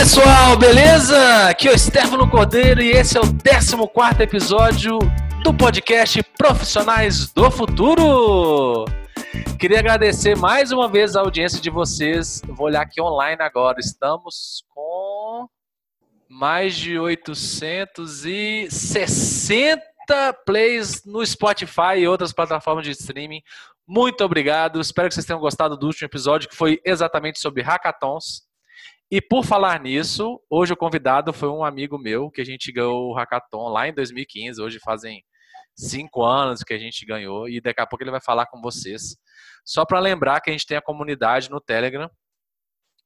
pessoal, 0.00 0.56
beleza? 0.56 1.50
Aqui 1.50 1.68
é 1.68 1.72
o 1.72 1.78
Stefano 1.78 2.26
Cordeiro 2.26 2.80
e 2.80 2.90
esse 2.90 3.18
é 3.18 3.20
o 3.20 3.24
14 3.24 4.22
episódio 4.22 4.98
do 5.44 5.52
podcast 5.52 6.22
Profissionais 6.38 7.30
do 7.30 7.50
Futuro. 7.50 8.86
Queria 9.58 9.78
agradecer 9.78 10.34
mais 10.38 10.72
uma 10.72 10.88
vez 10.88 11.16
a 11.16 11.20
audiência 11.20 11.60
de 11.60 11.68
vocês. 11.68 12.40
Vou 12.46 12.68
olhar 12.68 12.80
aqui 12.80 12.98
online 12.98 13.42
agora. 13.42 13.78
Estamos 13.78 14.64
com 14.70 15.46
mais 16.30 16.74
de 16.74 16.98
860 16.98 19.82
plays 20.46 21.04
no 21.04 21.22
Spotify 21.26 21.98
e 21.98 22.08
outras 22.08 22.32
plataformas 22.32 22.86
de 22.86 22.92
streaming. 22.92 23.42
Muito 23.86 24.24
obrigado. 24.24 24.80
Espero 24.80 25.08
que 25.08 25.14
vocês 25.14 25.26
tenham 25.26 25.40
gostado 25.40 25.76
do 25.76 25.88
último 25.88 26.06
episódio, 26.06 26.48
que 26.48 26.56
foi 26.56 26.80
exatamente 26.86 27.38
sobre 27.38 27.60
hackathons. 27.60 28.48
E 29.12 29.20
por 29.20 29.44
falar 29.44 29.80
nisso, 29.80 30.40
hoje 30.48 30.72
o 30.72 30.76
convidado 30.76 31.32
foi 31.32 31.48
um 31.48 31.64
amigo 31.64 31.98
meu 31.98 32.30
que 32.30 32.40
a 32.40 32.44
gente 32.44 32.70
ganhou 32.70 33.10
o 33.10 33.12
hackathon 33.12 33.68
lá 33.68 33.88
em 33.88 33.92
2015. 33.92 34.62
Hoje 34.62 34.78
fazem 34.78 35.24
cinco 35.74 36.22
anos 36.22 36.62
que 36.62 36.72
a 36.72 36.78
gente 36.78 37.04
ganhou 37.04 37.48
e 37.48 37.60
daqui 37.60 37.80
a 37.80 37.86
pouco 37.86 38.04
ele 38.04 38.12
vai 38.12 38.20
falar 38.20 38.46
com 38.46 38.60
vocês. 38.60 39.16
Só 39.64 39.84
para 39.84 39.98
lembrar 39.98 40.40
que 40.40 40.48
a 40.48 40.52
gente 40.52 40.64
tem 40.64 40.76
a 40.76 40.82
comunidade 40.82 41.50
no 41.50 41.60
Telegram, 41.60 42.08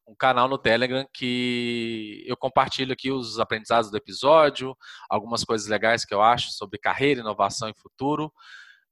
um 0.07 0.15
canal 0.15 0.47
no 0.47 0.59
Telegram 0.59 1.07
que 1.11 2.23
eu 2.27 2.37
compartilho 2.37 2.93
aqui 2.93 3.11
os 3.11 3.41
aprendizados 3.41 3.91
do 3.91 3.97
episódio, 3.97 4.77
algumas 5.09 5.43
coisas 5.43 5.67
legais 5.67 6.05
que 6.05 6.13
eu 6.13 6.21
acho 6.21 6.51
sobre 6.51 6.79
carreira, 6.79 7.23
inovação 7.23 7.71
e 7.71 7.81
futuro. 7.81 8.31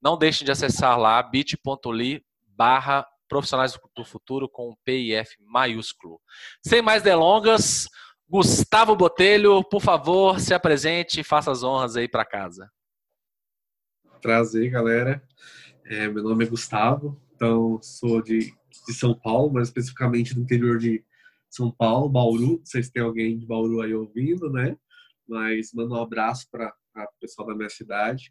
Não 0.00 0.16
deixem 0.16 0.46
de 0.46 0.50
acessar 0.50 0.98
lá 0.98 1.22
bit.ly 1.22 2.24
barra 2.46 3.06
profissionais 3.32 3.72
do 3.96 4.04
futuro 4.04 4.46
com 4.46 4.76
PIF 4.84 5.38
maiúsculo. 5.40 6.20
Sem 6.62 6.82
mais 6.82 7.02
delongas, 7.02 7.88
Gustavo 8.28 8.94
Botelho, 8.94 9.64
por 9.64 9.80
favor, 9.80 10.38
se 10.38 10.52
apresente 10.52 11.20
e 11.20 11.24
faça 11.24 11.50
as 11.50 11.62
honras 11.62 11.96
aí 11.96 12.06
para 12.06 12.26
casa. 12.26 12.70
Prazer, 14.20 14.70
galera. 14.70 15.26
É, 15.86 16.08
meu 16.08 16.22
nome 16.22 16.44
é 16.44 16.46
Gustavo, 16.46 17.18
então 17.34 17.80
sou 17.80 18.20
de, 18.20 18.52
de 18.86 18.92
São 18.92 19.14
Paulo, 19.14 19.50
mais 19.50 19.68
especificamente 19.68 20.34
do 20.34 20.42
interior 20.42 20.76
de 20.76 21.02
São 21.48 21.70
Paulo, 21.70 22.10
Bauru. 22.10 22.58
Não 22.58 22.66
sei 22.66 22.82
se 22.82 22.92
tem 22.92 23.02
alguém 23.02 23.38
de 23.38 23.46
Bauru 23.46 23.80
aí 23.80 23.94
ouvindo, 23.94 24.50
né? 24.50 24.76
Mas 25.26 25.72
mando 25.72 25.94
um 25.94 26.02
abraço 26.02 26.46
para 26.50 26.70
o 26.94 27.18
pessoal 27.18 27.48
da 27.48 27.54
minha 27.54 27.70
cidade. 27.70 28.30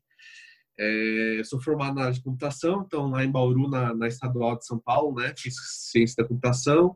É, 0.79 1.41
sou 1.43 1.61
formado 1.61 1.95
na 1.95 2.03
área 2.03 2.13
de 2.13 2.23
computação, 2.23 2.83
então 2.85 3.09
lá 3.09 3.23
em 3.23 3.31
Bauru, 3.31 3.69
na, 3.69 3.93
na 3.93 4.07
Estadual 4.07 4.57
de 4.57 4.65
São 4.65 4.79
Paulo, 4.79 5.15
né? 5.19 5.33
Fiz 5.37 5.55
ciência 5.89 6.23
da 6.23 6.27
computação, 6.27 6.95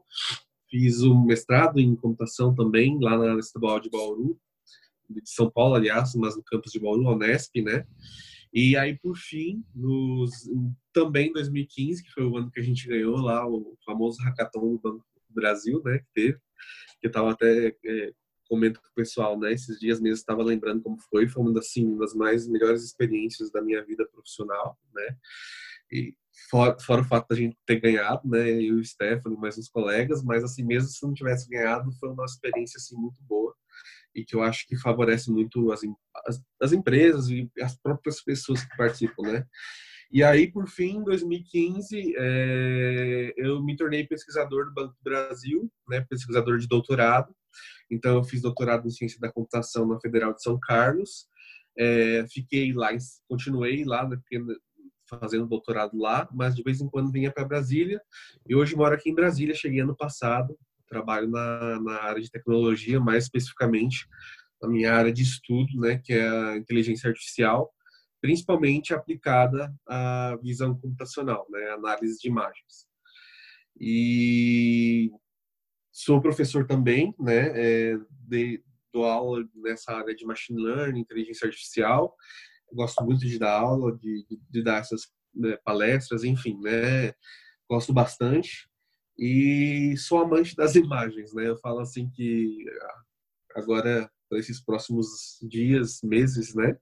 fiz 0.70 1.04
um 1.04 1.24
mestrado 1.26 1.80
em 1.80 1.96
computação 1.96 2.54
também 2.54 2.98
lá 3.00 3.18
na 3.18 3.40
Estadual 3.40 3.80
de 3.80 3.90
Bauru, 3.90 4.40
de 5.10 5.22
São 5.26 5.50
Paulo, 5.52 5.76
aliás, 5.76 6.16
mas 6.16 6.36
no 6.36 6.44
campus 6.44 6.72
de 6.72 6.80
Bauru, 6.80 7.08
Unesp, 7.08 7.62
né? 7.62 7.86
E 8.54 8.78
aí, 8.78 8.98
por 8.98 9.18
fim, 9.18 9.64
nos, 9.76 10.50
também 10.94 11.28
em 11.28 11.34
2015, 11.34 12.04
que 12.04 12.12
foi 12.12 12.24
o 12.24 12.38
ano 12.38 12.50
que 12.50 12.60
a 12.60 12.64
gente 12.64 12.88
ganhou 12.88 13.18
lá 13.18 13.46
o 13.46 13.78
famoso 13.86 14.22
hackathon 14.24 14.72
do 14.72 14.80
Banco 14.80 15.06
do 15.30 15.34
Brasil, 15.34 15.82
né? 15.84 16.00
Que 16.00 16.06
teve, 16.14 16.40
que 17.02 17.08
eu 17.08 17.10
estava 17.10 17.32
até 17.32 17.76
é, 17.86 18.14
comento 18.48 18.82
com 18.82 18.88
o 18.88 18.96
pessoal, 18.96 19.40
né? 19.40 19.54
Esses 19.54 19.80
dias 19.80 20.00
mesmo 20.00 20.16
estava 20.16 20.44
lembrando 20.44 20.82
como 20.82 20.98
foi, 21.10 21.28
foi 21.28 21.44
uma 21.44 21.54
das, 21.54 21.68
assim, 21.68 21.86
uma 21.86 22.00
das 22.00 22.14
mais 22.14 22.48
melhores 22.48 22.84
experiências 22.84 23.52
da 23.52 23.62
minha 23.62 23.84
vida 23.84 24.08
profissional, 24.08 24.78
né? 24.94 25.18
E 25.92 26.16
fora, 26.50 26.78
fora 26.80 27.02
o 27.02 27.06
fato 27.06 27.28
da 27.30 27.36
gente 27.36 27.58
ter 27.66 27.80
ganhado, 27.80 28.28
né? 28.28 28.50
Eu 28.50 28.78
e 28.78 28.82
o 28.82 28.86
Stefano, 28.86 29.38
mais 29.38 29.58
uns 29.58 29.70
colegas, 29.70 30.24
mas 30.24 30.44
assim, 30.44 30.64
mesmo 30.64 30.90
se 30.90 31.06
não 31.06 31.14
tivesse 31.14 31.50
ganhado, 31.50 31.92
foi 32.00 32.10
uma 32.10 32.26
experiência 32.26 32.78
assim 32.78 32.96
muito 32.96 33.22
boa 33.24 33.56
e 34.16 34.24
que 34.24 34.36
eu 34.36 34.42
acho 34.42 34.66
que 34.66 34.78
favorece 34.78 35.30
muito 35.30 35.72
as, 35.72 35.82
as, 36.26 36.42
as 36.62 36.72
empresas 36.72 37.28
e 37.30 37.52
as 37.62 37.76
próprias 37.76 38.24
pessoas 38.24 38.64
que 38.64 38.78
participam, 38.78 39.24
né? 39.24 39.46
E 40.12 40.24
aí, 40.24 40.50
por 40.50 40.68
fim, 40.70 40.98
em 40.98 41.04
2015, 41.04 42.14
é, 42.18 43.34
eu 43.36 43.62
me 43.62 43.76
tornei 43.76 44.08
pesquisador 44.08 44.66
do 44.66 44.74
Banco 44.74 44.94
do 44.94 45.04
Brasil, 45.04 45.70
né, 45.90 46.06
pesquisador 46.10 46.58
de 46.58 46.68
doutorado. 46.68 47.36
Então, 47.90 48.16
eu 48.16 48.24
fiz 48.24 48.42
doutorado 48.42 48.88
em 48.88 48.92
ciência 48.92 49.20
da 49.20 49.32
computação 49.32 49.88
na 49.88 50.00
Federal 50.00 50.34
de 50.34 50.42
São 50.42 50.60
Carlos. 50.60 51.28
É, 51.78 52.26
fiquei 52.32 52.74
lá, 52.74 52.90
continuei 53.28 53.84
lá, 53.84 54.08
né, 54.08 54.18
fazendo 55.08 55.48
doutorado 55.48 55.98
lá, 55.98 56.28
mas 56.34 56.56
de 56.56 56.64
vez 56.64 56.82
em 56.82 56.90
quando 56.90 57.12
vinha 57.12 57.32
para 57.32 57.46
Brasília. 57.46 58.02
E 58.48 58.56
hoje 58.56 58.76
moro 58.76 58.96
aqui 58.96 59.10
em 59.10 59.16
Brasília, 59.16 59.54
cheguei 59.54 59.82
ano 59.82 59.96
passado. 59.96 60.58
Trabalho 60.88 61.30
na, 61.30 61.80
na 61.82 62.04
área 62.04 62.22
de 62.22 62.30
tecnologia, 62.30 63.00
mais 63.00 63.26
especificamente 63.26 64.08
na 64.62 64.70
minha 64.70 64.94
área 64.94 65.12
de 65.12 65.24
estudo, 65.24 65.80
né, 65.80 66.00
que 66.04 66.14
é 66.14 66.28
a 66.28 66.58
inteligência 66.58 67.10
artificial 67.10 67.72
principalmente 68.26 68.92
aplicada 68.92 69.72
à 69.88 70.36
visão 70.42 70.74
computacional, 70.80 71.46
né, 71.48 71.70
análise 71.70 72.18
de 72.20 72.28
imagens. 72.28 72.88
E 73.80 75.12
sou 75.98 76.22
professor 76.22 76.66
também, 76.68 77.16
né, 77.20 77.52
é, 77.56 77.98
de, 78.28 78.64
dou 78.92 79.06
aula 79.06 79.48
nessa 79.56 79.94
área 79.94 80.16
de 80.16 80.26
machine 80.26 80.62
learning, 80.62 81.00
inteligência 81.00 81.48
artificial. 81.48 82.16
Gosto 82.74 83.04
muito 83.04 83.26
de 83.26 83.40
dar 83.40 83.60
aula, 83.60 83.96
de, 83.98 84.26
de, 84.50 84.64
dar 84.64 84.80
essas 84.80 85.08
né, 85.34 85.58
palestras, 85.64 86.24
enfim, 86.24 86.60
né, 86.62 87.14
gosto 87.70 87.94
bastante. 87.94 88.70
E 89.18 89.96
sou 89.98 90.20
amante 90.20 90.56
das 90.56 90.76
imagens, 90.76 91.34
né? 91.34 91.48
Eu 91.48 91.58
falo 91.58 91.80
assim 91.80 92.10
que 92.10 92.66
agora, 93.56 94.12
para 94.28 94.40
esses 94.40 94.60
próximos 94.60 95.40
dias, 95.42 96.02
meses, 96.04 96.54
né? 96.54 96.78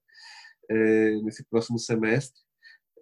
é, 0.69 1.21
nesse 1.21 1.43
próximo 1.45 1.79
semestre. 1.79 2.41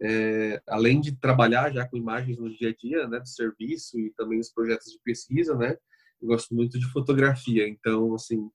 É, 0.04 0.62
além 0.68 1.00
de 1.00 1.16
trabalhar 1.16 1.72
já 1.72 1.88
com 1.88 1.96
imagens 1.96 2.40
no 2.40 2.50
dia 2.50 2.70
a 2.70 2.76
dia, 2.76 3.08
né, 3.08 3.20
do 3.20 3.28
serviço 3.28 4.00
e 4.00 4.12
também 4.14 4.40
os 4.40 4.52
projetos 4.52 4.92
de 4.92 5.00
pesquisa, 5.04 5.56
né, 5.56 5.78
eu 6.22 6.28
gosto 6.28 6.54
muito 6.54 6.80
de 6.80 6.86
fotografia, 6.92 7.68
então, 7.68 8.14
assim, 8.14 8.50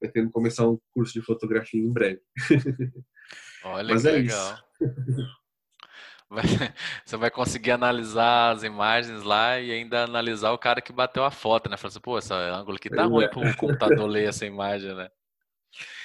pretendo 0.00 0.30
começar 0.30 0.68
um 0.68 0.78
curso 0.92 1.12
de 1.12 1.22
fotografia 1.22 1.80
em 1.80 1.92
breve. 1.92 2.20
Olha 3.64 3.94
Mas 3.94 4.02
que 4.02 4.08
é 4.08 4.12
legal. 4.12 4.58
Você 7.04 7.16
vai 7.16 7.30
conseguir 7.30 7.70
analisar 7.70 8.50
as 8.50 8.62
imagens 8.62 9.22
lá 9.22 9.58
e 9.58 9.72
ainda 9.72 10.04
analisar 10.04 10.52
o 10.52 10.58
cara 10.58 10.82
que 10.82 10.92
bateu 10.92 11.24
a 11.24 11.30
foto, 11.30 11.70
né? 11.70 11.76
Falar 11.76 11.88
assim, 11.88 12.00
pô, 12.00 12.18
esse 12.18 12.34
ângulo 12.34 12.76
aqui 12.76 12.90
tá 12.90 13.04
ruim 13.04 13.28
para 13.28 13.50
o 13.50 13.56
computador 13.56 14.06
ler 14.06 14.28
essa 14.28 14.44
imagem, 14.44 14.94
né? 14.94 15.08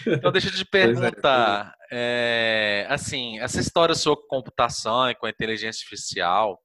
Então, 0.08 0.32
deixa 0.32 0.48
eu 0.48 0.54
te 0.54 0.62
é, 0.62 0.66
perguntar, 0.66 1.76
é, 1.92 2.86
assim, 2.90 3.40
essa 3.40 3.60
história 3.60 3.96
sua 3.96 4.16
com 4.16 4.28
computação 4.28 5.10
e 5.10 5.16
com 5.16 5.26
a 5.26 5.30
inteligência 5.30 5.84
artificial, 5.84 6.62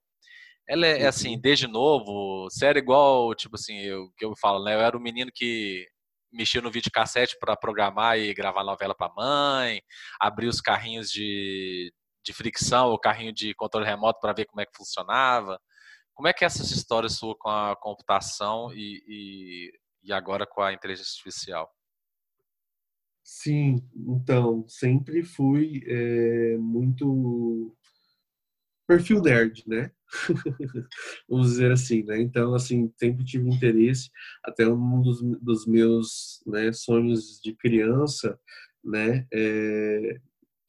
ela 0.69 0.87
é, 0.87 1.07
assim, 1.07 1.35
uhum. 1.35 1.41
desde 1.41 1.67
novo, 1.67 2.49
era 2.63 2.79
igual, 2.79 3.35
tipo 3.35 3.57
assim, 3.57 3.79
eu, 3.79 4.11
que 4.17 4.25
eu 4.25 4.35
falo, 4.37 4.63
né? 4.63 4.75
Eu 4.75 4.81
era 4.81 4.97
o 4.97 5.01
um 5.01 5.03
menino 5.03 5.31
que 5.35 5.87
mexia 6.31 6.61
no 6.61 6.71
videocassete 6.71 7.37
para 7.41 7.57
programar 7.57 8.19
e 8.19 8.35
gravar 8.35 8.63
novela 8.63 8.95
para 8.95 9.13
mãe, 9.15 9.81
abrir 10.21 10.47
os 10.47 10.61
carrinhos 10.61 11.11
de, 11.11 11.91
de 12.23 12.33
fricção, 12.35 12.93
o 12.93 12.99
carrinho 12.99 13.33
de 13.33 13.55
controle 13.55 13.87
remoto 13.87 14.21
para 14.21 14.35
ver 14.35 14.45
como 14.45 14.61
é 14.61 14.67
que 14.67 14.77
funcionava. 14.77 15.59
Como 16.13 16.29
é 16.29 16.35
que 16.35 16.45
é 16.45 16.47
essa 16.47 16.63
história 16.63 17.09
sua 17.09 17.35
com 17.39 17.49
a 17.49 17.75
computação 17.77 18.71
e, 18.75 19.03
e, 19.09 19.73
e 20.03 20.13
agora 20.13 20.47
com 20.47 20.61
a 20.61 20.73
inteligência 20.73 21.13
artificial? 21.13 21.73
Sim, 23.23 23.87
então, 23.95 24.67
sempre 24.69 25.23
fui 25.23 25.83
é, 25.87 26.57
muito 26.59 27.77
perfil 28.89 29.21
nerd, 29.21 29.63
né? 29.67 29.91
Vamos 31.29 31.51
dizer 31.51 31.71
assim, 31.71 32.03
né? 32.05 32.21
Então, 32.21 32.55
assim, 32.55 32.91
sempre 32.97 33.23
tive 33.25 33.49
interesse, 33.49 34.11
até 34.43 34.67
um 34.67 35.03
dos, 35.03 35.21
dos 35.43 35.67
meus 35.67 36.43
né, 36.47 36.73
sonhos 36.73 37.39
de 37.43 37.55
criança, 37.55 38.41
né, 38.83 39.27
é, 39.33 40.21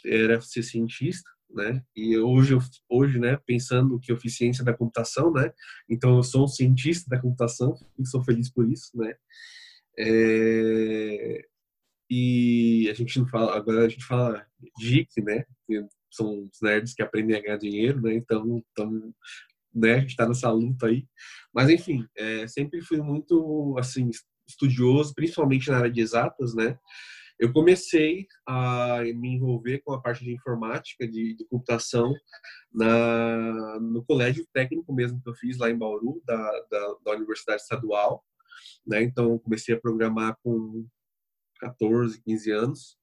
era 0.06 0.42
ser 0.42 0.63
cientista, 0.63 1.30
né? 1.50 1.81
E 1.95 2.18
hoje, 2.18 2.57
hoje, 2.89 3.18
né, 3.18 3.39
pensando 3.45 4.00
que 4.00 4.12
eu 4.12 4.18
fiz 4.18 4.36
ciência 4.36 4.66
da 4.66 4.74
computação, 4.74 5.31
né? 5.31 5.54
Então, 5.89 6.18
eu 6.18 6.24
sou 6.24 6.44
um 6.44 6.48
cientista 6.48 7.10
da 7.10 7.21
computação 7.21 7.74
e 7.98 8.06
sou 8.06 8.21
feliz 8.24 8.51
por 8.51 8.69
isso, 8.69 8.92
né? 8.95 9.16
É, 9.98 11.45
e 12.10 12.89
a 12.89 12.94
gente 12.94 13.18
não 13.19 13.27
fala, 13.27 13.56
agora 13.56 13.86
a 13.86 13.89
gente 13.89 14.04
fala 14.04 14.45
geek, 14.80 15.21
né? 15.21 15.45
São 16.11 16.50
os 16.51 16.61
nerds 16.61 16.94
que 16.94 17.01
aprendem 17.01 17.35
a 17.35 17.41
ganhar 17.41 17.57
dinheiro, 17.57 18.01
né? 18.01 18.13
Então, 18.13 18.63
então 18.71 19.13
né, 19.73 19.95
a 19.95 20.00
gente 20.00 20.11
está 20.11 20.27
nessa 20.27 20.51
luta 20.51 20.88
aí. 20.88 21.06
Mas, 21.53 21.69
enfim, 21.69 22.06
é, 22.17 22.47
sempre 22.47 22.81
fui 22.81 23.01
muito, 23.01 23.75
assim, 23.77 24.09
estudioso, 24.47 25.13
principalmente 25.13 25.69
na 25.69 25.77
área 25.77 25.91
de 25.91 26.01
exatas, 26.01 26.56
né? 26.56 26.77
Eu 27.39 27.53
comecei 27.53 28.27
a 28.45 29.01
me 29.15 29.35
envolver 29.35 29.79
com 29.79 29.94
a 29.94 30.01
parte 30.01 30.25
de 30.25 30.33
informática, 30.33 31.07
de, 31.07 31.35
de 31.35 31.45
computação, 31.45 32.13
na, 32.73 33.79
no 33.79 34.03
colégio 34.03 34.45
técnico 34.53 34.94
mesmo 34.94 35.21
que 35.21 35.29
eu 35.29 35.35
fiz 35.35 35.57
lá 35.57 35.69
em 35.69 35.77
Bauru, 35.77 36.21
da, 36.25 36.35
da, 36.69 36.95
da 37.06 37.11
Universidade 37.13 37.61
Estadual. 37.61 38.25
né? 38.85 39.01
Então 39.03 39.39
comecei 39.39 39.73
a 39.73 39.79
programar 39.79 40.38
com 40.44 40.85
14, 41.61 42.21
15 42.21 42.51
anos, 42.51 42.99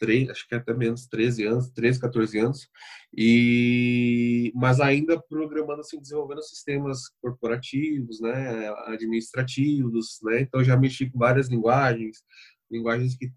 3, 0.00 0.30
acho 0.30 0.48
que 0.48 0.54
até 0.54 0.74
menos 0.74 1.06
13 1.06 1.44
anos, 1.44 1.70
13, 1.70 2.00
14 2.00 2.38
anos, 2.38 2.68
e 3.16 4.50
mas 4.54 4.80
ainda 4.80 5.20
programando 5.20 5.82
assim, 5.82 6.00
desenvolvendo 6.00 6.42
sistemas 6.42 7.08
corporativos, 7.20 8.20
né, 8.20 8.68
administrativos, 8.86 10.18
né? 10.22 10.40
Então 10.40 10.64
já 10.64 10.76
mexi 10.76 11.08
com 11.10 11.18
várias 11.18 11.48
linguagens, 11.48 12.22
linguagens 12.70 13.16
que, 13.16 13.30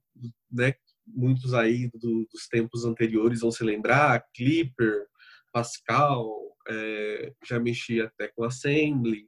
né, 0.51 0.73
muitos 1.05 1.53
aí 1.53 1.89
do, 1.93 2.25
dos 2.31 2.47
tempos 2.47 2.85
anteriores 2.85 3.41
vão 3.41 3.51
se 3.51 3.63
lembrar, 3.63 4.25
Clipper, 4.33 5.05
Pascal, 5.51 6.31
é, 6.67 7.33
já 7.45 7.59
mexi 7.59 8.01
até 8.01 8.29
com 8.29 8.43
Assembly, 8.43 9.27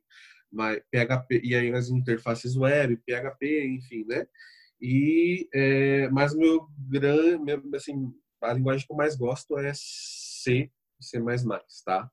mas 0.51 0.79
PHP 0.89 1.41
e 1.43 1.53
aí 1.53 1.71
as 1.73 1.89
interfaces 1.89 2.55
web, 2.55 2.97
PHP, 3.05 3.67
enfim, 3.67 4.05
né? 4.07 4.25
E 4.81 5.47
é, 5.53 6.09
mas 6.09 6.35
meu 6.35 6.67
grande, 6.89 7.53
assim, 7.75 8.11
a 8.41 8.53
linguagem 8.53 8.85
que 8.85 8.93
eu 8.93 8.97
mais 8.97 9.15
gosto 9.15 9.57
é 9.57 9.71
C, 9.73 10.69
C++, 10.99 11.19
tá? 11.85 12.09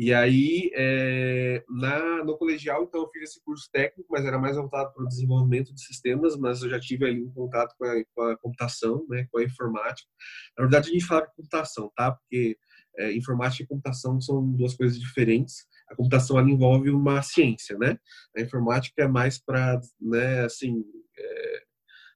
E 0.00 0.14
aí, 0.14 0.70
é, 0.74 1.64
na, 1.68 2.22
no 2.24 2.38
colegial, 2.38 2.84
então, 2.84 3.00
eu 3.00 3.10
fiz 3.10 3.30
esse 3.30 3.42
curso 3.42 3.68
técnico, 3.72 4.06
mas 4.08 4.24
era 4.24 4.38
mais 4.38 4.56
voltado 4.56 4.94
para 4.94 5.02
o 5.02 5.08
desenvolvimento 5.08 5.74
de 5.74 5.82
sistemas, 5.82 6.36
mas 6.36 6.62
eu 6.62 6.70
já 6.70 6.78
tive 6.78 7.04
ali 7.04 7.20
um 7.20 7.32
contato 7.32 7.74
com 7.76 7.84
a, 7.84 8.04
com 8.14 8.22
a 8.22 8.38
computação, 8.38 9.04
né, 9.08 9.26
com 9.28 9.38
a 9.38 9.42
informática. 9.42 10.08
Na 10.56 10.62
verdade, 10.62 10.90
a 10.90 10.92
gente 10.92 11.04
fala 11.04 11.22
de 11.22 11.34
computação, 11.34 11.90
tá? 11.96 12.12
Porque 12.12 12.56
é, 12.96 13.12
informática 13.12 13.64
e 13.64 13.66
computação 13.66 14.20
são 14.20 14.48
duas 14.52 14.76
coisas 14.76 15.00
diferentes. 15.00 15.66
A 15.90 15.96
computação, 15.96 16.38
ela 16.38 16.48
envolve 16.48 16.90
uma 16.90 17.20
ciência, 17.20 17.76
né? 17.76 17.98
A 18.36 18.40
informática 18.40 19.02
é 19.02 19.08
mais 19.08 19.42
para, 19.42 19.80
né, 20.00 20.44
assim, 20.44 20.84
é, 21.18 21.62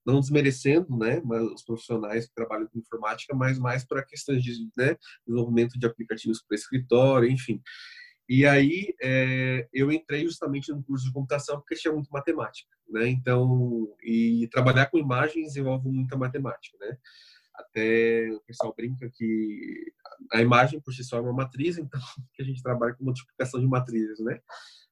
não 0.05 0.21
desmerecendo 0.21 0.97
né, 0.97 1.21
os 1.55 1.63
profissionais 1.63 2.27
que 2.27 2.35
trabalham 2.35 2.67
com 2.67 2.79
informática, 2.79 3.35
mas 3.35 3.59
mais 3.59 3.85
para 3.85 4.05
questões 4.05 4.43
de 4.43 4.69
né, 4.77 4.97
desenvolvimento 5.27 5.79
de 5.79 5.87
aplicativos 5.87 6.43
para 6.43 6.57
escritório, 6.57 7.31
enfim. 7.31 7.61
E 8.29 8.47
aí 8.47 8.95
é, 9.03 9.69
eu 9.73 9.91
entrei 9.93 10.25
justamente 10.25 10.73
no 10.73 10.83
curso 10.83 11.05
de 11.05 11.13
computação 11.13 11.59
porque 11.59 11.75
tinha 11.75 11.93
muito 11.93 12.11
matemática, 12.11 12.71
né? 12.89 13.09
Então, 13.09 13.95
e 14.03 14.49
trabalhar 14.51 14.87
com 14.87 14.99
imagens 14.99 15.57
envolve 15.57 15.89
muita 15.89 16.17
matemática, 16.17 16.79
né? 16.81 16.97
Até 17.55 18.31
o 18.33 18.41
pessoal 18.41 18.75
brinca 18.75 19.11
que 19.13 19.93
a 20.33 20.41
imagem 20.41 20.81
por 20.81 20.95
si 20.95 21.05
só 21.05 21.19
é 21.19 21.21
uma 21.21 21.33
matriz, 21.33 21.77
então 21.77 22.01
que 22.33 22.43
a 22.43 22.45
gente 22.45 22.63
trabalha 22.63 22.95
com 22.95 23.05
multiplicação 23.05 23.61
de 23.61 23.67
matrizes, 23.67 24.19
né? 24.21 24.41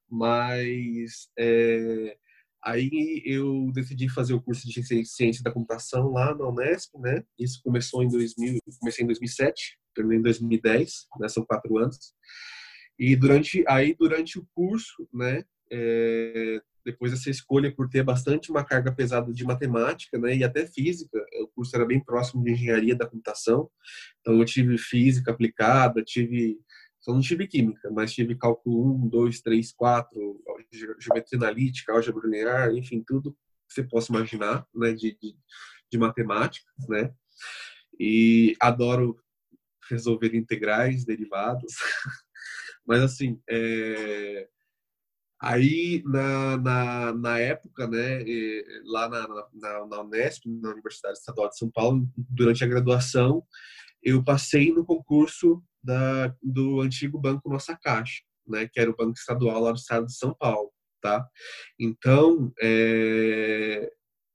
Mas 0.08 1.30
é, 1.38 2.16
Aí 2.62 3.22
eu 3.24 3.70
decidi 3.72 4.08
fazer 4.08 4.34
o 4.34 4.40
curso 4.40 4.68
de 4.68 5.06
ciência 5.06 5.42
da 5.42 5.50
computação 5.50 6.10
lá 6.10 6.34
na 6.34 6.46
Unesp, 6.46 6.94
né? 6.98 7.24
Isso 7.38 7.60
começou 7.62 8.02
em 8.02 8.08
2000, 8.08 8.58
comecei 8.78 9.02
em 9.02 9.06
2007, 9.06 9.78
terminei 9.94 10.18
em 10.18 10.22
2010, 10.22 11.06
né? 11.18 11.28
São 11.28 11.44
quatro 11.44 11.78
anos. 11.78 12.12
E 12.98 13.16
durante 13.16 13.64
aí 13.66 13.94
durante 13.98 14.38
o 14.38 14.46
curso, 14.54 15.08
né? 15.12 15.42
É, 15.72 16.60
depois 16.84 17.12
dessa 17.12 17.30
escolha 17.30 17.74
por 17.74 17.88
ter 17.88 18.02
bastante 18.02 18.50
uma 18.50 18.64
carga 18.64 18.92
pesada 18.92 19.32
de 19.32 19.44
matemática, 19.44 20.18
né? 20.18 20.36
E 20.36 20.44
até 20.44 20.66
física, 20.66 21.18
o 21.42 21.48
curso 21.48 21.74
era 21.74 21.86
bem 21.86 22.02
próximo 22.02 22.42
de 22.44 22.52
engenharia 22.52 22.94
da 22.94 23.06
computação, 23.06 23.70
então 24.20 24.38
eu 24.38 24.44
tive 24.44 24.76
física 24.76 25.30
aplicada, 25.30 26.02
tive 26.02 26.58
só 27.00 27.12
não 27.14 27.20
tive 27.20 27.46
química, 27.46 27.90
mas 27.90 28.12
tive 28.12 28.36
cálculo 28.36 28.94
1, 29.06 29.08
2, 29.08 29.40
3, 29.40 29.72
4, 29.72 30.42
geometria 31.00 31.38
analítica, 31.38 31.92
álgebra 31.92 32.22
linear, 32.24 32.74
enfim, 32.74 33.02
tudo 33.06 33.32
que 33.32 33.74
você 33.74 33.82
possa 33.82 34.12
imaginar, 34.12 34.66
né, 34.74 34.92
de, 34.92 35.16
de, 35.20 35.34
de 35.90 35.98
matemática, 35.98 36.70
né? 36.88 37.12
E 37.98 38.54
adoro 38.60 39.18
resolver 39.88 40.34
integrais, 40.34 41.04
derivados. 41.04 41.72
mas, 42.86 43.02
assim, 43.02 43.40
é... 43.48 44.48
Aí, 45.42 46.02
na, 46.04 46.58
na, 46.58 47.14
na, 47.14 47.38
época, 47.38 47.88
né, 47.88 48.22
lá 48.84 49.08
na, 49.08 49.26
na, 49.54 49.86
na, 49.86 50.02
Unesp, 50.02 50.44
na 50.46 50.70
Universidade 50.70 51.16
Estadual 51.16 51.48
de 51.48 51.56
São 51.56 51.70
Paulo, 51.70 52.06
durante 52.14 52.62
a 52.62 52.66
graduação, 52.66 53.42
eu 54.02 54.22
passei 54.24 54.72
no 54.72 54.84
concurso 54.84 55.62
da, 55.82 56.34
do 56.42 56.80
antigo 56.80 57.18
Banco 57.18 57.48
Nossa 57.48 57.76
Caixa, 57.76 58.22
né, 58.46 58.68
que 58.70 58.80
era 58.80 58.90
o 58.90 58.96
Banco 58.96 59.18
Estadual 59.18 59.60
lá 59.60 59.72
do 59.72 59.78
estado 59.78 60.06
de 60.06 60.16
São 60.16 60.34
Paulo, 60.34 60.70
tá? 61.00 61.26
Então, 61.78 62.52
é, 62.60 63.90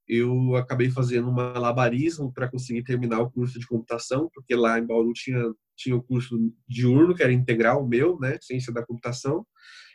eu 0.07 0.55
acabei 0.55 0.89
fazendo 0.89 1.29
um 1.29 1.33
malabarismo 1.33 2.31
para 2.31 2.49
conseguir 2.49 2.83
terminar 2.83 3.19
o 3.21 3.31
curso 3.31 3.59
de 3.59 3.67
computação, 3.67 4.29
porque 4.33 4.55
lá 4.55 4.77
em 4.77 4.85
Bauru 4.85 5.11
tinha, 5.13 5.43
tinha 5.75 5.95
o 5.95 6.03
curso 6.03 6.37
diurno, 6.67 7.15
que 7.15 7.23
era 7.23 7.33
integral 7.33 7.87
meu, 7.87 8.19
né, 8.19 8.37
ciência 8.41 8.71
da 8.71 8.85
computação, 8.85 9.45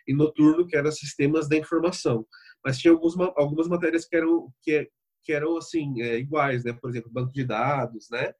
e 0.07 0.15
noturno, 0.15 0.67
que 0.67 0.77
era 0.77 0.91
sistemas 0.91 1.49
da 1.49 1.57
informação. 1.57 2.27
Mas 2.65 2.79
tinha 2.79 2.93
alguns, 2.93 3.15
algumas 3.37 3.69
matérias 3.69 4.05
que 4.05 4.17
eram, 4.17 4.53
que, 4.63 4.89
que 5.23 5.33
eram 5.33 5.57
assim, 5.57 6.03
é, 6.03 6.19
iguais, 6.19 6.65
né, 6.65 6.73
por 6.73 6.91
exemplo, 6.91 7.11
banco 7.13 7.33
de 7.33 7.45
dados, 7.45 8.09
né, 8.11 8.33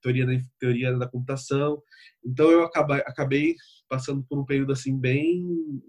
teoria 0.00 0.26
da, 0.26 0.32
teoria 0.58 0.98
da 0.98 1.08
computação. 1.08 1.82
Então 2.24 2.50
eu 2.50 2.64
acabei, 2.64 3.00
acabei 3.00 3.54
passando 3.88 4.24
por 4.28 4.38
um 4.38 4.44
período 4.44 4.72
assim 4.72 4.98
bem, 4.98 5.44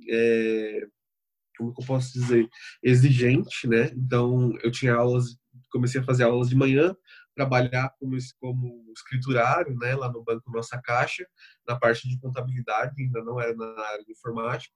é, 0.10 0.82
como 1.58 1.74
eu 1.78 1.86
posso 1.86 2.14
dizer, 2.14 2.48
exigente, 2.82 3.68
né? 3.68 3.92
Então 3.96 4.54
eu 4.64 4.72
tinha 4.72 4.96
aulas, 4.96 5.38
comecei 5.72 6.02
a 6.02 6.04
fazer 6.04 6.24
aulas 6.24 6.50
de 6.50 6.56
manhã, 6.56 6.96
trabalhar 7.36 7.94
como, 8.00 8.18
como 8.40 8.92
escriturário, 8.96 9.76
né, 9.78 9.96
lá 9.96 10.12
no 10.12 10.24
banco 10.24 10.52
Nossa 10.52 10.80
Caixa, 10.82 11.26
na 11.68 11.78
parte 11.78 12.08
de 12.08 12.20
contabilidade, 12.20 13.02
ainda 13.02 13.24
não 13.24 13.40
era 13.40 13.56
na 13.56 13.82
área 13.82 14.04
de 14.04 14.12
informática. 14.12 14.74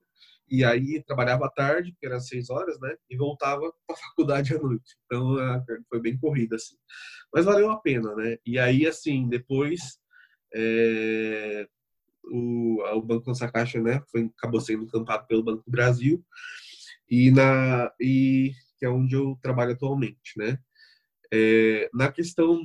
E 0.50 0.64
aí 0.64 1.04
trabalhava 1.04 1.46
à 1.46 1.50
tarde, 1.50 1.92
porque 1.92 2.06
eram 2.06 2.20
seis 2.22 2.50
horas, 2.50 2.80
né? 2.80 2.96
E 3.10 3.18
voltava 3.18 3.62
para 3.86 3.96
a 3.96 4.00
faculdade 4.10 4.56
à 4.56 4.60
noite. 4.60 4.96
Então 5.06 5.36
foi 5.90 6.00
bem 6.00 6.18
corrida, 6.18 6.56
assim. 6.56 6.76
Mas 7.34 7.46
valeu 7.46 7.70
a 7.70 7.80
pena, 7.80 8.16
né? 8.16 8.38
E 8.46 8.58
aí, 8.58 8.88
assim, 8.88 9.28
depois 9.28 10.00
é, 10.54 11.68
o, 12.24 12.82
o 12.82 13.02
Banco 13.02 13.28
Nossa 13.28 13.52
Caixa, 13.52 13.82
né? 13.82 14.02
Foi, 14.10 14.32
acabou 14.38 14.62
sendo 14.62 14.84
encampado 14.84 15.28
pelo 15.28 15.44
Banco 15.44 15.64
do 15.66 15.72
Brasil. 15.72 16.26
E, 17.10 17.30
na, 17.32 17.92
e 18.00 18.54
que 18.78 18.86
é 18.86 18.90
onde 18.90 19.16
eu 19.16 19.38
trabalho 19.42 19.74
atualmente, 19.74 20.38
né? 20.38 20.58
É, 21.34 21.90
na 21.94 22.12
questão, 22.12 22.60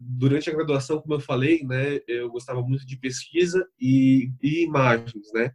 durante 0.00 0.50
a 0.50 0.52
graduação, 0.52 1.00
como 1.00 1.14
eu 1.14 1.20
falei, 1.20 1.62
né, 1.64 2.00
eu 2.06 2.30
gostava 2.30 2.62
muito 2.62 2.86
de 2.86 2.98
pesquisa 2.98 3.66
e, 3.80 4.30
e 4.42 4.64
imagens, 4.64 5.32
né? 5.32 5.52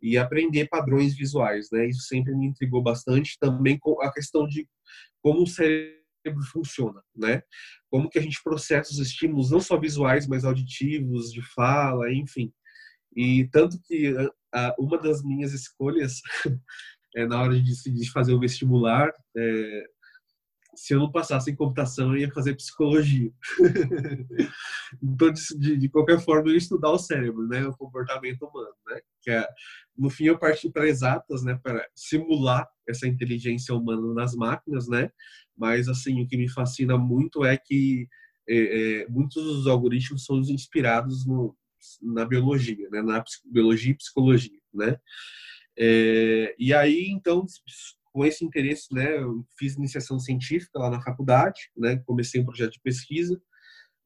e 0.00 0.16
aprender 0.16 0.68
padrões 0.68 1.16
visuais, 1.16 1.68
né? 1.72 1.88
Isso 1.88 2.02
sempre 2.02 2.34
me 2.34 2.46
intrigou 2.46 2.82
bastante. 2.82 3.38
Também 3.38 3.78
com 3.78 4.00
a 4.02 4.12
questão 4.12 4.46
de 4.46 4.68
como 5.22 5.42
o 5.42 5.46
cérebro 5.46 6.42
funciona, 6.52 7.02
né? 7.14 7.42
Como 7.90 8.08
que 8.08 8.18
a 8.18 8.22
gente 8.22 8.42
processa 8.42 8.92
os 8.92 8.98
estímulos, 8.98 9.50
não 9.50 9.60
só 9.60 9.78
visuais, 9.78 10.26
mas 10.26 10.44
auditivos, 10.44 11.32
de 11.32 11.42
fala, 11.42 12.12
enfim. 12.12 12.52
E 13.14 13.48
tanto 13.48 13.80
que 13.86 14.14
uma 14.78 14.98
das 14.98 15.22
minhas 15.22 15.52
escolhas 15.52 16.20
é, 17.16 17.26
na 17.26 17.40
hora 17.40 17.54
de 17.54 17.64
decidir 17.64 18.10
fazer 18.10 18.34
o 18.34 18.40
vestibular, 18.40 19.10
é, 19.36 19.84
se 20.76 20.92
eu 20.92 21.00
não 21.00 21.10
passasse 21.10 21.50
em 21.50 21.56
computação, 21.56 22.12
eu 22.12 22.18
ia 22.18 22.30
fazer 22.30 22.54
psicologia. 22.54 23.32
então, 25.02 25.32
de, 25.32 25.76
de, 25.76 25.88
qualquer 25.88 26.20
forma, 26.20 26.48
eu 26.48 26.52
ia 26.52 26.58
estudar 26.58 26.90
o 26.90 26.98
cérebro, 26.98 27.46
né, 27.48 27.66
o 27.66 27.76
comportamento 27.76 28.42
humano, 28.42 28.74
né, 28.86 29.00
que 29.22 29.30
é, 29.30 29.46
no 29.96 30.10
fim 30.10 30.24
eu 30.24 30.38
parti 30.38 30.70
para 30.70 30.86
exatas, 30.86 31.42
né, 31.42 31.58
para 31.62 31.84
simular 31.94 32.68
essa 32.86 33.08
inteligência 33.08 33.74
humana 33.74 34.12
nas 34.12 34.34
máquinas, 34.34 34.86
né, 34.86 35.10
mas 35.56 35.88
assim 35.88 36.22
o 36.22 36.28
que 36.28 36.36
me 36.36 36.48
fascina 36.48 36.98
muito 36.98 37.44
é 37.44 37.56
que 37.56 38.06
é, 38.48 39.02
é, 39.02 39.08
muitos 39.08 39.42
dos 39.42 39.66
algoritmos 39.66 40.24
são 40.24 40.38
inspirados 40.40 41.26
no, 41.26 41.56
na 42.02 42.24
biologia, 42.24 42.88
né, 42.90 43.00
na 43.00 43.24
biologia 43.46 43.92
e 43.92 43.96
psicologia, 43.96 44.60
né. 44.72 44.98
É, 45.78 46.54
e 46.58 46.72
aí 46.72 47.08
então 47.10 47.44
com 48.16 48.24
esse 48.24 48.42
interesse, 48.46 48.94
né, 48.94 49.18
eu 49.18 49.44
fiz 49.58 49.74
iniciação 49.74 50.18
científica 50.18 50.78
lá 50.78 50.88
na 50.88 51.02
faculdade, 51.02 51.70
né, 51.76 51.98
comecei 52.06 52.40
um 52.40 52.46
projeto 52.46 52.72
de 52.72 52.80
pesquisa. 52.80 53.38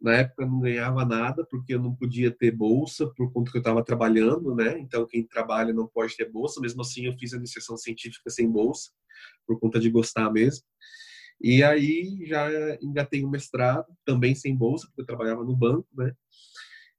Na 0.01 0.15
época 0.15 0.45
não 0.45 0.59
ganhava 0.59 1.05
nada 1.05 1.47
porque 1.49 1.75
eu 1.75 1.81
não 1.81 1.95
podia 1.95 2.29
ter 2.33 2.51
bolsa 2.51 3.07
por 3.15 3.33
conta 3.33 3.53
que 3.53 3.59
eu 3.59 3.61
estava 3.61 3.85
trabalhando, 3.85 4.53
né? 4.55 4.79
Então 4.81 5.07
quem 5.07 5.23
trabalha 5.23 5.75
não 5.75 5.87
pode 5.87 6.17
ter 6.17 6.29
bolsa. 6.29 6.59
Mesmo 6.59 6.81
assim 6.81 7.05
eu 7.05 7.13
fiz 7.19 7.35
a 7.35 7.37
iniciação 7.37 7.77
científica 7.77 8.31
sem 8.31 8.51
bolsa 8.51 8.91
por 9.47 9.61
conta 9.61 9.79
de 9.79 9.91
gostar 9.91 10.33
mesmo. 10.33 10.65
E 11.39 11.63
aí 11.63 12.25
já 12.27 12.49
engatei 12.81 13.23
um 13.23 13.31
mestrado 13.31 13.87
também 14.07 14.35
sem 14.35 14.57
bolsa 14.57 14.87
porque 14.87 15.03
eu 15.03 15.07
trabalhava 15.07 15.45
no 15.45 15.55
banco, 15.55 15.87
né? 15.95 16.15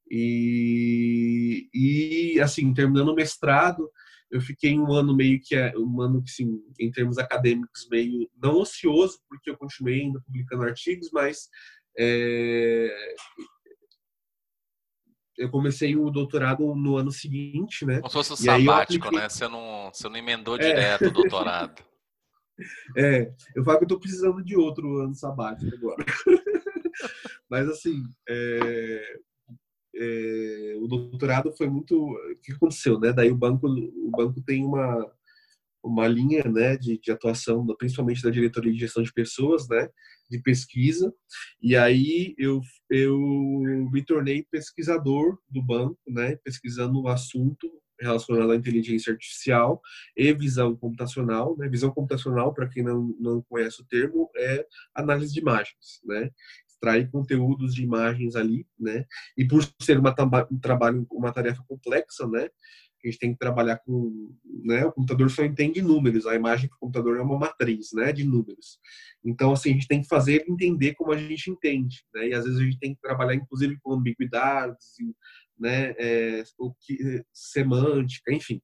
E, 0.10 1.68
e 1.74 2.39
assim 2.39 2.72
terminando 2.72 3.10
o 3.10 3.15
mestrado 3.15 3.89
eu 4.32 4.40
fiquei 4.40 4.80
um 4.80 4.92
ano 4.94 5.16
meio 5.16 5.40
que 5.44 5.56
é 5.56 5.74
um 5.78 6.02
ano 6.02 6.24
que 6.24 6.32
sim, 6.32 6.62
em 6.80 6.90
termos 6.90 7.18
acadêmicos 7.18 7.88
meio 7.90 8.30
não 8.42 8.56
ocioso 8.56 9.20
porque 9.28 9.50
eu 9.50 9.58
continuei 9.58 10.02
ainda 10.02 10.22
publicando 10.22 10.64
artigos, 10.64 11.10
mas 11.12 11.50
é, 11.98 12.90
eu 15.38 15.50
comecei 15.50 15.96
o 15.96 16.10
doutorado 16.10 16.74
no 16.76 16.98
ano 16.98 17.12
seguinte, 17.12 17.86
né? 17.86 17.96
Como 17.96 18.10
se 18.10 18.14
fosse 18.14 18.34
um 18.34 18.36
sabático, 18.38 19.06
apliquei... 19.06 19.20
né? 19.20 19.30
Você 19.30 19.48
não, 19.48 19.92
você 19.94 20.08
não 20.08 20.16
emendou 20.16 20.56
é. 20.56 20.60
direto 20.60 21.08
o 21.08 21.12
doutorado. 21.12 21.84
É, 22.96 23.34
eu 23.56 23.64
falo 23.64 23.80
que 23.80 23.86
eu 23.86 23.88
tô 23.88 24.00
precisando 24.00 24.44
de 24.44 24.56
outro 24.56 25.00
ano 25.00 25.16
sabático 25.16 25.74
agora. 25.76 26.06
Mas 27.50 27.68
assim, 27.68 28.04
é, 28.30 29.20
é, 29.96 30.76
o 30.78 30.88
doutorado 30.88 31.52
foi 31.58 31.68
muito. 31.68 31.96
O 31.96 32.36
que 32.42 32.54
aconteceu, 32.54 33.00
né? 33.00 33.12
Daí 33.12 33.32
o 33.32 33.38
banco, 33.38 33.68
o 33.68 34.12
banco 34.12 34.42
tem 34.42 34.64
uma, 34.64 35.12
uma 35.84 36.08
linha 36.08 36.44
né, 36.44 36.78
de, 36.78 36.98
de 36.98 37.12
atuação, 37.12 37.66
principalmente 37.78 38.22
da 38.22 38.30
diretoria 38.30 38.72
de 38.72 38.80
gestão 38.80 39.04
de 39.04 39.14
pessoas, 39.14 39.68
né, 39.68 39.90
de 40.30 40.40
pesquisa. 40.40 41.14
E 41.62 41.76
aí 41.76 42.36
eu, 42.38 42.62
eu 42.90 43.18
me 43.92 44.04
tornei 44.04 44.46
pesquisador 44.50 45.38
do 45.50 45.62
banco, 45.62 45.98
né, 46.08 46.36
pesquisando 46.44 47.02
o 47.02 47.08
assunto 47.08 47.70
relacionado 48.00 48.52
à 48.52 48.56
inteligência 48.56 49.14
artificial 49.14 49.80
e 50.18 50.34
visão 50.34 50.76
computacional. 50.76 51.56
Né? 51.58 51.70
Visão 51.70 51.92
computacional, 51.92 52.54
para 52.54 52.68
quem 52.68 52.84
não, 52.84 53.16
não 53.20 53.42
conhece 53.44 53.82
o 53.82 53.86
termo, 53.86 54.30
é 54.36 54.66
análise 54.96 55.34
de 55.34 55.40
imagens, 55.40 56.02
né? 56.04 56.32
Extrair 56.82 57.10
conteúdos 57.12 57.76
de 57.76 57.84
imagens 57.84 58.36
ali, 58.36 58.66
né? 58.80 59.06
E 59.38 59.46
por 59.46 59.64
ser 59.80 60.00
uma 60.00 60.14
um 60.52 60.60
trabalho, 60.60 61.06
uma 61.12 61.32
tarefa 61.32 61.64
complexa, 61.68 62.28
né? 62.28 62.50
A 63.04 63.08
gente 63.08 63.20
tem 63.20 63.34
que 63.34 63.40
trabalhar 63.40 63.80
com, 63.80 64.36
né? 64.64 64.86
O 64.86 64.92
computador 64.92 65.30
só 65.30 65.44
entende 65.44 65.82
números. 65.82 66.28
A 66.28 66.36
imagem 66.36 66.70
do 66.70 66.78
computador 66.78 67.18
é 67.18 67.22
uma 67.22 67.38
matriz, 67.38 67.90
né? 67.94 68.12
De 68.12 68.24
números. 68.24 68.80
Então, 69.24 69.52
assim, 69.52 69.72
a 69.72 69.74
gente 69.74 69.88
tem 69.88 70.02
que 70.02 70.08
fazer 70.08 70.46
entender 70.48 70.94
como 70.96 71.12
a 71.12 71.18
gente 71.18 71.50
entende, 71.50 72.04
né? 72.14 72.28
E 72.30 72.34
às 72.34 72.44
vezes 72.44 72.60
a 72.60 72.64
gente 72.64 72.80
tem 72.80 72.94
que 72.94 73.02
trabalhar, 73.02 73.36
inclusive, 73.36 73.78
com 73.82 73.94
ambiguidades, 73.94 74.96
né? 75.58 75.94
É, 75.98 76.44
o 76.60 76.74
que 76.80 77.24
semântica, 77.34 78.32
enfim. 78.34 78.62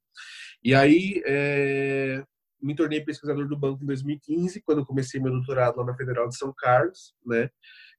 E 0.64 0.74
aí 0.76 1.22
é, 1.26 2.24
me 2.62 2.76
tornei 2.76 3.02
pesquisador 3.02 3.48
do 3.48 3.58
banco 3.58 3.84
em 3.84 3.88
2015, 3.88 4.62
quando 4.62 4.86
comecei 4.86 5.20
meu 5.20 5.32
doutorado 5.32 5.78
lá 5.78 5.86
na 5.86 5.96
Federal 5.96 6.28
de 6.28 6.38
São 6.38 6.54
Carlos, 6.56 7.14
né? 7.26 7.50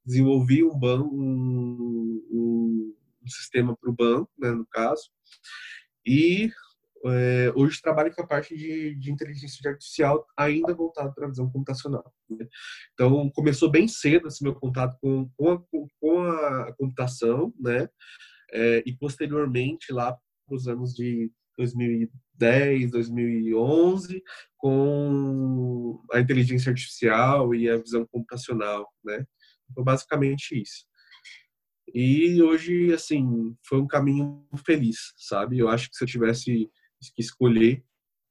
Desenvolvi 0.08 0.64
um 0.64 0.76
banco, 0.76 1.14
um, 1.14 2.24
um, 2.30 2.94
sistema 3.26 3.76
para 3.76 3.90
o 3.90 3.94
banco, 3.94 4.30
né, 4.38 4.50
no 4.50 4.66
caso, 4.66 5.10
e 6.06 6.50
é, 7.04 7.52
hoje 7.54 7.80
trabalho 7.80 8.12
com 8.14 8.22
a 8.22 8.26
parte 8.26 8.56
de, 8.56 8.94
de 8.94 9.12
inteligência 9.12 9.70
artificial 9.70 10.26
ainda 10.36 10.74
voltado 10.74 11.14
para 11.14 11.26
a 11.26 11.28
visão 11.28 11.48
computacional. 11.50 12.10
Né? 12.28 12.48
Então, 12.94 13.30
começou 13.30 13.70
bem 13.70 13.86
cedo 13.86 14.28
esse 14.28 14.42
meu 14.42 14.54
contato 14.54 14.96
com, 15.00 15.28
com, 15.36 15.52
a, 15.52 15.62
com 16.00 16.20
a 16.22 16.72
computação, 16.72 17.52
né? 17.60 17.88
É, 18.50 18.82
e 18.86 18.96
posteriormente, 18.96 19.92
lá 19.92 20.16
para 20.46 20.56
os 20.56 20.66
anos 20.66 20.94
de 20.94 21.30
2010, 21.58 22.90
2011, 22.90 24.22
com 24.56 26.02
a 26.10 26.18
inteligência 26.18 26.70
artificial 26.70 27.54
e 27.54 27.68
a 27.68 27.76
visão 27.76 28.06
computacional, 28.06 28.88
né? 29.04 29.24
Foi 29.74 29.84
basicamente 29.84 30.60
isso. 30.60 30.86
E 31.94 32.42
hoje, 32.42 32.92
assim, 32.92 33.56
foi 33.66 33.80
um 33.80 33.86
caminho 33.86 34.46
feliz, 34.64 35.14
sabe? 35.16 35.58
Eu 35.58 35.68
acho 35.68 35.88
que 35.88 35.96
se 35.96 36.04
eu 36.04 36.08
tivesse 36.08 36.70
que 37.14 37.22
escolher, 37.22 37.82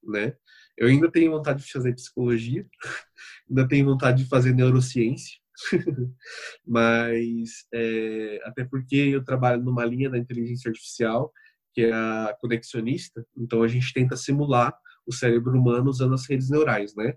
né? 0.03 0.35
Eu 0.77 0.87
ainda 0.87 1.11
tenho 1.11 1.31
vontade 1.31 1.63
de 1.63 1.71
fazer 1.71 1.93
psicologia, 1.95 2.65
ainda 3.49 3.67
tenho 3.67 3.85
vontade 3.85 4.23
de 4.23 4.29
fazer 4.29 4.53
neurociência, 4.53 5.37
mas 6.65 7.65
é, 7.73 8.39
até 8.43 8.63
porque 8.63 8.95
eu 8.95 9.23
trabalho 9.23 9.63
numa 9.63 9.83
linha 9.85 10.09
da 10.09 10.17
inteligência 10.17 10.69
artificial 10.69 11.33
que 11.73 11.81
é 11.81 11.93
a 11.93 12.35
conexionista, 12.39 13.25
então 13.35 13.61
a 13.61 13.67
gente 13.67 13.93
tenta 13.93 14.15
simular 14.15 14.75
o 15.05 15.13
cérebro 15.13 15.57
humano 15.59 15.89
usando 15.89 16.13
as 16.15 16.27
redes 16.27 16.49
neurais, 16.49 16.95
né? 16.95 17.13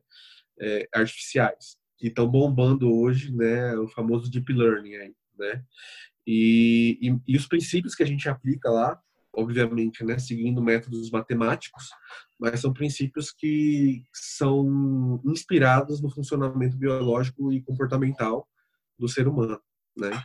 É, 0.60 0.88
artificiais 0.94 1.79
que 2.00 2.08
estão 2.08 2.26
bombando 2.26 2.90
hoje, 2.90 3.30
né, 3.30 3.76
o 3.76 3.86
famoso 3.86 4.30
deep 4.30 4.50
learning 4.52 4.96
aí, 4.96 5.14
né? 5.38 5.62
E, 6.26 6.98
e, 7.02 7.34
e, 7.34 7.36
os 7.36 7.46
princípios 7.46 7.94
que 7.94 8.02
a 8.02 8.06
gente 8.06 8.28
aplica 8.28 8.70
lá, 8.70 8.98
obviamente, 9.32 10.02
né, 10.02 10.18
seguindo 10.18 10.62
métodos 10.62 11.10
matemáticos, 11.10 11.90
mas 12.38 12.60
são 12.60 12.72
princípios 12.72 13.30
que 13.30 14.02
são 14.12 15.20
inspirados 15.26 16.00
no 16.00 16.10
funcionamento 16.10 16.76
biológico 16.76 17.52
e 17.52 17.62
comportamental 17.62 18.48
do 18.98 19.08
ser 19.08 19.28
humano, 19.28 19.60
né? 19.96 20.24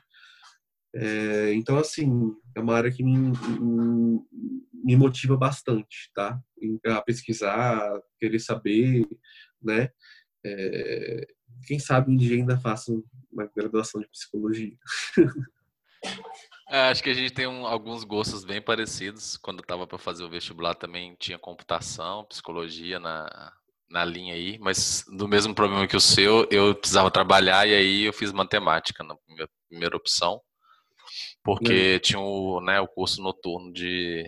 É, 0.93 1.53
então, 1.53 1.77
assim, 1.77 2.33
é 2.55 2.61
uma 2.61 2.75
área 2.75 2.91
que 2.91 3.03
me, 3.03 3.33
me 4.71 4.95
motiva 4.95 5.35
bastante, 5.35 6.09
tá? 6.13 6.41
A 6.85 7.01
pesquisar, 7.01 7.99
querer 8.17 8.39
saber, 8.39 9.05
né? 9.61 9.89
É, 10.45 11.27
quem 11.65 11.79
sabe 11.79 12.11
um 12.11 12.15
dia 12.15 12.35
ainda 12.35 12.59
faço 12.59 13.03
uma 13.31 13.49
graduação 13.55 14.01
de 14.01 14.07
psicologia. 14.07 14.77
É, 16.69 16.89
acho 16.89 17.03
que 17.03 17.09
a 17.09 17.13
gente 17.13 17.31
tem 17.31 17.47
um, 17.47 17.65
alguns 17.65 18.03
gostos 18.03 18.43
bem 18.43 18.61
parecidos. 18.61 19.37
Quando 19.37 19.59
eu 19.59 19.63
estava 19.63 19.85
para 19.85 19.97
fazer 19.97 20.23
o 20.23 20.29
vestibular 20.29 20.73
também 20.73 21.15
tinha 21.19 21.37
computação, 21.37 22.25
psicologia 22.25 22.99
na, 22.99 23.53
na 23.89 24.03
linha 24.03 24.33
aí, 24.33 24.57
mas 24.59 25.05
do 25.07 25.27
mesmo 25.27 25.53
problema 25.53 25.87
que 25.87 25.95
o 25.95 26.01
seu, 26.01 26.47
eu 26.49 26.73
precisava 26.75 27.11
trabalhar 27.11 27.67
e 27.67 27.73
aí 27.73 28.03
eu 28.03 28.13
fiz 28.13 28.31
matemática 28.31 29.03
na 29.03 29.15
minha 29.27 29.47
primeira 29.69 29.95
opção, 29.95 30.41
porque 31.43 31.99
tinha 31.99 32.19
o, 32.19 32.59
né, 32.61 32.79
o 32.79 32.87
curso 32.87 33.21
noturno 33.21 33.71
de 33.71 34.25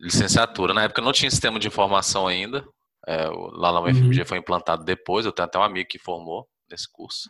licenciatura. 0.00 0.74
Na 0.74 0.84
época 0.84 1.02
não 1.02 1.12
tinha 1.12 1.30
sistema 1.30 1.58
de 1.58 1.68
informação 1.68 2.26
ainda, 2.26 2.66
é, 3.06 3.28
lá 3.52 3.72
na 3.72 3.80
UFMG 3.80 4.20
uhum. 4.20 4.26
foi 4.26 4.38
implantado 4.38 4.84
depois, 4.84 5.24
eu 5.26 5.32
tenho 5.32 5.46
até 5.46 5.58
um 5.58 5.62
amigo 5.62 5.88
que 5.88 5.98
formou 5.98 6.48
nesse 6.70 6.90
curso. 6.90 7.28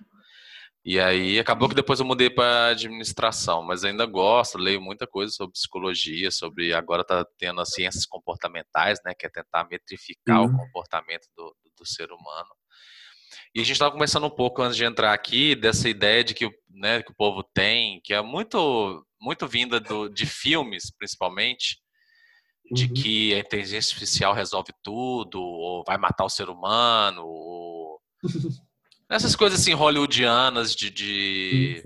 E 0.83 0.99
aí 0.99 1.39
acabou 1.39 1.69
que 1.69 1.75
depois 1.75 2.01
eu 2.01 2.07
mudei 2.07 2.31
para 2.31 2.69
administração, 2.69 3.63
mas 3.63 3.85
ainda 3.85 4.07
gosto, 4.07 4.57
leio 4.57 4.81
muita 4.81 5.07
coisa 5.07 5.31
sobre 5.31 5.53
psicologia, 5.53 6.31
sobre 6.31 6.73
agora 6.73 7.05
tá 7.05 7.27
tendo 7.39 7.61
as 7.61 7.71
ciências 7.73 8.07
comportamentais, 8.07 8.99
né, 9.05 9.13
que 9.15 9.27
é 9.27 9.29
tentar 9.29 9.69
metrificar 9.71 10.41
uhum. 10.41 10.47
o 10.47 10.57
comportamento 10.57 11.29
do, 11.37 11.55
do, 11.79 11.87
ser 11.87 12.11
humano. 12.11 12.49
E 13.55 13.61
a 13.61 13.63
gente 13.63 13.73
estava 13.73 13.93
conversando 13.93 14.27
um 14.27 14.31
pouco 14.31 14.63
antes 14.63 14.77
de 14.77 14.85
entrar 14.85 15.13
aqui 15.13 15.55
dessa 15.55 15.87
ideia 15.87 16.25
de 16.25 16.33
que, 16.33 16.49
né, 16.71 17.03
que 17.03 17.11
o 17.11 17.17
povo 17.17 17.43
tem, 17.43 18.01
que 18.03 18.15
é 18.15 18.23
muito 18.23 19.05
muito 19.21 19.47
vinda 19.47 19.79
do, 19.79 20.09
de 20.09 20.25
filmes, 20.25 20.91
principalmente, 20.97 21.79
de 22.71 22.87
uhum. 22.87 22.95
que 22.95 23.35
a 23.35 23.39
inteligência 23.39 23.93
artificial 23.93 24.33
resolve 24.33 24.73
tudo, 24.83 25.41
ou 25.41 25.85
vai 25.85 25.99
matar 25.99 26.25
o 26.25 26.31
ser 26.31 26.49
humano, 26.49 27.23
ou... 27.25 28.01
essas 29.11 29.35
coisas 29.35 29.61
assim 29.61 29.75
hollywoodianas 29.75 30.75
de, 30.75 30.89
de, 30.89 31.83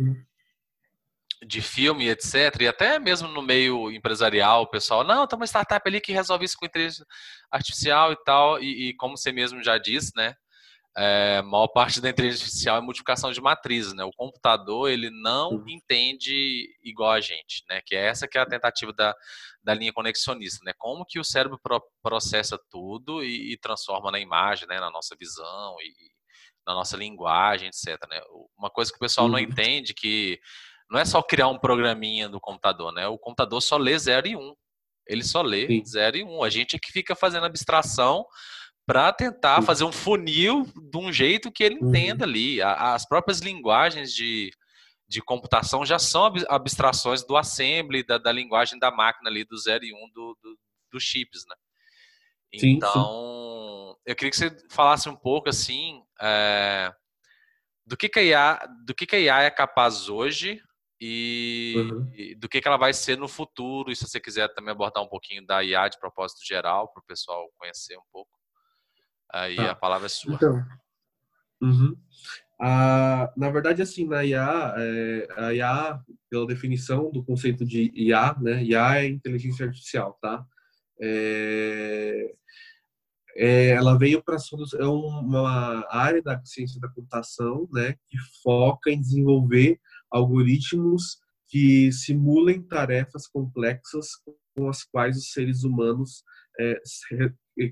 de 1.46 1.62
filme, 1.62 2.08
etc. 2.08 2.60
E 2.60 2.68
até 2.68 2.98
mesmo 2.98 3.28
no 3.28 3.40
meio 3.40 3.90
empresarial, 3.90 4.62
o 4.62 4.70
pessoal, 4.70 5.02
não, 5.04 5.26
tem 5.26 5.38
uma 5.38 5.46
startup 5.46 5.88
ali 5.88 6.00
que 6.00 6.12
resolve 6.12 6.44
isso 6.44 6.56
com 6.58 6.66
inteligência 6.66 7.06
artificial 7.50 8.12
e 8.12 8.16
tal, 8.24 8.62
e, 8.62 8.90
e 8.90 8.96
como 8.96 9.16
você 9.16 9.32
mesmo 9.32 9.62
já 9.62 9.78
disse, 9.78 10.12
né? 10.14 10.34
é, 10.96 11.38
a 11.38 11.42
maior 11.42 11.68
parte 11.68 12.00
da 12.00 12.08
inteligência 12.08 12.44
artificial 12.44 12.78
é 12.78 12.80
multiplicação 12.80 13.32
de 13.32 13.40
matrizes, 13.40 13.92
né? 13.94 14.04
O 14.04 14.12
computador, 14.12 14.88
ele 14.88 15.10
não 15.10 15.50
uhum. 15.50 15.68
entende 15.68 16.68
igual 16.84 17.10
a 17.10 17.20
gente, 17.20 17.64
né? 17.68 17.80
Que 17.84 17.96
é 17.96 18.06
essa 18.06 18.28
que 18.28 18.38
é 18.38 18.40
a 18.40 18.46
tentativa 18.46 18.92
da, 18.92 19.14
da 19.64 19.72
linha 19.74 19.92
conexionista, 19.92 20.62
né? 20.64 20.72
Como 20.76 21.06
que 21.06 21.18
o 21.18 21.24
cérebro 21.24 21.58
pro, 21.62 21.82
processa 22.02 22.58
tudo 22.70 23.24
e, 23.24 23.52
e, 23.52 23.58
transforma 23.58 24.10
na 24.10 24.20
imagem, 24.20 24.68
né? 24.68 24.78
Na 24.78 24.90
nossa 24.90 25.16
visão 25.18 25.76
e 25.80 25.92
na 26.66 26.74
nossa 26.74 26.96
linguagem, 26.96 27.68
etc, 27.68 27.98
né? 28.08 28.20
Uma 28.58 28.70
coisa 28.70 28.90
que 28.90 28.96
o 28.96 29.00
pessoal 29.00 29.26
uhum. 29.26 29.32
não 29.32 29.38
entende 29.38 29.94
que 29.94 30.38
não 30.90 31.00
é 31.00 31.04
só 31.04 31.22
criar 31.22 31.48
um 31.48 31.58
programinha 31.58 32.28
do 32.28 32.38
computador, 32.38 32.92
né? 32.92 33.08
O 33.08 33.18
computador 33.18 33.60
só 33.62 33.78
lê 33.78 33.98
0 33.98 34.28
e 34.28 34.36
1. 34.36 34.40
Um. 34.40 34.54
Ele 35.06 35.24
só 35.24 35.40
lê 35.40 35.82
0 35.84 36.16
e 36.18 36.24
1. 36.24 36.28
Um. 36.30 36.42
A 36.42 36.50
gente 36.50 36.76
é 36.76 36.78
que 36.78 36.92
fica 36.92 37.16
fazendo 37.16 37.46
abstração 37.46 38.24
para 38.86 39.10
tentar 39.14 39.62
fazer 39.62 39.84
um 39.84 39.92
funil 39.92 40.66
de 40.90 40.98
um 40.98 41.10
jeito 41.10 41.50
que 41.50 41.64
ele 41.64 41.76
entenda 41.76 42.24
uhum. 42.24 42.30
ali. 42.30 42.62
As 42.62 43.08
próprias 43.08 43.40
linguagens 43.40 44.12
de, 44.12 44.50
de 45.14 45.22
computação 45.22 45.86
já 45.86 45.96
são 45.96 46.28
abstrações 46.48 47.22
do 47.22 47.36
assembly, 47.36 48.02
da, 48.02 48.18
da 48.18 48.32
linguagem 48.32 48.80
da 48.80 48.90
máquina 48.90 49.30
ali, 49.30 49.44
do 49.44 49.56
0 49.56 49.84
e 49.84 49.94
1 49.94 49.96
um 49.96 50.10
do, 50.10 50.36
do, 50.42 50.58
dos 50.90 51.04
chips, 51.04 51.44
né? 51.48 51.54
Então, 52.52 53.94
sim. 53.94 54.02
eu 54.06 54.16
queria 54.16 54.30
que 54.30 54.36
você 54.36 54.56
falasse 54.68 55.08
um 55.08 55.14
pouco, 55.14 55.48
assim, 55.48 56.02
é, 56.20 56.92
do 57.86 57.96
que, 57.96 58.08
que 58.08 58.18
a 58.18 58.22
IA, 58.24 58.68
do 58.84 58.92
que, 58.92 59.06
que 59.06 59.14
a 59.14 59.20
IA 59.20 59.42
é 59.42 59.50
capaz 59.52 60.08
hoje 60.08 60.60
e, 61.00 61.74
uhum. 61.76 62.12
e, 62.12 62.34
do 62.34 62.48
que, 62.48 62.60
que 62.60 62.66
ela 62.66 62.76
vai 62.76 62.92
ser 62.92 63.16
no 63.16 63.28
futuro. 63.28 63.92
E 63.92 63.96
se 63.96 64.08
você 64.08 64.18
quiser 64.18 64.52
também 64.52 64.72
abordar 64.72 65.00
um 65.00 65.08
pouquinho 65.08 65.46
da 65.46 65.62
IA 65.62 65.88
de 65.88 65.98
propósito 66.00 66.44
geral, 66.44 66.92
para 66.92 67.00
o 67.00 67.06
pessoal 67.06 67.48
conhecer 67.56 67.96
um 67.96 68.06
pouco, 68.12 68.32
aí 69.32 69.58
ah, 69.60 69.70
a 69.70 69.76
palavra 69.76 70.06
é 70.06 70.08
sua. 70.08 70.34
Então, 70.34 70.60
uhum. 71.62 71.96
Na 72.60 73.50
verdade, 73.50 73.82
assim, 73.82 74.06
na 74.06 74.24
IA, 74.24 74.74
é, 74.78 75.28
a 75.36 75.54
IA, 75.54 76.00
pela 76.30 76.46
definição 76.46 77.10
do 77.10 77.24
conceito 77.24 77.64
de 77.64 77.90
IA, 77.94 78.36
né? 78.40 78.62
IA 78.64 79.00
é 79.02 79.06
inteligência 79.06 79.66
artificial, 79.66 80.18
tá? 80.20 80.44
É, 81.00 82.34
é, 83.36 83.70
ela 83.70 83.98
veio 83.98 84.22
para 84.22 84.36
é 84.78 84.84
uma 84.86 85.84
área 85.90 86.22
da 86.22 86.40
ciência 86.44 86.80
da 86.80 86.88
computação, 86.88 87.68
né, 87.72 87.94
que 88.08 88.16
foca 88.42 88.90
em 88.90 89.00
desenvolver 89.00 89.80
algoritmos 90.10 91.18
que 91.48 91.90
simulem 91.92 92.62
tarefas 92.62 93.26
complexas 93.26 94.08
com 94.56 94.68
as 94.68 94.84
quais 94.84 95.16
os 95.16 95.32
seres 95.32 95.64
humanos 95.64 96.22
é, 96.58 96.80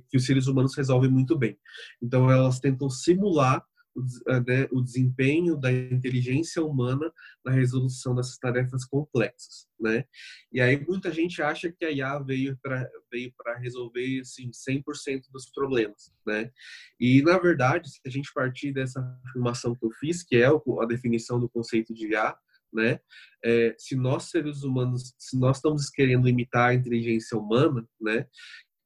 que 0.09 0.17
os 0.17 0.27
seres 0.27 0.47
humanos 0.49 0.77
resolvem 0.77 1.11
muito 1.11 1.39
bem. 1.39 1.57
Então 2.03 2.31
elas 2.31 2.59
tentam 2.59 2.91
simular 2.91 3.65
né, 3.95 4.69
o 4.71 4.81
desempenho 4.81 5.57
da 5.57 5.71
inteligência 5.71 6.63
humana 6.63 7.13
na 7.45 7.53
resolução 7.53 8.15
dessas 8.15 8.39
tarefas 8.39 8.85
complexas, 8.85 9.67
né? 9.79 10.05
E 10.53 10.61
aí 10.61 10.83
muita 10.87 11.13
gente 11.13 11.43
acha 11.43 11.71
que 11.71 11.85
a 11.85 11.91
IA 11.91 12.19
veio 12.21 12.59
para 12.63 12.89
veio 13.11 13.33
para 13.37 13.59
resolver 13.59 14.21
assim 14.21 14.51
100% 14.51 15.31
dos 15.31 15.51
problemas, 15.51 16.13
né? 16.27 16.51
E 16.99 17.23
na 17.23 17.39
verdade, 17.39 17.91
se 17.91 18.01
a 18.07 18.11
gente 18.11 18.33
partir 18.33 18.73
dessa 18.73 19.01
afirmação 19.27 19.75
que 19.75 19.85
eu 19.85 19.91
fiz, 19.93 20.23
que 20.23 20.37
é 20.37 20.47
a 20.47 20.87
definição 20.87 21.39
do 21.39 21.49
conceito 21.49 21.93
de 21.93 22.09
IA, 22.13 22.35
né? 22.73 22.99
É, 23.45 23.75
se 23.79 23.95
nós 23.95 24.31
seres 24.31 24.63
humanos, 24.63 25.15
se 25.19 25.39
nós 25.39 25.59
estamos 25.59 25.91
querendo 25.91 26.29
imitar 26.29 26.71
a 26.71 26.75
inteligência 26.75 27.37
humana, 27.37 27.87
né? 28.01 28.27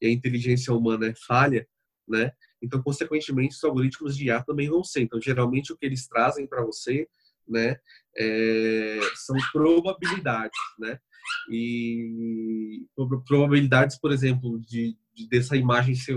E 0.00 0.08
a 0.08 0.10
inteligência 0.10 0.74
humana 0.74 1.06
é 1.06 1.14
falha, 1.26 1.66
né? 2.08 2.32
Então, 2.62 2.82
consequentemente, 2.82 3.54
os 3.54 3.64
algoritmos 3.64 4.16
de 4.16 4.26
IA 4.26 4.42
também 4.42 4.68
vão 4.68 4.82
ser. 4.82 5.02
Então, 5.02 5.20
geralmente, 5.20 5.72
o 5.72 5.76
que 5.76 5.86
eles 5.86 6.06
trazem 6.06 6.46
para 6.46 6.64
você 6.64 7.08
né, 7.48 7.76
é, 8.16 8.98
são 9.14 9.36
probabilidades, 9.52 10.58
né? 10.78 10.98
E 11.50 12.86
probabilidades, 13.26 13.98
por 13.98 14.12
exemplo, 14.12 14.60
de, 14.60 14.96
de 15.12 15.28
dessa 15.28 15.56
imagem 15.56 15.94
ser 15.94 16.16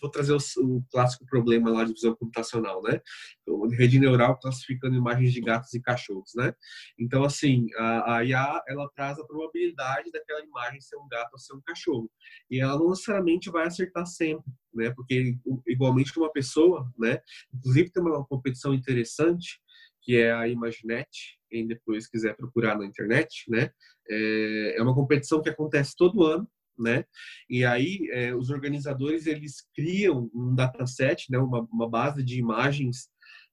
vou 0.00 0.10
trazer 0.10 0.32
o, 0.32 0.38
o, 0.58 0.84
clássico 0.90 1.24
problema 1.26 1.70
lá 1.70 1.84
de 1.84 1.92
visão 1.92 2.14
computacional, 2.14 2.82
né? 2.82 3.00
Então, 3.42 3.66
rede 3.68 3.98
neural 3.98 4.38
classificando 4.38 4.96
imagens 4.96 5.32
de 5.32 5.40
gatos 5.40 5.72
e 5.74 5.80
cachorros, 5.80 6.32
né? 6.34 6.54
Então, 6.98 7.24
assim, 7.24 7.66
a, 7.76 8.16
a 8.16 8.24
IA, 8.24 8.62
ela 8.68 8.88
traz 8.94 9.18
a 9.18 9.24
probabilidade 9.24 10.10
daquela 10.10 10.44
imagem 10.44 10.80
ser 10.80 10.96
um 10.96 11.08
gato 11.08 11.32
ou 11.32 11.38
ser 11.38 11.54
um 11.54 11.60
cachorro. 11.60 12.10
E 12.50 12.60
ela 12.60 12.78
não 12.78 12.90
necessariamente 12.90 13.50
vai 13.50 13.66
acertar 13.66 14.06
sempre, 14.06 14.52
né? 14.72 14.90
Porque, 14.90 15.36
igualmente, 15.66 16.16
uma 16.18 16.32
pessoa, 16.32 16.90
né? 16.98 17.20
Inclusive, 17.54 17.90
tem 17.90 18.02
uma 18.02 18.24
competição 18.24 18.74
interessante, 18.74 19.60
que 20.02 20.16
é 20.16 20.32
a 20.32 20.46
Imaginet, 20.46 21.38
quem 21.48 21.66
depois 21.66 22.06
quiser 22.06 22.36
procurar 22.36 22.76
na 22.76 22.84
internet, 22.84 23.44
né? 23.48 23.70
É, 24.08 24.74
é 24.76 24.82
uma 24.82 24.94
competição 24.94 25.40
que 25.40 25.48
acontece 25.48 25.94
todo 25.96 26.24
ano, 26.24 26.48
né? 26.78 27.04
E 27.48 27.64
aí 27.64 28.08
é, 28.12 28.34
os 28.34 28.50
organizadores 28.50 29.26
eles 29.26 29.66
criam 29.74 30.30
um 30.34 30.54
dataset, 30.54 31.30
né? 31.30 31.38
Uma, 31.38 31.66
uma 31.72 31.88
base 31.88 32.22
de 32.22 32.38
imagens 32.38 33.08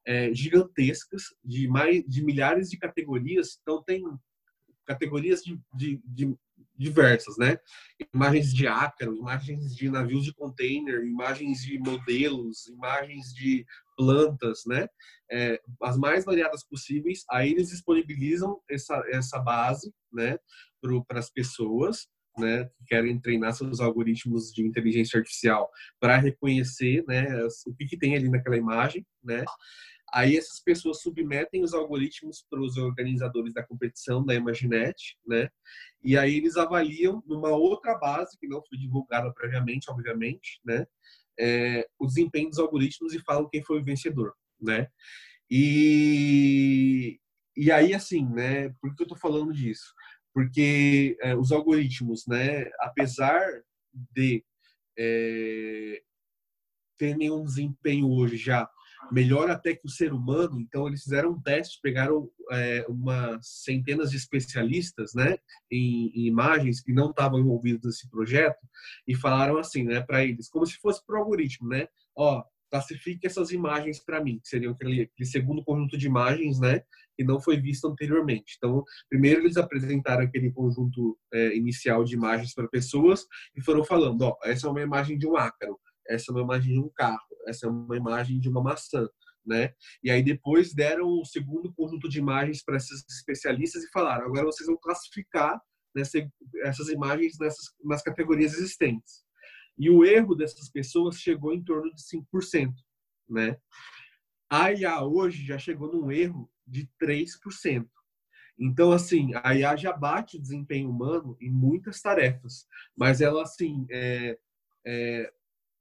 é, 0.06 0.34
gigantescas 0.34 1.24
de 1.44 1.68
mais 1.68 2.04
de 2.08 2.24
milhares 2.24 2.70
de 2.70 2.78
categorias. 2.78 3.60
Então 3.62 3.84
tem 3.84 4.04
categorias 4.86 5.42
de, 5.42 5.60
de, 5.74 6.02
de 6.04 6.36
diversas, 6.78 7.38
né? 7.38 7.58
Imagens 8.14 8.54
de 8.54 8.68
ácaro, 8.68 9.16
imagens 9.16 9.76
de 9.76 9.90
navios 9.90 10.26
de 10.26 10.34
container, 10.34 11.06
imagens 11.06 11.62
de 11.62 11.78
modelos, 11.78 12.68
imagens 12.68 13.34
de 13.34 13.66
plantas, 13.96 14.64
né? 14.66 14.88
É, 15.32 15.62
as 15.84 15.98
mais 15.98 16.26
variadas 16.26 16.64
possíveis. 16.64 17.24
Aí 17.30 17.52
eles 17.52 17.70
disponibilizam 17.70 18.60
essa, 18.70 19.02
essa 19.10 19.40
base, 19.40 19.94
né? 20.12 20.38
Para 21.08 21.20
as 21.20 21.30
pessoas 21.30 22.08
né, 22.38 22.66
que 22.78 22.86
querem 22.86 23.20
treinar 23.20 23.54
seus 23.54 23.80
algoritmos 23.80 24.52
de 24.54 24.64
inteligência 24.66 25.18
artificial 25.18 25.70
para 26.00 26.18
reconhecer, 26.18 27.04
né, 27.08 27.28
o 27.68 27.76
que, 27.76 27.86
que 27.86 27.98
tem 27.98 28.16
ali 28.16 28.30
naquela 28.30 28.58
imagem, 28.58 29.06
né? 29.24 29.44
Aí 30.14 30.36
essas 30.36 30.60
pessoas 30.60 31.02
submetem 31.02 31.64
os 31.64 31.74
algoritmos 31.74 32.46
para 32.50 32.60
os 32.60 32.76
organizadores 32.76 33.54
da 33.54 33.64
competição 33.64 34.26
da 34.26 34.36
Imaginet, 34.36 35.18
né? 35.26 35.50
E 36.04 36.18
aí 36.18 36.36
eles 36.36 36.58
avaliam 36.58 37.24
numa 37.26 37.50
outra 37.50 37.98
base 37.98 38.38
que 38.38 38.48
não 38.48 38.62
foi 38.62 38.78
divulgada 38.78 39.32
previamente, 39.34 39.90
obviamente, 39.90 40.60
né? 40.66 40.86
É, 41.40 41.88
o 41.98 42.06
desempenho 42.06 42.50
dos 42.50 42.60
algoritmos 42.60 43.14
e 43.14 43.20
falam 43.20 43.48
quem 43.50 43.64
foi 43.64 43.80
o 43.80 43.84
vencedor, 43.84 44.34
né? 44.60 44.90
E, 45.50 47.18
e 47.56 47.72
aí, 47.72 47.94
assim, 47.94 48.28
né? 48.28 48.70
Por 48.82 48.94
que 48.94 49.04
eu 49.04 49.06
estou 49.06 49.18
falando 49.18 49.54
disso? 49.54 49.94
Porque 50.34 51.18
é, 51.22 51.36
os 51.36 51.52
algoritmos, 51.52 52.26
né, 52.28 52.70
apesar 52.80 53.46
de 54.14 54.44
é, 54.98 56.02
terem 56.98 57.32
um 57.32 57.44
desempenho 57.44 58.10
hoje 58.10 58.38
já 58.38 58.70
melhor 59.12 59.50
até 59.50 59.74
que 59.74 59.86
o 59.86 59.90
ser 59.90 60.14
humano, 60.14 60.60
então 60.60 60.88
eles 60.88 61.04
fizeram 61.04 61.32
um 61.32 61.42
teste, 61.42 61.80
pegaram 61.82 62.30
é, 62.52 62.86
umas 62.88 63.48
centenas 63.48 64.12
de 64.12 64.18
especialistas, 64.18 65.14
né, 65.14 65.38
em, 65.72 66.12
em 66.14 66.28
imagens 66.28 66.82
que 66.82 66.94
não 66.94 67.10
estavam 67.10 67.40
envolvidos 67.40 67.86
nesse 67.86 68.10
projeto 68.10 68.60
e 69.08 69.16
falaram 69.16 69.58
assim, 69.58 69.84
né, 69.84 70.02
para 70.02 70.24
eles, 70.24 70.50
como 70.50 70.66
se 70.66 70.78
fosse 70.78 71.04
para 71.06 71.18
o 71.18 71.24
algoritmo, 71.24 71.70
né, 71.70 71.88
ó, 72.16 72.44
classifique 72.72 73.28
essas 73.28 73.52
imagens 73.52 74.00
para 74.00 74.24
mim, 74.24 74.40
que 74.40 74.48
seriam 74.48 74.72
aquele, 74.72 75.02
aquele, 75.02 75.30
segundo 75.30 75.64
conjunto 75.64 75.98
de 75.98 76.08
imagens, 76.08 76.60
né, 76.60 76.82
que 77.18 77.24
não 77.24 77.40
foi 77.40 77.60
visto 77.60 77.86
anteriormente. 77.88 78.56
Então, 78.58 78.84
primeiro 79.10 79.42
eles 79.42 79.58
apresentaram 79.58 80.24
aquele 80.24 80.52
conjunto 80.52 81.18
é, 81.34 81.56
inicial 81.56 82.04
de 82.06 82.16
imagens 82.16 82.54
para 82.54 82.68
pessoas 82.70 83.26
e 83.56 83.62
foram 83.62 83.84
falando, 83.84 84.22
ó, 84.22 84.38
essa 84.44 84.68
é 84.68 84.70
uma 84.70 84.82
imagem 84.82 85.18
de 85.18 85.28
um 85.28 85.36
ácaro, 85.36 85.78
essa 86.08 86.32
é 86.32 86.34
uma 86.34 86.42
imagem 86.42 86.74
de 86.74 86.80
um 86.80 86.90
carro, 86.96 87.20
essa 87.46 87.68
é 87.68 87.70
uma 87.70 87.98
imagem 87.98 88.40
de 88.40 88.50
uma 88.50 88.64
maçã, 88.64 89.08
né? 89.46 89.74
E 90.04 90.10
aí 90.10 90.24
depois 90.24 90.74
deram 90.74 91.08
o 91.08 91.26
segundo 91.26 91.74
conjunto 91.74 92.08
de 92.08 92.20
imagens 92.20 92.64
para 92.64 92.78
esses 92.78 93.04
especialistas 93.10 93.84
e 93.84 93.92
falaram, 93.92 94.28
agora 94.28 94.46
vocês 94.46 94.68
vão 94.68 94.78
classificar 94.82 95.60
nessa, 95.96 96.20
essas 96.64 96.88
imagens 96.90 97.38
nessas 97.38 97.66
nas 97.84 98.02
categorias 98.02 98.54
existentes. 98.54 99.24
E 99.78 99.90
o 99.90 100.06
erro 100.06 100.36
dessas 100.36 100.70
pessoas 100.70 101.18
chegou 101.18 101.54
em 101.54 101.64
torno 101.64 101.94
de 101.94 102.02
5%, 102.02 102.74
né? 103.30 103.58
A 104.50 104.72
IA 104.74 105.04
hoje 105.04 105.46
já 105.46 105.58
chegou 105.58 105.92
num 105.92 106.12
erro 106.12 106.50
de 106.68 106.90
3%. 107.00 107.88
Então, 108.60 108.92
assim, 108.92 109.32
a 109.44 109.56
IA 109.56 109.76
já 109.76 109.94
bate 109.94 110.38
o 110.38 110.42
desempenho 110.42 110.90
humano 110.90 111.36
em 111.42 111.50
muitas 111.50 112.02
tarefas, 112.02 112.68
mas 112.96 113.22
ela, 113.22 113.42
assim, 113.42 113.88
é, 113.90 114.38
é, 114.86 115.34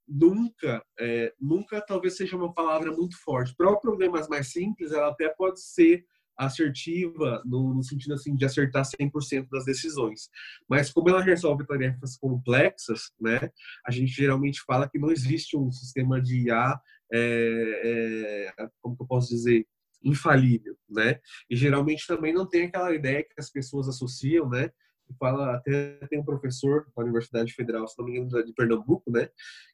nunca, 0.07 0.83
é, 0.99 1.33
nunca 1.39 1.81
talvez 1.81 2.17
seja 2.17 2.35
uma 2.35 2.53
palavra 2.53 2.91
muito 2.91 3.21
forte. 3.21 3.55
Para 3.55 3.75
problemas 3.75 4.27
mais 4.27 4.51
simples, 4.51 4.91
ela 4.91 5.09
até 5.09 5.29
pode 5.29 5.61
ser 5.61 6.05
assertiva 6.37 7.41
no, 7.45 7.73
no, 7.73 7.83
sentido 7.83 8.13
assim 8.13 8.35
de 8.35 8.45
acertar 8.45 8.83
100% 8.83 9.47
das 9.49 9.65
decisões. 9.65 10.29
Mas 10.69 10.91
como 10.91 11.09
ela 11.09 11.21
resolve 11.21 11.65
tarefas 11.65 12.17
complexas, 12.17 13.11
né, 13.19 13.49
a 13.85 13.91
gente 13.91 14.11
geralmente 14.11 14.61
fala 14.65 14.89
que 14.89 14.99
não 14.99 15.11
existe 15.11 15.57
um 15.57 15.71
sistema 15.71 16.21
de 16.21 16.47
IA, 16.47 16.79
é, 17.13 18.51
é, 18.57 18.67
como 18.81 18.95
que 18.95 19.03
eu 19.03 19.07
posso 19.07 19.29
dizer, 19.29 19.67
infalível, 20.03 20.75
né? 20.89 21.19
E 21.49 21.55
geralmente 21.55 22.07
também 22.07 22.33
não 22.33 22.47
tem 22.47 22.65
aquela 22.65 22.93
ideia 22.93 23.23
que 23.23 23.35
as 23.37 23.51
pessoas 23.51 23.87
associam, 23.87 24.49
né? 24.49 24.71
Fala 25.19 25.55
até 25.55 25.99
tem 26.09 26.19
um 26.19 26.25
professor 26.25 26.87
da 26.95 27.03
Universidade 27.03 27.53
Federal, 27.53 27.87
se 27.87 27.99
não 27.99 28.05
me 28.05 28.17
engano, 28.17 28.43
de 28.43 28.53
Pernambuco, 28.53 29.11
né? 29.11 29.29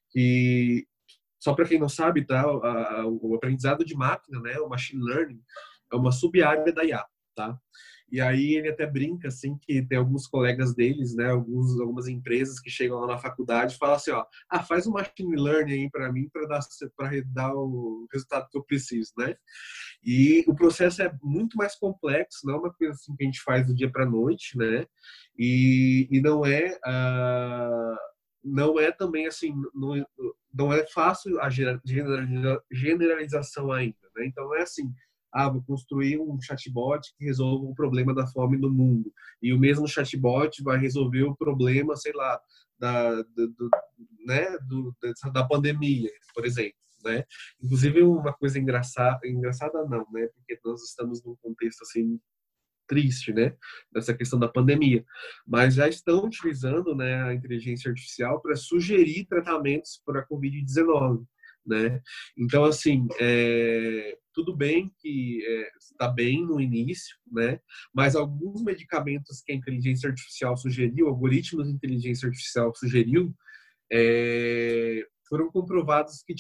Que 0.10 0.86
só 1.40 1.54
para 1.54 1.68
quem 1.68 1.80
não 1.80 1.90
sabe, 1.90 2.26
tá, 2.26 2.42
a, 2.42 3.02
a, 3.02 3.08
o 3.08 3.36
aprendizado 3.36 3.86
de 3.86 3.96
máquina, 3.96 4.40
né, 4.42 4.60
o 4.60 4.68
machine 4.68 5.04
learning, 5.04 5.42
é 5.92 5.96
uma 5.96 6.12
sub-área 6.12 6.74
da 6.74 6.84
IA, 6.84 7.06
tá? 7.36 7.60
E 8.10 8.22
aí 8.22 8.56
ele 8.56 8.70
até 8.70 8.86
brinca 8.86 9.28
assim 9.28 9.58
que 9.58 9.82
tem 9.86 9.98
alguns 9.98 10.28
colegas 10.28 10.74
deles, 10.74 11.14
né, 11.14 11.30
alguns 11.30 11.78
algumas 11.80 12.08
empresas 12.08 12.60
que 12.60 12.70
chegam 12.70 13.00
lá 13.00 13.08
na 13.08 13.18
faculdade 13.18 13.76
e 13.76 13.78
falam 13.78 13.96
assim, 13.96 14.12
ó, 14.12 14.26
ah, 14.50 14.64
faz 14.64 14.88
um 14.88 14.92
machine 14.92 15.36
learning 15.36 15.74
aí 15.74 15.90
para 15.90 16.12
mim 16.12 16.30
para 16.30 16.48
dar 16.48 16.62
dar 17.34 17.54
o 17.54 18.08
resultado 18.12 18.48
que 18.50 18.58
eu 18.58 18.64
preciso, 18.64 19.12
né? 19.18 19.36
E 20.04 20.46
o 20.48 20.56
processo 20.56 21.02
é 21.02 21.12
muito 21.22 21.58
mais 21.58 21.76
complexo, 21.76 22.46
não 22.46 22.56
é 22.56 22.58
uma 22.58 22.74
coisa 22.74 22.94
assim 22.94 23.14
que 23.16 23.24
a 23.24 23.26
gente 23.26 23.42
faz 23.42 23.68
do 23.68 23.76
dia 23.76 23.92
para 23.92 24.06
noite, 24.06 24.58
né? 24.58 24.86
E, 25.38 26.08
e 26.10 26.22
não 26.22 26.46
é 26.46 26.80
uh, 26.88 27.98
não 28.44 28.80
é 28.80 28.92
também 28.92 29.28
assim, 29.28 29.54
não, 29.74 30.06
não 30.54 30.72
é 30.72 30.86
fácil 30.88 31.40
a 31.42 31.50
generalização 32.72 33.72
ainda, 33.72 33.98
né? 34.16 34.26
Então 34.26 34.56
é 34.56 34.62
assim, 34.62 34.94
ah, 35.32 35.50
vou 35.50 35.62
construir 35.64 36.20
um 36.20 36.40
chatbot 36.42 37.14
que 37.18 37.26
resolva 37.26 37.66
o 37.66 37.76
problema 37.76 38.14
da 38.14 38.28
fome 38.28 38.58
no 38.58 38.70
mundo. 38.70 39.12
E 39.42 39.54
o 39.54 39.60
mesmo 39.60 39.88
chatbot 39.88 40.64
vai 40.64 40.78
resolver 40.78 41.24
o 41.24 41.36
problema, 41.36 41.96
sei 41.96 42.14
lá, 42.14 42.40
da, 42.80 43.22
do, 43.22 43.48
do 43.50 43.70
né, 44.26 44.58
do, 44.68 44.96
da 45.32 45.44
pandemia, 45.46 46.10
por 46.34 46.46
exemplo. 46.46 46.78
Né? 47.04 47.24
Inclusive 47.62 48.02
uma 48.02 48.34
coisa 48.34 48.60
engraçada, 48.60 49.20
engraçada 49.28 49.86
não, 49.86 50.06
né? 50.12 50.28
Porque 50.34 50.60
nós 50.66 50.84
estamos 50.84 51.24
num 51.24 51.36
contexto 51.36 51.84
assim 51.84 52.20
triste, 52.88 53.34
né? 53.34 53.56
Dessa 53.92 54.14
questão 54.14 54.40
da 54.40 54.48
pandemia. 54.48 55.06
Mas 55.46 55.76
já 55.76 55.88
estão 55.88 56.26
utilizando, 56.26 56.96
né, 56.96 57.22
a 57.24 57.34
inteligência 57.34 57.90
artificial 57.90 58.42
para 58.42 58.56
sugerir 58.56 59.26
tratamentos 59.26 60.02
para 60.06 60.22
a 60.22 60.28
COVID-19 60.28 61.26
né? 61.68 62.02
Então, 62.38 62.64
assim, 62.64 63.06
é, 63.20 64.18
tudo 64.34 64.56
bem 64.56 64.92
que 65.00 65.44
é, 65.46 65.72
está 65.78 66.08
bem 66.08 66.46
no 66.46 66.62
início, 66.62 67.16
né? 67.32 67.60
Mas 67.94 68.16
alguns 68.16 68.64
medicamentos 68.64 69.42
que 69.42 69.52
a 69.52 69.56
inteligência 69.56 70.10
artificial 70.10 70.56
sugeriu, 70.56 71.08
algoritmos 71.08 71.68
de 71.68 71.74
inteligência 71.74 72.28
artificial 72.28 72.74
sugeriu, 72.74 73.36
é, 73.92 75.06
foram 75.28 75.52
comprovados 75.52 76.24
que, 76.24 76.34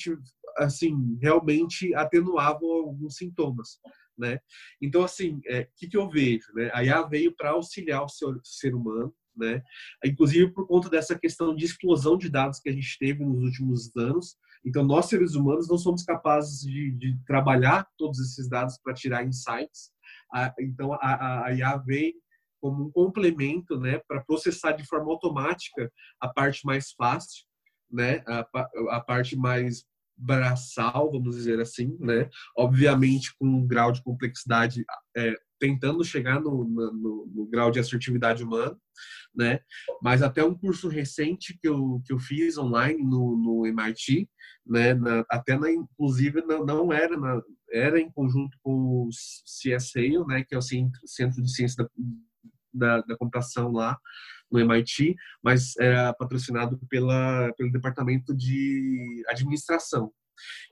assim, 0.57 1.17
realmente 1.21 1.93
atenuavam 1.93 2.69
alguns 2.69 3.17
sintomas, 3.17 3.79
né? 4.17 4.39
Então, 4.81 5.03
assim, 5.03 5.35
o 5.37 5.41
é, 5.47 5.67
que, 5.75 5.87
que 5.87 5.97
eu 5.97 6.09
vejo, 6.09 6.53
né? 6.53 6.69
A 6.73 6.83
IA 6.83 7.01
veio 7.03 7.35
para 7.35 7.51
auxiliar 7.51 8.03
o 8.03 8.09
ser 8.43 8.73
humano, 8.73 9.13
né? 9.35 9.61
Inclusive 10.03 10.51
por 10.51 10.67
conta 10.67 10.89
dessa 10.89 11.17
questão 11.17 11.55
de 11.55 11.65
explosão 11.65 12.17
de 12.17 12.29
dados 12.29 12.59
que 12.59 12.69
a 12.69 12.73
gente 12.73 12.97
teve 12.97 13.23
nos 13.23 13.43
últimos 13.43 13.95
anos. 13.95 14.35
Então, 14.65 14.83
nós 14.83 15.07
seres 15.07 15.35
humanos 15.35 15.67
não 15.67 15.77
somos 15.77 16.03
capazes 16.03 16.61
de, 16.61 16.91
de 16.91 17.17
trabalhar 17.25 17.87
todos 17.97 18.19
esses 18.19 18.49
dados 18.49 18.77
para 18.83 18.93
tirar 18.93 19.25
insights. 19.25 19.91
Então, 20.59 20.93
a, 20.93 21.45
a 21.45 21.53
IA 21.53 21.77
vem 21.77 22.13
como 22.59 22.85
um 22.85 22.91
complemento, 22.91 23.79
né, 23.79 23.99
para 24.07 24.23
processar 24.23 24.71
de 24.71 24.85
forma 24.85 25.11
automática 25.11 25.91
a 26.19 26.27
parte 26.27 26.65
mais 26.65 26.91
fácil, 26.91 27.45
né, 27.89 28.23
a, 28.27 28.47
a 28.91 28.99
parte 28.99 29.35
mais 29.37 29.85
braçal, 30.17 31.11
vamos 31.11 31.35
dizer 31.35 31.59
assim, 31.59 31.95
né? 31.99 32.27
Obviamente 32.57 33.35
com 33.37 33.45
um 33.45 33.67
grau 33.67 33.91
de 33.91 34.01
complexidade 34.01 34.83
é, 35.15 35.35
tentando 35.59 36.03
chegar 36.03 36.39
no, 36.39 36.63
no, 36.65 37.25
no, 37.27 37.45
grau 37.45 37.69
de 37.69 37.79
assertividade 37.79 38.43
humana, 38.43 38.75
né? 39.35 39.59
Mas 40.01 40.23
até 40.23 40.43
um 40.43 40.55
curso 40.55 40.87
recente 40.87 41.57
que 41.61 41.67
eu, 41.67 42.01
que 42.03 42.11
eu 42.11 42.17
fiz 42.17 42.57
online 42.57 43.03
no, 43.03 43.37
no 43.37 43.67
MIT, 43.67 44.27
né? 44.69 44.93
Na, 44.93 45.25
até 45.29 45.57
na, 45.57 45.71
inclusive 45.71 46.41
não, 46.41 46.65
não 46.65 46.93
era 46.93 47.17
na, 47.17 47.41
era 47.71 47.99
em 47.99 48.11
conjunto 48.11 48.57
com 48.61 49.07
o 49.07 49.09
CSA, 49.09 50.25
né? 50.27 50.43
Que 50.43 50.55
é 50.55 50.57
o 50.57 50.61
Centro 50.61 51.41
de 51.41 51.53
Ciência 51.53 51.83
da, 51.83 51.89
da, 52.73 53.01
da 53.01 53.17
Computação 53.17 53.71
lá 53.71 53.97
no 54.51 54.59
MIT, 54.59 55.15
mas 55.43 55.75
é 55.77 56.13
patrocinado 56.13 56.79
pela, 56.89 57.51
pelo 57.57 57.71
Departamento 57.71 58.35
de 58.35 59.23
Administração. 59.27 60.11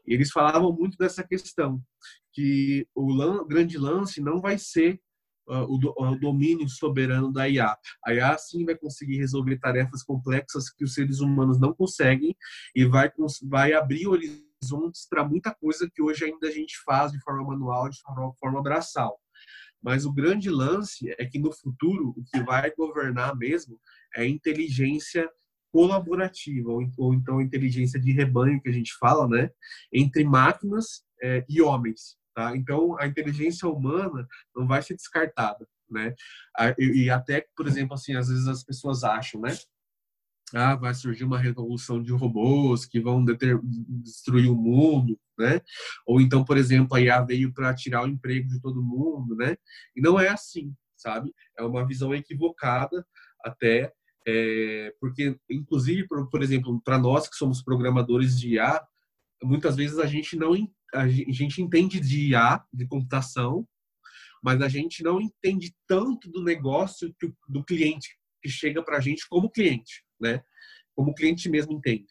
Eles 0.06 0.32
falavam 0.32 0.72
muito 0.72 0.98
dessa 0.98 1.24
questão, 1.24 1.82
que 2.32 2.88
o 2.94 3.12
lan, 3.12 3.46
grande 3.48 3.78
lance 3.78 4.22
não 4.22 4.40
vai 4.40 4.58
ser 4.58 5.00
o, 5.48 5.78
do, 5.78 5.94
o, 5.98 6.16
domínio 6.16 6.68
soberano 6.68 7.32
da 7.32 7.48
IA. 7.48 7.76
A 8.04 8.14
IA 8.14 8.38
sim 8.38 8.66
vai 8.66 8.76
conseguir 8.76 9.18
resolver 9.18 9.58
tarefas 9.60 10.04
complexas 10.04 10.70
que 10.70 10.84
os 10.84 10.94
seres 10.94 11.20
humanos 11.20 11.60
não 11.60 11.74
conseguem 11.74 12.36
e 12.76 12.86
vai, 12.86 13.12
vai 13.44 13.74
abrir 13.74 14.08
horizontes 14.08 15.08
para 15.10 15.28
muita 15.28 15.54
coisa 15.54 15.90
que 15.94 16.02
hoje 16.02 16.26
ainda 16.26 16.48
a 16.48 16.52
gente 16.52 16.76
faz 16.84 17.12
de 17.12 17.22
forma 17.22 17.44
manual, 17.44 17.90
de 17.90 18.00
forma, 18.02 18.34
forma 18.40 18.64
braçal. 18.64 19.20
Mas 19.82 20.06
o 20.06 20.12
grande 20.12 20.50
lance 20.50 21.14
é 21.20 21.26
que 21.26 21.38
no 21.38 21.52
futuro 21.52 22.14
o 22.18 22.24
que 22.24 22.42
vai 22.42 22.72
governar 22.72 23.36
mesmo 23.36 23.80
é 24.16 24.22
a 24.22 24.28
inteligência 24.28 25.30
colaborativa 25.72 26.72
ou, 26.72 26.90
ou 26.98 27.14
então 27.14 27.42
inteligência 27.42 28.00
de 28.00 28.12
rebanho 28.12 28.62
que 28.62 28.70
a 28.70 28.72
gente 28.72 28.94
fala, 28.98 29.28
né, 29.28 29.50
entre 29.92 30.24
máquinas 30.24 31.04
é, 31.22 31.46
e 31.50 31.62
homens. 31.62 32.18
Tá? 32.36 32.56
Então, 32.56 33.00
a 33.00 33.08
inteligência 33.08 33.66
humana 33.70 34.28
não 34.54 34.68
vai 34.68 34.82
ser 34.82 34.96
descartada, 34.96 35.66
né? 35.90 36.14
E, 36.78 37.10
até, 37.10 37.48
por 37.56 37.66
exemplo, 37.66 37.94
assim, 37.94 38.14
às 38.14 38.28
vezes 38.28 38.46
as 38.46 38.62
pessoas 38.62 39.06
acham, 39.06 39.40
né? 39.40 39.56
Ah, 40.54 40.76
vai 40.76 40.94
surgir 40.94 41.24
uma 41.24 41.40
revolução 41.40 42.04
de 42.04 42.12
robôs 42.12 42.86
que 42.86 43.00
vão 43.00 43.24
destruir 44.04 44.52
o 44.52 44.56
mundo, 44.56 45.18
né? 45.40 45.62
Ou 46.06 46.20
então, 46.20 46.44
por 46.44 46.58
exemplo, 46.58 46.98
a 46.98 47.02
IA 47.02 47.22
veio 47.22 47.54
para 47.54 47.74
tirar 47.74 48.04
o 48.04 48.08
emprego 48.08 48.50
de 48.50 48.60
todo 48.60 48.84
mundo, 48.84 49.34
né? 49.36 49.56
E 49.96 50.02
não 50.02 50.20
é 50.20 50.28
assim, 50.28 50.76
sabe? 50.98 51.34
É 51.58 51.64
uma 51.64 51.88
visão 51.88 52.14
equivocada 52.14 53.08
até, 53.46 53.94
é, 54.28 54.94
porque, 55.00 55.40
inclusive, 55.50 56.06
por, 56.06 56.30
por 56.30 56.44
exemplo, 56.44 56.82
para 56.84 57.00
nós 57.00 57.30
que 57.30 57.36
somos 57.38 57.64
programadores 57.64 58.38
de 58.38 58.56
IA, 58.56 58.86
muitas 59.42 59.76
vezes 59.76 60.00
a 60.00 60.06
gente 60.06 60.36
não 60.36 60.56
a 60.96 61.08
gente 61.08 61.62
entende 61.62 62.00
de 62.00 62.30
IA, 62.30 62.64
de 62.74 62.88
computação, 62.88 63.68
mas 64.44 64.62
a 64.62 64.68
gente 64.68 65.04
não 65.04 65.20
entende 65.20 65.76
tanto 65.88 66.30
do 66.30 66.44
negócio 66.44 67.14
do 67.48 67.64
cliente 67.64 68.18
que 68.42 68.50
chega 68.50 68.84
para 68.84 68.98
a 68.98 69.02
gente 69.02 69.28
como 69.28 69.50
cliente, 69.50 70.04
né? 70.20 70.44
Como 70.96 71.12
o 71.12 71.16
cliente 71.16 71.50
mesmo 71.50 71.74
entende. 71.74 72.08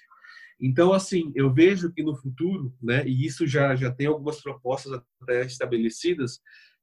Então, 0.60 0.92
assim, 0.92 1.32
eu 1.34 1.52
vejo 1.52 1.92
que 1.92 2.02
no 2.02 2.16
futuro, 2.16 2.76
né, 2.82 3.06
e 3.06 3.26
isso 3.26 3.46
já, 3.46 3.74
já 3.74 3.90
tem 3.92 4.06
algumas 4.06 4.40
propostas 4.40 5.00
até 5.20 5.44
estabelecidas, 5.44 6.40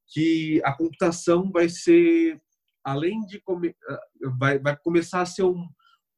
que 0.07 0.61
a 0.63 0.73
computação 0.73 1.49
vai 1.51 1.69
ser, 1.69 2.41
além 2.83 3.25
de, 3.25 3.39
come, 3.39 3.73
ah, 3.87 3.99
vai, 4.37 4.59
vai 4.59 4.77
começar 4.77 5.21
a 5.21 5.25
ser 5.25 5.43
um, 5.43 5.67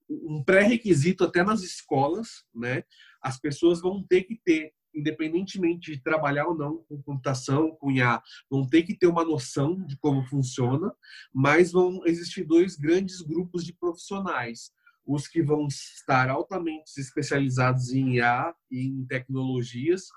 um 0.09 0.43
pré-requisito 0.43 1.23
até 1.23 1.43
nas 1.43 1.61
escolas, 1.61 2.43
né? 2.53 2.83
As 3.21 3.39
pessoas 3.39 3.81
vão 3.81 4.03
ter 4.03 4.23
que 4.23 4.39
ter 4.43 4.73
independentemente 4.93 5.91
de 5.91 6.01
trabalhar 6.01 6.47
ou 6.47 6.55
não 6.55 6.83
com 6.87 7.01
computação, 7.01 7.71
com 7.71 7.91
IA, 7.91 8.21
vão 8.49 8.67
ter 8.67 8.83
que 8.83 8.95
ter 8.95 9.07
uma 9.07 9.23
noção 9.23 9.83
de 9.85 9.97
como 9.97 10.23
funciona, 10.25 10.93
mas 11.33 11.71
vão 11.71 12.01
existir 12.05 12.43
dois 12.43 12.75
grandes 12.75 13.21
grupos 13.21 13.65
de 13.65 13.73
profissionais. 13.73 14.71
Os 15.05 15.27
que 15.27 15.41
vão 15.41 15.67
estar 15.67 16.29
altamente 16.29 16.99
especializados 16.99 17.91
em 17.93 18.17
IA 18.17 18.53
e 18.71 18.87
em 18.87 19.05
tecnologias, 19.05 20.07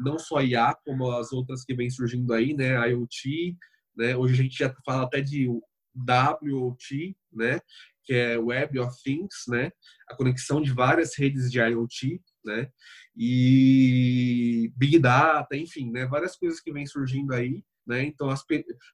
não 0.00 0.18
só 0.18 0.42
IA, 0.42 0.74
como 0.84 1.10
as 1.12 1.32
outras 1.32 1.64
que 1.64 1.74
vêm 1.74 1.88
surgindo 1.88 2.32
aí, 2.32 2.54
né, 2.54 2.74
IoT, 2.90 3.56
né, 3.96 4.16
hoje 4.16 4.34
a 4.34 4.36
gente 4.36 4.58
já 4.58 4.74
fala 4.84 5.04
até 5.04 5.20
de 5.20 5.48
WOT, 5.48 7.16
né, 7.32 7.60
que 8.02 8.12
é 8.12 8.36
Web 8.36 8.78
of 8.80 9.02
Things, 9.02 9.44
né, 9.48 9.70
a 10.08 10.14
conexão 10.16 10.60
de 10.60 10.72
várias 10.72 11.16
redes 11.16 11.50
de 11.50 11.58
IoT, 11.60 12.20
né? 12.44 12.70
E 13.16 14.72
Big 14.76 14.98
Data, 14.98 15.56
enfim, 15.56 15.90
né? 15.90 16.06
Várias 16.06 16.36
coisas 16.36 16.60
que 16.60 16.72
vêm 16.72 16.86
surgindo 16.86 17.32
aí, 17.32 17.64
né? 17.86 18.02
Então 18.02 18.28
as, 18.30 18.44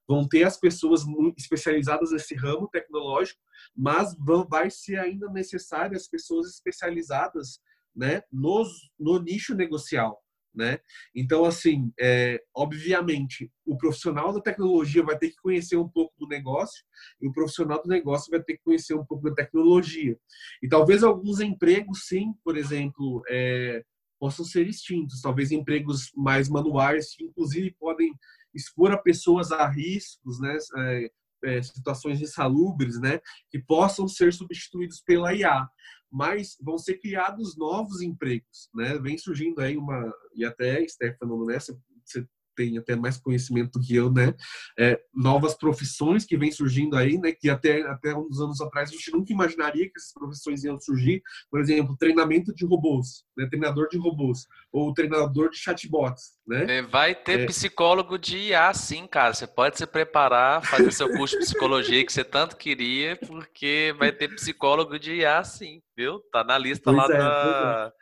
vão 0.06 0.28
ter 0.28 0.44
as 0.44 0.58
pessoas 0.58 1.04
especializadas 1.36 2.12
nesse 2.12 2.34
ramo 2.34 2.68
tecnológico, 2.68 3.40
mas 3.76 4.14
vão, 4.18 4.46
vai 4.48 4.70
ser 4.70 4.98
ainda 4.98 5.28
necessário 5.30 5.96
as 5.96 6.08
pessoas 6.08 6.48
especializadas, 6.48 7.60
né? 7.94 8.22
Nos, 8.32 8.90
no 8.98 9.20
nicho 9.20 9.54
negocial, 9.54 10.22
né? 10.54 10.78
Então, 11.14 11.44
assim, 11.44 11.92
é, 11.98 12.42
obviamente, 12.54 13.50
o 13.64 13.76
profissional 13.76 14.32
da 14.32 14.40
tecnologia 14.40 15.02
vai 15.02 15.16
ter 15.16 15.30
que 15.30 15.36
conhecer 15.36 15.76
um 15.76 15.88
pouco 15.88 16.12
do 16.18 16.26
negócio 16.26 16.84
e 17.20 17.28
o 17.28 17.32
profissional 17.32 17.82
do 17.82 17.88
negócio 17.88 18.30
vai 18.30 18.42
ter 18.42 18.54
que 18.54 18.62
conhecer 18.62 18.94
um 18.94 19.04
pouco 19.04 19.28
da 19.28 19.34
tecnologia. 19.34 20.18
E 20.62 20.68
talvez 20.68 21.02
alguns 21.02 21.40
empregos, 21.40 22.06
sim, 22.06 22.34
por 22.44 22.56
exemplo, 22.56 23.22
é, 23.28 23.84
possam 24.18 24.44
ser 24.44 24.66
extintos. 24.68 25.22
Talvez 25.22 25.50
empregos 25.50 26.10
mais 26.16 26.48
manuais, 26.48 27.14
que 27.14 27.24
inclusive 27.24 27.74
podem 27.78 28.12
expor 28.54 28.92
a 28.92 28.98
pessoas 28.98 29.52
a 29.52 29.66
riscos, 29.68 30.40
né? 30.40 30.56
É, 30.76 31.10
é, 31.42 31.62
situações 31.62 32.20
insalubres, 32.20 33.00
né? 33.00 33.18
Que 33.50 33.58
possam 33.58 34.06
ser 34.06 34.32
substituídos 34.32 35.00
pela 35.00 35.34
IA 35.34 35.66
mas 36.10 36.56
vão 36.60 36.76
ser 36.76 36.98
criados 36.98 37.56
novos 37.56 38.00
empregos, 38.00 38.68
né? 38.74 38.98
Vem 38.98 39.16
surgindo 39.16 39.60
aí 39.60 39.76
uma 39.76 40.12
e 40.34 40.44
até 40.44 40.86
Stefano, 40.86 41.44
né? 41.46 41.58
Você, 41.58 42.26
tem 42.60 42.76
até 42.76 42.94
mais 42.94 43.16
conhecimento 43.16 43.78
do 43.78 43.86
que 43.86 43.96
eu, 43.96 44.12
né? 44.12 44.34
É, 44.78 45.00
novas 45.14 45.54
profissões 45.54 46.26
que 46.26 46.36
vêm 46.36 46.52
surgindo 46.52 46.94
aí, 46.94 47.16
né? 47.16 47.32
Que 47.32 47.48
até 47.48 47.80
até 47.82 48.14
uns 48.14 48.38
anos 48.38 48.60
atrás 48.60 48.90
a 48.90 48.92
gente 48.92 49.10
nunca 49.12 49.32
imaginaria 49.32 49.86
que 49.86 49.96
essas 49.96 50.12
profissões 50.12 50.62
iam 50.62 50.78
surgir. 50.78 51.22
Por 51.50 51.58
exemplo, 51.58 51.96
treinamento 51.96 52.54
de 52.54 52.66
robôs, 52.66 53.24
né? 53.36 53.46
Treinador 53.48 53.88
de 53.88 53.96
robôs 53.96 54.46
ou 54.70 54.92
treinador 54.92 55.50
de 55.50 55.56
chatbots, 55.56 56.38
né? 56.46 56.78
É, 56.78 56.82
vai 56.82 57.14
ter 57.14 57.40
é... 57.40 57.46
psicólogo 57.46 58.18
de 58.18 58.36
IA, 58.36 58.72
sim, 58.74 59.06
cara. 59.06 59.32
Você 59.32 59.46
pode 59.46 59.78
se 59.78 59.86
preparar, 59.86 60.62
fazer 60.62 60.92
seu 60.92 61.10
curso 61.10 61.38
de 61.38 61.44
psicologia 61.44 62.04
que 62.04 62.12
você 62.12 62.24
tanto 62.24 62.56
queria, 62.56 63.16
porque 63.16 63.94
vai 63.98 64.12
ter 64.12 64.28
psicólogo 64.34 64.98
de 64.98 65.14
IA, 65.14 65.42
sim, 65.44 65.80
viu? 65.96 66.20
Tá 66.30 66.44
na 66.44 66.58
lista 66.58 66.84
pois 66.84 66.96
lá 66.96 67.04
é, 67.06 67.18
da, 67.18 67.92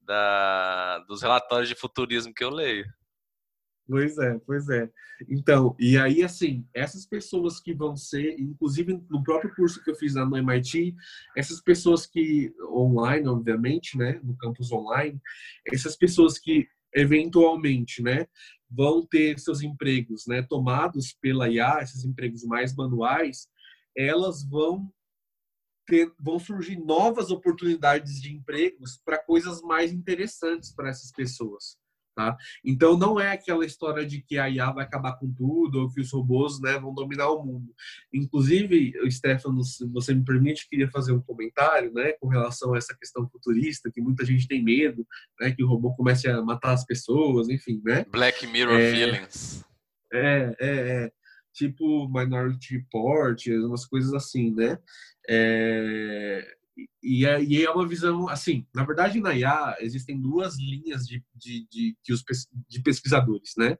da, 0.00 0.98
dos 1.06 1.22
relatórios 1.22 1.68
de 1.68 1.76
futurismo 1.76 2.34
que 2.34 2.42
eu 2.42 2.50
leio. 2.50 2.84
Pois 3.90 4.16
é, 4.18 4.38
pois 4.46 4.68
é. 4.68 4.88
Então, 5.28 5.74
e 5.76 5.98
aí, 5.98 6.22
assim, 6.22 6.64
essas 6.72 7.04
pessoas 7.04 7.58
que 7.58 7.74
vão 7.74 7.96
ser, 7.96 8.38
inclusive 8.38 9.02
no 9.10 9.20
próprio 9.24 9.52
curso 9.56 9.82
que 9.82 9.90
eu 9.90 9.96
fiz 9.96 10.14
lá 10.14 10.24
no 10.24 10.36
MIT, 10.36 10.94
essas 11.36 11.60
pessoas 11.60 12.06
que, 12.06 12.54
online, 12.72 13.26
obviamente, 13.26 13.98
né, 13.98 14.20
no 14.22 14.36
campus 14.36 14.70
online, 14.70 15.20
essas 15.66 15.96
pessoas 15.96 16.38
que 16.38 16.68
eventualmente, 16.94 18.00
né, 18.00 18.28
vão 18.70 19.04
ter 19.04 19.40
seus 19.40 19.60
empregos, 19.60 20.24
né, 20.28 20.40
tomados 20.40 21.12
pela 21.20 21.48
IA, 21.50 21.80
esses 21.82 22.04
empregos 22.04 22.44
mais 22.44 22.72
manuais, 22.76 23.48
elas 23.96 24.44
vão 24.48 24.88
ter, 25.84 26.12
vão 26.20 26.38
surgir 26.38 26.78
novas 26.78 27.32
oportunidades 27.32 28.22
de 28.22 28.32
empregos 28.32 29.00
para 29.04 29.18
coisas 29.18 29.60
mais 29.62 29.92
interessantes 29.92 30.72
para 30.72 30.90
essas 30.90 31.10
pessoas. 31.10 31.79
Tá? 32.14 32.36
Então 32.64 32.98
não 32.98 33.20
é 33.20 33.32
aquela 33.32 33.64
história 33.64 34.04
de 34.04 34.20
que 34.20 34.36
a 34.36 34.48
IA 34.50 34.70
vai 34.72 34.84
acabar 34.84 35.16
com 35.16 35.32
tudo 35.32 35.82
ou 35.82 35.90
que 35.90 36.00
os 36.00 36.12
robôs 36.12 36.60
né, 36.60 36.78
vão 36.78 36.92
dominar 36.92 37.30
o 37.30 37.44
mundo. 37.44 37.72
Inclusive, 38.12 38.92
Stefano, 39.10 39.62
se 39.62 39.86
você 39.86 40.12
me 40.12 40.24
permite, 40.24 40.68
queria 40.68 40.90
fazer 40.90 41.12
um 41.12 41.22
comentário 41.22 41.92
né, 41.92 42.12
com 42.20 42.28
relação 42.28 42.74
a 42.74 42.78
essa 42.78 42.96
questão 42.96 43.28
futurista, 43.28 43.90
que 43.92 44.00
muita 44.00 44.24
gente 44.24 44.48
tem 44.48 44.62
medo, 44.62 45.06
né, 45.40 45.52
que 45.52 45.62
o 45.62 45.68
robô 45.68 45.94
comece 45.94 46.28
a 46.28 46.42
matar 46.42 46.72
as 46.72 46.84
pessoas, 46.84 47.48
enfim, 47.48 47.80
né? 47.84 48.04
Black 48.10 48.46
Mirror 48.46 48.78
é, 48.78 48.90
Feelings. 48.90 49.64
É, 50.12 50.56
é, 50.60 51.04
é. 51.04 51.12
Tipo 51.52 52.08
Minority 52.08 52.76
Report, 52.76 53.46
umas 53.46 53.86
coisas 53.86 54.12
assim, 54.14 54.52
né? 54.52 54.78
É, 55.28 56.56
e 57.02 57.26
é, 57.26 57.42
e 57.42 57.64
é 57.64 57.70
uma 57.70 57.86
visão 57.86 58.28
assim 58.28 58.66
na 58.74 58.84
verdade 58.84 59.20
na 59.20 59.34
IA 59.34 59.76
existem 59.80 60.20
duas 60.20 60.58
linhas 60.58 61.06
de, 61.06 61.22
de, 61.34 61.66
de, 61.70 61.96
de, 62.02 62.12
os, 62.12 62.22
de 62.68 62.82
pesquisadores 62.82 63.52
né? 63.56 63.76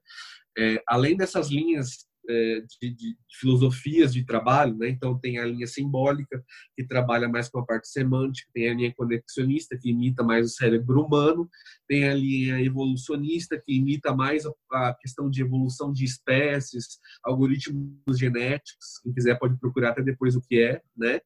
É, 0.59 0.83
além 0.87 1.17
dessas 1.17 1.49
linhas 1.49 2.09
é, 2.29 2.61
de, 2.81 2.95
de, 2.95 3.17
filosofias 3.39 4.13
de 4.13 4.25
trabalho 4.25 4.77
né? 4.77 4.89
Então 4.89 5.19
tem 5.19 5.39
a 5.39 5.47
linha 5.47 5.67
simbólica 5.67 6.45
que 6.77 6.87
trabalha 6.87 7.29
mais 7.29 7.49
com 7.49 7.61
a 7.61 7.65
parte 7.65 7.89
semântica 7.89 8.51
tem 8.53 8.69
a 8.69 8.75
linha 8.75 8.93
conexionista 8.95 9.79
que 9.79 9.91
imita 9.91 10.23
mais 10.23 10.47
o 10.47 10.55
cérebro 10.55 11.05
humano 11.05 11.49
tem 11.89 12.09
a 12.09 12.15
linha 12.15 12.61
evolucionista 12.61 13.61
que 13.65 13.75
imita 13.75 14.15
mais 14.15 14.45
a, 14.45 14.53
a 14.73 14.95
questão 14.95 15.31
de 15.31 15.43
evolução 15.43 15.93
de 15.93 16.05
espécies 16.05 16.99
algoritmos 17.23 18.19
genéticos 18.19 18.99
quem 19.03 19.13
quiser 19.13 19.39
pode 19.39 19.59
procurar 19.59 19.91
até 19.91 20.03
depois 20.03 20.35
o 20.35 20.43
que 20.43 20.61
é 20.61 20.83
né 20.97 21.21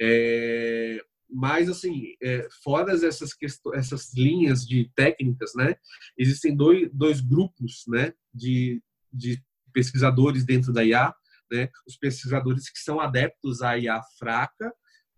é, 0.00 1.00
mas, 1.30 1.68
assim, 1.68 2.14
é, 2.22 2.48
fora 2.62 2.92
essas, 2.92 3.30
essas 3.74 4.14
linhas 4.14 4.66
de 4.66 4.90
técnicas, 4.94 5.52
né, 5.54 5.74
existem 6.16 6.56
dois, 6.56 6.88
dois 6.92 7.20
grupos 7.20 7.84
né, 7.86 8.14
de, 8.32 8.82
de 9.12 9.42
pesquisadores 9.72 10.44
dentro 10.44 10.72
da 10.72 10.84
IA, 10.84 11.14
né, 11.50 11.68
os 11.86 11.96
pesquisadores 11.96 12.70
que 12.70 12.78
são 12.78 13.00
adeptos 13.00 13.60
à 13.62 13.76
IA 13.78 14.00
fraca, 14.18 14.72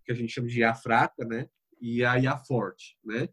que 0.05 0.13
a 0.13 0.15
gente 0.15 0.33
chama 0.33 0.49
de 0.49 0.61
IA 0.61 0.75
fraca, 0.75 1.25
né, 1.25 1.49
e 1.81 2.05
a 2.05 2.19
IA 2.19 2.37
forte, 2.37 2.97
né? 3.03 3.29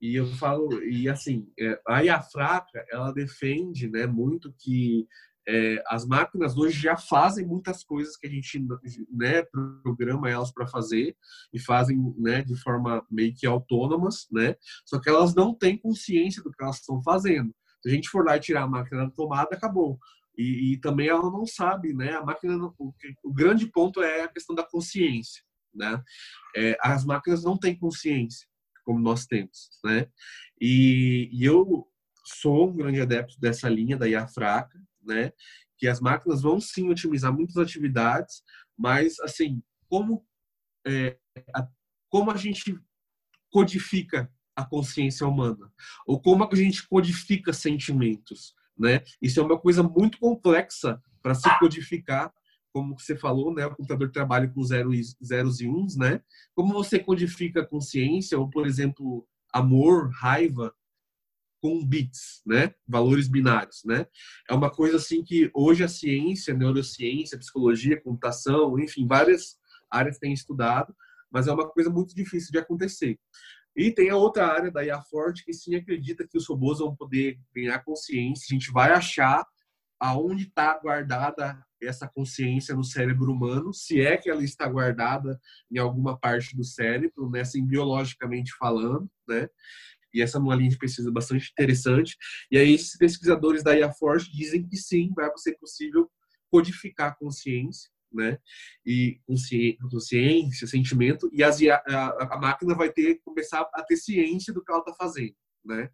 E 0.00 0.14
eu 0.16 0.26
falo, 0.36 0.82
e 0.82 1.08
assim, 1.08 1.52
é, 1.58 1.78
a 1.86 2.02
IA 2.02 2.22
fraca, 2.22 2.84
ela 2.90 3.12
defende, 3.12 3.88
né, 3.88 4.06
muito 4.06 4.54
que 4.58 5.06
é, 5.50 5.82
as 5.88 6.06
máquinas 6.06 6.56
hoje 6.56 6.80
já 6.80 6.96
fazem 6.96 7.44
muitas 7.44 7.82
coisas 7.82 8.16
que 8.16 8.28
a 8.28 8.30
gente 8.30 8.64
né, 9.10 9.42
programa 9.82 10.30
elas 10.30 10.52
para 10.52 10.68
fazer 10.68 11.16
e 11.52 11.58
fazem 11.58 12.14
né, 12.16 12.42
de 12.42 12.54
forma 12.54 13.04
meio 13.10 13.34
que 13.34 13.46
autônomas, 13.46 14.28
né? 14.30 14.54
Só 14.84 15.00
que 15.00 15.08
elas 15.08 15.34
não 15.34 15.52
têm 15.52 15.76
consciência 15.76 16.40
do 16.40 16.52
que 16.52 16.62
elas 16.62 16.76
estão 16.76 17.02
fazendo. 17.02 17.52
Se 17.82 17.88
a 17.88 17.92
gente 17.92 18.08
for 18.08 18.24
lá 18.24 18.36
e 18.36 18.40
tirar 18.40 18.62
a 18.62 18.68
máquina 18.68 19.06
da 19.06 19.10
tomada, 19.10 19.56
acabou. 19.56 19.98
E, 20.38 20.72
e 20.72 20.76
também 20.76 21.08
ela 21.08 21.28
não 21.30 21.44
sabe, 21.44 21.92
né? 21.92 22.12
A 22.12 22.24
máquina, 22.24 22.56
o, 22.78 22.94
o, 23.24 23.32
grande 23.32 23.66
ponto 23.66 24.00
é 24.02 24.22
a 24.22 24.28
questão 24.28 24.54
da 24.54 24.62
consciência, 24.62 25.42
né? 25.74 26.00
É, 26.54 26.78
as 26.80 27.04
máquinas 27.04 27.42
não 27.42 27.58
têm 27.58 27.76
consciência 27.76 28.48
como 28.84 29.00
nós 29.00 29.26
temos, 29.26 29.70
né? 29.84 30.06
E, 30.60 31.28
e 31.32 31.44
eu 31.44 31.86
sou 32.24 32.70
um 32.70 32.76
grande 32.76 33.00
adepto 33.00 33.38
dessa 33.40 33.68
linha 33.68 33.96
da 33.96 34.08
IA 34.08 34.28
fraca, 34.28 34.78
né? 35.02 35.32
Que 35.78 35.88
as 35.88 36.00
máquinas 36.00 36.42
vão 36.42 36.60
sim 36.60 36.88
otimizar 36.88 37.32
muitas 37.32 37.56
atividades, 37.56 38.42
mas 38.76 39.18
assim, 39.20 39.62
como 39.88 40.24
é, 40.86 41.16
a, 41.54 41.66
como 42.08 42.30
a 42.30 42.36
gente 42.36 42.78
codifica 43.50 44.30
a 44.54 44.64
consciência 44.64 45.26
humana 45.26 45.72
ou 46.06 46.20
como 46.20 46.44
a 46.44 46.54
gente 46.54 46.86
codifica 46.88 47.52
sentimentos, 47.52 48.54
né? 48.78 49.02
Isso 49.20 49.40
é 49.40 49.42
uma 49.42 49.58
coisa 49.58 49.82
muito 49.82 50.18
complexa 50.18 51.00
para 51.22 51.34
se 51.34 51.48
codificar, 51.58 52.32
como 52.72 52.98
você 52.98 53.16
falou, 53.16 53.52
né? 53.54 53.66
O 53.66 53.74
computador 53.74 54.10
trabalha 54.10 54.48
com 54.48 54.62
zeros, 54.62 55.16
zeros 55.24 55.60
e 55.60 55.68
uns, 55.68 55.96
né? 55.96 56.22
Como 56.54 56.72
você 56.72 56.98
codifica 56.98 57.66
consciência 57.66 58.38
ou, 58.38 58.48
por 58.48 58.66
exemplo, 58.66 59.26
amor, 59.52 60.10
raiva, 60.12 60.74
com 61.60 61.84
bits, 61.84 62.42
né? 62.46 62.74
Valores 62.86 63.28
binários, 63.28 63.82
né? 63.84 64.06
É 64.48 64.54
uma 64.54 64.70
coisa 64.70 64.96
assim 64.96 65.22
que 65.22 65.50
hoje 65.54 65.84
a 65.84 65.88
ciência, 65.88 66.54
a 66.54 66.56
neurociência, 66.56 67.36
a 67.36 67.38
psicologia, 67.38 67.96
a 67.96 68.00
computação, 68.00 68.78
enfim, 68.78 69.06
várias 69.06 69.56
áreas 69.90 70.18
têm 70.18 70.32
estudado, 70.32 70.94
mas 71.30 71.46
é 71.46 71.52
uma 71.52 71.68
coisa 71.68 71.90
muito 71.90 72.14
difícil 72.14 72.50
de 72.50 72.58
acontecer. 72.58 73.18
E 73.76 73.90
tem 73.92 74.10
a 74.10 74.16
outra 74.16 74.46
área 74.46 74.70
da 74.70 74.84
IA 74.84 75.00
Forte 75.02 75.44
que 75.44 75.52
sim 75.52 75.74
acredita 75.74 76.26
que 76.26 76.36
os 76.36 76.48
robôs 76.48 76.78
vão 76.80 76.94
poder 76.96 77.38
ganhar 77.54 77.78
consciência, 77.84 78.46
a 78.50 78.54
gente 78.54 78.72
vai 78.72 78.90
achar 78.92 79.44
aonde 80.00 80.44
está 80.44 80.78
guardada 80.78 81.62
essa 81.80 82.08
consciência 82.08 82.74
no 82.74 82.84
cérebro 82.84 83.32
humano, 83.32 83.72
se 83.72 84.00
é 84.00 84.16
que 84.16 84.28
ela 84.28 84.42
está 84.42 84.66
guardada 84.66 85.38
em 85.70 85.78
alguma 85.78 86.18
parte 86.18 86.56
do 86.56 86.64
cérebro, 86.64 87.30
né, 87.30 87.40
assim, 87.40 87.64
biologicamente 87.64 88.52
falando, 88.58 89.10
né? 89.28 89.48
E 90.12 90.22
essa 90.22 90.38
é 90.38 90.40
uma 90.40 90.54
linha 90.54 90.70
de 90.70 90.78
pesquisa 90.78 91.10
bastante 91.10 91.50
interessante. 91.52 92.16
E 92.50 92.58
aí, 92.58 92.74
esses 92.74 92.96
pesquisadores 92.96 93.62
da 93.62 93.76
IA 93.76 93.92
Force 93.92 94.30
dizem 94.30 94.66
que 94.66 94.76
sim, 94.76 95.12
vai 95.14 95.30
ser 95.36 95.56
possível 95.58 96.10
codificar 96.50 97.12
a 97.12 97.14
consciência, 97.14 97.90
né? 98.12 98.38
E 98.84 99.20
consciência, 99.26 100.66
sentimento, 100.66 101.30
e 101.32 101.42
as, 101.42 101.60
a, 101.62 101.76
a, 101.76 102.34
a 102.34 102.38
máquina 102.38 102.74
vai 102.74 102.90
ter 102.90 103.20
começar 103.24 103.68
a 103.72 103.82
ter 103.82 103.96
ciência 103.96 104.52
do 104.52 104.62
que 104.64 104.70
ela 104.70 104.80
está 104.80 104.92
fazendo, 104.94 105.34
né? 105.64 105.88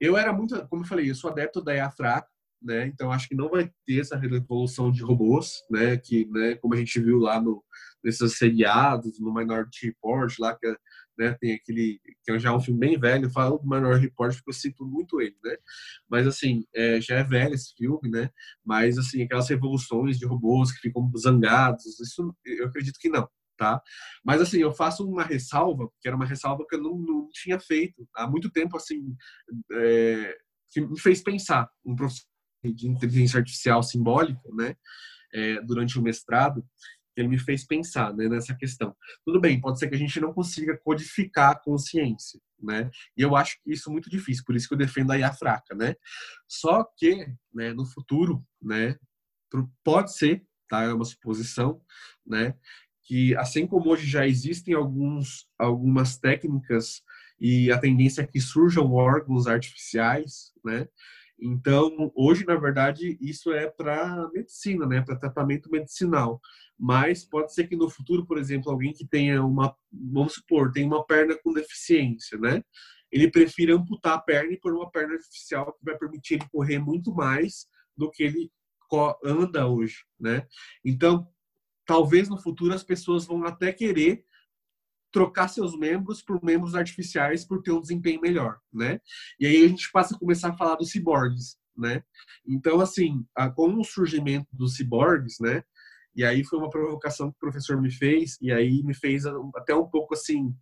Eu 0.00 0.16
era 0.16 0.32
muito, 0.32 0.54
como 0.68 0.84
eu 0.84 0.86
falei, 0.86 1.10
eu 1.10 1.14
sou 1.14 1.30
adepto 1.30 1.60
da 1.60 1.74
IA 1.74 1.90
fraca, 1.90 2.28
né? 2.62 2.86
Então 2.86 3.10
acho 3.10 3.28
que 3.28 3.34
não 3.34 3.48
vai 3.48 3.70
ter 3.84 4.00
essa 4.00 4.16
revolução 4.16 4.92
de 4.92 5.02
robôs, 5.02 5.64
né? 5.70 5.96
Que, 5.96 6.26
né? 6.26 6.54
Como 6.56 6.74
a 6.74 6.76
gente 6.76 7.00
viu 7.00 7.18
lá 7.18 7.40
no 7.40 7.64
nesses 8.02 8.38
seriados, 8.38 9.18
no 9.18 9.34
Minority 9.34 9.86
Report, 9.86 10.32
lá 10.38 10.56
que 10.56 10.66
né? 11.18 11.36
Tem 11.40 11.54
aquele 11.54 12.00
que 12.24 12.30
é 12.30 12.38
já 12.38 12.54
um 12.54 12.60
filme 12.60 12.78
bem 12.78 12.98
velho, 12.98 13.30
falo 13.30 13.58
do 13.58 13.68
Minority 13.68 14.06
Report 14.06 14.34
porque 14.34 14.50
eu 14.50 14.54
cito 14.54 14.86
muito 14.86 15.20
ele, 15.20 15.36
né? 15.44 15.56
Mas 16.08 16.26
assim, 16.26 16.64
é, 16.74 17.00
já 17.00 17.16
é 17.16 17.24
velho 17.24 17.54
esse 17.54 17.74
filme, 17.74 18.08
né? 18.08 18.30
Mas 18.64 18.96
assim, 18.96 19.22
aquelas 19.22 19.48
revoluções 19.48 20.18
de 20.18 20.26
robôs 20.26 20.70
que 20.72 20.80
ficam 20.80 21.10
zangados, 21.18 21.98
isso 22.00 22.34
eu 22.46 22.66
acredito 22.66 22.98
que 23.00 23.08
não, 23.08 23.28
tá? 23.56 23.82
Mas 24.24 24.40
assim, 24.40 24.58
eu 24.58 24.72
faço 24.72 25.06
uma 25.06 25.24
ressalva, 25.24 25.88
que 26.00 26.08
era 26.08 26.16
uma 26.16 26.26
ressalva 26.26 26.64
que 26.68 26.76
eu 26.76 26.82
não, 26.82 26.98
não 26.98 27.28
tinha 27.32 27.58
feito 27.58 28.08
há 28.14 28.26
muito 28.26 28.50
tempo, 28.50 28.76
assim, 28.76 29.16
é, 29.72 30.36
que 30.70 30.80
me 30.80 30.98
fez 30.98 31.22
pensar 31.22 31.68
um 31.84 31.96
professor 31.96 32.26
de 32.64 32.88
inteligência 32.88 33.38
artificial 33.38 33.82
simbólica, 33.82 34.48
né? 34.54 34.76
É, 35.30 35.60
durante 35.60 35.98
o 35.98 36.02
mestrado, 36.02 36.64
ele 37.20 37.28
me 37.28 37.38
fez 37.38 37.64
pensar 37.64 38.14
né, 38.14 38.28
nessa 38.28 38.54
questão. 38.54 38.94
Tudo 39.24 39.40
bem, 39.40 39.60
pode 39.60 39.78
ser 39.78 39.88
que 39.88 39.94
a 39.94 39.98
gente 39.98 40.20
não 40.20 40.32
consiga 40.32 40.76
codificar 40.78 41.52
a 41.52 41.58
consciência, 41.58 42.40
né? 42.60 42.90
E 43.16 43.22
eu 43.22 43.36
acho 43.36 43.56
isso 43.66 43.90
muito 43.90 44.10
difícil, 44.10 44.44
por 44.46 44.54
isso 44.54 44.68
que 44.68 44.74
eu 44.74 44.78
defendo 44.78 45.10
a 45.10 45.18
IA 45.18 45.32
fraca, 45.32 45.74
né? 45.74 45.94
Só 46.46 46.84
que, 46.96 47.26
né, 47.52 47.72
no 47.72 47.86
futuro, 47.86 48.44
né, 48.62 48.96
pode 49.84 50.14
ser, 50.16 50.44
tá? 50.68 50.82
É 50.82 50.92
uma 50.92 51.04
suposição, 51.04 51.80
né? 52.26 52.54
Que 53.04 53.34
assim 53.36 53.66
como 53.66 53.90
hoje 53.90 54.06
já 54.06 54.26
existem 54.26 54.74
alguns, 54.74 55.48
algumas 55.58 56.18
técnicas 56.18 57.02
e 57.40 57.70
a 57.72 57.78
tendência 57.78 58.22
é 58.22 58.26
que 58.26 58.40
surjam 58.40 58.92
órgãos 58.92 59.46
artificiais, 59.46 60.52
né? 60.64 60.88
Então, 61.40 62.10
hoje, 62.14 62.44
na 62.44 62.56
verdade, 62.56 63.16
isso 63.20 63.52
é 63.52 63.68
para 63.68 64.28
medicina, 64.32 64.86
né? 64.86 65.00
Para 65.00 65.16
tratamento 65.16 65.70
medicinal 65.70 66.40
mas 66.78 67.24
pode 67.24 67.52
ser 67.52 67.66
que 67.66 67.74
no 67.74 67.90
futuro, 67.90 68.24
por 68.24 68.38
exemplo, 68.38 68.70
alguém 68.70 68.92
que 68.92 69.04
tenha 69.04 69.44
uma, 69.44 69.74
vamos 69.92 70.34
supor, 70.34 70.70
tem 70.70 70.86
uma 70.86 71.04
perna 71.04 71.36
com 71.42 71.52
deficiência, 71.52 72.38
né? 72.38 72.62
Ele 73.10 73.30
prefira 73.30 73.74
amputar 73.74 74.14
a 74.14 74.20
perna 74.20 74.52
e 74.52 74.60
pôr 74.60 74.72
uma 74.74 74.88
perna 74.88 75.14
artificial 75.14 75.72
que 75.72 75.84
vai 75.84 75.98
permitir 75.98 76.34
ele 76.34 76.48
correr 76.52 76.78
muito 76.78 77.12
mais 77.12 77.66
do 77.96 78.10
que 78.10 78.22
ele 78.22 78.50
anda 79.24 79.66
hoje, 79.66 80.04
né? 80.20 80.46
Então, 80.84 81.28
talvez 81.84 82.28
no 82.28 82.40
futuro 82.40 82.72
as 82.72 82.84
pessoas 82.84 83.26
vão 83.26 83.44
até 83.44 83.72
querer 83.72 84.24
trocar 85.18 85.48
seus 85.48 85.76
membros 85.76 86.22
por 86.22 86.40
membros 86.44 86.76
artificiais 86.76 87.44
por 87.44 87.60
ter 87.60 87.72
um 87.72 87.80
desempenho 87.80 88.20
melhor, 88.20 88.60
né? 88.72 89.00
E 89.40 89.46
aí 89.46 89.64
a 89.64 89.68
gente 89.68 89.90
passa 89.90 90.14
a 90.14 90.18
começar 90.18 90.50
a 90.50 90.56
falar 90.56 90.76
dos 90.76 90.90
ciborgues, 90.90 91.56
né? 91.76 92.04
Então, 92.46 92.80
assim, 92.80 93.26
a, 93.34 93.50
com 93.50 93.74
o 93.74 93.82
surgimento 93.82 94.46
dos 94.52 94.76
ciborgues, 94.76 95.40
né? 95.40 95.64
E 96.14 96.24
aí 96.24 96.44
foi 96.44 96.60
uma 96.60 96.70
provocação 96.70 97.32
que 97.32 97.36
o 97.36 97.40
professor 97.40 97.82
me 97.82 97.90
fez, 97.90 98.38
e 98.40 98.52
aí 98.52 98.80
me 98.84 98.94
fez 98.94 99.26
até 99.56 99.74
um 99.74 99.88
pouco 99.88 100.14
assim, 100.14 100.54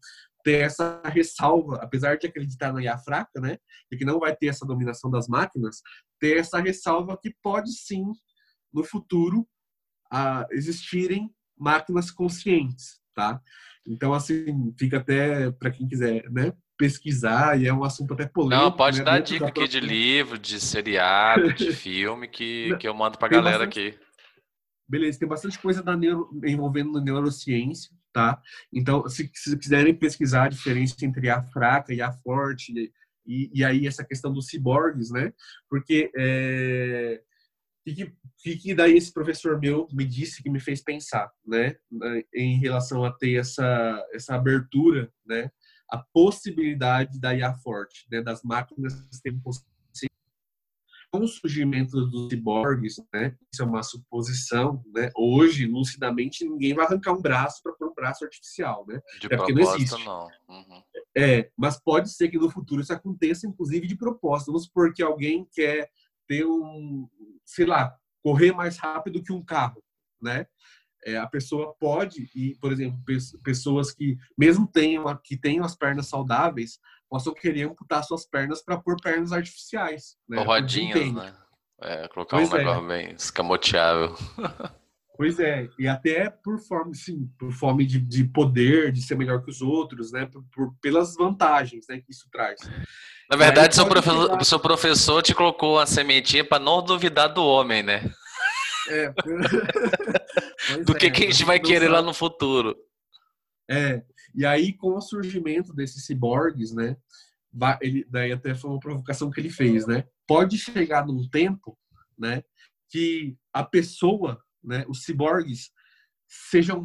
ter 0.42 0.60
essa 0.60 1.02
ressalva, 1.04 1.76
apesar 1.82 2.16
de 2.16 2.26
acreditar 2.26 2.72
na 2.72 2.82
IA 2.82 2.96
fraca, 2.96 3.38
né? 3.38 3.58
E 3.92 3.96
que 3.98 4.06
não 4.06 4.18
vai 4.18 4.34
ter 4.34 4.46
essa 4.46 4.64
dominação 4.64 5.10
das 5.10 5.28
máquinas, 5.28 5.82
ter 6.18 6.38
essa 6.38 6.58
ressalva 6.60 7.18
que 7.20 7.34
pode 7.42 7.72
sim, 7.72 8.06
no 8.72 8.82
futuro, 8.82 9.46
a, 10.10 10.46
existirem 10.50 11.30
máquinas 11.58 12.10
conscientes, 12.10 12.98
tá? 13.14 13.38
Então, 13.86 14.12
assim, 14.12 14.74
fica 14.78 14.98
até 14.98 15.50
para 15.50 15.70
quem 15.70 15.86
quiser, 15.86 16.30
né? 16.30 16.52
pesquisar 16.76 17.60
e 17.60 17.66
é 17.66 17.72
um 17.72 17.84
assunto 17.84 18.12
até 18.12 18.26
polêmico. 18.26 18.64
Não, 18.64 18.72
pode 18.72 18.98
né? 18.98 19.04
dar 19.04 19.18
dica 19.20 19.46
aqui 19.46 19.66
de 19.66 19.80
livro, 19.80 20.38
de 20.38 20.60
seriado, 20.60 21.52
de 21.52 21.72
filme 21.74 22.28
que, 22.28 22.76
que 22.76 22.86
eu 22.86 22.94
mando 22.94 23.18
pra 23.18 23.28
galera 23.28 23.64
bastante... 23.64 23.88
aqui. 23.88 23.98
Beleza, 24.88 25.18
tem 25.18 25.28
bastante 25.28 25.58
coisa 25.58 25.82
da 25.82 25.96
neuro, 25.96 26.30
envolvendo 26.44 27.00
neurociência, 27.00 27.90
tá? 28.12 28.40
Então, 28.72 29.08
se, 29.08 29.28
se 29.34 29.58
quiserem 29.58 29.94
pesquisar 29.94 30.44
a 30.44 30.48
diferença 30.48 30.94
entre 31.02 31.28
a 31.28 31.42
fraca 31.42 31.92
e 31.92 32.00
a 32.00 32.12
forte, 32.12 32.72
e, 33.26 33.50
e 33.52 33.64
aí 33.64 33.86
essa 33.86 34.04
questão 34.04 34.32
dos 34.32 34.46
ciborgues, 34.46 35.10
né? 35.10 35.32
Porque 35.68 36.10
é, 36.16 37.20
que, 37.94 38.12
que, 38.38 38.56
que 38.56 38.74
daí 38.74 38.96
esse 38.96 39.12
professor 39.12 39.60
meu 39.60 39.86
me 39.92 40.04
disse 40.04 40.42
que 40.42 40.50
me 40.50 40.60
fez 40.60 40.82
pensar, 40.82 41.30
né? 41.46 41.76
Em 42.34 42.58
relação 42.58 43.04
a 43.04 43.12
ter 43.12 43.34
essa, 43.34 44.04
essa 44.12 44.34
abertura, 44.34 45.12
né? 45.24 45.50
A 45.90 45.98
possibilidade 45.98 47.20
da 47.20 47.34
IA 47.34 47.54
forte, 47.54 48.06
né? 48.10 48.20
Das 48.20 48.42
máquinas 48.42 48.94
terem 49.22 49.40
com 51.10 51.20
o 51.20 51.28
surgimento 51.28 52.06
dos 52.06 52.28
ciborgues, 52.28 52.96
né? 53.12 53.36
Isso 53.52 53.62
é 53.62 53.64
uma 53.64 53.82
suposição, 53.82 54.82
né? 54.94 55.10
Hoje, 55.16 55.66
lucidamente, 55.66 56.44
ninguém 56.44 56.74
vai 56.74 56.86
arrancar 56.86 57.12
um 57.12 57.22
braço 57.22 57.62
para 57.62 57.72
pôr 57.72 57.88
um 57.88 57.94
braço 57.94 58.24
artificial, 58.24 58.84
né? 58.86 59.00
De 59.20 59.26
é 59.32 59.36
porque 59.36 59.52
não 59.52 59.62
existe. 59.62 60.04
Não. 60.04 60.28
Uhum. 60.48 60.82
É, 61.16 61.50
mas 61.56 61.80
pode 61.80 62.10
ser 62.10 62.28
que 62.28 62.38
no 62.38 62.50
futuro 62.50 62.82
isso 62.82 62.92
aconteça, 62.92 63.46
inclusive 63.46 63.86
de 63.86 63.96
propósito. 63.96 64.48
Vamos 64.48 64.64
supor 64.64 64.92
que 64.92 65.02
alguém 65.02 65.48
quer 65.52 65.88
ter 66.26 66.44
um, 66.44 67.08
sei 67.44 67.66
lá, 67.66 67.94
correr 68.22 68.52
mais 68.52 68.76
rápido 68.78 69.22
que 69.22 69.32
um 69.32 69.44
carro, 69.44 69.82
né? 70.20 70.46
É, 71.04 71.16
a 71.16 71.26
pessoa 71.26 71.74
pode 71.78 72.28
e, 72.34 72.56
por 72.56 72.72
exemplo, 72.72 72.98
pessoas 73.44 73.92
que 73.92 74.16
mesmo 74.36 74.66
tenham 74.66 75.04
que 75.22 75.36
tenham 75.36 75.64
as 75.64 75.76
pernas 75.76 76.08
saudáveis 76.08 76.80
possam 77.08 77.32
querer 77.32 77.68
amputar 77.68 78.02
suas 78.02 78.26
pernas 78.26 78.60
para 78.60 78.76
pôr 78.76 78.96
pernas 79.00 79.32
artificiais, 79.32 80.16
né? 80.28 80.38
Ou 80.38 80.44
rodinhas, 80.44 81.12
né? 81.12 81.36
É, 81.80 82.08
colocar 82.08 82.38
pois 82.38 82.50
um 82.50 82.56
é. 82.56 82.58
negócio 82.58 82.88
bem 82.88 83.12
escamoteável. 83.12 84.16
Pois 85.16 85.38
é, 85.38 85.68
e 85.78 85.88
até 85.88 86.28
por 86.28 86.58
forma, 86.60 86.92
sim, 86.94 87.30
por 87.38 87.52
fome 87.52 87.86
de, 87.86 87.98
de 87.98 88.24
poder, 88.24 88.92
de 88.92 89.00
ser 89.00 89.16
melhor 89.16 89.42
que 89.42 89.50
os 89.50 89.62
outros, 89.62 90.12
né? 90.12 90.26
Por, 90.26 90.44
por 90.52 90.74
pelas 90.80 91.14
vantagens 91.14 91.86
né, 91.88 92.00
que 92.00 92.10
isso 92.10 92.28
traz. 92.30 92.60
Na 93.30 93.36
verdade, 93.36 93.74
seu 93.74 93.86
professor, 93.86 94.44
seu 94.44 94.60
professor 94.60 95.22
te 95.22 95.34
colocou 95.34 95.78
a 95.78 95.86
sementinha 95.86 96.44
para 96.44 96.62
não 96.62 96.84
duvidar 96.84 97.32
do 97.32 97.42
homem, 97.42 97.82
né? 97.82 98.10
É. 98.88 99.12
do 100.84 100.94
que, 100.94 101.06
é, 101.06 101.10
que 101.10 101.24
a 101.24 101.30
gente 101.30 101.44
vai 101.44 101.58
querer 101.58 101.88
lá 101.88 102.02
no 102.02 102.14
futuro. 102.14 102.76
É, 103.68 104.02
e 104.34 104.44
aí 104.44 104.72
com 104.72 104.94
o 104.94 105.00
surgimento 105.00 105.72
desses 105.74 106.04
ciborgues, 106.04 106.72
né? 106.72 106.96
Ele, 107.80 108.06
daí 108.08 108.32
até 108.32 108.54
foi 108.54 108.70
uma 108.70 108.78
provocação 108.80 109.30
que 109.30 109.40
ele 109.40 109.50
fez, 109.50 109.86
né? 109.86 110.04
Pode 110.26 110.58
chegar 110.58 111.06
num 111.06 111.26
tempo, 111.28 111.76
né? 112.18 112.42
Que 112.90 113.36
a 113.52 113.64
pessoa, 113.64 114.40
né? 114.66 114.84
Os 114.88 115.04
ciborgues 115.04 115.70
sejam 116.28 116.84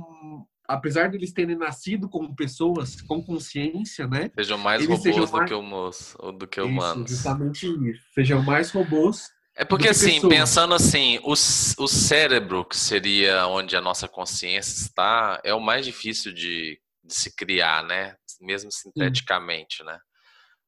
apesar 0.68 1.10
de 1.10 1.18
eles 1.18 1.34
terem 1.34 1.58
nascido 1.58 2.10
como 2.10 2.36
pessoas 2.36 3.02
com 3.02 3.22
consciência, 3.22 4.08
né? 4.08 4.32
Sejam 4.36 4.58
mais 4.58 4.82
robôs 4.84 5.04
sejam 5.04 5.26
do 5.26 5.32
mais... 5.32 5.50
que 5.50 5.54
humanos, 5.56 6.16
ou 6.20 6.32
do 6.32 6.48
que 6.48 6.62
humanos. 6.62 7.12
Isso, 7.12 7.16
justamente 7.18 7.68
isso. 7.90 8.04
Sejam 8.14 8.42
mais 8.42 8.72
robôs. 8.72 9.30
É 9.56 9.66
porque 9.66 9.90
assim, 9.90 10.14
pessoas. 10.14 10.34
pensando 10.34 10.74
assim, 10.74 11.20
o, 11.24 11.34
o 11.34 11.88
cérebro, 11.88 12.64
que 12.64 12.78
seria 12.78 13.46
onde 13.48 13.76
a 13.76 13.82
nossa 13.82 14.08
consciência 14.08 14.86
está, 14.86 15.42
é 15.44 15.54
o 15.54 15.60
mais 15.60 15.86
difícil 15.86 16.34
de, 16.34 16.80
de 17.04 17.14
se 17.14 17.36
criar, 17.36 17.84
né? 17.84 18.16
Mesmo 18.40 18.72
sinteticamente, 18.72 19.84
né? 19.84 20.00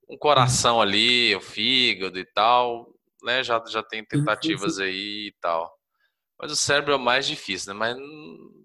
Um 0.10 0.18
coração 0.18 0.82
ali, 0.82 1.34
o 1.34 1.42
fígado 1.42 2.20
e 2.20 2.26
tal, 2.26 2.88
né? 3.24 3.42
Já, 3.42 3.64
já 3.68 3.82
tem 3.82 4.04
tentativas 4.04 4.80
aí 4.80 5.28
e 5.28 5.36
tal. 5.42 5.74
Mas 6.44 6.52
o 6.52 6.58
cérebro 6.58 6.92
é 6.92 6.96
o 6.98 7.00
mais 7.00 7.26
difícil, 7.26 7.74
né? 7.74 7.80
Mas 7.80 7.98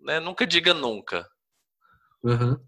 né, 0.03 0.19
nunca 0.19 0.45
diga 0.45 0.75
nunca. 0.75 1.25
Uhum. 2.25 2.59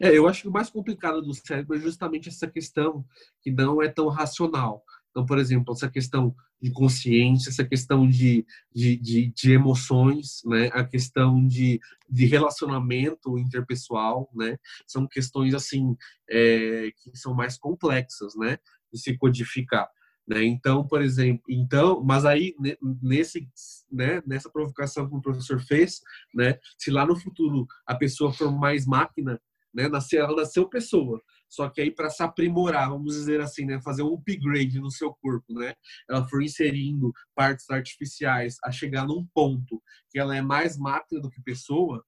É, 0.00 0.16
eu 0.16 0.26
acho 0.26 0.40
que 0.40 0.48
o 0.48 0.50
mais 0.50 0.70
complicado 0.70 1.20
do 1.20 1.34
cérebro 1.34 1.76
é 1.76 1.78
justamente 1.78 2.30
essa 2.30 2.46
questão 2.46 3.04
que 3.42 3.50
não 3.50 3.82
é 3.82 3.90
tão 3.90 4.08
racional. 4.08 4.82
Então, 5.10 5.26
por 5.26 5.36
exemplo, 5.38 5.74
essa 5.74 5.86
questão 5.86 6.34
de 6.62 6.70
consciência, 6.70 7.50
essa 7.50 7.62
questão 7.62 8.08
de, 8.08 8.46
de, 8.74 8.96
de, 8.96 9.30
de 9.36 9.52
emoções, 9.52 10.40
né? 10.46 10.70
a 10.72 10.82
questão 10.82 11.46
de, 11.46 11.78
de 12.08 12.24
relacionamento 12.24 13.36
interpessoal, 13.36 14.30
né? 14.34 14.56
são 14.86 15.06
questões 15.06 15.52
assim 15.52 15.94
é, 16.30 16.90
que 16.96 17.14
são 17.18 17.34
mais 17.34 17.58
complexas 17.58 18.34
né? 18.34 18.56
de 18.90 18.98
se 18.98 19.14
codificar. 19.18 19.90
Né? 20.26 20.44
Então, 20.44 20.86
por 20.86 21.02
exemplo, 21.02 21.42
então, 21.48 22.02
mas 22.02 22.24
aí 22.24 22.54
nesse, 23.02 23.48
né, 23.90 24.22
nessa 24.26 24.48
provocação 24.50 25.08
que 25.08 25.16
o 25.16 25.20
professor 25.20 25.60
fez, 25.60 26.00
né, 26.32 26.58
se 26.78 26.90
lá 26.90 27.04
no 27.04 27.16
futuro 27.16 27.66
a 27.84 27.94
pessoa 27.96 28.32
for 28.32 28.50
mais 28.52 28.86
máquina, 28.86 29.40
né, 29.74 29.88
nascer, 29.88 30.20
ela 30.20 30.36
nasceu 30.36 30.68
pessoa, 30.68 31.20
só 31.48 31.68
que 31.68 31.80
aí 31.80 31.90
para 31.90 32.08
se 32.08 32.22
aprimorar, 32.22 32.90
vamos 32.90 33.14
dizer 33.14 33.40
assim, 33.40 33.64
né, 33.64 33.80
fazer 33.82 34.02
um 34.02 34.14
upgrade 34.14 34.78
no 34.78 34.90
seu 34.90 35.12
corpo, 35.14 35.54
né, 35.54 35.74
ela 36.08 36.24
for 36.28 36.40
inserindo 36.42 37.12
partes 37.34 37.68
artificiais 37.68 38.56
a 38.64 38.70
chegar 38.70 39.04
num 39.06 39.26
ponto 39.34 39.82
que 40.10 40.20
ela 40.20 40.36
é 40.36 40.42
mais 40.42 40.78
máquina 40.78 41.20
do 41.20 41.30
que 41.30 41.42
pessoa, 41.42 42.04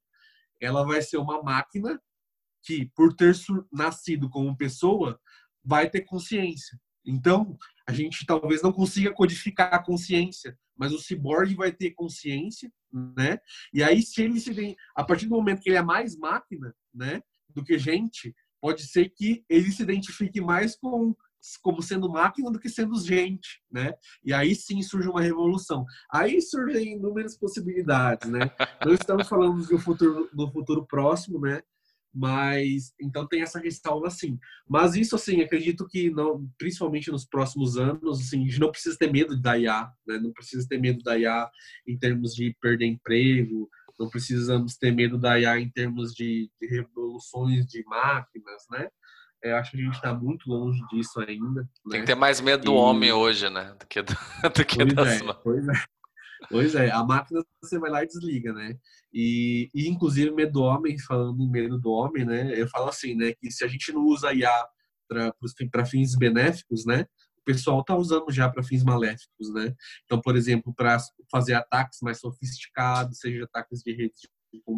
ela 0.61 0.85
vai 0.85 1.03
ser 1.03 1.17
uma 1.17 1.43
máquina 1.43 2.01
que, 2.63 2.91
por 2.95 3.15
ter 3.15 3.35
nascido 3.73 4.31
como 4.31 4.57
pessoa, 4.57 5.21
vai 5.65 5.91
ter 5.91 6.03
consciência. 6.03 6.79
Então, 7.05 7.57
a 7.87 7.93
gente 7.93 8.25
talvez 8.27 8.63
não 8.63 8.73
consiga 8.73 9.13
codificar 9.13 9.75
a 9.75 9.83
consciência, 9.83 10.59
mas 10.77 10.93
o 10.93 10.99
ciborgue 10.99 11.55
vai 11.55 11.71
ter 11.71 11.91
consciência, 11.93 12.73
né? 12.93 13.39
E 13.73 13.83
aí, 13.83 14.03
se 14.03 14.23
ele 14.23 14.41
se 14.41 14.55
tem, 14.55 14.77
a 14.95 15.05
partir 15.05 15.27
do 15.27 15.35
momento 15.35 15.61
que 15.61 15.69
ele 15.69 15.77
é 15.77 15.83
mais 15.83 16.17
máquina, 16.17 16.75
né, 16.93 17.23
do 17.51 17.63
que 17.63 17.79
gente, 17.79 18.35
pode 18.61 18.87
ser 18.87 19.11
que 19.11 19.45
ele 19.49 19.71
se 19.71 19.83
identifique 19.83 20.41
mais 20.41 20.77
com 20.77 21.15
como 21.63 21.83
sendo 21.83 22.09
máquina 22.09 22.51
do 22.51 22.59
que 22.59 22.71
sendo 22.71 22.99
gente, 22.99 23.61
né? 23.71 23.93
E 24.25 24.33
aí 24.33 24.55
sim 24.55 24.81
surge 24.81 25.09
uma 25.09 25.21
revolução. 25.21 25.85
Aí 26.11 26.41
surgem 26.41 26.95
inúmeras 26.95 27.37
possibilidades, 27.37 28.31
né? 28.31 28.51
Não 28.85 28.95
estamos 28.95 29.29
falando 29.29 29.63
do 29.67 29.79
futuro, 29.79 30.31
do 30.33 30.51
futuro 30.51 30.87
próximo, 30.87 31.39
né? 31.41 31.63
Mas 32.15 32.95
então 33.01 33.27
tem 33.27 33.43
essa 33.43 33.59
ressalva 33.59 34.07
assim. 34.07 34.39
Mas 34.69 34.95
isso 34.95 35.17
assim, 35.17 35.41
acredito 35.41 35.87
que 35.87 36.11
não, 36.11 36.49
principalmente 36.57 37.11
nos 37.11 37.25
próximos 37.25 37.77
anos, 37.77 38.21
assim, 38.21 38.43
a 38.43 38.47
gente 38.47 38.61
não 38.61 38.71
precisa 38.71 38.97
ter 38.97 39.11
medo 39.11 39.41
da 39.41 39.59
IA, 39.59 39.91
né? 40.07 40.19
Não 40.19 40.33
precisa 40.33 40.67
ter 40.69 40.79
medo 40.79 41.03
da 41.03 41.19
IA 41.19 41.51
em 41.87 41.99
termos 41.99 42.35
de 42.35 42.57
perder 42.61 42.87
emprego, 42.87 43.69
não 43.99 44.09
precisamos 44.09 44.77
ter 44.77 44.93
medo 44.93 45.19
da 45.19 45.39
IA 45.39 45.59
em 45.59 45.71
termos 45.71 46.13
de, 46.15 46.51
de 46.61 46.67
revoluções 46.69 47.67
de 47.67 47.85
máquinas, 47.85 48.63
né? 48.71 48.89
É, 49.43 49.53
acho 49.53 49.73
que 49.73 49.77
a 49.77 49.81
gente 49.81 49.95
está 49.95 50.15
muito 50.15 50.49
longe 50.49 50.81
disso 50.91 51.21
ainda. 51.21 51.63
Né? 51.63 51.69
Tem 51.91 52.01
que 52.01 52.07
ter 52.07 52.15
mais 52.15 52.41
medo 52.41 52.65
do 52.65 52.73
e... 52.73 52.77
homem 52.77 53.13
hoje, 53.13 53.51
né? 53.51 53.77
Do 53.79 53.87
que, 53.87 54.01
do, 54.01 54.13
do 54.55 54.65
que 54.65 54.85
das 54.87 55.21
é, 55.21 55.33
Pois 55.43 55.69
é. 55.69 55.73
Pois 56.51 56.75
é, 56.75 56.91
a 56.91 57.03
máquina 57.05 57.45
você 57.63 57.79
vai 57.79 57.91
lá 57.91 58.03
e 58.03 58.07
desliga, 58.07 58.53
né? 58.53 58.77
E, 59.13 59.71
e 59.75 59.89
inclusive 59.89 60.31
medo 60.31 60.53
do 60.53 60.63
homem, 60.63 60.99
falando 60.99 61.49
medo 61.51 61.79
do 61.79 61.91
homem, 61.91 62.25
né? 62.25 62.53
Eu 62.61 62.69
falo 62.69 62.89
assim, 62.89 63.15
né? 63.15 63.33
Que 63.33 63.51
se 63.51 63.65
a 63.65 63.69
gente 63.69 63.93
não 63.93 64.05
usa 64.05 64.33
IA 64.33 64.67
para 65.09 65.87
fins 65.87 66.15
benéficos, 66.17 66.85
né? 66.85 67.07
O 67.39 67.45
pessoal 67.45 67.81
está 67.81 67.95
usando 67.95 68.31
já 68.31 68.49
para 68.49 68.63
fins 68.63 68.83
maléficos, 68.83 69.53
né? 69.53 69.75
Então, 70.05 70.21
por 70.21 70.37
exemplo, 70.37 70.75
para 70.75 70.99
fazer 71.31 71.55
ataques 71.55 71.99
mais 72.03 72.19
sofisticados, 72.19 73.19
seja 73.19 73.45
ataques 73.45 73.83
de 73.83 73.93
redes 73.93 74.21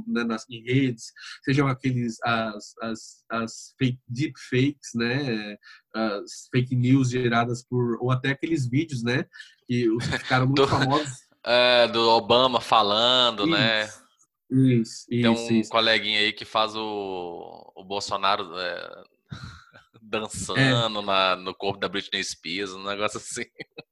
né, 0.07 0.24
nas 0.24 0.48
em 0.48 0.62
redes, 0.62 1.12
sejam 1.44 1.66
aqueles 1.68 2.16
as, 2.22 2.74
as, 2.80 3.24
as 3.30 3.74
fake 3.78 4.00
deep 4.09 4.34
fakes, 4.48 4.92
né, 4.94 5.57
as 5.94 6.48
fake 6.50 6.74
news 6.74 7.11
geradas 7.11 7.62
por 7.62 7.98
ou 8.00 8.11
até 8.11 8.30
aqueles 8.30 8.66
vídeos, 8.66 9.02
né, 9.02 9.26
que 9.66 9.88
ficaram 10.00 10.46
muito 10.46 10.66
famosos 10.68 11.25
é, 11.47 11.86
do 11.88 12.09
Obama 12.11 12.61
falando, 12.61 13.47
né? 13.47 13.84
isso, 13.84 14.03
né? 14.51 14.74
Isso, 14.74 15.07
Tem 15.09 15.28
um 15.28 15.61
isso. 15.61 15.70
coleguinha 15.70 16.20
aí 16.20 16.32
que 16.32 16.44
faz 16.44 16.74
o, 16.74 17.72
o 17.74 17.84
Bolsonaro 17.84 18.59
é, 18.59 19.05
dançando 20.03 21.01
é. 21.01 21.03
na, 21.05 21.36
no 21.36 21.55
corpo 21.55 21.78
da 21.78 21.88
Britney 21.88 22.22
Spears, 22.22 22.72
um 22.72 22.84
negócio 22.84 23.18
assim. 23.18 23.44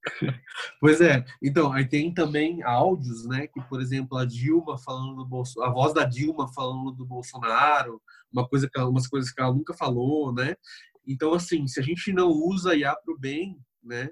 Pois 0.81 1.01
é. 1.01 1.25
Então, 1.43 1.73
aí 1.73 1.89
tem 1.89 2.13
também 2.13 2.63
áudios, 2.63 3.27
né? 3.27 3.47
Que, 3.47 3.61
por 3.63 3.81
exemplo, 3.81 4.17
a 4.19 4.25
Dilma 4.25 4.79
falando 4.79 5.17
do 5.17 5.25
Bolsonaro, 5.25 5.71
a 5.71 5.75
voz 5.75 5.95
da 5.95 6.05
Dilma 6.05 6.53
falando 6.53 6.93
do 6.93 7.05
Bolsonaro, 7.05 8.01
uma 8.33 8.47
coisa 8.47 8.69
que 8.71 8.79
umas 8.81 9.07
coisas 9.07 9.33
que 9.33 9.41
ela 9.41 9.53
nunca 9.53 9.75
falou, 9.75 10.33
né? 10.33 10.55
Então, 11.07 11.35
assim, 11.35 11.67
se 11.67 11.81
a 11.81 11.83
gente 11.83 12.13
não 12.13 12.29
usa 12.29 12.77
IA 12.77 12.95
para 12.95 13.15
o 13.15 13.19
bem, 13.19 13.59
né? 13.83 14.11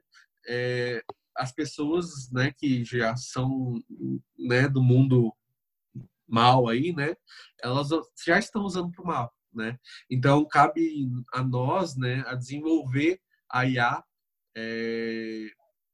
É, 0.49 1.03
as 1.37 1.53
pessoas, 1.53 2.31
né, 2.31 2.53
que 2.53 2.85
já 2.85 3.17
são, 3.17 3.75
né, 4.39 4.69
do 4.69 4.83
mundo 4.83 5.33
mal 6.29 6.69
aí, 6.69 6.95
né? 6.95 7.15
Elas 7.63 7.89
já 8.25 8.39
estão 8.39 8.63
usando 8.63 8.91
para 8.91 9.03
o 9.03 9.07
mal, 9.07 9.35
né? 9.53 9.79
Então, 10.11 10.47
cabe 10.47 11.09
a 11.33 11.43
nós, 11.43 11.97
né, 11.97 12.25
a 12.27 12.35
desenvolver 12.35 13.21
a 13.51 13.67
IA 13.67 14.03
é, 14.57 15.47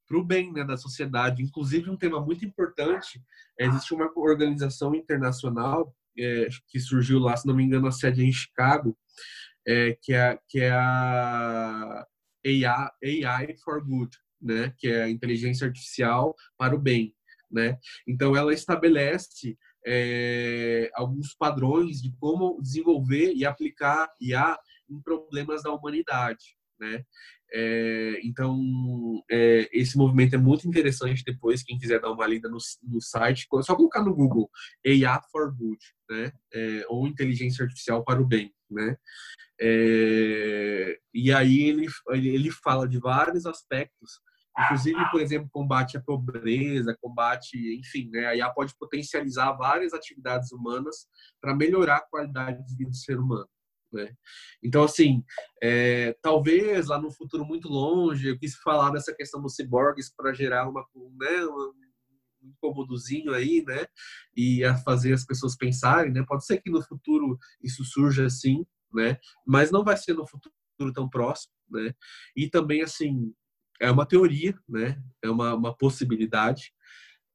para 0.06 0.18
o 0.18 0.24
bem 0.24 0.52
né, 0.52 0.64
da 0.64 0.76
sociedade. 0.76 1.42
Inclusive, 1.42 1.90
um 1.90 1.96
tema 1.96 2.20
muito 2.20 2.44
importante, 2.44 3.22
existe 3.58 3.92
uma 3.92 4.10
organização 4.16 4.94
internacional 4.94 5.94
é, 6.18 6.48
que 6.68 6.80
surgiu 6.80 7.18
lá, 7.18 7.36
se 7.36 7.46
não 7.46 7.54
me 7.54 7.62
engano, 7.62 7.86
a 7.86 7.92
sede 7.92 8.22
é 8.22 8.24
em 8.24 8.32
Chicago, 8.32 8.96
é, 9.66 9.96
que, 10.00 10.12
é, 10.14 10.38
que 10.48 10.60
é 10.60 10.72
a 10.72 12.06
AI, 12.44 13.24
AI 13.24 13.56
for 13.58 13.84
Good, 13.84 14.16
né, 14.40 14.72
que 14.78 14.88
é 14.88 15.04
a 15.04 15.10
inteligência 15.10 15.66
artificial 15.66 16.34
para 16.56 16.74
o 16.74 16.80
bem. 16.80 17.14
Né? 17.50 17.78
Então, 18.06 18.36
ela 18.36 18.52
estabelece 18.52 19.56
é, 19.86 20.90
alguns 20.94 21.34
padrões 21.34 22.02
de 22.02 22.12
como 22.18 22.60
desenvolver 22.60 23.32
e 23.34 23.44
aplicar 23.44 24.08
IA 24.20 24.58
em 24.88 25.00
problemas 25.00 25.62
da 25.62 25.72
humanidade. 25.72 26.56
Né? 26.78 27.04
É, 27.50 28.20
então, 28.22 28.60
é, 29.30 29.68
esse 29.72 29.96
movimento 29.96 30.34
é 30.34 30.38
muito 30.38 30.68
interessante 30.68 31.24
depois, 31.24 31.62
quem 31.62 31.78
quiser 31.78 32.00
dar 32.00 32.12
uma 32.12 32.26
lida 32.26 32.48
no, 32.48 32.58
no 32.82 33.00
site, 33.00 33.48
só 33.62 33.74
colocar 33.74 34.02
no 34.02 34.14
Google 34.14 34.50
AI 34.86 35.20
for 35.32 35.54
Good, 35.54 35.80
né? 36.10 36.32
É, 36.52 36.84
ou 36.88 37.06
Inteligência 37.06 37.62
Artificial 37.64 38.04
para 38.04 38.20
o 38.20 38.26
Bem, 38.26 38.52
né? 38.70 38.96
É, 39.60 40.98
e 41.12 41.32
aí 41.32 41.62
ele, 41.62 41.86
ele 42.12 42.50
fala 42.50 42.86
de 42.86 42.98
vários 42.98 43.46
aspectos, 43.46 44.20
inclusive, 44.64 45.10
por 45.10 45.20
exemplo, 45.20 45.48
combate 45.50 45.96
à 45.96 46.00
pobreza, 46.00 46.96
combate, 47.00 47.56
enfim, 47.78 48.10
né? 48.10 48.26
A 48.26 48.36
IA 48.36 48.50
pode 48.50 48.74
potencializar 48.76 49.52
várias 49.52 49.92
atividades 49.92 50.52
humanas 50.52 51.06
para 51.40 51.54
melhorar 51.54 51.96
a 51.96 52.06
qualidade 52.08 52.66
de 52.66 52.76
vida 52.76 52.90
do 52.90 52.96
ser 52.96 53.18
humano. 53.18 53.48
Né? 53.92 54.14
Então, 54.62 54.84
assim, 54.84 55.24
é, 55.62 56.14
talvez 56.20 56.88
lá 56.88 57.00
no 57.00 57.10
futuro 57.10 57.44
muito 57.44 57.68
longe, 57.68 58.28
eu 58.28 58.38
quis 58.38 58.54
falar 58.56 58.90
dessa 58.90 59.14
questão 59.14 59.40
dos 59.40 59.54
ciborgues 59.54 60.12
para 60.14 60.34
gerar 60.34 60.68
uma, 60.68 60.84
né, 61.18 61.46
um 61.46 61.72
incômodozinho 62.42 63.32
aí, 63.32 63.64
né? 63.66 63.86
E 64.36 64.64
a 64.64 64.76
fazer 64.76 65.12
as 65.12 65.24
pessoas 65.24 65.56
pensarem, 65.56 66.12
né? 66.12 66.24
Pode 66.26 66.44
ser 66.44 66.60
que 66.60 66.70
no 66.70 66.82
futuro 66.82 67.38
isso 67.62 67.84
surja 67.84 68.26
assim, 68.26 68.64
né? 68.92 69.18
Mas 69.46 69.70
não 69.70 69.82
vai 69.84 69.96
ser 69.96 70.14
no 70.14 70.26
futuro 70.26 70.92
tão 70.92 71.08
próximo, 71.08 71.52
né? 71.70 71.94
E 72.36 72.48
também, 72.48 72.82
assim, 72.82 73.32
é 73.80 73.90
uma 73.90 74.06
teoria, 74.06 74.58
né? 74.68 75.00
É 75.22 75.30
uma, 75.30 75.54
uma 75.54 75.76
possibilidade. 75.76 76.72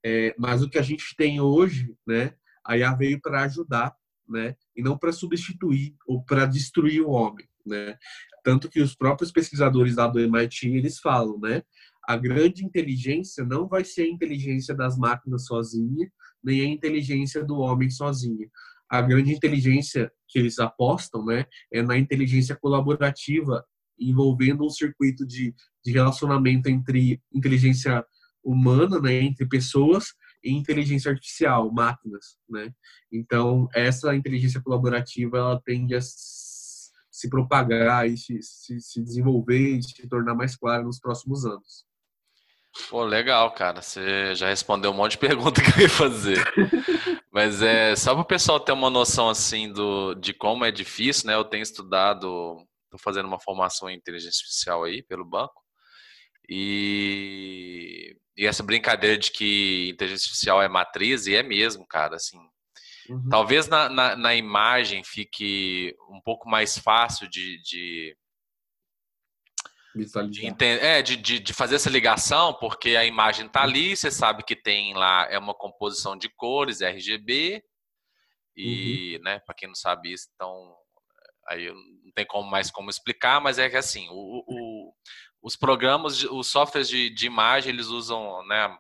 É, 0.06 0.36
mas 0.38 0.62
o 0.62 0.70
que 0.70 0.78
a 0.78 0.82
gente 0.82 1.16
tem 1.16 1.40
hoje, 1.40 1.96
né? 2.06 2.34
A 2.66 2.78
IA 2.78 2.94
veio 2.94 3.20
para 3.22 3.44
ajudar 3.44 3.96
né? 4.28 4.56
E 4.76 4.82
não 4.82 4.98
para 4.98 5.12
substituir 5.12 5.96
ou 6.08 6.24
para 6.24 6.46
destruir 6.46 7.02
o 7.02 7.10
homem, 7.10 7.48
né? 7.66 7.98
Tanto 8.44 8.70
que 8.70 8.82
os 8.82 8.96
próprios 8.96 9.32
pesquisadores 9.32 9.96
lá 9.96 10.08
do 10.08 10.20
MIT 10.20 10.68
eles 10.68 11.00
falam, 11.00 11.40
né? 11.40 11.62
A 12.06 12.18
grande 12.18 12.66
inteligência 12.66 13.46
não 13.46 13.68
vai 13.68 13.84
ser 13.86 14.04
a 14.04 14.10
inteligência 14.10 14.76
das 14.76 14.98
máquinas 14.98 15.46
sozinha, 15.46 16.12
nem 16.44 16.62
a 16.62 16.66
inteligência 16.66 17.44
do 17.44 17.60
homem 17.60 17.90
sozinha. 17.90 18.50
A 18.90 19.02
grande 19.02 19.32
inteligência 19.32 20.12
que 20.28 20.38
eles 20.38 20.60
apostam, 20.60 21.26
né, 21.26 21.46
é 21.72 21.82
na 21.82 21.98
inteligência 21.98 22.56
colaborativa, 22.56 23.66
envolvendo 24.00 24.66
um 24.66 24.70
circuito 24.70 25.26
de, 25.26 25.54
de 25.84 25.92
relacionamento 25.92 26.70
entre 26.70 27.22
inteligência 27.34 28.06
humana, 28.44 29.00
né, 29.00 29.14
entre 29.22 29.48
pessoas, 29.48 30.14
e 30.44 30.52
inteligência 30.52 31.10
artificial, 31.10 31.72
máquinas, 31.72 32.38
né? 32.50 32.70
Então, 33.12 33.70
essa 33.74 34.14
inteligência 34.14 34.62
colaborativa, 34.62 35.38
ela 35.38 35.62
tende 35.64 35.96
a 35.96 36.02
se 36.02 37.30
propagar 37.30 38.10
e 38.10 38.18
se, 38.18 38.42
se, 38.42 38.82
se 38.82 39.02
desenvolver 39.02 39.78
e 39.78 39.84
se 39.84 40.08
tornar 40.10 40.36
mais 40.36 40.58
clara 40.58 40.84
nos 40.84 41.00
próximos 41.00 41.46
anos. 41.46 41.86
Pô, 42.90 43.04
legal, 43.06 43.54
cara. 43.54 43.82
Você 43.82 44.34
já 44.36 44.50
respondeu 44.50 44.92
um 44.92 44.96
monte 44.96 45.12
de 45.12 45.20
pergunta 45.26 45.62
que 45.62 45.80
eu 45.80 45.84
ia 45.84 45.90
fazer. 45.90 46.44
Mas 47.32 47.62
é 47.62 47.96
só 47.96 48.14
para 48.14 48.22
o 48.22 48.26
pessoal 48.26 48.60
ter 48.60 48.72
uma 48.72 48.90
noção 48.90 49.30
assim 49.30 49.72
do, 49.72 50.16
de 50.16 50.34
como 50.34 50.66
é 50.66 50.72
difícil, 50.72 51.28
né? 51.28 51.36
Eu 51.36 51.46
tenho 51.46 51.64
estudado, 51.64 52.58
estou 52.94 53.00
fazendo 53.00 53.26
uma 53.26 53.40
formação 53.40 53.90
em 53.90 53.96
inteligência 53.96 54.40
artificial 54.40 54.84
aí 54.84 55.02
pelo 55.02 55.26
banco. 55.26 55.62
E, 56.48 58.16
e 58.38 58.46
essa 58.46 58.64
brincadeira 58.64 59.18
de 59.18 59.32
que 59.32 59.90
inteligência 59.90 60.26
artificial 60.26 60.62
é 60.62 60.68
matriz, 60.68 61.26
e 61.26 61.36
é 61.36 61.42
mesmo, 61.42 61.88
cara, 61.88 62.16
assim. 62.16 62.38
Uhum. 63.10 63.30
Talvez 63.30 63.68
na, 63.68 63.90
na, 63.90 64.16
na, 64.16 64.36
imagem 64.36 65.04
fique 65.04 65.96
um 66.10 66.22
pouco 66.22 66.48
mais 66.48 66.78
fácil 66.78 67.30
de, 67.30 67.62
de 67.62 68.18
de, 70.32 70.48
entender, 70.48 70.84
é, 70.84 71.02
de, 71.04 71.16
de, 71.16 71.40
de, 71.40 71.54
fazer 71.54 71.76
essa 71.76 71.90
ligação, 71.90 72.54
porque 72.56 72.96
a 72.96 73.06
imagem 73.06 73.46
está 73.46 73.62
ali, 73.62 73.96
você 73.96 74.10
sabe 74.10 74.44
que 74.44 74.56
tem 74.56 74.96
lá, 74.96 75.28
é 75.30 75.38
uma 75.38 75.54
composição 75.54 76.18
de 76.18 76.30
cores, 76.30 76.82
RGB, 76.82 77.64
e, 78.56 79.18
uhum. 79.18 79.24
né, 79.24 79.40
para 79.46 79.54
quem 79.54 79.68
não 79.68 79.76
sabe 79.76 80.12
isso, 80.12 80.30
então, 80.34 80.76
aí 81.48 81.72
não 81.72 82.12
tem 82.14 82.26
como 82.26 82.50
mais 82.50 82.72
como 82.72 82.90
explicar, 82.90 83.42
mas 83.42 83.60
é 83.60 83.70
que 83.70 83.78
assim, 83.78 84.08
o, 84.10 84.44
o, 84.48 84.94
os 85.42 85.56
programas, 85.56 86.24
os 86.24 86.48
softwares 86.48 86.88
de, 86.88 87.10
de 87.10 87.26
imagem, 87.26 87.74
eles 87.74 87.88
usam, 87.88 88.46
né, 88.48 88.76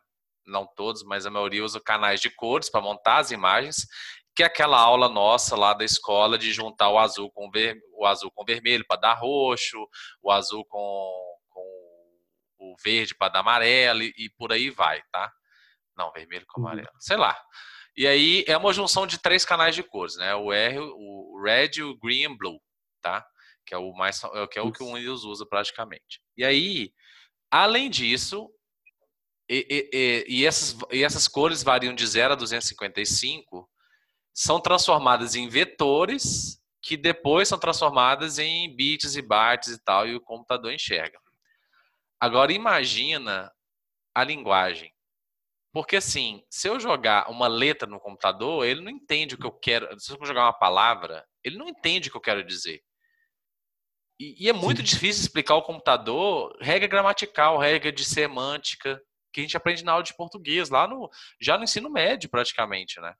não 0.45 0.65
todos, 0.65 1.03
mas 1.03 1.25
a 1.25 1.31
maioria 1.31 1.63
usa 1.63 1.81
canais 1.81 2.21
de 2.21 2.29
cores 2.29 2.69
para 2.69 2.81
montar 2.81 3.17
as 3.17 3.31
imagens, 3.31 3.87
que 4.35 4.43
é 4.43 4.45
aquela 4.45 4.79
aula 4.79 5.07
nossa 5.09 5.55
lá 5.55 5.73
da 5.73 5.85
escola 5.85 6.37
de 6.37 6.51
juntar 6.51 6.89
o 6.89 6.97
azul 6.97 7.31
com 7.31 7.51
ver, 7.51 7.79
o 7.93 8.05
azul 8.05 8.31
com 8.33 8.43
vermelho 8.43 8.85
para 8.87 8.99
dar 8.99 9.13
roxo, 9.13 9.77
o 10.21 10.31
azul 10.31 10.65
com, 10.65 11.37
com 11.49 11.61
o 12.59 12.75
verde 12.83 13.15
para 13.15 13.29
dar 13.33 13.39
amarelo 13.39 14.01
e, 14.01 14.13
e, 14.17 14.29
por 14.31 14.51
aí 14.51 14.69
vai, 14.69 15.01
tá? 15.11 15.31
Não, 15.95 16.11
vermelho 16.11 16.45
com 16.47 16.61
uhum. 16.61 16.67
amarelo, 16.67 16.89
sei 16.99 17.17
lá. 17.17 17.37
E 17.95 18.07
aí 18.07 18.43
é 18.47 18.57
uma 18.57 18.73
junção 18.73 19.05
de 19.05 19.17
três 19.17 19.45
canais 19.45 19.75
de 19.75 19.83
cores, 19.83 20.15
né? 20.15 20.33
O 20.35 20.51
R, 20.51 20.79
o 20.79 21.41
red, 21.43 21.81
o 21.83 21.95
green 21.97 22.23
e 22.23 22.37
blue, 22.37 22.59
tá? 23.01 23.25
que 23.65 23.73
é 23.73 23.77
o 23.77 23.93
mais 23.93 24.21
que 24.51 24.59
é 24.59 24.61
o 24.61 24.71
que 24.71 24.83
o 24.83 24.93
Windows 24.93 25.23
usa 25.23 25.45
praticamente. 25.45 26.21
E 26.37 26.43
aí, 26.43 26.93
além 27.49 27.89
disso, 27.89 28.49
e, 29.49 29.89
e, 29.93 30.25
e, 30.27 30.45
essas, 30.45 30.77
e 30.91 31.03
essas 31.03 31.27
cores 31.27 31.63
variam 31.63 31.93
de 31.93 32.05
0 32.05 32.33
a 32.33 32.35
255, 32.35 33.69
são 34.33 34.59
transformadas 34.59 35.35
em 35.35 35.47
vetores 35.47 36.61
que 36.81 36.97
depois 36.97 37.47
são 37.47 37.57
transformadas 37.57 38.39
em 38.39 38.75
bits 38.75 39.15
e 39.15 39.21
bytes 39.21 39.69
e 39.69 39.83
tal, 39.83 40.07
e 40.07 40.15
o 40.15 40.21
computador 40.21 40.73
enxerga. 40.73 41.17
Agora 42.19 42.51
imagina 42.51 43.51
a 44.13 44.23
linguagem. 44.23 44.91
Porque 45.73 45.95
assim, 45.95 46.43
se 46.51 46.69
eu 46.69 46.79
jogar 46.79 47.29
uma 47.31 47.47
letra 47.47 47.89
no 47.89 47.99
computador, 47.99 48.63
ele 48.63 48.81
não 48.81 48.91
entende 48.91 49.33
o 49.33 49.37
que 49.39 49.45
eu 49.45 49.51
quero. 49.51 49.99
Se 49.99 50.13
eu 50.13 50.23
jogar 50.23 50.45
uma 50.45 50.53
palavra, 50.53 51.25
ele 51.43 51.57
não 51.57 51.67
entende 51.67 52.07
o 52.07 52.11
que 52.11 52.17
eu 52.17 52.21
quero 52.21 52.45
dizer. 52.45 52.79
E, 54.19 54.45
e 54.45 54.49
é 54.49 54.53
muito 54.53 54.77
Sim. 54.77 54.83
difícil 54.83 55.23
explicar 55.23 55.55
ao 55.55 55.65
computador 55.65 56.55
regra 56.61 56.87
gramatical, 56.87 57.57
regra 57.57 57.91
de 57.91 58.05
semântica, 58.05 59.01
que 59.33 59.41
a 59.41 59.43
gente 59.43 59.57
aprende 59.57 59.83
na 59.83 59.93
aula 59.93 60.03
de 60.03 60.15
português, 60.15 60.69
lá 60.69 60.87
no 60.87 61.09
já 61.41 61.57
no 61.57 61.63
ensino 61.63 61.89
médio, 61.89 62.29
praticamente, 62.29 63.01
né? 63.01 63.15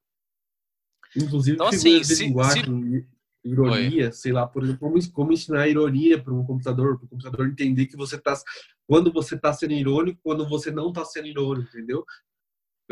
Inclusive, 1.16 1.56
então, 1.56 1.68
assim, 1.68 2.04
se, 2.04 2.24
linguagem, 2.24 2.64
se... 2.64 3.08
ironia, 3.43 4.06
Oi. 4.06 4.12
sei 4.12 4.32
lá, 4.32 4.47
por 4.47 4.64
exemplo, 4.64 4.80
como, 4.80 5.12
como 5.12 5.34
ensinar 5.34 5.68
ironia 5.68 6.22
para 6.22 6.34
um 6.34 6.45
computador, 6.45 6.97
para 6.99 7.06
o 7.06 7.10
computador 7.10 7.47
entender 7.47 7.88
que 7.88 7.97
você 7.97 8.16
está 8.16 8.36
quando 8.88 9.12
você 9.12 9.36
está 9.36 9.51
sendo 9.51 9.74
irônico, 9.74 10.20
quando 10.24 10.47
você 10.47 10.70
não 10.70 10.89
está 10.89 11.04
sendo 11.04 11.28
irônico, 11.28 11.68
entendeu? 11.70 12.06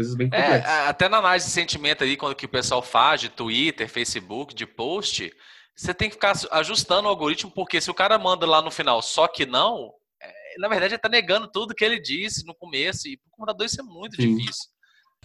Coisas 0.02 0.16
bem 0.16 0.30
é, 0.32 0.42
complexas. 0.42 0.72
É, 0.72 0.88
até 0.88 1.10
na 1.10 1.18
análise 1.18 1.46
de 1.46 1.52
sentimento 1.52 2.04
aí, 2.04 2.18
quando 2.18 2.36
que 2.36 2.46
o 2.46 2.50
pessoal 2.50 2.82
faz 2.82 3.22
de 3.22 3.30
Twitter, 3.30 3.88
Facebook, 3.88 4.54
de 4.54 4.66
post, 4.66 5.32
você 5.76 5.94
tem 5.94 6.10
que 6.10 6.16
ficar 6.16 6.34
ajustando 6.52 7.08
o 7.08 7.10
algoritmo, 7.10 7.52
porque 7.52 7.80
se 7.80 7.90
o 7.90 7.94
cara 7.94 8.18
manda 8.20 8.46
lá 8.46 8.62
no 8.62 8.72
final 8.72 9.02
só 9.02 9.28
que 9.28 9.46
não, 9.46 9.92
é, 10.22 10.34
na 10.60 10.68
verdade 10.68 10.94
ele 10.94 10.98
está 10.98 11.10
negando 11.10 11.48
tudo 11.48 11.74
que 11.74 11.84
ele 11.84 12.00
disse 12.00 12.46
no 12.46 12.56
começo, 12.56 13.08
e 13.08 13.18
para 13.18 13.28
o 13.28 13.32
computador 13.32 13.66
isso 13.66 13.82
é 13.82 13.84
muito 13.84 14.16
Sim. 14.16 14.36
difícil. 14.36 14.70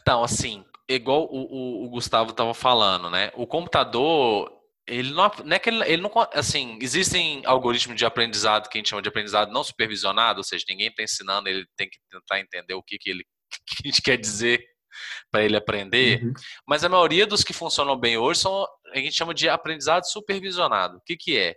Então, 0.00 0.22
assim, 0.22 0.64
igual 0.88 1.24
o, 1.24 1.82
o, 1.82 1.86
o 1.86 1.90
Gustavo 1.90 2.30
estava 2.30 2.54
falando, 2.54 3.10
né? 3.10 3.32
O 3.34 3.46
computador, 3.46 4.50
ele 4.86 5.12
não, 5.12 5.30
não 5.44 5.56
é 5.56 5.58
que 5.58 5.68
ele, 5.68 5.82
ele, 5.84 6.02
não. 6.02 6.10
Assim, 6.32 6.78
existem 6.80 7.42
algoritmos 7.44 7.96
de 7.96 8.06
aprendizado 8.06 8.68
que 8.68 8.78
a 8.78 8.80
gente 8.80 8.90
chama 8.90 9.02
de 9.02 9.08
aprendizado 9.08 9.52
não 9.52 9.64
supervisionado, 9.64 10.38
ou 10.38 10.44
seja, 10.44 10.64
ninguém 10.68 10.88
está 10.88 11.02
ensinando, 11.02 11.48
ele 11.48 11.66
tem 11.76 11.88
que 11.88 11.98
tentar 12.08 12.40
entender 12.40 12.74
o 12.74 12.82
que, 12.82 12.98
que, 12.98 13.10
ele, 13.10 13.24
que 13.76 13.76
a 13.84 13.88
gente 13.88 14.02
quer 14.02 14.16
dizer 14.16 14.64
para 15.30 15.44
ele 15.44 15.56
aprender. 15.56 16.22
Uhum. 16.22 16.32
Mas 16.66 16.84
a 16.84 16.88
maioria 16.88 17.26
dos 17.26 17.44
que 17.44 17.52
funcionam 17.52 17.98
bem 17.98 18.16
hoje 18.16 18.40
são 18.40 18.66
a 18.92 18.98
gente 18.98 19.12
chama 19.12 19.34
de 19.34 19.48
aprendizado 19.48 20.04
supervisionado. 20.04 20.98
O 20.98 21.00
que, 21.04 21.16
que 21.16 21.38
é? 21.38 21.54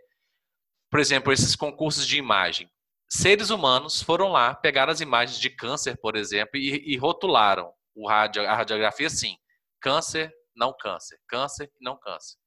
Por 0.92 1.00
exemplo, 1.00 1.32
esses 1.32 1.56
concursos 1.56 2.06
de 2.06 2.18
imagem. 2.18 2.70
Seres 3.10 3.50
humanos 3.50 4.02
foram 4.02 4.30
lá, 4.30 4.54
pegaram 4.54 4.92
as 4.92 5.02
imagens 5.02 5.40
de 5.40 5.50
câncer, 5.50 5.98
por 6.02 6.16
exemplo, 6.16 6.58
e, 6.58 6.94
e 6.94 6.98
rotularam 6.98 7.72
o 7.96 8.08
radio, 8.08 8.44
a 8.48 8.56
radiografia 8.56 9.08
assim: 9.08 9.36
câncer, 9.82 10.32
não 10.56 10.76
câncer, 10.78 11.18
câncer, 11.28 11.72
não 11.80 11.98
câncer 11.98 12.38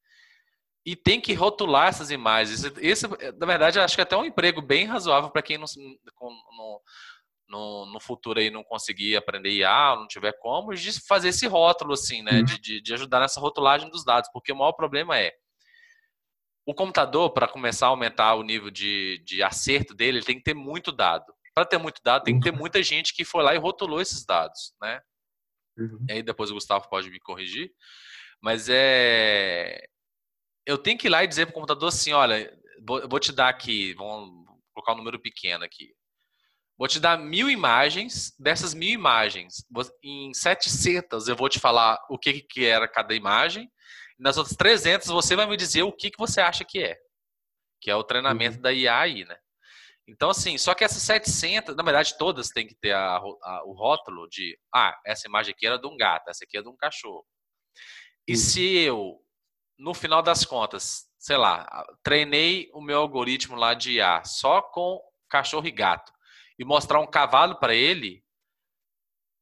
e 0.84 0.96
tem 0.96 1.20
que 1.20 1.32
rotular 1.32 1.88
essas 1.88 2.10
imagens. 2.10 2.64
Esse, 2.78 3.06
na 3.38 3.46
verdade, 3.46 3.78
acho 3.78 3.94
que 3.94 4.00
é 4.00 4.04
até 4.04 4.16
um 4.16 4.24
emprego 4.24 4.60
bem 4.60 4.84
razoável 4.84 5.30
para 5.30 5.42
quem 5.42 5.56
não, 5.56 5.66
no, 5.76 6.80
no, 7.52 7.86
no, 7.86 8.00
futuro 8.00 8.40
aí 8.40 8.50
não 8.50 8.64
conseguir 8.64 9.16
aprender 9.16 9.50
IA, 9.50 9.94
não 9.94 10.08
tiver 10.08 10.32
como, 10.40 10.74
de 10.74 11.00
fazer 11.06 11.28
esse 11.28 11.46
rótulo, 11.46 11.92
assim, 11.92 12.22
né? 12.22 12.38
Uhum. 12.38 12.44
De, 12.44 12.58
de, 12.58 12.80
de 12.80 12.94
ajudar 12.94 13.20
nessa 13.20 13.38
rotulagem 13.38 13.90
dos 13.90 14.04
dados, 14.04 14.30
porque 14.32 14.52
o 14.52 14.56
maior 14.56 14.72
problema 14.72 15.18
é 15.18 15.32
o 16.66 16.74
computador, 16.74 17.30
para 17.32 17.48
começar 17.48 17.86
a 17.86 17.90
aumentar 17.90 18.34
o 18.34 18.42
nível 18.42 18.70
de, 18.70 19.22
de 19.26 19.42
acerto 19.42 19.94
dele, 19.94 20.18
ele 20.18 20.24
tem 20.24 20.38
que 20.38 20.44
ter 20.44 20.54
muito 20.54 20.92
dado. 20.92 21.32
Para 21.54 21.66
ter 21.66 21.76
muito 21.76 22.00
dado, 22.04 22.22
tem 22.22 22.38
que 22.38 22.44
ter 22.44 22.52
uhum. 22.52 22.60
muita 22.60 22.82
gente 22.82 23.14
que 23.14 23.24
foi 23.24 23.42
lá 23.42 23.54
e 23.54 23.58
rotulou 23.58 24.00
esses 24.00 24.24
dados, 24.24 24.72
né? 24.80 25.00
Uhum. 25.76 26.06
E 26.08 26.12
aí 26.12 26.22
depois 26.22 26.50
o 26.50 26.54
Gustavo 26.54 26.88
pode 26.88 27.10
me 27.10 27.18
corrigir. 27.20 27.70
Mas 28.40 28.68
é 28.70 29.84
eu 30.64 30.78
tenho 30.78 30.96
que 30.96 31.08
ir 31.08 31.10
lá 31.10 31.24
e 31.24 31.26
dizer 31.26 31.46
para 31.46 31.52
o 31.52 31.54
computador 31.54 31.88
assim, 31.88 32.12
olha, 32.12 32.56
vou, 32.86 33.08
vou 33.08 33.18
te 33.18 33.32
dar 33.32 33.48
aqui, 33.48 33.94
vamos 33.94 34.46
colocar 34.72 34.92
um 34.92 34.96
número 34.96 35.20
pequeno 35.20 35.64
aqui. 35.64 35.92
Vou 36.82 36.88
te 36.88 36.98
dar 36.98 37.16
mil 37.16 37.48
imagens, 37.48 38.34
dessas 38.40 38.74
mil 38.74 38.88
imagens, 38.88 39.64
em 40.02 40.34
700 40.34 41.28
eu 41.28 41.36
vou 41.36 41.48
te 41.48 41.60
falar 41.60 41.96
o 42.10 42.18
que, 42.18 42.40
que 42.40 42.66
era 42.66 42.88
cada 42.88 43.14
imagem, 43.14 43.70
nas 44.18 44.36
outras 44.36 44.56
300 44.56 45.06
você 45.06 45.36
vai 45.36 45.46
me 45.46 45.56
dizer 45.56 45.84
o 45.84 45.92
que, 45.92 46.10
que 46.10 46.18
você 46.18 46.40
acha 46.40 46.64
que 46.64 46.82
é, 46.82 46.98
que 47.80 47.88
é 47.88 47.94
o 47.94 48.02
treinamento 48.02 48.56
uhum. 48.56 48.62
da 48.62 48.72
IA 48.72 48.98
aí, 48.98 49.24
né? 49.24 49.36
Então, 50.08 50.30
assim, 50.30 50.58
só 50.58 50.74
que 50.74 50.82
essas 50.82 51.04
700, 51.04 51.76
na 51.76 51.84
verdade, 51.84 52.18
todas 52.18 52.48
têm 52.48 52.66
que 52.66 52.74
ter 52.74 52.90
a, 52.90 53.18
a, 53.18 53.62
o 53.64 53.74
rótulo 53.74 54.28
de, 54.28 54.58
ah, 54.74 54.98
essa 55.06 55.28
imagem 55.28 55.54
aqui 55.54 55.64
era 55.64 55.78
de 55.78 55.86
um 55.86 55.96
gato, 55.96 56.30
essa 56.30 56.42
aqui 56.44 56.58
é 56.58 56.62
de 56.62 56.68
um 56.68 56.76
cachorro. 56.76 57.24
E 58.26 58.32
uhum. 58.32 58.38
se 58.38 58.78
eu 58.78 59.20
no 59.78 59.94
final 59.94 60.20
das 60.20 60.44
contas, 60.44 61.04
sei 61.16 61.36
lá, 61.36 61.86
treinei 62.02 62.68
o 62.74 62.80
meu 62.80 62.98
algoritmo 62.98 63.54
lá 63.54 63.72
de 63.72 63.98
IA 63.98 64.24
só 64.24 64.60
com 64.60 65.00
cachorro 65.30 65.68
e 65.68 65.70
gato 65.70 66.11
e 66.62 66.64
mostrar 66.64 67.00
um 67.00 67.06
cavalo 67.06 67.56
para 67.56 67.74
ele, 67.74 68.22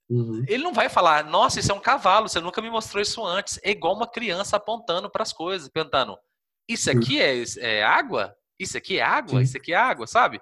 uhum. 0.08 0.42
ele 0.48 0.64
não 0.64 0.72
vai 0.72 0.88
falar, 0.88 1.22
nossa, 1.22 1.60
isso 1.60 1.70
é 1.70 1.74
um 1.74 1.80
cavalo, 1.80 2.30
você 2.30 2.40
nunca 2.40 2.62
me 2.62 2.70
mostrou 2.70 3.02
isso 3.02 3.22
antes. 3.22 3.60
É 3.62 3.70
igual 3.70 3.94
uma 3.94 4.10
criança 4.10 4.56
apontando 4.56 5.10
para 5.10 5.22
as 5.22 5.34
coisas, 5.34 5.68
perguntando, 5.68 6.18
isso 6.66 6.90
aqui 6.90 7.20
é, 7.20 7.44
é, 7.58 7.82
água? 7.84 8.34
Isso 8.58 8.78
aqui 8.78 8.98
é 8.98 9.02
água? 9.02 9.38
Sim. 9.38 9.44
Isso 9.44 9.56
aqui 9.58 9.74
é 9.74 9.76
água, 9.76 10.06
sabe? 10.06 10.40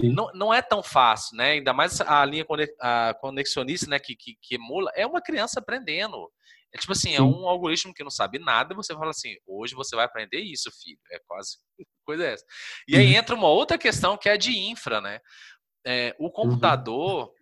Não, 0.00 0.30
não 0.32 0.54
é 0.54 0.62
tão 0.62 0.82
fácil, 0.82 1.36
né? 1.36 1.52
Ainda 1.52 1.72
mais 1.72 2.00
a 2.00 2.24
linha 2.24 2.46
conexionista, 3.20 3.88
né, 3.88 3.98
que, 3.98 4.16
que, 4.16 4.36
que 4.40 4.54
emula, 4.56 4.90
é 4.94 5.06
uma 5.06 5.20
criança 5.20 5.60
aprendendo. 5.60 6.28
É 6.72 6.78
tipo 6.78 6.92
assim, 6.92 7.10
é 7.10 7.16
Sim. 7.16 7.18
é 7.18 7.22
um 7.22 7.48
algoritmo 7.48 7.94
que 7.94 8.04
não 8.04 8.10
sabe 8.10 8.38
nada, 8.38 8.74
você 8.74 8.92
fala 8.94 9.10
assim, 9.10 9.34
hoje 9.46 9.74
você 9.74 9.96
vai 9.96 10.04
aprender 10.04 10.40
isso, 10.40 10.70
filho. 10.82 10.98
É 11.10 11.18
quase 11.26 11.56
coisa 12.04 12.24
essa. 12.24 12.44
E 12.86 12.96
aí 12.96 13.12
uhum. 13.12 13.18
entra 13.18 13.34
uma 13.34 13.48
outra 13.48 13.78
questão 13.78 14.16
que 14.16 14.28
é 14.28 14.36
de 14.36 14.56
infra, 14.56 15.00
né? 15.00 15.20
É, 15.86 16.14
o 16.18 16.24
uhum. 16.26 16.30
computador, 16.30 17.28
uhum. 17.28 17.34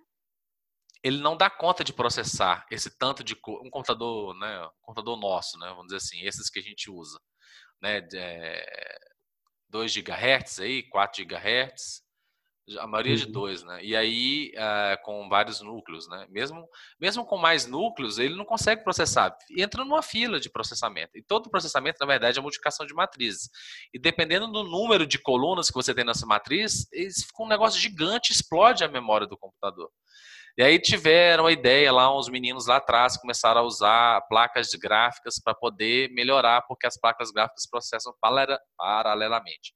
ele 1.02 1.18
não 1.18 1.36
dá 1.36 1.50
conta 1.50 1.82
de 1.82 1.92
processar 1.92 2.66
esse 2.70 2.90
tanto 2.96 3.24
de 3.24 3.34
um 3.34 3.70
computador, 3.70 4.34
né? 4.38 4.66
Um 4.66 4.70
computador 4.82 5.18
nosso, 5.18 5.58
né? 5.58 5.68
Vamos 5.68 5.86
dizer 5.86 5.96
assim, 5.96 6.20
esses 6.22 6.50
que 6.50 6.58
a 6.58 6.62
gente 6.62 6.90
usa, 6.90 7.18
né? 7.82 8.06
É, 8.14 8.98
2 9.68 9.96
GHz 9.96 10.60
aí, 10.60 10.82
4 10.88 11.24
GHz, 11.24 12.02
a 12.78 12.86
maioria 12.86 13.12
uhum. 13.12 13.18
de 13.18 13.26
dois, 13.26 13.62
né? 13.62 13.84
E 13.84 13.94
aí, 13.94 14.52
uh, 14.56 15.02
com 15.04 15.28
vários 15.28 15.60
núcleos, 15.60 16.08
né? 16.08 16.26
Mesmo, 16.28 16.68
mesmo 17.00 17.24
com 17.24 17.36
mais 17.36 17.66
núcleos, 17.66 18.18
ele 18.18 18.34
não 18.34 18.44
consegue 18.44 18.82
processar. 18.82 19.36
Entra 19.56 19.84
numa 19.84 20.02
fila 20.02 20.40
de 20.40 20.50
processamento. 20.50 21.16
E 21.16 21.22
todo 21.22 21.48
processamento, 21.48 21.98
na 22.00 22.06
verdade, 22.06 22.38
é 22.38 22.42
multiplicação 22.42 22.84
de 22.84 22.92
matrizes. 22.92 23.48
E 23.94 23.98
dependendo 23.98 24.48
do 24.48 24.64
número 24.64 25.06
de 25.06 25.18
colunas 25.18 25.68
que 25.68 25.74
você 25.74 25.94
tem 25.94 26.04
nessa 26.04 26.26
matriz, 26.26 26.88
fica 26.90 27.42
um 27.42 27.48
negócio 27.48 27.80
gigante, 27.80 28.32
explode 28.32 28.82
a 28.82 28.88
memória 28.88 29.26
do 29.26 29.38
computador. 29.38 29.88
E 30.58 30.62
aí 30.62 30.80
tiveram 30.80 31.46
a 31.46 31.52
ideia 31.52 31.92
lá, 31.92 32.16
uns 32.16 32.30
meninos 32.30 32.66
lá 32.66 32.76
atrás 32.76 33.16
começaram 33.18 33.60
a 33.60 33.64
usar 33.64 34.22
placas 34.22 34.70
gráficas 34.70 35.38
para 35.38 35.54
poder 35.54 36.10
melhorar, 36.12 36.62
porque 36.62 36.86
as 36.86 36.98
placas 36.98 37.30
gráficas 37.30 37.68
processam 37.68 38.14
paralelamente 38.78 39.74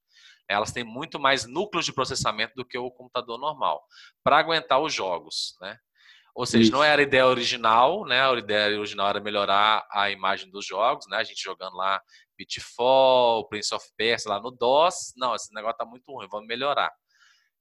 elas 0.51 0.73
têm 0.73 0.83
muito 0.83 1.19
mais 1.19 1.47
núcleos 1.47 1.87
de 1.87 1.93
processamento 1.93 2.55
do 2.57 2.65
que 2.65 2.77
o 2.77 2.91
computador 2.91 3.39
normal, 3.39 3.83
para 4.23 4.39
aguentar 4.39 4.81
os 4.81 4.93
jogos, 4.93 5.57
né? 5.61 5.79
Ou 6.35 6.47
seja, 6.47 6.65
Isso. 6.65 6.73
não 6.73 6.83
era 6.83 7.01
a 7.01 7.05
ideia 7.05 7.27
original, 7.27 8.05
né? 8.05 8.21
A 8.23 8.33
ideia 8.35 8.79
original 8.79 9.09
era 9.09 9.21
melhorar 9.21 9.87
a 9.91 10.11
imagem 10.11 10.51
dos 10.51 10.65
jogos, 10.67 11.07
né? 11.09 11.19
A 11.19 11.25
gente 11.25 11.43
jogando 11.43 11.77
lá 11.77 12.01
Pitfall, 12.37 13.49
Prince 13.49 13.75
of 13.75 13.85
Persia 13.97 14.31
lá 14.31 14.41
no 14.41 14.51
DOS. 14.51 15.13
Não, 15.17 15.35
esse 15.35 15.53
negócio 15.53 15.79
tá 15.79 15.85
muito 15.85 16.11
ruim, 16.13 16.29
vamos 16.31 16.47
melhorar. 16.47 16.91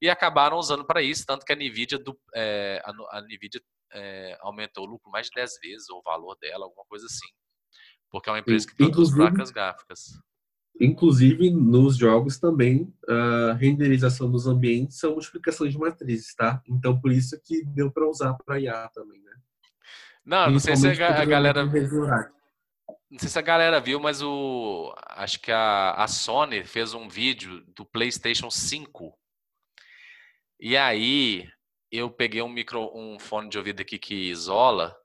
E 0.01 0.09
acabaram 0.09 0.57
usando 0.57 0.85
para 0.85 1.01
isso, 1.01 1.25
tanto 1.25 1.45
que 1.45 1.51
a 1.51 1.55
Nvidia, 1.55 1.99
do, 1.99 2.17
é, 2.33 2.81
a, 2.85 3.17
a 3.17 3.21
Nvidia 3.21 3.61
é, 3.91 4.37
aumentou 4.41 4.85
o 4.85 4.89
lucro 4.89 5.11
mais 5.11 5.27
de 5.27 5.33
10 5.33 5.59
vezes, 5.61 5.89
o 5.89 6.01
valor 6.01 6.37
dela, 6.39 6.65
alguma 6.65 6.85
coisa 6.85 7.05
assim. 7.05 7.27
Porque 8.09 8.29
é 8.29 8.33
uma 8.33 8.39
empresa 8.39 8.67
que 8.67 8.75
produz 8.75 9.13
placas 9.13 9.51
gráficas. 9.51 10.11
Inclusive, 10.79 11.49
nos 11.49 11.97
jogos 11.97 12.37
também, 12.37 12.93
a 13.07 13.53
renderização 13.53 14.31
dos 14.31 14.47
ambientes 14.47 14.97
são 14.97 15.11
multiplicações 15.11 15.73
de 15.73 15.77
matrizes, 15.79 16.33
tá? 16.35 16.61
Então, 16.67 16.99
por 16.99 17.11
isso 17.11 17.39
que 17.43 17.63
deu 17.65 17.91
para 17.91 18.07
usar 18.07 18.33
para 18.33 18.59
IA 18.59 18.89
também, 18.93 19.21
né? 19.21 19.33
Não, 20.25 20.51
não 20.51 20.59
sei 20.59 20.75
se 20.75 20.87
a, 20.87 21.21
a 21.21 21.25
galera... 21.25 21.65
Não 21.65 23.17
sei 23.17 23.29
se 23.29 23.39
a 23.39 23.41
galera 23.41 23.79
viu, 23.79 23.99
mas 23.99 24.21
o 24.21 24.93
acho 25.07 25.39
que 25.41 25.51
a, 25.51 25.93
a 25.93 26.07
Sony 26.07 26.63
fez 26.63 26.93
um 26.93 27.09
vídeo 27.09 27.63
do 27.75 27.83
PlayStation 27.83 28.51
5. 28.51 29.17
E 30.59 30.77
aí 30.77 31.49
eu 31.91 32.09
peguei 32.11 32.41
um 32.41 32.49
micro, 32.49 32.91
um 32.95 33.17
fone 33.17 33.49
de 33.49 33.57
ouvido 33.57 33.81
aqui 33.81 33.97
que 33.97 34.29
isola 34.29 34.95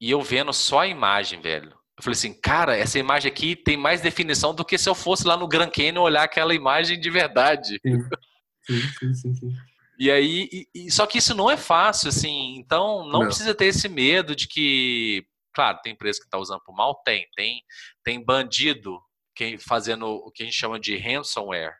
e 0.00 0.10
eu 0.10 0.22
vendo 0.22 0.52
só 0.52 0.80
a 0.80 0.86
imagem, 0.86 1.40
velho. 1.40 1.76
Eu 1.98 2.04
falei 2.04 2.12
assim, 2.12 2.32
cara, 2.32 2.76
essa 2.76 2.96
imagem 2.96 3.30
aqui 3.30 3.56
tem 3.56 3.76
mais 3.76 4.00
definição 4.00 4.54
do 4.54 4.64
que 4.64 4.78
se 4.78 4.88
eu 4.88 4.94
fosse 4.94 5.26
lá 5.26 5.36
no 5.36 5.48
Grand 5.48 5.68
Canyon 5.68 6.02
olhar 6.02 6.22
aquela 6.22 6.54
imagem 6.54 6.98
de 6.98 7.10
verdade. 7.10 7.80
Sim, 7.82 8.80
sim, 9.00 9.14
sim. 9.14 9.34
sim. 9.34 9.52
E 9.98 10.08
aí, 10.08 10.48
e, 10.52 10.68
e, 10.72 10.90
só 10.92 11.06
que 11.06 11.18
isso 11.18 11.34
não 11.34 11.50
é 11.50 11.56
fácil, 11.56 12.08
assim, 12.08 12.54
então 12.56 13.02
não, 13.02 13.20
não. 13.20 13.26
precisa 13.26 13.52
ter 13.52 13.64
esse 13.64 13.88
medo 13.88 14.36
de 14.36 14.46
que, 14.46 15.26
claro, 15.52 15.80
tem 15.82 15.92
empresa 15.92 16.20
que 16.20 16.26
está 16.26 16.38
usando 16.38 16.62
por 16.62 16.72
mal, 16.72 16.94
tem, 17.04 17.26
tem, 17.34 17.64
tem 18.04 18.24
bandido 18.24 19.02
que, 19.34 19.58
fazendo 19.58 20.06
o 20.06 20.30
que 20.30 20.44
a 20.44 20.46
gente 20.46 20.56
chama 20.56 20.78
de 20.78 20.96
ransomware, 20.96 21.74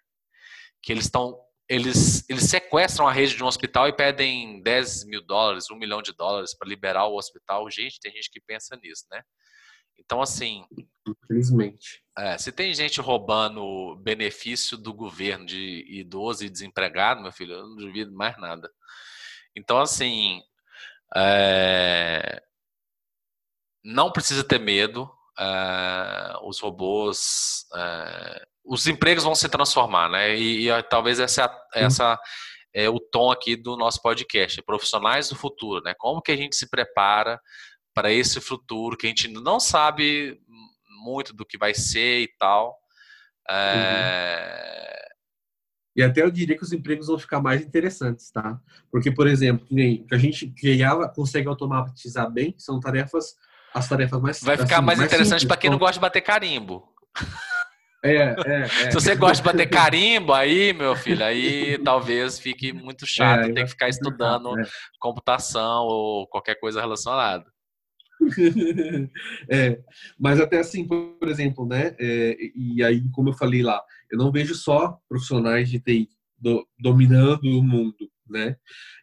que 0.83 0.91
eles 0.91 1.05
estão, 1.05 1.39
eles, 1.69 2.29
eles 2.29 2.43
sequestram 2.51 3.07
a 3.07 3.13
rede 3.13 3.37
de 3.37 3.45
um 3.45 3.47
hospital 3.47 3.87
e 3.87 3.93
pedem 3.93 4.61
10 4.65 5.05
mil 5.05 5.25
dólares, 5.25 5.71
um 5.71 5.79
milhão 5.79 6.03
de 6.03 6.13
dólares 6.13 6.57
para 6.59 6.69
liberar 6.69 7.07
o 7.07 7.17
hospital. 7.17 7.71
Gente, 7.71 8.01
tem 8.01 8.11
gente 8.11 8.33
que 8.33 8.41
pensa 8.41 8.77
nisso, 8.83 9.05
né? 9.13 9.23
Então, 9.99 10.23
assim. 10.23 10.65
Infelizmente. 11.07 12.03
É, 12.17 12.37
se 12.39 12.53
tem 12.53 12.73
gente 12.75 13.01
roubando 13.01 13.97
benefício 13.97 14.77
do 14.77 14.93
governo 14.93 15.47
de 15.47 15.85
idoso 15.89 16.45
e 16.45 16.51
desempregado, 16.51 17.23
meu 17.23 17.33
filho, 17.33 17.55
eu 17.55 17.67
não 17.67 17.77
duvido 17.77 18.13
mais 18.13 18.39
nada. 18.39 18.71
Então, 19.57 19.79
assim. 19.79 20.41
É, 21.17 22.43
não 23.85 24.13
precisa 24.13 24.45
ter 24.45 24.59
medo. 24.59 25.11
É, 25.39 26.35
os 26.43 26.61
robôs. 26.61 27.67
É, 27.75 28.47
os 28.65 28.87
empregos 28.87 29.25
vão 29.25 29.35
se 29.35 29.49
transformar, 29.49 30.11
né? 30.11 30.37
E, 30.37 30.69
e 30.69 30.83
talvez 30.85 31.19
essa, 31.19 31.51
essa 31.75 32.19
é 32.75 32.89
o 32.89 33.01
tom 33.01 33.31
aqui 33.31 33.57
do 33.57 33.77
nosso 33.77 34.01
podcast, 34.03 34.61
profissionais 34.63 35.29
do 35.31 35.37
futuro, 35.37 35.83
né? 35.83 35.95
Como 35.97 36.21
que 36.21 36.33
a 36.33 36.37
gente 36.37 36.55
se 36.55 36.69
prepara 36.69 37.41
para 37.99 38.13
esse 38.13 38.41
futuro 38.41 38.97
que 38.97 39.09
a 39.09 39.11
gente 39.11 39.27
não 39.27 39.59
sabe 39.59 40.41
muito 41.03 41.35
do 41.35 41.45
que 41.45 41.59
vai 41.59 41.75
ser 41.75 42.21
e 42.21 42.29
tal. 42.39 42.79
É... 43.51 44.93
Uhum. 44.95 45.09
E 45.97 46.03
até 46.05 46.23
eu 46.23 46.31
diria 46.31 46.57
que 46.57 46.63
os 46.63 46.73
empregos 46.73 47.09
vão 47.09 47.19
ficar 47.19 47.41
mais 47.41 47.61
interessantes, 47.61 48.31
tá? 48.31 48.57
Porque, 48.89 49.11
por 49.11 49.27
exemplo, 49.27 49.67
que 49.67 50.07
a 50.13 50.17
gente 50.17 50.55
ela 50.81 51.09
consegue 51.09 51.49
automatizar 51.49 52.31
bem, 52.31 52.55
são 52.57 52.79
tarefas, 52.79 53.35
as 53.75 53.89
tarefas 53.89 54.21
mais 54.21 54.41
Vai 54.45 54.57
ficar 54.57 54.77
assim, 54.77 54.87
mais, 54.87 54.99
mais 55.01 55.13
interessante 55.13 55.45
para 55.45 55.57
quem 55.57 55.69
não 55.69 55.79
gosta 55.79 55.95
de 55.95 56.01
bater 56.01 56.21
carimbo. 56.21 56.89
É, 58.05 58.15
é, 58.15 58.35
é. 58.61 58.69
Se 58.93 58.95
você 58.95 59.17
gosta 59.17 59.39
de 59.39 59.43
bater 59.43 59.69
carimbo 59.69 60.33
aí, 60.33 60.73
meu 60.73 60.95
filho, 60.95 61.25
aí 61.25 61.77
talvez 61.83 62.39
fique 62.39 62.73
muito 62.73 63.05
chato 63.05 63.47
é, 63.47 63.53
ter 63.53 63.65
que 63.65 63.71
ficar 63.71 63.89
estudando 63.89 64.57
é. 64.57 64.63
computação 65.01 65.83
ou 65.83 66.29
qualquer 66.29 66.55
coisa 66.61 66.81
relacionada. 66.81 67.45
é, 69.49 69.81
mas 70.19 70.41
até 70.41 70.59
assim, 70.59 70.87
por 70.87 71.29
exemplo, 71.29 71.67
né? 71.67 71.95
É, 71.99 72.37
e 72.55 72.83
aí, 72.83 73.09
como 73.11 73.31
eu 73.31 73.35
falei 73.35 73.63
lá, 73.63 73.83
eu 74.11 74.19
não 74.19 74.33
vejo 74.33 74.55
só 74.55 74.99
profissionais 75.09 75.71
de 75.71 75.81
TI 75.81 76.09
do, 76.39 76.67
dominando 76.79 77.45
o 77.45 77.63
mundo, 77.63 78.11
né? 78.29 78.57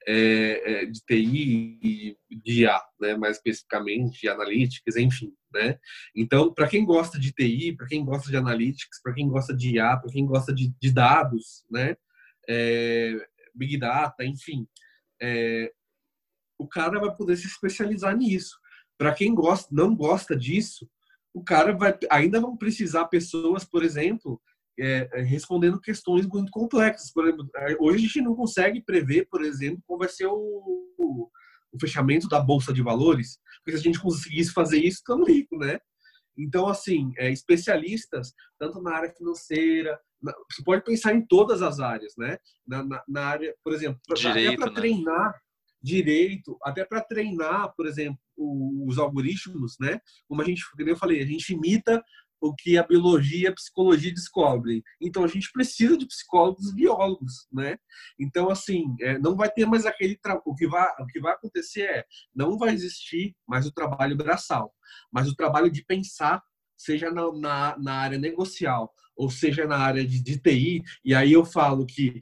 É, 0.08 0.84
é 0.84 0.86
de 0.86 1.00
TI 1.02 1.80
e 1.82 2.18
de 2.30 2.62
IA, 2.64 2.82
né? 3.00 3.16
Mais 3.18 3.38
especificamente, 3.38 4.22
de 4.22 4.30
analytics, 4.30 4.96
enfim, 4.96 5.34
né? 5.54 5.78
Então, 6.16 6.54
para 6.54 6.68
quem 6.68 6.86
gosta 6.86 7.20
de 7.20 7.32
TI, 7.32 7.74
para 7.76 7.88
quem 7.88 8.04
gosta 8.04 8.30
de 8.30 8.38
analytics, 8.38 9.02
para 9.02 9.14
quem 9.14 9.28
gosta 9.28 9.56
de 9.56 9.76
IA, 9.76 9.98
para 9.98 10.12
quem 10.12 10.26
gosta 10.26 10.54
de, 10.54 10.74
de 10.80 10.92
dados, 10.92 11.66
né? 11.70 11.96
É, 12.48 13.16
Big 13.54 13.78
Data, 13.78 14.24
enfim, 14.24 14.68
é, 15.22 15.72
o 16.58 16.68
cara 16.68 17.00
vai 17.00 17.14
poder 17.16 17.36
se 17.38 17.48
especializar 17.48 18.16
nisso. 18.16 18.58
Para 18.98 19.14
quem 19.14 19.34
gosta, 19.34 19.68
não 19.72 19.96
gosta 19.96 20.36
disso, 20.36 20.88
o 21.34 21.44
cara 21.44 21.76
vai 21.76 21.98
ainda 22.10 22.40
vão 22.40 22.56
precisar 22.56 23.06
pessoas, 23.06 23.66
por 23.66 23.84
exemplo, 23.84 24.42
é, 24.80 25.10
é, 25.14 25.22
respondendo 25.22 25.80
questões 25.80 26.26
muito 26.28 26.52
complexas. 26.52 27.12
Por 27.12 27.26
exemplo, 27.26 27.50
é, 27.56 27.76
hoje 27.80 27.98
a 27.98 28.08
gente 28.08 28.22
não 28.22 28.36
consegue 28.36 28.82
prever, 28.82 29.28
por 29.30 29.44
exemplo, 29.44 29.84
qual 29.86 30.00
vai 30.00 30.10
ser 30.10 30.28
o, 30.28 30.34
o, 30.98 31.30
o 31.74 31.80
fechamento 31.80 32.28
da 32.28 32.40
bolsa 32.40 32.74
de 32.74 32.82
valores, 32.82 33.38
porque 33.64 33.78
se 33.78 33.84
a 33.88 33.92
gente 33.92 34.02
conseguisse 34.02 34.52
fazer 34.52 34.78
isso, 34.78 34.98
estamos 34.98 35.28
ricos, 35.28 35.60
né? 35.60 35.80
Então, 36.38 36.68
assim, 36.68 37.14
é, 37.18 37.32
especialistas, 37.32 38.34
tanto 38.60 38.82
na 38.82 38.96
área 38.96 39.14
financeira, 39.14 39.98
na, 40.22 40.34
você 40.52 40.64
pode 40.64 40.84
pensar 40.84 41.14
em 41.14 41.26
todas 41.26 41.62
as 41.62 41.80
áreas, 41.80 42.14
né? 42.18 42.38
Na, 42.68 42.84
na, 42.84 43.04
na 43.08 43.26
área, 43.26 43.56
por 43.64 43.74
exemplo, 43.74 44.00
Direito, 44.16 44.60
para 44.60 44.70
né? 44.70 44.76
treinar 44.76 45.42
direito, 45.86 46.58
até 46.64 46.84
para 46.84 47.02
treinar, 47.02 47.74
por 47.76 47.86
exemplo, 47.86 48.20
os 48.36 48.98
algoritmos, 48.98 49.78
né? 49.80 50.02
Como 50.28 50.42
a 50.42 50.46
gente, 50.46 50.64
como 50.72 50.90
eu 50.90 50.98
falei, 50.98 51.22
a 51.22 51.26
gente 51.26 51.54
imita 51.54 52.04
o 52.42 52.54
que 52.54 52.78
a 52.78 52.84
biologia 52.84 53.44
e 53.44 53.48
a 53.48 53.54
psicologia 53.54 54.14
descobrem. 54.14 54.84
Então 55.00 55.24
a 55.24 55.28
gente 55.28 55.52
precisa 55.52 55.98
de 55.98 56.06
psicólogos 56.08 56.74
biólogos, 56.74 57.48
né? 57.52 57.78
Então 58.20 58.50
assim, 58.50 58.96
é, 59.00 59.18
não 59.20 59.36
vai 59.36 59.50
ter 59.50 59.66
mais 59.66 59.86
aquele 59.86 60.20
o 60.46 60.56
que 60.56 60.68
vai 60.68 60.88
o 61.00 61.06
que 61.06 61.20
vai 61.20 61.34
acontecer 61.34 61.84
é 61.84 62.06
não 62.36 62.58
vai 62.58 62.74
existir 62.74 63.36
mais 63.48 63.66
o 63.66 63.72
trabalho 63.72 64.18
braçal, 64.18 64.74
mas 65.12 65.28
o 65.28 65.36
trabalho 65.36 65.72
de 65.72 65.84
pensar 65.86 66.44
seja 66.76 67.10
na, 67.10 67.32
na, 67.32 67.78
na 67.78 67.94
área 67.94 68.18
negocial 68.18 68.92
ou 69.16 69.30
seja 69.30 69.66
na 69.66 69.78
área 69.78 70.06
de, 70.06 70.22
de 70.22 70.38
TI. 70.38 70.84
E 71.06 71.16
aí 71.16 71.32
eu 71.32 71.46
falo 71.46 71.86
que 71.86 72.22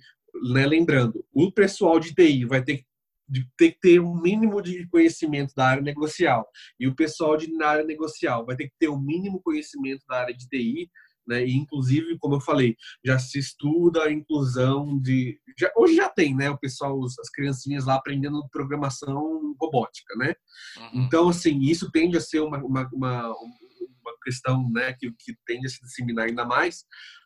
né, 0.52 0.66
lembrando, 0.66 1.26
o 1.32 1.52
pessoal 1.52 2.00
de 2.00 2.14
TI 2.14 2.46
vai 2.46 2.64
ter 2.64 2.78
que 2.78 2.86
de 3.28 3.48
ter 3.58 3.72
que 3.72 3.80
ter 3.80 4.00
um 4.00 4.20
mínimo 4.20 4.62
de 4.62 4.88
conhecimento 4.88 5.54
da 5.56 5.68
área 5.68 5.84
negocial. 5.84 6.48
E 6.80 6.88
o 6.88 6.96
pessoal 6.96 7.38
de, 7.38 7.52
na 7.52 7.68
área 7.68 7.86
negocial 7.86 8.46
vai 8.46 8.56
ter 8.56 8.68
que 8.68 8.76
ter 8.80 8.88
o 8.88 8.96
um 8.96 9.02
mínimo 9.02 9.42
conhecimento 9.42 10.04
da 10.08 10.22
área 10.22 10.36
de 10.36 10.48
TI, 10.48 10.90
né? 11.28 11.46
E, 11.46 11.56
inclusive, 11.56 12.18
como 12.20 12.36
eu 12.36 12.42
falei, 12.42 12.76
já 13.04 13.18
se 13.18 13.40
estuda 13.40 14.04
a 14.04 14.12
inclusão 14.12 15.00
de. 15.00 15.40
Já, 15.58 15.72
hoje 15.76 15.96
já 15.96 16.10
tem, 16.10 16.36
né? 16.36 16.50
O 16.50 16.58
pessoal, 16.58 17.00
as 17.04 17.30
criancinhas 17.30 17.86
lá 17.86 17.96
aprendendo 17.96 18.48
programação 18.52 19.56
robótica, 19.60 20.16
né? 20.18 20.36
Uhum. 20.78 21.04
Então, 21.04 21.30
assim, 21.30 21.60
isso 21.62 21.92
tende 21.92 22.18
a 22.18 22.22
ser 22.22 22.42
uma, 22.42 22.58
uma, 22.58 22.90
uma, 22.94 23.28
uma 23.30 24.18
questão 24.24 24.70
né, 24.72 24.94
que, 24.94 25.12
que 25.12 25.34
tende 25.46 25.66
a 25.66 25.70
se 25.70 25.82
disseminar 25.82 26.28
ainda 26.28 26.46
mais, 26.46 26.86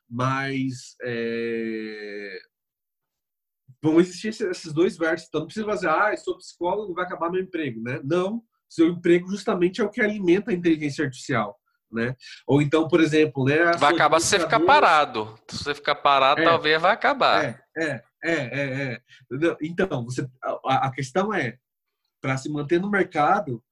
mas 0.10 0.96
é, 1.04 2.40
vão 3.88 4.00
existir 4.00 4.30
esses 4.30 4.74
dois 4.74 4.98
versos. 4.98 5.28
Então 5.28 5.42
não 5.42 5.48
precisa 5.48 5.66
fazer, 5.66 5.90
ah, 5.90 6.12
eu 6.12 6.18
sou 6.18 6.38
psicólogo, 6.38 6.94
vai 6.94 7.06
acabar 7.06 7.32
meu 7.32 7.42
emprego, 7.42 7.82
né? 7.82 8.00
Não, 8.04 8.42
seu 8.70 8.88
emprego 8.88 9.30
justamente 9.30 9.82
é 9.82 9.84
o 9.84 9.90
que 9.90 10.02
alimenta 10.02 10.52
a 10.52 10.54
inteligência 10.54 11.06
artificial. 11.06 11.58
Né? 11.90 12.14
Ou 12.46 12.62
então, 12.62 12.86
por 12.86 13.00
exemplo, 13.00 13.46
né? 13.46 13.72
Vai 13.78 13.94
acabar 13.94 14.20
se 14.20 14.28
você 14.28 14.40
ficar 14.42 14.60
parado. 14.60 15.40
Se 15.50 15.64
você 15.64 15.74
ficar 15.74 15.96
parado, 15.96 16.42
é, 16.42 16.44
talvez 16.44 16.82
vai 16.82 16.92
acabar. 16.92 17.46
É, 17.46 17.64
é, 17.78 18.04
é, 18.26 18.34
é. 18.34 18.94
é. 18.94 19.02
Então, 19.62 20.04
você, 20.04 20.28
a, 20.66 20.88
a 20.88 20.92
questão 20.92 21.34
é, 21.34 21.58
para 22.22 22.36
se 22.36 22.50
manter 22.50 22.82
no 22.82 22.92
mercado, 22.92 23.64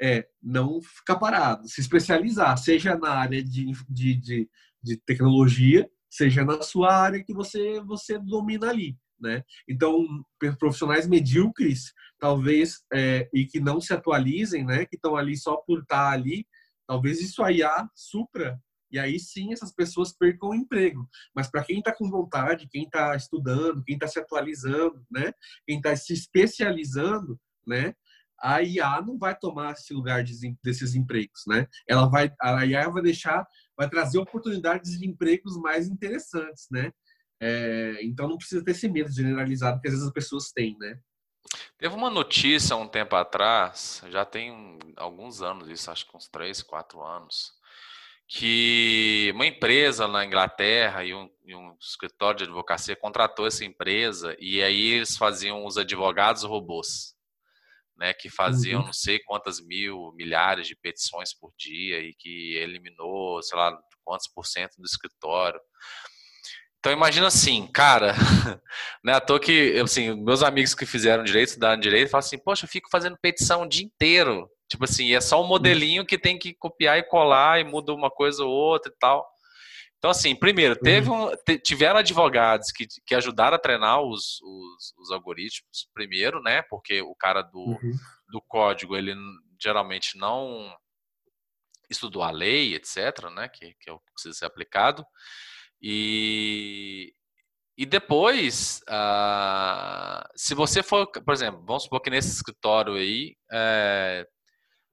é 0.00 0.28
não 0.40 0.80
ficar 0.80 1.16
parado, 1.16 1.66
se 1.66 1.80
especializar, 1.80 2.56
seja 2.58 2.96
na 2.96 3.10
área 3.10 3.42
de, 3.42 3.72
de, 3.88 4.14
de, 4.14 4.50
de 4.82 4.96
tecnologia, 4.98 5.90
seja 6.08 6.44
na 6.44 6.62
sua 6.62 6.94
área 6.94 7.24
que 7.24 7.34
você, 7.34 7.80
você 7.80 8.18
domina 8.18 8.68
ali 8.68 8.96
né? 9.20 9.42
Então, 9.68 10.06
profissionais 10.58 11.06
medíocres, 11.06 11.92
talvez, 12.18 12.82
é, 12.92 13.28
e 13.32 13.46
que 13.46 13.60
não 13.60 13.80
se 13.80 13.92
atualizem, 13.92 14.64
né? 14.64 14.86
Que 14.86 14.96
estão 14.96 15.16
ali 15.16 15.36
só 15.36 15.56
por 15.56 15.80
estar 15.80 16.10
ali, 16.10 16.46
talvez 16.86 17.20
isso 17.20 17.42
aí 17.42 17.62
a 17.62 17.88
supra 17.94 18.60
e 18.90 18.98
aí 18.98 19.18
sim 19.18 19.52
essas 19.52 19.72
pessoas 19.72 20.12
percam 20.12 20.50
o 20.50 20.54
emprego. 20.54 21.08
Mas 21.34 21.50
para 21.50 21.64
quem 21.64 21.78
está 21.78 21.94
com 21.94 22.10
vontade, 22.10 22.68
quem 22.68 22.84
está 22.84 23.14
estudando, 23.16 23.82
quem 23.84 23.94
está 23.94 24.06
se 24.06 24.18
atualizando, 24.18 25.04
né? 25.10 25.32
Quem 25.66 25.76
está 25.78 25.94
se 25.96 26.12
especializando, 26.12 27.38
né? 27.66 27.94
A 28.38 28.62
IA 28.62 29.00
não 29.00 29.18
vai 29.18 29.36
tomar 29.36 29.72
esse 29.72 29.94
lugar 29.94 30.22
desses 30.62 30.94
empregos, 30.94 31.42
né? 31.46 31.66
Ela 31.88 32.08
vai, 32.08 32.32
a 32.40 32.66
IA 32.66 32.88
vai 32.88 33.02
deixar, 33.02 33.46
vai 33.76 33.88
trazer 33.88 34.18
oportunidades 34.18 34.98
de 34.98 35.06
empregos 35.06 35.56
mais 35.56 35.88
interessantes, 35.88 36.66
né? 36.70 36.92
É, 37.40 37.98
então 38.02 38.28
não 38.28 38.38
precisa 38.38 38.64
ter 38.64 38.70
esse 38.70 38.88
medo 38.88 39.10
generalizado 39.12 39.80
que 39.80 39.88
às 39.88 39.94
vezes 39.94 40.06
as 40.06 40.12
pessoas 40.12 40.50
têm, 40.52 40.76
né? 40.78 40.98
Teve 41.78 41.94
uma 41.94 42.10
notícia 42.10 42.76
um 42.76 42.88
tempo 42.88 43.14
atrás, 43.14 44.02
já 44.08 44.24
tem 44.24 44.78
alguns 44.96 45.42
anos 45.42 45.68
isso, 45.68 45.90
acho 45.90 46.06
que 46.06 46.16
uns 46.16 46.28
3, 46.28 46.62
4 46.62 47.02
anos, 47.02 47.52
que 48.28 49.30
uma 49.34 49.46
empresa 49.46 50.08
na 50.08 50.24
Inglaterra 50.24 51.04
e 51.04 51.14
um, 51.14 51.30
e 51.44 51.54
um, 51.54 51.76
escritório 51.80 52.38
de 52.38 52.44
advocacia 52.44 52.96
contratou 52.96 53.46
essa 53.46 53.64
empresa 53.64 54.36
e 54.40 54.62
aí 54.62 54.92
eles 54.92 55.16
faziam 55.16 55.64
os 55.64 55.78
advogados 55.78 56.42
robôs, 56.42 57.14
né, 57.96 58.12
que 58.12 58.28
faziam 58.28 58.80
uhum. 58.80 58.86
não 58.86 58.92
sei 58.92 59.20
quantas 59.20 59.60
mil, 59.60 60.12
milhares 60.16 60.66
de 60.66 60.74
petições 60.74 61.32
por 61.32 61.52
dia 61.56 62.00
e 62.00 62.14
que 62.14 62.56
eliminou, 62.56 63.40
sei 63.42 63.56
lá, 63.56 63.78
quantos 64.04 64.28
por 64.28 64.44
cento 64.46 64.76
do 64.78 64.84
escritório. 64.84 65.60
Então 66.78 66.92
imagina 66.92 67.26
assim, 67.26 67.66
cara, 67.72 68.14
né, 69.02 69.14
à 69.14 69.20
toa 69.20 69.40
que, 69.40 69.78
assim, 69.80 70.14
meus 70.14 70.42
amigos 70.42 70.74
que 70.74 70.86
fizeram 70.86 71.24
direito, 71.24 71.48
estudaram 71.48 71.80
direito, 71.80 72.10
falam 72.10 72.24
assim, 72.24 72.38
poxa, 72.38 72.64
eu 72.64 72.68
fico 72.68 72.88
fazendo 72.90 73.18
petição 73.20 73.62
o 73.62 73.68
dia 73.68 73.84
inteiro. 73.84 74.48
Tipo 74.68 74.84
assim, 74.84 75.14
é 75.14 75.20
só 75.20 75.42
um 75.42 75.46
modelinho 75.46 76.04
que 76.04 76.18
tem 76.18 76.38
que 76.38 76.54
copiar 76.54 76.98
e 76.98 77.02
colar 77.02 77.60
e 77.60 77.64
muda 77.64 77.94
uma 77.94 78.10
coisa 78.10 78.44
ou 78.44 78.50
outra 78.50 78.92
e 78.92 78.96
tal. 78.98 79.26
Então, 79.98 80.10
assim, 80.10 80.36
primeiro, 80.36 80.76
teve 80.76 81.10
um, 81.10 81.30
tiveram 81.64 81.98
advogados 81.98 82.70
que, 82.70 82.86
que 83.06 83.14
ajudaram 83.14 83.56
a 83.56 83.60
treinar 83.60 84.00
os, 84.02 84.40
os, 84.42 84.94
os 84.98 85.10
algoritmos, 85.10 85.88
primeiro, 85.94 86.40
né? 86.42 86.62
Porque 86.62 87.00
o 87.00 87.14
cara 87.14 87.42
do, 87.42 87.58
uhum. 87.58 87.92
do 88.28 88.40
código, 88.42 88.96
ele 88.96 89.14
geralmente 89.60 90.18
não 90.18 90.72
estudou 91.88 92.22
a 92.22 92.30
lei, 92.30 92.74
etc., 92.74 93.30
né? 93.34 93.48
Que, 93.48 93.74
que 93.80 93.88
é 93.88 93.92
o 93.92 93.98
que 93.98 94.12
precisa 94.12 94.34
ser 94.34 94.44
aplicado. 94.44 95.04
E, 95.80 97.12
e 97.76 97.84
depois, 97.84 98.80
uh, 98.88 100.26
se 100.34 100.54
você 100.54 100.82
for, 100.82 101.06
por 101.06 101.34
exemplo, 101.34 101.62
vamos 101.66 101.84
supor 101.84 102.00
que 102.00 102.10
nesse 102.10 102.30
escritório 102.30 102.94
aí, 102.94 103.36
é, 103.52 104.26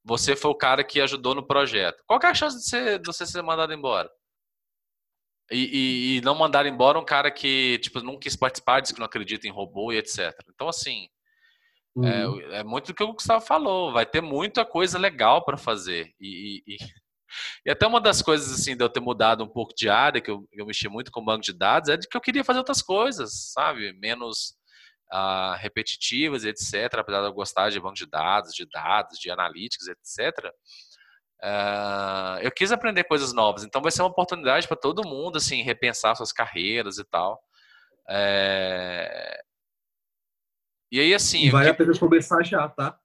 você 0.03 0.35
foi 0.35 0.51
o 0.51 0.55
cara 0.55 0.83
que 0.83 0.99
ajudou 1.01 1.33
no 1.33 1.47
projeto. 1.47 2.03
Qual 2.05 2.19
é 2.21 2.27
a 2.27 2.33
chance 2.33 2.57
de 2.57 2.63
você, 2.63 2.99
de 2.99 3.05
você 3.05 3.25
ser 3.25 3.41
mandado 3.41 3.73
embora? 3.73 4.09
E, 5.51 5.57
e, 5.57 6.17
e, 6.17 6.21
não 6.21 6.35
mandar 6.35 6.65
embora 6.65 6.97
um 6.97 7.05
cara 7.05 7.29
que 7.29 7.77
tipo, 7.79 8.01
não 8.01 8.17
quis 8.17 8.35
participar, 8.35 8.79
disse 8.79 8.93
que 8.93 8.99
não 8.99 9.05
acredita 9.05 9.47
em 9.47 9.51
robô 9.51 9.91
e 9.91 9.97
etc. 9.97 10.33
Então, 10.49 10.67
assim, 10.67 11.07
é, 12.03 12.27
uhum. 12.27 12.41
é, 12.41 12.59
é, 12.59 12.63
muito 12.63 12.87
do 12.87 12.95
que 12.95 13.03
o 13.03 13.13
Gustavo 13.13 13.45
falou. 13.45 13.91
Vai 13.91 14.05
ter 14.05 14.21
muita 14.21 14.65
coisa 14.65 14.97
legal 14.97 15.43
para 15.45 15.57
fazer. 15.57 16.13
E, 16.19 16.63
e, 16.65 16.77
e 17.65 17.71
até 17.71 17.87
uma 17.87 18.01
das 18.01 18.21
coisas, 18.21 18.51
assim, 18.51 18.75
de 18.75 18.83
eu 18.83 18.89
ter 18.89 18.99
mudado 18.99 19.43
um 19.43 19.47
pouco 19.47 19.73
de 19.75 19.89
área, 19.89 20.21
que 20.21 20.31
eu, 20.31 20.47
eu 20.51 20.65
mexi 20.65 20.87
muito 20.87 21.11
com 21.11 21.23
banco 21.23 21.43
de 21.43 21.53
dados, 21.53 21.89
é 21.89 21.97
de 21.97 22.07
que 22.07 22.15
eu 22.15 22.21
queria 22.21 22.43
fazer 22.43 22.59
outras 22.59 22.81
coisas, 22.81 23.51
sabe? 23.51 23.93
Menos 23.93 24.55
uh, 25.11 25.55
repetitivas, 25.57 26.43
etc. 26.43 26.95
Apesar 26.97 27.21
de 27.21 27.27
eu 27.27 27.33
gostar 27.33 27.69
de 27.69 27.79
banco 27.79 27.95
de 27.95 28.05
dados, 28.05 28.53
de 28.53 28.65
dados, 28.69 29.19
de 29.19 29.29
analíticos, 29.29 29.87
etc. 29.87 30.47
Uh, 30.47 31.45
ah, 31.45 32.39
eu 32.41 32.51
quis 32.51 32.71
aprender 32.71 33.03
coisas 33.03 33.33
novas, 33.33 33.63
então 33.63 33.81
vai 33.81 33.91
ser 33.91 34.01
uma 34.01 34.09
oportunidade 34.09 34.67
para 34.67 34.77
todo 34.77 35.07
mundo, 35.07 35.37
assim, 35.37 35.61
repensar 35.61 36.15
suas 36.15 36.31
carreiras 36.31 36.97
e 36.97 37.03
tal. 37.03 37.41
É... 38.09 39.41
E 40.91 40.99
aí, 40.99 41.13
assim. 41.13 41.49
Vale 41.49 41.65
que... 41.65 41.71
a 41.71 41.73
pena 41.73 41.99
começar 41.99 42.43
já, 42.43 42.69
tá? 42.69 42.97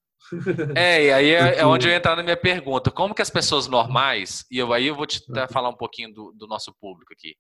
É, 0.77 1.05
e 1.05 1.13
aí 1.13 1.31
é, 1.31 1.59
é, 1.59 1.67
onde 1.67 1.89
eu 1.89 1.95
entrar 1.95 2.17
na 2.17 2.23
minha 2.23 2.37
pergunta. 2.37 2.91
Como 2.91 3.15
que 3.15 3.23
as 3.23 3.31
pessoas 3.31 3.67
normais, 3.67 4.45
e 4.51 4.59
eu, 4.59 4.73
aí 4.73 4.87
eu 4.87 4.95
vou 4.95 5.07
te 5.07 5.23
falar 5.51 5.69
um 5.69 5.77
pouquinho 5.77 6.13
do, 6.13 6.33
do 6.37 6.47
nosso 6.47 6.75
público 6.81 7.13
aqui, 7.13 7.35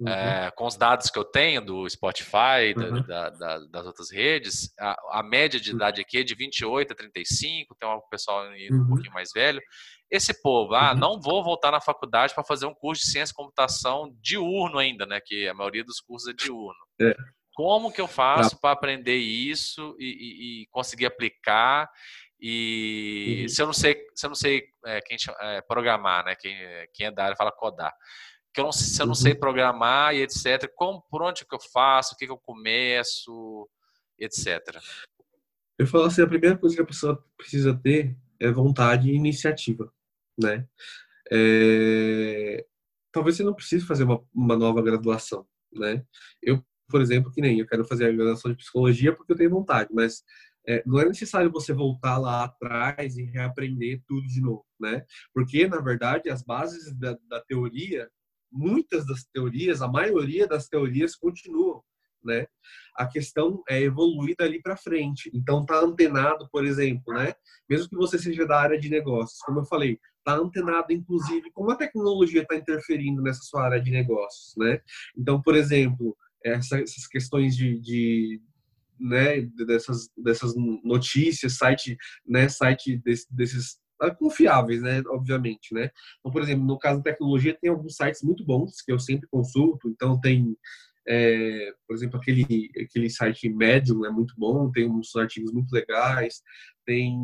uhum. 0.00 0.08
é, 0.08 0.50
com 0.54 0.66
os 0.66 0.76
dados 0.76 1.10
que 1.10 1.18
eu 1.18 1.24
tenho 1.24 1.64
do 1.64 1.88
Spotify, 1.88 2.74
uhum. 2.76 3.02
da, 3.02 3.30
da, 3.30 3.58
das 3.70 3.86
outras 3.86 4.10
redes, 4.10 4.72
a, 4.78 4.96
a, 5.20 5.22
média 5.22 5.60
de 5.60 5.70
idade 5.70 6.00
aqui 6.00 6.18
é 6.18 6.22
de 6.22 6.34
28 6.34 6.92
a 6.92 6.96
35, 6.96 7.74
tem 7.78 7.88
um 7.88 8.00
pessoal 8.10 8.44
um 8.44 8.74
uhum. 8.74 8.88
pouquinho 8.88 9.12
mais 9.12 9.30
velho. 9.34 9.60
Esse 10.10 10.40
povo, 10.40 10.74
ah, 10.74 10.92
uhum. 10.92 10.98
não 10.98 11.20
vou 11.20 11.42
voltar 11.42 11.70
na 11.72 11.80
faculdade 11.80 12.34
para 12.34 12.44
fazer 12.44 12.66
um 12.66 12.74
curso 12.74 13.02
de 13.02 13.10
ciência 13.10 13.32
e 13.32 13.36
computação 13.36 14.14
diurno 14.20 14.78
ainda, 14.78 15.04
né? 15.04 15.20
Que 15.24 15.48
a 15.48 15.54
maioria 15.54 15.82
dos 15.82 16.00
cursos 16.00 16.28
é 16.28 16.32
diurno. 16.32 16.78
É. 17.00 17.14
Como 17.56 17.90
que 17.90 18.02
eu 18.02 18.06
faço 18.06 18.60
para 18.60 18.72
aprender 18.72 19.16
isso 19.16 19.96
e, 19.98 20.04
e, 20.04 20.62
e, 20.62 20.66
conseguir 20.66 21.06
aplicar? 21.06 21.90
E 22.38 23.40
uhum. 23.40 23.48
se 23.48 23.62
eu 23.62 23.66
não 23.66 23.72
sei, 23.72 23.96
se 24.14 24.26
eu 24.26 24.28
não 24.28 24.34
sei 24.34 24.64
é, 24.84 25.00
quem 25.00 25.16
é, 25.40 25.62
programar, 25.62 26.22
né? 26.22 26.34
Quem, 26.36 26.54
quem 26.92 27.06
é 27.06 27.10
da 27.10 27.24
área 27.24 27.36
fala 27.36 27.50
codar. 27.50 27.94
Que 28.52 28.60
eu 28.60 28.64
não, 28.64 28.72
se 28.72 29.00
eu 29.00 29.06
não 29.06 29.12
uhum. 29.12 29.14
sei 29.14 29.34
programar 29.34 30.14
e 30.14 30.20
etc. 30.20 30.70
Como, 30.74 31.02
por 31.10 31.22
onde 31.22 31.46
que 31.46 31.54
eu 31.54 31.58
faço? 31.72 32.12
O 32.12 32.18
que, 32.18 32.26
que 32.26 32.32
eu 32.32 32.36
começo? 32.36 33.66
Etc. 34.18 34.60
Eu 35.78 35.86
falo 35.86 36.04
assim, 36.04 36.20
a 36.20 36.28
primeira 36.28 36.58
coisa 36.58 36.76
que 36.76 36.82
a 36.82 36.86
pessoa 36.86 37.24
precisa 37.38 37.74
ter 37.74 38.14
é 38.38 38.50
vontade 38.50 39.08
e 39.08 39.14
iniciativa, 39.14 39.90
né? 40.38 40.68
É... 41.32 42.66
Talvez 43.10 43.38
você 43.38 43.42
não 43.42 43.54
precise 43.54 43.86
fazer 43.86 44.04
uma, 44.04 44.22
uma 44.34 44.56
nova 44.58 44.82
graduação, 44.82 45.48
né? 45.72 46.04
Eu, 46.42 46.62
por 46.88 47.00
exemplo, 47.00 47.32
que 47.32 47.40
nem 47.40 47.58
eu 47.58 47.66
quero 47.66 47.84
fazer 47.84 48.06
a 48.06 48.12
graduação 48.12 48.50
de 48.50 48.56
psicologia 48.58 49.14
porque 49.14 49.32
eu 49.32 49.36
tenho 49.36 49.50
vontade, 49.50 49.90
mas 49.92 50.22
é, 50.66 50.82
não 50.86 50.98
é 51.00 51.04
necessário 51.04 51.50
você 51.50 51.72
voltar 51.72 52.18
lá 52.18 52.44
atrás 52.44 53.16
e 53.16 53.24
reaprender 53.24 54.02
tudo 54.06 54.26
de 54.26 54.40
novo, 54.40 54.64
né? 54.80 55.04
Porque, 55.32 55.66
na 55.66 55.80
verdade, 55.80 56.28
as 56.28 56.42
bases 56.42 56.92
da, 56.98 57.16
da 57.28 57.40
teoria, 57.40 58.08
muitas 58.50 59.06
das 59.06 59.24
teorias, 59.24 59.80
a 59.80 59.88
maioria 59.88 60.46
das 60.46 60.68
teorias 60.68 61.14
continuam 61.14 61.82
né? 62.26 62.46
A 62.94 63.06
questão 63.06 63.62
é 63.68 63.80
evoluir 63.80 64.34
dali 64.36 64.60
para 64.60 64.76
frente. 64.76 65.30
Então, 65.32 65.64
tá 65.64 65.78
antenado, 65.78 66.48
por 66.50 66.66
exemplo, 66.66 67.14
né? 67.14 67.32
Mesmo 67.68 67.88
que 67.88 67.96
você 67.96 68.18
seja 68.18 68.44
da 68.44 68.60
área 68.60 68.78
de 68.78 68.90
negócios, 68.90 69.38
como 69.40 69.60
eu 69.60 69.64
falei, 69.64 69.98
tá 70.24 70.34
antenado, 70.34 70.92
inclusive, 70.92 71.50
como 71.52 71.70
a 71.70 71.76
tecnologia 71.76 72.42
está 72.42 72.56
interferindo 72.56 73.22
nessa 73.22 73.42
sua 73.42 73.64
área 73.64 73.80
de 73.80 73.90
negócios, 73.90 74.54
né? 74.56 74.80
Então, 75.16 75.40
por 75.40 75.54
exemplo, 75.54 76.16
essa, 76.54 76.80
essas 76.80 77.06
questões 77.06 77.56
de, 77.56 77.78
de 77.80 78.40
né, 78.98 79.42
dessas, 79.66 80.10
dessas 80.16 80.54
notícias, 80.56 81.56
site, 81.56 81.96
né, 82.26 82.48
site 82.48 82.96
desse, 82.98 83.26
desses 83.34 83.78
ah, 84.00 84.14
confiáveis, 84.14 84.82
né, 84.82 85.02
obviamente, 85.08 85.74
né. 85.74 85.90
Então, 86.20 86.32
por 86.32 86.42
exemplo, 86.42 86.64
no 86.64 86.78
caso 86.78 87.02
da 87.02 87.10
tecnologia, 87.10 87.56
tem 87.60 87.70
alguns 87.70 87.96
sites 87.96 88.22
muito 88.22 88.44
bons 88.44 88.82
que 88.82 88.92
eu 88.92 88.98
sempre 88.98 89.28
consulto. 89.28 89.88
Então, 89.88 90.20
tem 90.20 90.56
é, 91.08 91.72
por 91.86 91.94
exemplo, 91.94 92.18
aquele, 92.18 92.68
aquele 92.82 93.08
site 93.08 93.48
Medium 93.48 94.04
é 94.04 94.10
muito 94.10 94.34
bom, 94.36 94.70
tem 94.72 94.90
uns 94.90 95.14
artigos 95.14 95.52
muito 95.52 95.72
legais, 95.72 96.42
tem, 96.84 97.16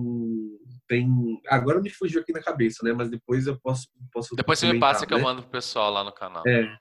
tem... 0.87 1.09
Agora 1.49 1.81
me 1.81 1.91
fugiu 1.91 2.21
aqui 2.21 2.33
na 2.33 2.41
cabeça, 2.41 2.85
né? 2.85 2.93
Mas 2.93 3.11
depois 3.11 3.47
eu 3.47 3.59
posso... 3.61 3.89
posso 4.13 4.37
depois 4.37 4.59
você 4.59 4.73
me 4.73 4.79
passa 4.79 5.01
né? 5.01 5.07
que 5.07 5.15
eu 5.15 5.19
né? 5.19 5.25
mando 5.25 5.43
pro 5.43 5.51
pessoal 5.51 5.93
lá 5.93 6.05
no 6.05 6.13
canal. 6.13 6.45
É, 6.47 6.77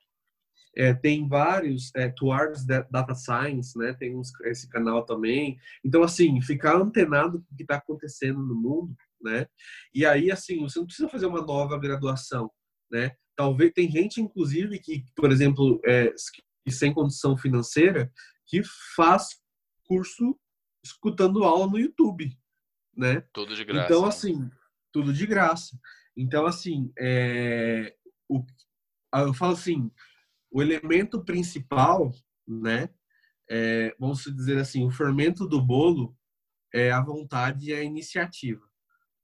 é, 0.75 0.93
tem 0.93 1.27
vários, 1.27 1.93
é, 1.95 2.09
Towards 2.09 2.65
Data 2.65 3.13
Science, 3.13 3.77
né? 3.77 3.93
Tem 3.93 4.15
uns, 4.15 4.31
esse 4.45 4.69
canal 4.69 5.05
também. 5.05 5.57
Então, 5.83 6.01
assim, 6.03 6.41
ficar 6.41 6.75
antenado 6.75 7.41
com 7.41 7.53
o 7.53 7.57
que 7.57 7.63
está 7.63 7.75
acontecendo 7.75 8.41
no 8.41 8.55
mundo, 8.55 8.95
né? 9.21 9.47
E 9.93 10.05
aí, 10.05 10.31
assim, 10.31 10.61
você 10.61 10.79
não 10.79 10.85
precisa 10.85 11.09
fazer 11.09 11.25
uma 11.25 11.41
nova 11.41 11.77
graduação, 11.77 12.49
né? 12.89 13.11
Talvez 13.35 13.71
tem 13.73 13.89
gente, 13.89 14.21
inclusive, 14.21 14.79
que, 14.79 15.03
por 15.15 15.31
exemplo, 15.31 15.81
é, 15.85 16.13
e 16.65 16.71
sem 16.71 16.93
condição 16.93 17.37
financeira 17.37 18.11
que 18.45 18.61
faz 18.95 19.41
curso 19.85 20.37
escutando 20.83 21.43
aula 21.43 21.67
no 21.67 21.79
YouTube, 21.79 22.37
né? 22.95 23.21
Tudo 23.33 23.55
de 23.55 23.63
graça. 23.63 23.85
Então, 23.85 24.05
assim, 24.05 24.49
tudo 24.91 25.13
de 25.13 25.25
graça. 25.25 25.77
Então, 26.15 26.45
assim, 26.45 26.91
é, 26.97 27.95
o, 28.29 28.45
eu 29.15 29.33
falo 29.33 29.53
assim, 29.53 29.91
o 30.51 30.61
elemento 30.61 31.23
principal, 31.23 32.11
né? 32.47 32.89
É, 33.49 33.95
vamos 33.99 34.23
dizer 34.23 34.59
assim, 34.59 34.85
o 34.85 34.91
fermento 34.91 35.47
do 35.47 35.61
bolo 35.61 36.15
é 36.73 36.91
a 36.91 37.01
vontade 37.01 37.69
e 37.69 37.73
a 37.73 37.83
iniciativa, 37.83 38.61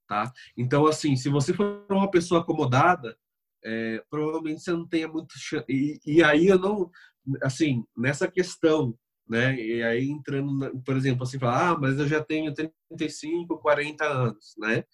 tá? 0.06 0.32
Então, 0.56 0.86
assim, 0.86 1.16
se 1.16 1.28
você 1.28 1.54
for 1.54 1.86
uma 1.90 2.10
pessoa 2.10 2.40
acomodada, 2.40 3.16
é, 3.64 4.02
provavelmente 4.10 4.62
você 4.62 4.72
não 4.72 4.86
tenha 4.86 5.08
muito 5.08 5.34
e, 5.68 5.98
e 6.06 6.22
aí 6.22 6.46
eu 6.46 6.58
não 6.58 6.90
assim, 7.42 7.84
nessa 7.96 8.30
questão, 8.30 8.96
né? 9.28 9.54
E 9.56 9.82
aí 9.82 10.08
entrando, 10.08 10.80
por 10.82 10.96
exemplo, 10.96 11.24
assim, 11.24 11.38
falar, 11.38 11.70
ah, 11.70 11.78
mas 11.78 11.98
eu 11.98 12.08
já 12.08 12.22
tenho 12.22 12.54
35, 12.54 13.58
40 13.58 14.04
anos, 14.04 14.54
né? 14.58 14.84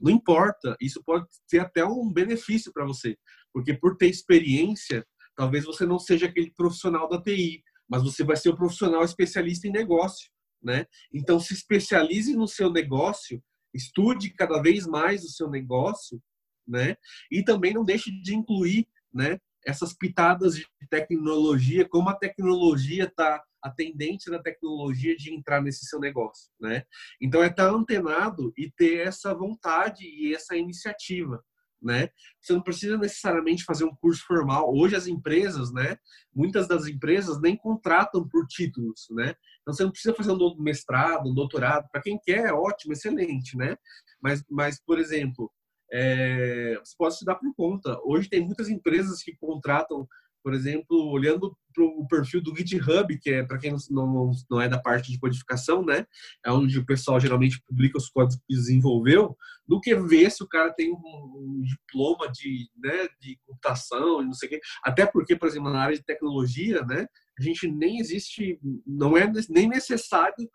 Não 0.00 0.10
importa, 0.10 0.76
isso 0.80 1.02
pode 1.04 1.26
ser 1.46 1.60
até 1.60 1.84
um 1.84 2.12
benefício 2.12 2.72
para 2.72 2.84
você, 2.84 3.16
porque 3.52 3.74
por 3.74 3.96
ter 3.96 4.08
experiência, 4.08 5.06
talvez 5.38 5.64
você 5.64 5.86
não 5.86 6.00
seja 6.00 6.26
aquele 6.26 6.50
profissional 6.50 7.08
da 7.08 7.22
TI, 7.22 7.62
mas 7.88 8.02
você 8.02 8.24
vai 8.24 8.36
ser 8.36 8.48
o 8.48 8.54
um 8.54 8.56
profissional 8.56 9.04
especialista 9.04 9.68
em 9.68 9.70
negócio, 9.70 10.28
né? 10.60 10.84
Então 11.14 11.38
se 11.38 11.54
especialize 11.54 12.34
no 12.34 12.48
seu 12.48 12.72
negócio, 12.72 13.40
estude 13.72 14.30
cada 14.30 14.60
vez 14.60 14.84
mais 14.84 15.22
o 15.22 15.28
seu 15.28 15.48
negócio, 15.48 16.20
né? 16.66 16.96
E 17.30 17.44
também 17.44 17.72
não 17.72 17.84
deixe 17.84 18.10
de 18.20 18.34
incluir, 18.34 18.88
né, 19.14 19.38
essas 19.64 19.94
pitadas 19.94 20.56
de 20.56 20.66
tecnologia, 20.90 21.88
como 21.88 22.08
a 22.08 22.16
tecnologia 22.16 23.04
está 23.04 23.40
a 23.62 23.70
tendência 23.70 24.32
da 24.32 24.42
tecnologia 24.42 25.16
de 25.16 25.32
entrar 25.32 25.62
nesse 25.62 25.86
seu 25.86 26.00
negócio, 26.00 26.50
né? 26.60 26.82
Então 27.20 27.44
é 27.44 27.46
estar 27.46 27.68
tá 27.68 27.70
antenado 27.70 28.52
e 28.58 28.72
ter 28.72 29.06
essa 29.06 29.32
vontade 29.32 30.04
e 30.04 30.34
essa 30.34 30.56
iniciativa, 30.56 31.44
né? 31.82 32.08
Você 32.40 32.52
não 32.52 32.62
precisa 32.62 32.96
necessariamente 32.96 33.64
fazer 33.64 33.84
um 33.84 33.94
curso 33.94 34.24
formal. 34.26 34.74
Hoje 34.74 34.96
as 34.96 35.06
empresas, 35.06 35.72
né? 35.72 35.96
Muitas 36.34 36.66
das 36.66 36.86
empresas 36.86 37.40
nem 37.40 37.56
contratam 37.56 38.26
por 38.28 38.46
títulos, 38.46 39.06
né? 39.10 39.34
Então 39.62 39.74
você 39.74 39.84
não 39.84 39.90
precisa 39.90 40.14
fazer 40.14 40.32
um 40.32 40.56
mestrado, 40.58 41.28
um 41.28 41.34
doutorado. 41.34 41.88
Para 41.90 42.02
quem 42.02 42.18
quer, 42.18 42.46
é 42.46 42.52
ótimo, 42.52 42.92
excelente, 42.92 43.56
né? 43.56 43.76
Mas, 44.20 44.44
mas 44.50 44.80
por 44.84 44.98
exemplo, 44.98 45.50
é, 45.92 46.78
você 46.82 46.94
pode 46.96 47.14
estudar 47.14 47.36
por 47.36 47.54
conta. 47.54 47.98
Hoje 48.04 48.28
tem 48.28 48.44
muitas 48.44 48.68
empresas 48.68 49.22
que 49.22 49.36
contratam, 49.36 50.06
por 50.42 50.54
exemplo, 50.54 51.10
olhando 51.10 51.56
para 51.74 51.84
o 51.84 52.06
perfil 52.08 52.42
do 52.42 52.54
GitHub, 52.56 53.18
que 53.20 53.30
é 53.30 53.42
para 53.44 53.58
quem 53.58 53.74
não, 53.90 54.32
não 54.50 54.60
é 54.60 54.68
da 54.68 54.78
parte 54.78 55.12
de 55.12 55.18
codificação, 55.18 55.84
né? 55.84 56.06
É 56.44 56.50
onde 56.50 56.78
o 56.78 56.86
pessoal 56.86 57.20
geralmente 57.20 57.62
publica 57.66 57.98
os 57.98 58.08
códigos 58.08 58.36
que 58.36 58.54
desenvolveu, 58.54 59.36
do 59.66 59.80
que 59.80 59.94
ver 59.94 60.30
se 60.30 60.42
o 60.42 60.48
cara 60.48 60.72
tem 60.72 60.92
um, 60.92 61.62
diploma 61.62 62.30
de, 62.32 62.68
né, 62.76 63.08
de 63.20 63.38
computação 63.46 64.22
e 64.22 64.24
não 64.24 64.32
sei 64.32 64.48
o 64.48 64.50
quê. 64.50 64.60
Até 64.82 65.06
porque, 65.06 65.36
por 65.36 65.48
exemplo, 65.48 65.70
na 65.70 65.80
área 65.80 65.96
de 65.96 66.04
tecnologia, 66.04 66.82
né? 66.84 67.06
A 67.38 67.42
gente 67.42 67.70
nem 67.70 68.00
existe, 68.00 68.58
não 68.84 69.16
é 69.16 69.30
nem 69.48 69.68
necessário 69.68 70.50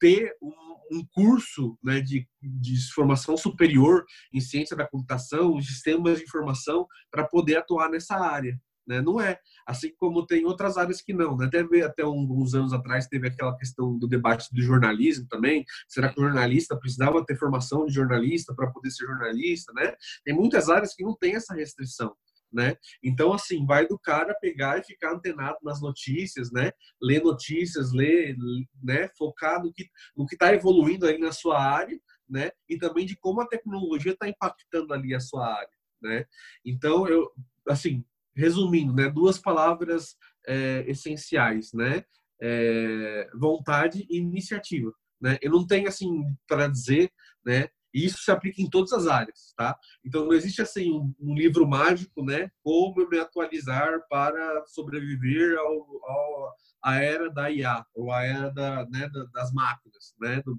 ter 0.00 0.34
um, 0.40 0.50
um 0.90 1.06
curso 1.12 1.78
né, 1.82 2.00
de, 2.00 2.26
de 2.42 2.92
formação 2.92 3.36
superior 3.36 4.04
em 4.32 4.40
ciência 4.40 4.74
da 4.74 4.88
computação, 4.88 5.58
em 5.58 5.62
sistemas 5.62 6.18
de 6.18 6.24
informação, 6.24 6.86
para 7.10 7.28
poder 7.28 7.56
atuar 7.58 7.90
nessa 7.90 8.16
área. 8.16 8.58
Né? 8.90 9.00
Não 9.00 9.20
é. 9.20 9.38
Assim 9.64 9.94
como 9.96 10.26
tem 10.26 10.44
outras 10.44 10.76
áreas 10.76 11.00
que 11.00 11.12
não. 11.12 11.36
Né? 11.36 11.46
Até, 11.46 11.60
até 11.82 12.04
uns 12.04 12.54
anos 12.54 12.72
atrás 12.72 13.06
teve 13.06 13.28
aquela 13.28 13.56
questão 13.56 13.96
do 13.96 14.08
debate 14.08 14.52
do 14.52 14.60
jornalismo 14.60 15.28
também. 15.28 15.64
Será 15.88 16.12
que 16.12 16.20
o 16.20 16.24
jornalista 16.24 16.76
precisava 16.76 17.24
ter 17.24 17.36
formação 17.36 17.86
de 17.86 17.94
jornalista 17.94 18.52
para 18.52 18.68
poder 18.72 18.90
ser 18.90 19.06
jornalista? 19.06 19.72
Né? 19.72 19.94
Tem 20.24 20.34
muitas 20.34 20.68
áreas 20.68 20.92
que 20.92 21.04
não 21.04 21.16
tem 21.16 21.36
essa 21.36 21.54
restrição 21.54 22.12
né? 22.52 22.76
Então, 23.00 23.32
assim, 23.32 23.64
vai 23.64 23.86
do 23.86 23.96
cara 23.96 24.34
pegar 24.40 24.76
e 24.76 24.82
ficar 24.82 25.12
antenado 25.12 25.58
nas 25.62 25.80
notícias, 25.80 26.50
né? 26.50 26.72
Ler 27.00 27.22
notícias, 27.22 27.92
ler, 27.92 28.36
né? 28.82 29.08
Focar 29.16 29.62
no 29.62 29.72
que 29.72 29.88
no 30.16 30.26
que 30.26 30.34
está 30.34 30.52
evoluindo 30.52 31.06
aí 31.06 31.16
na 31.16 31.30
sua 31.30 31.62
área, 31.62 31.96
né? 32.28 32.50
E 32.68 32.76
também 32.76 33.06
de 33.06 33.16
como 33.16 33.40
a 33.40 33.46
tecnologia 33.46 34.14
está 34.14 34.28
impactando 34.28 34.92
ali 34.92 35.14
a 35.14 35.20
sua 35.20 35.46
área, 35.46 35.70
né? 36.02 36.24
Então, 36.64 37.06
eu, 37.06 37.30
assim, 37.68 38.04
resumindo, 38.34 38.92
né? 38.92 39.08
Duas 39.08 39.38
palavras 39.38 40.16
é, 40.46 40.84
essenciais, 40.86 41.72
né? 41.72 42.04
É, 42.42 43.30
vontade 43.34 44.06
e 44.08 44.18
iniciativa, 44.18 44.92
né? 45.20 45.38
Eu 45.42 45.52
não 45.52 45.66
tenho 45.66 45.88
assim 45.88 46.22
para 46.48 46.68
dizer, 46.68 47.10
né? 47.44 47.68
E 47.92 48.04
isso 48.04 48.22
se 48.22 48.30
aplica 48.30 48.62
em 48.62 48.70
todas 48.70 48.92
as 48.92 49.06
áreas, 49.06 49.52
tá? 49.56 49.76
Então 50.04 50.24
não 50.24 50.32
existe 50.32 50.62
assim 50.62 50.92
um, 51.18 51.34
livro 51.34 51.66
mágico, 51.66 52.24
né? 52.24 52.50
Como 52.62 53.08
me 53.08 53.18
atualizar 53.18 54.00
para 54.08 54.64
sobreviver 54.66 55.58
ao, 55.58 55.66
ao 56.04 56.54
a 56.82 56.96
era 56.96 57.30
da 57.30 57.50
IA 57.50 57.84
ou 57.94 58.10
a 58.10 58.24
era 58.24 58.48
da, 58.50 58.86
né, 58.86 59.08
das 59.34 59.52
máquinas, 59.52 60.14
né? 60.20 60.40
Do, 60.42 60.58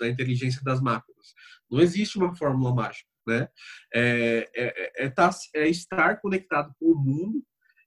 da 0.00 0.08
inteligência 0.08 0.62
das 0.64 0.80
máquinas. 0.80 1.34
Não 1.70 1.80
existe 1.80 2.18
uma 2.18 2.34
fórmula 2.34 2.74
mágica, 2.74 3.08
né? 3.26 3.48
É, 3.94 4.50
é, 4.54 5.04
é, 5.04 5.08
tá, 5.08 5.30
é 5.54 5.68
estar 5.68 6.20
conectado 6.20 6.74
com 6.78 6.92
o 6.92 6.98
mundo 6.98 7.42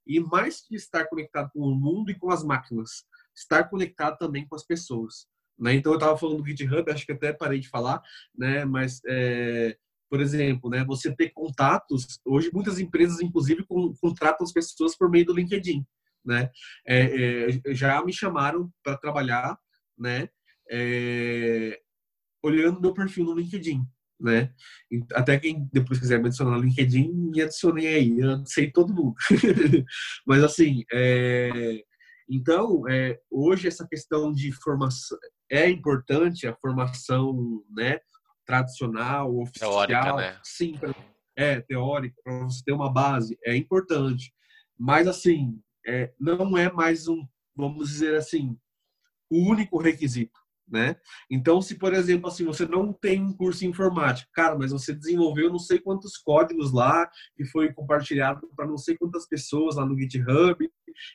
e 0.07 0.19
mais 0.19 0.61
que 0.61 0.75
estar 0.75 1.05
conectado 1.05 1.49
com 1.51 1.61
o 1.61 1.75
mundo 1.75 2.11
e 2.11 2.15
com 2.15 2.29
as 2.29 2.43
máquinas, 2.43 3.05
estar 3.35 3.69
conectado 3.69 4.17
também 4.17 4.47
com 4.47 4.55
as 4.55 4.63
pessoas. 4.63 5.27
Né? 5.57 5.73
Então 5.75 5.93
eu 5.93 5.97
estava 5.97 6.17
falando 6.17 6.43
do 6.43 6.47
GitHub, 6.47 6.91
acho 6.91 7.05
que 7.05 7.11
até 7.13 7.33
parei 7.33 7.59
de 7.59 7.69
falar, 7.69 8.01
né? 8.37 8.65
Mas 8.65 9.01
é, 9.07 9.77
por 10.09 10.21
exemplo, 10.21 10.69
né? 10.69 10.83
Você 10.85 11.15
ter 11.15 11.29
contatos. 11.31 12.19
Hoje 12.25 12.49
muitas 12.53 12.79
empresas, 12.79 13.21
inclusive, 13.21 13.65
contratam 13.99 14.45
as 14.45 14.51
pessoas 14.51 14.95
por 14.95 15.09
meio 15.09 15.25
do 15.25 15.33
LinkedIn, 15.33 15.85
né? 16.23 16.49
É, 16.85 17.49
é, 17.49 17.73
já 17.73 18.03
me 18.03 18.13
chamaram 18.13 18.71
para 18.83 18.97
trabalhar, 18.97 19.57
né? 19.97 20.29
É, 20.69 21.79
olhando 22.43 22.81
meu 22.81 22.93
perfil 22.93 23.25
no 23.25 23.35
LinkedIn, 23.35 23.85
né? 24.19 24.53
Até 25.13 25.37
quem 25.37 25.69
depois 25.71 25.99
quiser 25.99 26.19
me 26.19 26.27
adicionar 26.27 26.57
no 26.57 26.63
LinkedIn, 26.63 27.11
me 27.11 27.41
adicionei 27.41 27.87
aí, 27.87 28.19
eu 28.19 28.45
sei 28.45 28.71
todo 28.71 28.93
mundo. 28.93 29.15
Mas 30.25 30.43
assim, 30.43 30.83
é, 30.91 31.83
então, 32.29 32.87
é, 32.87 33.19
hoje 33.29 33.67
essa 33.67 33.87
questão 33.87 34.31
de 34.31 34.51
formação 34.51 35.17
é 35.49 35.69
importante, 35.69 36.47
a 36.47 36.55
formação, 36.55 37.63
né, 37.69 37.99
tradicional, 38.45 39.37
oficial, 39.37 39.87
teórica, 39.87 40.15
né? 40.15 40.39
sim, 40.43 40.75
é 41.35 41.61
teórica 41.61 42.15
para 42.23 42.39
você 42.39 42.63
ter 42.63 42.71
uma 42.71 42.91
base 42.91 43.37
é 43.43 43.55
importante, 43.55 44.33
mas 44.77 45.07
assim 45.07 45.59
é, 45.85 46.11
não 46.19 46.57
é 46.57 46.71
mais 46.71 47.07
um, 47.07 47.27
vamos 47.55 47.89
dizer 47.89 48.15
assim, 48.15 48.57
o 49.29 49.49
único 49.49 49.79
requisito 49.79 50.44
né? 50.67 50.95
Então, 51.29 51.61
se 51.61 51.77
por 51.77 51.93
exemplo, 51.93 52.27
assim, 52.27 52.43
você 52.43 52.65
não 52.65 52.91
tem 52.91 53.21
um 53.21 53.33
curso 53.33 53.65
em 53.65 53.69
informática, 53.69 54.29
cara, 54.33 54.57
mas 54.57 54.71
você 54.71 54.93
desenvolveu 54.93 55.49
não 55.49 55.59
sei 55.59 55.79
quantos 55.79 56.17
códigos 56.17 56.73
lá 56.73 57.09
que 57.35 57.45
foi 57.45 57.71
compartilhado 57.71 58.49
para 58.55 58.67
não 58.67 58.77
sei 58.77 58.97
quantas 58.97 59.27
pessoas 59.27 59.75
lá 59.75 59.85
no 59.85 59.97
GitHub 59.97 60.57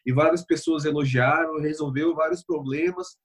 e 0.06 0.12
várias 0.12 0.44
pessoas 0.44 0.84
elogiaram, 0.84 1.60
resolveu 1.60 2.14
vários 2.14 2.44
problemas. 2.44 3.16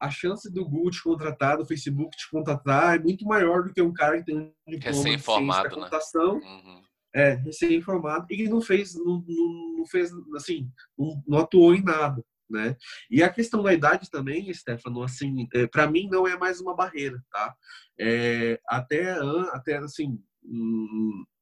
A 0.00 0.10
chance 0.10 0.50
do 0.52 0.64
Google 0.64 0.90
te 0.90 1.02
contratar, 1.02 1.56
do 1.56 1.66
Facebook 1.66 2.16
te 2.16 2.30
contratar 2.30 2.96
é 2.96 2.98
muito 2.98 3.24
maior 3.24 3.64
do 3.64 3.72
que 3.72 3.80
um 3.80 3.92
cara 3.92 4.18
que 4.18 4.24
tem 4.24 4.36
um 4.36 4.70
diploma 4.70 5.62
de 5.62 5.62
né? 5.62 5.70
computação. 5.70 6.34
Uhum. 6.36 6.82
É, 7.16 7.34
recém-informado 7.34 8.26
e 8.28 8.36
que 8.36 8.48
não 8.48 8.60
fez, 8.60 8.96
não, 8.96 9.24
não, 9.24 9.78
não 9.78 9.86
fez, 9.86 10.10
assim, 10.34 10.68
não, 10.98 11.22
não 11.28 11.38
atuou 11.38 11.72
em 11.72 11.80
nada 11.80 12.24
né? 12.48 12.76
E 13.10 13.22
a 13.22 13.28
questão 13.28 13.62
da 13.62 13.72
idade 13.72 14.10
também, 14.10 14.52
Stefano, 14.52 15.02
assim, 15.02 15.48
é, 15.54 15.66
para 15.66 15.90
mim 15.90 16.08
não 16.10 16.26
é 16.26 16.36
mais 16.36 16.60
uma 16.60 16.74
barreira, 16.74 17.22
tá? 17.30 17.54
É, 17.98 18.60
até, 18.68 19.12
até 19.52 19.76
assim, 19.78 20.18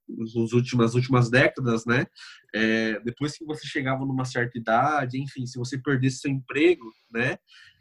nas 0.09 0.53
últimas, 0.53 0.95
últimas 0.95 1.31
décadas, 1.31 1.85
né? 1.87 2.07
É, 2.55 3.01
depois 3.01 3.37
que 3.37 3.45
você 3.45 3.67
chegava 3.67 4.05
numa 4.05 4.25
certa 4.25 4.59
idade, 4.59 5.21
enfim, 5.21 5.47
se 5.47 5.59
você 5.59 5.79
perdesse 5.79 6.19
seu 6.19 6.31
emprego, 6.31 6.85
né? 7.11 7.39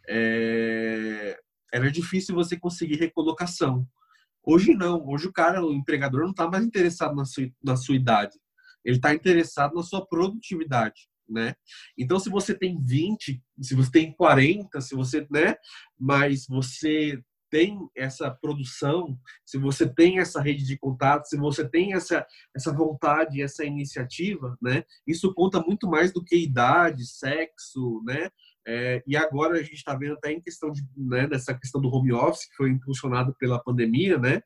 É, 0.07 1.39
era 1.73 1.91
difícil 1.91 2.35
você 2.35 2.57
conseguir 2.57 2.95
recolocação. 2.95 3.87
Hoje 4.43 4.73
não, 4.73 5.07
hoje 5.07 5.27
o 5.27 5.33
cara, 5.33 5.63
o 5.63 5.71
empregador 5.71 6.21
não 6.21 6.31
está 6.31 6.49
mais 6.49 6.65
interessado 6.65 7.15
na 7.15 7.25
sua, 7.25 7.47
na 7.63 7.75
sua 7.75 7.95
idade, 7.95 8.35
ele 8.83 8.95
está 8.95 9.13
interessado 9.13 9.75
na 9.75 9.83
sua 9.83 10.05
produtividade 10.05 11.10
né? 11.31 11.55
Então, 11.97 12.19
se 12.19 12.29
você 12.29 12.53
tem 12.53 12.81
20, 12.83 13.41
se 13.61 13.75
você 13.75 13.91
tem 13.91 14.13
40, 14.13 14.81
se 14.81 14.95
você, 14.95 15.25
né? 15.31 15.55
Mas 15.99 16.45
você 16.47 17.21
tem 17.51 17.77
essa 17.95 18.31
produção, 18.31 19.19
se 19.45 19.57
você 19.57 19.87
tem 19.87 20.19
essa 20.19 20.41
rede 20.41 20.65
de 20.65 20.77
contato, 20.77 21.25
se 21.25 21.37
você 21.37 21.67
tem 21.67 21.93
essa, 21.93 22.25
essa 22.55 22.71
vontade, 22.73 23.41
essa 23.41 23.65
iniciativa, 23.65 24.57
né? 24.61 24.83
Isso 25.05 25.33
conta 25.33 25.61
muito 25.61 25.87
mais 25.87 26.13
do 26.13 26.23
que 26.23 26.37
idade, 26.37 27.05
sexo, 27.05 28.01
né? 28.05 28.29
É, 28.65 29.03
e 29.05 29.17
agora 29.17 29.55
a 29.55 29.63
gente 29.63 29.73
está 29.73 29.95
vendo 29.95 30.13
até 30.13 30.31
em 30.31 30.39
questão 30.39 30.71
de, 30.71 30.83
né, 30.95 31.27
dessa 31.27 31.53
questão 31.53 31.81
do 31.81 31.89
home 31.89 32.13
office 32.13 32.47
que 32.47 32.55
foi 32.55 32.69
impulsionado 32.69 33.35
pela 33.37 33.61
pandemia, 33.61 34.17
né? 34.17 34.41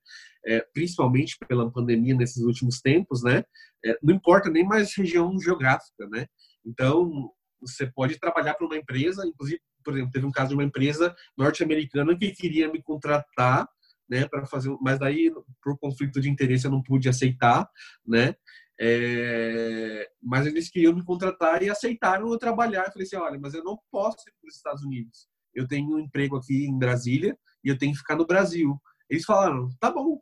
É, 0.45 0.61
principalmente 0.73 1.37
pela 1.47 1.69
pandemia 1.71 2.15
nesses 2.15 2.41
últimos 2.43 2.81
tempos, 2.81 3.23
né? 3.23 3.43
É, 3.85 3.97
não 4.01 4.15
importa 4.15 4.49
nem 4.49 4.65
mais 4.65 4.95
região 4.95 5.37
geográfica, 5.39 6.07
né? 6.09 6.25
Então, 6.65 7.31
você 7.61 7.85
pode 7.87 8.19
trabalhar 8.19 8.53
para 8.55 8.65
uma 8.65 8.77
empresa, 8.77 9.25
inclusive, 9.25 9.61
por 9.83 9.93
exemplo, 9.93 10.11
teve 10.11 10.25
um 10.25 10.31
caso 10.31 10.49
de 10.49 10.55
uma 10.55 10.63
empresa 10.63 11.15
norte-americana 11.37 12.17
que 12.17 12.31
queria 12.31 12.71
me 12.71 12.81
contratar, 12.81 13.67
né, 14.09 14.27
para 14.27 14.45
fazer, 14.45 14.75
mas 14.81 14.99
daí 14.99 15.31
por 15.63 15.77
conflito 15.79 16.21
de 16.21 16.29
interesse 16.29 16.65
eu 16.65 16.71
não 16.71 16.81
pude 16.81 17.09
aceitar, 17.09 17.67
né? 18.05 18.35
É, 18.79 20.09
mas 20.21 20.45
eles 20.45 20.69
queriam 20.69 20.93
me 20.93 21.03
contratar 21.03 21.63
e 21.63 21.69
aceitaram 21.69 22.31
eu 22.31 22.37
trabalhar. 22.37 22.85
Eu 22.85 22.91
falei 22.91 23.07
assim, 23.07 23.15
olha, 23.15 23.39
mas 23.39 23.53
eu 23.53 23.63
não 23.63 23.79
posso 23.89 24.17
ir 24.27 24.33
para 24.39 24.47
os 24.47 24.55
Estados 24.55 24.83
Unidos. 24.83 25.27
Eu 25.53 25.67
tenho 25.67 25.95
um 25.95 25.99
emprego 25.99 26.35
aqui 26.35 26.65
em 26.65 26.77
Brasília 26.77 27.37
e 27.63 27.69
eu 27.69 27.77
tenho 27.77 27.93
que 27.93 27.99
ficar 27.99 28.15
no 28.15 28.27
Brasil. 28.27 28.79
Eles 29.09 29.23
falaram, 29.23 29.69
tá 29.79 29.89
bom, 29.89 30.19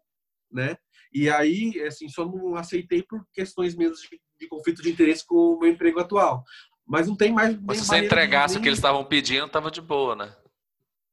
né? 0.52 0.78
E 1.12 1.30
aí, 1.30 1.82
assim, 1.82 2.08
só 2.08 2.26
não 2.26 2.56
aceitei 2.56 3.04
por 3.04 3.26
questões 3.34 3.76
mesmo 3.76 3.96
de 3.96 4.22
de 4.44 4.50
conflito 4.50 4.82
de 4.82 4.92
interesse 4.92 5.26
com 5.26 5.36
o 5.36 5.60
meu 5.60 5.70
emprego 5.70 6.00
atual. 6.00 6.44
Mas 6.86 7.08
não 7.08 7.16
tem 7.16 7.32
mais. 7.32 7.58
Mas 7.62 7.80
se 7.80 7.86
você 7.86 7.98
entregasse 7.98 8.56
nem... 8.56 8.60
o 8.60 8.62
que 8.62 8.70
eles 8.70 8.80
estavam 8.80 9.06
pedindo, 9.06 9.46
estava 9.46 9.72
de 9.72 9.82
boa, 9.82 10.16
né? 10.16 10.36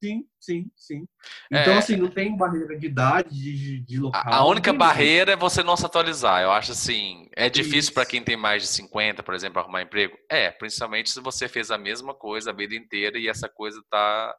Sim, 0.02 0.24
sim, 0.40 0.70
sim. 0.74 1.06
Então, 1.52 1.74
é... 1.74 1.78
assim, 1.78 1.94
não 1.94 2.08
tem 2.08 2.34
barreira 2.34 2.78
de 2.78 2.86
idade, 2.86 3.30
de, 3.30 3.80
de 3.80 4.00
local. 4.00 4.22
A, 4.24 4.46
única 4.46 4.72
barreira 4.72 5.32
é 5.32 5.36
você 5.36 5.62
não 5.62 5.76
se 5.76 5.84
atualizar. 5.84 6.42
Eu 6.42 6.50
acho 6.50 6.72
assim, 6.72 7.28
é 7.36 7.50
difícil 7.50 7.92
para 7.92 8.06
quem 8.06 8.22
tem 8.24 8.36
mais 8.36 8.62
de 8.62 8.68
50, 8.68 9.22
por 9.22 9.34
exemplo, 9.34 9.60
arrumar 9.60 9.82
emprego. 9.82 10.16
É, 10.30 10.50
principalmente 10.50 11.10
se 11.10 11.20
você 11.20 11.48
fez 11.48 11.70
a 11.70 11.76
mesma 11.76 12.14
coisa 12.14 12.50
a 12.50 12.54
vida 12.54 12.74
inteira 12.74 13.18
e 13.18 13.28
essa 13.28 13.48
coisa 13.48 13.82
tá. 13.90 14.34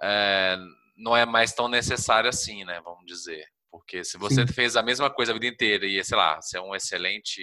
É, 0.00 0.56
não 0.96 1.16
é 1.16 1.26
mais 1.26 1.52
tão 1.52 1.66
necessária 1.66 2.30
assim, 2.30 2.64
né? 2.64 2.80
Vamos 2.84 3.04
dizer. 3.04 3.44
Porque 3.78 4.02
se 4.02 4.16
você 4.16 4.46
Sim. 4.46 4.52
fez 4.52 4.74
a 4.74 4.82
mesma 4.82 5.10
coisa 5.10 5.32
a 5.32 5.34
vida 5.34 5.46
inteira 5.46 5.86
e, 5.86 6.02
sei 6.02 6.16
lá, 6.16 6.40
você 6.40 6.56
é 6.56 6.60
um 6.60 6.74
excelente 6.74 7.42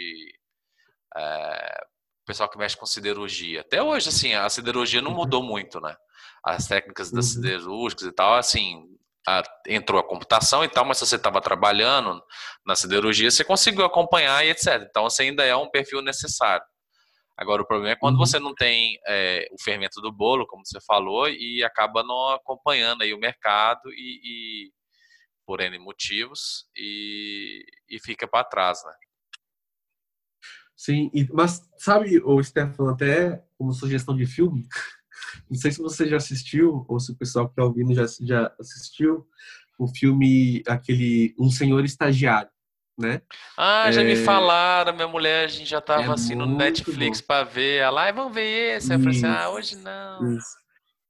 é, 1.16 1.84
pessoal 2.26 2.50
que 2.50 2.58
mexe 2.58 2.76
com 2.76 2.86
siderurgia. 2.86 3.62
Até 3.62 3.82
hoje, 3.82 4.10
assim, 4.10 4.34
a 4.34 4.50
siderurgia 4.50 5.02
não 5.02 5.12
uhum. 5.12 5.18
mudou 5.18 5.44
muito, 5.44 5.80
né? 5.80 5.96
As 6.44 6.68
técnicas 6.68 7.12
das 7.12 7.28
uhum. 7.28 7.32
siderúrgicas 7.34 8.08
e 8.08 8.12
tal, 8.12 8.34
assim, 8.34 8.84
a, 9.28 9.44
entrou 9.68 10.00
a 10.00 10.08
computação 10.08 10.64
e 10.64 10.68
tal, 10.68 10.86
mas 10.86 10.98
se 10.98 11.06
você 11.06 11.16
estava 11.18 11.40
trabalhando 11.40 12.22
na 12.66 12.76
siderurgia, 12.76 13.30
você 13.30 13.44
conseguiu 13.44 13.86
acompanhar 13.86 14.46
e 14.46 14.50
etc. 14.50 14.88
Então, 14.90 15.04
você 15.04 15.24
ainda 15.24 15.46
é 15.46 15.56
um 15.56 15.70
perfil 15.70 16.02
necessário. 16.02 16.66
Agora, 17.38 17.62
o 17.62 17.68
problema 17.68 17.94
é 17.94 17.96
quando 17.96 18.16
uhum. 18.16 18.26
você 18.26 18.40
não 18.40 18.54
tem 18.56 18.98
é, 19.08 19.48
o 19.52 19.62
fermento 19.64 20.02
do 20.02 20.12
bolo, 20.12 20.48
como 20.48 20.66
você 20.66 20.80
falou, 20.82 21.30
e 21.30 21.64
acaba 21.64 22.04
não 22.04 22.30
acompanhando 22.30 23.04
aí 23.04 23.14
o 23.14 23.20
mercado 23.20 23.90
e, 23.92 24.20
e 24.24 24.83
por 25.46 25.62
N 25.62 25.78
motivos 25.80 26.68
e, 26.76 27.66
e 27.90 28.00
fica 28.00 28.28
para 28.28 28.44
trás, 28.44 28.84
né? 28.86 28.94
Sim, 30.76 31.10
mas 31.32 31.62
sabe, 31.78 32.22
o 32.24 32.44
Stefano, 32.44 32.90
até 32.90 33.42
como 33.58 33.74
sugestão 33.74 34.16
de 34.16 34.26
filme, 34.26 34.68
não 35.50 35.58
sei 35.58 35.72
se 35.72 35.82
você 35.82 36.08
já 36.08 36.18
assistiu 36.18 36.86
ou 36.90 37.00
se 37.00 37.12
o 37.12 37.16
pessoal 37.16 37.46
que 37.46 37.54
está 37.54 37.64
ouvindo 37.64 37.94
já, 37.94 38.06
já 38.22 38.54
assistiu 38.60 39.26
o 39.80 39.88
filme, 39.88 40.62
aquele 40.68 41.34
Um 41.40 41.50
Senhor 41.50 41.84
Estagiário, 41.86 42.52
né? 42.98 43.22
Ah, 43.58 43.92
já 43.92 44.02
é... 44.02 44.04
me 44.04 44.16
falaram, 44.16 44.94
minha 44.94 45.08
mulher, 45.08 45.46
a 45.46 45.48
gente 45.48 45.70
já 45.70 45.80
estava 45.80 46.04
é 46.04 46.10
assim 46.14 46.36
no 46.36 46.46
Netflix 46.46 47.22
para 47.22 47.44
ver, 47.44 47.78
ela, 47.78 48.08
ah, 48.08 48.12
vamos 48.12 48.34
ver 48.34 48.78
esse. 48.78 48.94
Eu 48.94 49.00
falei 49.00 49.18
assim, 49.18 49.26
ah, 49.26 49.50
hoje 49.50 49.76
não. 49.78 50.38
Isso. 50.38 50.64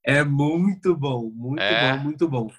É 0.06 0.22
muito 0.22 0.94
bom, 0.94 1.30
muito 1.30 1.62
é. 1.62 1.96
bom, 1.96 2.02
muito 2.02 2.28
bom 2.28 2.50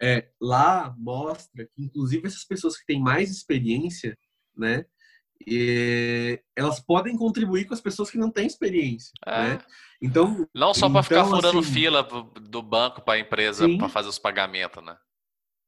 é, 0.00 0.28
lá 0.40 0.94
mostra 0.98 1.66
que, 1.66 1.82
inclusive, 1.82 2.26
essas 2.26 2.44
pessoas 2.44 2.76
que 2.76 2.86
têm 2.86 3.00
mais 3.00 3.30
experiência, 3.30 4.16
né, 4.56 4.84
e, 5.46 6.40
elas 6.56 6.80
podem 6.80 7.16
contribuir 7.16 7.64
com 7.66 7.74
as 7.74 7.80
pessoas 7.80 8.10
que 8.10 8.18
não 8.18 8.30
têm 8.30 8.46
experiência, 8.46 9.12
é. 9.26 9.54
né? 9.54 9.58
Então, 10.00 10.46
não 10.54 10.74
só 10.74 10.88
para 10.88 11.00
então, 11.00 11.02
ficar 11.02 11.24
furando 11.24 11.58
assim, 11.60 11.72
fila 11.72 12.02
do 12.02 12.62
banco 12.62 13.02
para 13.02 13.14
a 13.14 13.20
empresa 13.20 13.68
para 13.76 13.88
fazer 13.88 14.08
os 14.08 14.18
pagamentos, 14.18 14.84
né? 14.84 14.96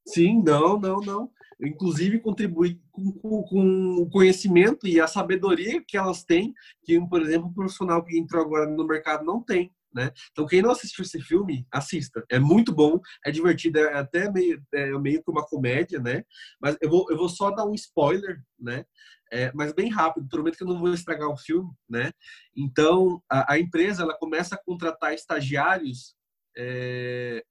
Sim, 0.07 0.43
não, 0.43 0.78
não, 0.78 1.01
não. 1.01 1.31
Inclusive 1.62 2.20
contribui 2.20 2.81
com, 2.91 3.12
com, 3.12 3.43
com, 3.43 3.95
o 4.03 4.09
conhecimento 4.09 4.87
e 4.87 5.01
a 5.01 5.07
sabedoria 5.07 5.83
que 5.87 5.97
elas 5.97 6.24
têm, 6.24 6.55
que, 6.85 6.99
por 7.07 7.20
exemplo, 7.20 7.49
o 7.49 7.55
profissional 7.55 8.03
que 8.05 8.18
entrou 8.18 8.43
agora 8.43 8.66
no 8.66 8.87
mercado 8.87 9.24
não 9.24 9.43
tem. 9.43 9.70
Né? 9.93 10.12
Então, 10.30 10.47
quem 10.47 10.62
não 10.62 10.70
assistiu 10.70 11.03
esse 11.03 11.20
filme, 11.20 11.66
assista. 11.72 12.24
É 12.30 12.38
muito 12.38 12.72
bom, 12.72 13.01
é 13.24 13.30
divertido, 13.30 13.80
é 13.80 13.99
até 13.99 14.30
meio, 14.30 14.62
é 14.72 14.91
meio 14.99 15.22
que 15.22 15.30
uma 15.30 15.45
comédia, 15.45 15.99
né? 15.99 16.22
Mas 16.61 16.76
eu 16.80 16.88
vou, 16.88 17.07
eu 17.11 17.16
vou 17.16 17.28
só 17.28 17.51
dar 17.51 17.66
um 17.66 17.74
spoiler, 17.74 18.41
né? 18.59 18.84
É, 19.32 19.53
mas 19.53 19.72
bem 19.72 19.88
rápido, 19.91 20.28
prometo 20.28 20.57
que 20.57 20.64
eu 20.64 20.68
não 20.68 20.78
vou 20.78 20.93
estragar 20.93 21.28
o 21.28 21.36
filme, 21.36 21.70
né? 21.88 22.12
Então, 22.57 23.22
a, 23.30 23.55
a 23.55 23.59
empresa 23.59 24.03
ela 24.03 24.16
começa 24.16 24.55
a 24.55 24.62
contratar 24.62 25.14
estagiários 25.14 26.14
é, 26.57 27.45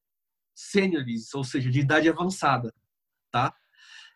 ou 1.33 1.43
seja, 1.43 1.69
de 1.69 1.79
idade 1.79 2.09
avançada, 2.09 2.73
tá? 3.31 3.53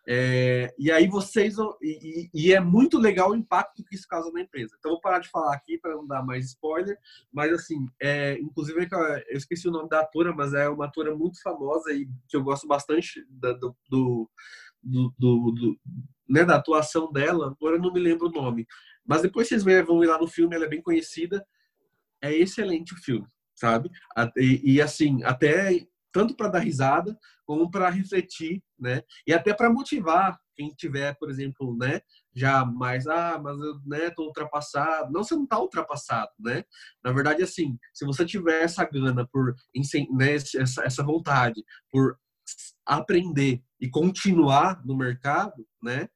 É, 0.05 0.73
e 0.77 0.91
aí 0.91 1.07
vocês 1.07 1.55
e, 1.81 2.29
e, 2.33 2.53
é 2.53 2.59
muito 2.59 2.99
legal 2.99 3.31
o 3.31 3.35
impacto 3.35 3.83
que 3.85 3.95
isso 3.95 4.07
causa 4.07 4.29
na 4.31 4.41
empresa. 4.41 4.75
Então 4.77 4.91
vou 4.91 5.01
parar 5.01 5.19
de 5.19 5.29
falar 5.29 5.53
aqui 5.53 5.77
para 5.77 5.95
não 5.95 6.05
dar 6.05 6.21
mais 6.23 6.47
spoiler, 6.47 6.97
mas 7.31 7.53
assim, 7.53 7.87
é, 8.01 8.37
inclusive 8.39 8.87
eu 9.29 9.37
esqueci 9.37 9.67
o 9.67 9.71
nome 9.71 9.87
da 9.87 10.01
atora, 10.01 10.33
mas 10.35 10.53
é 10.53 10.67
uma 10.67 10.85
atora 10.85 11.15
muito 11.15 11.41
famosa 11.41 11.93
e 11.93 12.07
que 12.27 12.35
eu 12.35 12.43
gosto 12.43 12.67
bastante 12.67 13.25
da, 13.29 13.53
do, 13.53 13.75
do, 13.89 14.29
do, 14.83 15.13
do 15.17 15.79
né, 16.27 16.43
da 16.43 16.57
atuação 16.57 17.09
dela. 17.11 17.55
Agora 17.57 17.77
eu 17.77 17.81
não 17.81 17.93
me 17.93 17.99
lembro 17.99 18.27
o 18.27 18.31
nome, 18.31 18.67
mas 19.05 19.21
depois 19.21 19.47
vocês 19.47 19.63
vão 19.63 20.03
ir 20.03 20.07
lá 20.07 20.17
no 20.17 20.27
filme, 20.27 20.53
ela 20.53 20.65
é 20.65 20.69
bem 20.69 20.81
conhecida. 20.81 21.45
É 22.21 22.33
excelente 22.33 22.93
o 22.93 22.97
filme, 22.97 23.27
sabe? 23.53 23.89
E, 24.37 24.75
e 24.75 24.81
assim, 24.81 25.23
até 25.23 25.85
tanto 26.13 26.35
para 26.35 26.47
dar 26.47 26.59
risada 26.59 27.17
como 27.45 27.69
para 27.69 27.89
refletir, 27.89 28.63
né? 28.79 29.01
E 29.27 29.33
até 29.33 29.53
para 29.53 29.69
motivar 29.69 30.39
quem 30.55 30.69
tiver, 30.69 31.17
por 31.17 31.29
exemplo, 31.29 31.75
né, 31.75 31.99
já 32.33 32.63
mais 32.63 33.07
ah, 33.07 33.39
mas 33.43 33.57
eu, 33.59 33.79
né, 33.85 34.11
tô 34.11 34.25
ultrapassado. 34.25 35.11
Não, 35.11 35.23
você 35.23 35.35
não 35.35 35.47
tá 35.47 35.59
ultrapassado, 35.59 36.31
né? 36.39 36.63
Na 37.03 37.11
verdade, 37.11 37.43
assim, 37.43 37.77
se 37.93 38.05
você 38.05 38.23
tiver 38.25 38.61
essa 38.63 38.85
gana 38.85 39.27
por, 39.27 39.55
né, 40.11 40.35
essa, 40.35 40.83
essa 40.83 41.03
vontade 41.03 41.61
por 41.91 42.17
aprender 42.85 43.61
e 43.81 43.89
continuar 43.89 44.85
no 44.85 44.95
mercado, 44.95 45.65
né? 45.81 46.07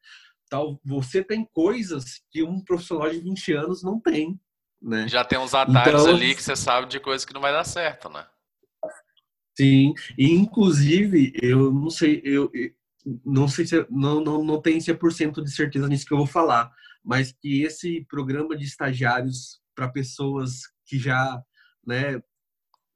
Tal, 0.49 0.79
você 0.85 1.23
tem 1.23 1.45
coisas 1.51 2.21
que 2.31 2.41
um 2.43 2.63
profissional 2.63 3.09
de 3.09 3.19
20 3.19 3.53
anos 3.53 3.83
não 3.83 3.99
tem, 3.99 4.39
né? 4.81 5.07
Já 5.07 5.25
tem 5.25 5.39
uns 5.39 5.53
atalhos 5.53 6.03
então, 6.03 6.15
ali 6.15 6.35
que 6.35 6.43
você 6.43 6.55
sabe 6.55 6.87
de 6.87 6.99
coisas 6.99 7.25
que 7.25 7.33
não 7.33 7.41
vai 7.41 7.51
dar 7.51 7.63
certo, 7.63 8.09
né? 8.09 8.25
Sim, 9.57 9.95
e 10.15 10.29
inclusive, 10.31 11.33
eu 11.41 11.73
não 11.73 11.89
sei, 11.89 12.21
eu, 12.23 12.51
não 13.25 13.47
sei 13.47 13.65
se 13.65 13.87
não, 13.89 14.23
não, 14.23 14.43
não 14.43 14.61
tenho 14.61 14.79
100% 14.79 15.43
de 15.43 15.51
certeza 15.51 15.87
nisso 15.87 16.05
que 16.05 16.13
eu 16.13 16.17
vou 16.19 16.27
falar, 16.27 16.71
mas 17.03 17.31
que 17.31 17.63
esse 17.63 18.05
programa 18.07 18.55
de 18.55 18.65
estagiários 18.65 19.59
para 19.73 19.87
pessoas 19.87 20.61
que 20.85 20.99
já, 20.99 21.41
né, 21.83 22.21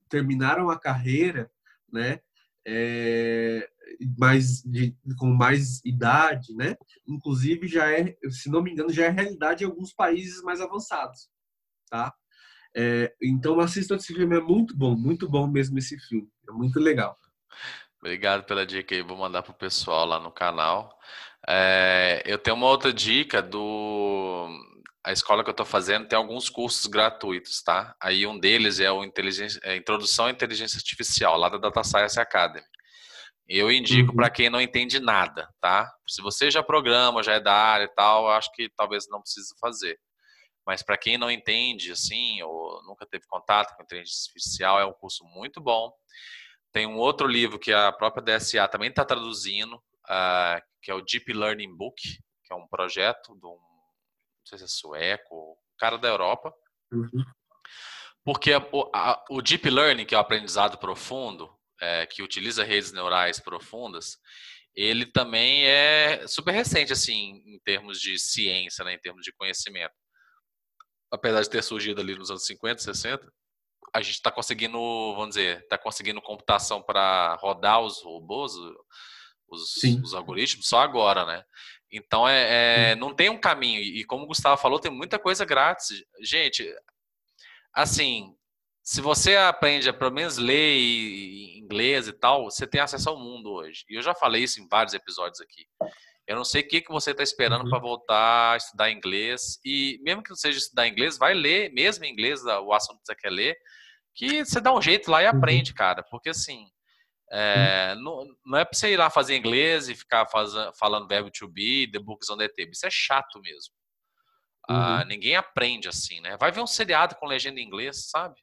terminaram 0.07 0.70
a 0.70 0.80
carreira, 0.80 1.49
né, 1.91 2.20
é, 2.64 3.68
mais 4.16 4.62
de, 4.62 4.95
com 5.18 5.34
mais 5.34 5.84
idade, 5.84 6.53
né, 6.53 6.78
inclusive 7.07 7.68
já 7.68 7.91
é, 7.91 8.16
se 8.30 8.51
não 8.51 8.62
me 8.62 8.72
engano, 8.72 8.93
já 8.93 9.05
é 9.05 9.09
realidade 9.09 9.64
em 9.64 9.68
alguns 9.68 9.91
países 9.93 10.43
mais 10.43 10.62
avançados, 10.62 11.28
tá? 11.89 12.14
É, 12.76 13.13
então 13.22 13.59
assista 13.59 13.95
esse 13.95 14.13
filme, 14.13 14.38
é 14.38 14.41
muito 14.41 14.76
bom, 14.76 14.95
muito 14.95 15.30
bom 15.30 15.47
mesmo 15.47 15.78
esse 15.78 15.97
filme, 15.99 16.28
é 16.47 16.51
muito 16.51 16.80
legal. 16.80 17.17
Obrigado 17.99 18.43
pela 18.45 18.65
dica 18.65 18.95
aí, 18.95 19.01
vou 19.01 19.17
mandar 19.17 19.43
pro 19.43 19.53
pessoal 19.53 20.05
lá 20.05 20.19
no 20.19 20.32
canal. 20.32 20.97
É, 21.47 22.24
eu 22.26 22.38
tenho 22.38 22.55
uma 22.55 22.67
outra 22.67 22.93
dica 22.93 23.41
do 23.41 24.47
a 25.03 25.11
escola 25.11 25.43
que 25.43 25.49
eu 25.49 25.53
estou 25.53 25.65
fazendo 25.65 26.07
tem 26.07 26.17
alguns 26.17 26.49
cursos 26.49 26.86
gratuitos, 26.86 27.61
tá? 27.63 27.95
Aí 27.99 28.26
um 28.28 28.39
deles 28.39 28.80
é 28.80 28.91
o 28.91 29.03
inteligência, 29.03 29.59
é 29.63 29.76
Introdução 29.76 30.26
à 30.28 30.32
Inteligência 30.32 30.78
Artificial, 30.78 31.38
lá 31.38 31.49
da 31.49 31.57
Data 31.57 31.84
Science 31.84 32.19
Academy. 32.19 32.65
Eu 33.47 33.72
indico 33.72 34.11
uhum. 34.11 34.15
para 34.15 34.30
quem 34.30 34.49
não 34.49 34.61
entende 34.61 34.99
nada, 34.99 35.49
tá? 35.59 35.91
Se 36.07 36.22
você 36.22 36.49
já 36.49 36.63
programa, 36.63 37.24
já 37.24 37.34
é 37.34 37.39
da 37.39 37.53
área 37.53 37.86
e 37.86 37.93
tal, 37.95 38.30
acho 38.30 38.51
que 38.53 38.69
talvez 38.78 39.07
não 39.09 39.22
precise 39.22 39.53
fazer. 39.59 39.99
Mas 40.66 40.84
para 40.84 40.97
quem 40.97 41.18
não 41.18 41.32
entende, 41.32 41.91
assim, 41.91 42.41
ou 42.43 42.84
nunca 42.84 43.05
teve 43.05 43.26
contato 43.28 43.76
com 43.76 43.84
inteligência 43.84 44.30
artificial, 44.30 44.80
é 44.80 44.86
um 44.86 44.93
curso 44.93 45.24
muito 45.26 45.59
bom. 45.59 45.91
Tem 46.72 46.86
um 46.86 46.97
outro 46.97 47.28
livro 47.28 47.59
que 47.59 47.74
a 47.74 47.91
própria 47.91 48.24
DSA 48.24 48.68
também 48.68 48.89
está 48.89 49.03
traduzindo, 49.03 49.76
uh, 49.76 50.62
que 50.82 50.91
é 50.91 50.93
o 50.93 51.01
Deep 51.01 51.34
Learning 51.34 51.76
Book, 51.76 52.01
que 52.01 52.53
é 52.53 52.55
um 52.55 52.68
projeto 52.68 53.36
de 53.36 53.45
um, 53.45 53.57
não 53.57 54.45
sei 54.45 54.57
se 54.59 54.64
é 54.64 54.68
sueco, 54.68 55.57
cara 55.78 55.97
da 55.97 56.07
Europa. 56.07 56.53
Uhum. 56.91 57.26
Porque 58.24 58.51
o, 58.55 58.89
a, 58.93 59.24
o, 59.30 59.41
Deep 59.41 59.68
Learning, 59.68 60.05
que 60.05 60.14
é 60.14 60.18
o 60.18 60.22
aprendizado 60.22 60.78
profundo, 60.78 61.51
é, 61.82 62.05
que 62.05 62.22
utiliza 62.22 62.64
redes 62.64 62.91
neurais 62.91 63.39
profundas, 63.39 64.18
ele 64.76 65.05
também 65.05 65.66
é 65.66 66.26
super 66.28 66.51
recente, 66.51 66.93
assim, 66.93 67.41
em 67.45 67.59
termos 67.66 67.99
de 67.99 68.18
ciência, 68.20 68.86
né, 68.86 68.93
em 68.93 68.99
termos 68.99 69.24
de 69.24 69.34
conhecimento 69.34 69.93
apesar 71.12 71.41
de 71.41 71.49
ter 71.49 71.62
surgido 71.62 72.01
ali 72.01 72.16
nos 72.16 72.30
anos 72.30 72.45
50, 72.45 72.82
60, 72.82 73.32
a 73.93 74.01
gente 74.01 74.16
está 74.16 74.32
conseguindo, 74.32 74.78
vamos 75.16 75.36
dizer, 75.36 75.59
está 75.59 75.78
conseguindo 75.78 76.22
computação 76.22 76.82
para 76.82 77.36
rodar 77.36 77.82
os 77.82 78.01
robôs, 78.01 78.53
os, 79.49 79.84
os, 80.03 80.14
algoritmos, 80.14 80.68
só 80.68 80.80
agora, 80.80 81.26
né? 81.26 81.43
Então, 81.91 82.28
é, 82.28 82.91
é 82.91 82.95
não 82.95 83.14
tem 83.14 83.30
um 83.30 83.39
caminho. 83.39 83.82
E 83.82 84.05
como 84.05 84.24
o 84.24 84.28
Gustavo 84.28 84.62
falou, 84.62 84.80
tem 84.80 84.89
muita 84.89 85.20
coisa 85.20 85.43
grátis. 85.43 86.03
Gente, 86.22 86.74
assim, 87.74 88.34
se 88.82 89.01
você 89.01 89.36
aprende 89.36 89.89
a 89.89 89.93
pelo 89.93 90.12
menos 90.12 90.38
ler 90.38 90.78
inglês 91.57 92.07
e 92.07 92.14
tal, 92.14 92.45
você 92.45 92.66
tem 92.66 92.80
acesso 92.80 93.09
ao 93.09 93.20
mundo 93.20 93.51
hoje. 93.51 93.84
E 93.89 93.97
eu 93.97 94.01
já 94.01 94.16
falei 94.16 94.43
isso 94.43 94.62
em 94.62 94.68
vários 94.70 94.93
episódios 94.93 95.41
aqui. 95.41 95.68
Eu 96.32 96.38
não 96.38 96.45
sei 96.45 96.61
o 96.61 96.67
que, 96.67 96.82
que 96.82 96.91
você 96.91 97.11
está 97.11 97.21
esperando 97.21 97.65
uhum. 97.65 97.69
para 97.69 97.79
voltar 97.79 98.53
a 98.53 98.57
estudar 98.57 98.89
inglês. 98.89 99.59
E 99.65 99.99
mesmo 100.01 100.23
que 100.23 100.29
não 100.29 100.38
seja 100.38 100.57
estudar 100.57 100.88
inglês, 100.88 101.17
vai 101.17 101.34
ler 101.34 101.71
mesmo 101.73 102.05
em 102.05 102.11
inglês 102.11 102.41
o 102.43 102.71
assunto 102.71 102.99
que 102.99 103.05
você 103.05 103.15
quer 103.15 103.29
ler, 103.29 103.57
que 104.15 104.45
você 104.45 104.61
dá 104.61 104.73
um 104.73 104.82
jeito 104.82 105.11
lá 105.11 105.21
e 105.21 105.27
uhum. 105.27 105.38
aprende, 105.38 105.73
cara. 105.73 106.03
Porque 106.09 106.29
assim, 106.29 106.65
é, 107.32 107.95
não, 107.95 108.25
não, 108.45 108.59
é 108.59 108.63
para 108.63 108.77
você 108.77 108.93
ir 108.93 108.97
lá 108.97 109.09
fazer 109.09 109.36
inglês 109.36 109.89
e 109.89 109.95
ficar 109.95 110.25
faz, 110.27 110.51
falando 110.79 111.07
verbo 111.07 111.29
to 111.29 111.47
be, 111.49 111.89
the 111.91 111.99
books 111.99 112.29
on 112.29 112.38
the 112.38 112.47
table. 112.47 112.71
Isso 112.71 112.86
é 112.86 112.91
chato 112.91 113.39
mesmo. 113.41 113.73
Ah, 114.69 114.99
uhum. 114.99 115.07
ninguém 115.07 115.36
aprende 115.36 115.89
assim, 115.89 116.21
né? 116.21 116.38
Vai 116.38 116.51
ver 116.51 116.61
um 116.61 116.67
seriado 116.67 117.15
com 117.15 117.25
legenda 117.25 117.59
em 117.59 117.65
inglês, 117.65 118.09
sabe? 118.09 118.36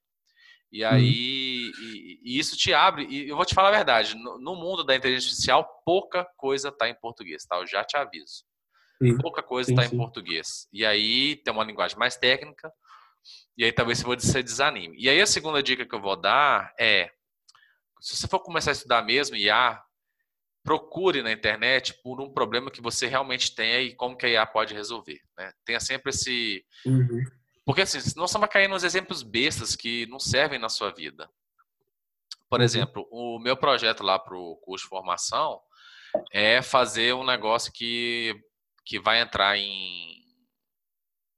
E 0.70 0.84
uhum. 0.84 0.90
aí, 0.90 1.72
uhum. 1.74 1.82
e, 1.82 2.20
e, 2.22 2.38
isso 2.38 2.56
te 2.56 2.72
abre. 2.74 3.06
E 3.08 3.28
eu 3.28 3.36
vou 3.36 3.44
te 3.44 3.54
falar 3.54 3.68
a 3.68 3.76
verdade: 3.76 4.14
no, 4.14 4.38
no 4.38 4.54
mundo 4.54 4.84
da 4.84 4.94
inteligência 4.94 5.28
artificial, 5.28 5.82
pouca 5.84 6.24
coisa 6.36 6.68
está 6.68 6.88
em 6.88 6.94
português, 6.94 7.44
tá? 7.44 7.56
Eu 7.56 7.66
já 7.66 7.84
te 7.84 7.96
aviso. 7.96 8.44
Sim. 9.02 9.16
Pouca 9.18 9.42
coisa 9.42 9.70
está 9.70 9.84
em 9.84 9.96
português. 9.96 10.68
E 10.72 10.84
aí 10.84 11.36
tem 11.36 11.52
uma 11.52 11.64
linguagem 11.64 11.96
mais 11.96 12.16
técnica. 12.16 12.72
E 13.56 13.64
aí 13.64 13.72
talvez 13.72 14.02
você 14.02 14.42
desanime. 14.42 14.96
E 14.98 15.08
aí 15.08 15.20
a 15.20 15.26
segunda 15.26 15.62
dica 15.62 15.86
que 15.86 15.94
eu 15.94 16.00
vou 16.00 16.16
dar 16.16 16.74
é: 16.78 17.10
se 18.00 18.16
você 18.16 18.28
for 18.28 18.40
começar 18.40 18.70
a 18.70 18.72
estudar 18.72 19.02
mesmo 19.02 19.36
IA, 19.36 19.80
procure 20.62 21.22
na 21.22 21.32
internet 21.32 21.94
por 22.02 22.20
um 22.20 22.30
problema 22.30 22.70
que 22.70 22.82
você 22.82 23.06
realmente 23.06 23.54
tenha 23.54 23.80
e 23.80 23.94
como 23.94 24.16
que 24.16 24.26
a 24.26 24.28
IA 24.28 24.46
pode 24.46 24.74
resolver. 24.74 25.20
Né? 25.36 25.50
Tenha 25.64 25.80
sempre 25.80 26.10
esse. 26.10 26.62
Uhum 26.84 27.37
porque 27.68 27.82
assim, 27.82 28.00
senão 28.00 28.26
você 28.26 28.38
vai 28.38 28.48
cair 28.48 28.66
nos 28.66 28.82
exemplos 28.82 29.22
bestas 29.22 29.76
que 29.76 30.06
não 30.06 30.18
servem 30.18 30.58
na 30.58 30.70
sua 30.70 30.90
vida. 30.90 31.28
Por 32.48 32.60
uhum. 32.60 32.64
exemplo, 32.64 33.06
o 33.12 33.38
meu 33.38 33.58
projeto 33.58 34.02
lá 34.02 34.18
para 34.18 34.34
o 34.34 34.56
curso 34.56 34.86
de 34.86 34.88
formação 34.88 35.60
é 36.32 36.62
fazer 36.62 37.14
um 37.14 37.26
negócio 37.26 37.70
que, 37.70 38.34
que 38.86 38.98
vai 38.98 39.20
entrar 39.20 39.58
em. 39.58 40.16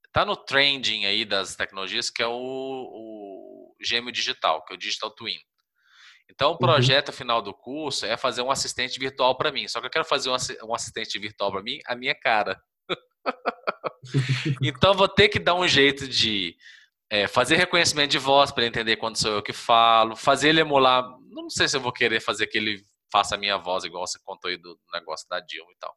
Está 0.07 0.24
no 0.24 0.37
trending 0.37 1.05
aí 1.05 1.24
das 1.24 1.57
tecnologias, 1.57 2.11
que 2.11 2.22
é 2.22 2.28
o, 2.28 2.33
o 2.33 3.74
gêmeo 3.83 4.12
digital, 4.12 4.64
que 4.64 4.72
é 4.72 4.76
o 4.76 4.78
Digital 4.78 5.11
Twin. 5.11 5.41
Então, 6.31 6.51
o 6.51 6.53
uhum. 6.53 6.59
projeto 6.59 7.09
uhum. 7.09 7.14
final 7.14 7.43
do 7.43 7.53
curso 7.53 8.07
é 8.07 8.16
fazer 8.16 8.43
um 8.43 8.53
assistente 8.53 9.01
virtual 9.01 9.37
para 9.37 9.51
mim. 9.51 9.66
Só 9.66 9.81
que 9.81 9.87
eu 9.89 9.91
quero 9.91 10.05
fazer 10.05 10.31
um 10.31 10.74
assistente 10.76 11.18
virtual 11.18 11.51
para 11.51 11.61
mim, 11.61 11.81
a 11.89 11.97
minha 11.97 12.14
cara. 12.14 12.57
então 14.62 14.95
vou 14.95 15.09
ter 15.09 15.29
que 15.29 15.39
dar 15.39 15.55
um 15.55 15.68
jeito 15.68 16.09
de 16.09 16.57
é, 17.11 17.27
fazer 17.27 17.57
reconhecimento 17.57 18.12
de 18.12 18.18
voz 18.18 18.53
para 18.53 18.62
ele 18.62 18.71
entender 18.71 18.97
quando 18.97 19.16
sou 19.16 19.33
eu 19.33 19.43
que 19.43 19.53
falo, 19.53 20.14
fazer 20.14 20.51
ele 20.51 20.61
emular. 20.61 21.05
Não 21.29 21.51
sei 21.51 21.68
se 21.68 21.77
eu 21.77 21.81
vou 21.81 21.93
querer 21.93 22.21
fazer 22.21 22.47
que 22.47 22.57
ele 22.57 22.83
faça 23.12 23.35
a 23.35 23.39
minha 23.39 23.59
voz 23.59 23.85
igual 23.85 24.07
você 24.07 24.18
contou 24.25 24.49
aí 24.49 24.57
do 24.57 24.79
negócio 24.93 25.29
da 25.29 25.41
Dilma 25.41 25.71
e 25.73 25.79
tal. 25.79 25.95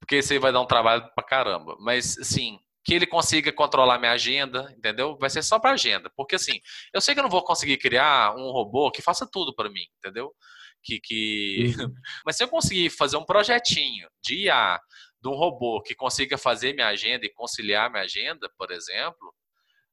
Porque 0.00 0.18
isso 0.18 0.32
aí 0.32 0.38
vai 0.38 0.52
dar 0.52 0.60
um 0.60 0.66
trabalho 0.66 1.08
pra 1.14 1.24
caramba. 1.24 1.76
Mas, 1.78 2.18
assim, 2.18 2.58
que 2.84 2.92
ele 2.92 3.06
consiga 3.06 3.52
controlar 3.52 3.98
minha 3.98 4.12
agenda, 4.12 4.74
entendeu? 4.76 5.16
Vai 5.18 5.30
ser 5.30 5.42
só 5.42 5.58
para 5.58 5.72
agenda. 5.72 6.10
Porque, 6.16 6.34
assim, 6.34 6.60
eu 6.92 7.00
sei 7.00 7.14
que 7.14 7.20
eu 7.20 7.22
não 7.22 7.30
vou 7.30 7.42
conseguir 7.42 7.78
criar 7.78 8.34
um 8.36 8.50
robô 8.50 8.90
que 8.90 9.00
faça 9.00 9.26
tudo 9.30 9.54
para 9.54 9.70
mim, 9.70 9.86
entendeu? 9.98 10.34
Que, 10.82 11.00
que... 11.00 11.74
Uhum. 11.78 11.94
Mas 12.26 12.36
se 12.36 12.44
eu 12.44 12.48
conseguir 12.48 12.90
fazer 12.90 13.16
um 13.16 13.24
projetinho 13.24 14.08
de 14.22 14.46
IA 14.46 14.78
de 15.24 15.28
um 15.30 15.34
robô 15.34 15.80
que 15.80 15.94
consiga 15.94 16.36
fazer 16.36 16.74
minha 16.74 16.88
agenda 16.88 17.24
e 17.24 17.32
conciliar 17.32 17.90
minha 17.90 18.04
agenda, 18.04 18.46
por 18.58 18.70
exemplo, 18.70 19.34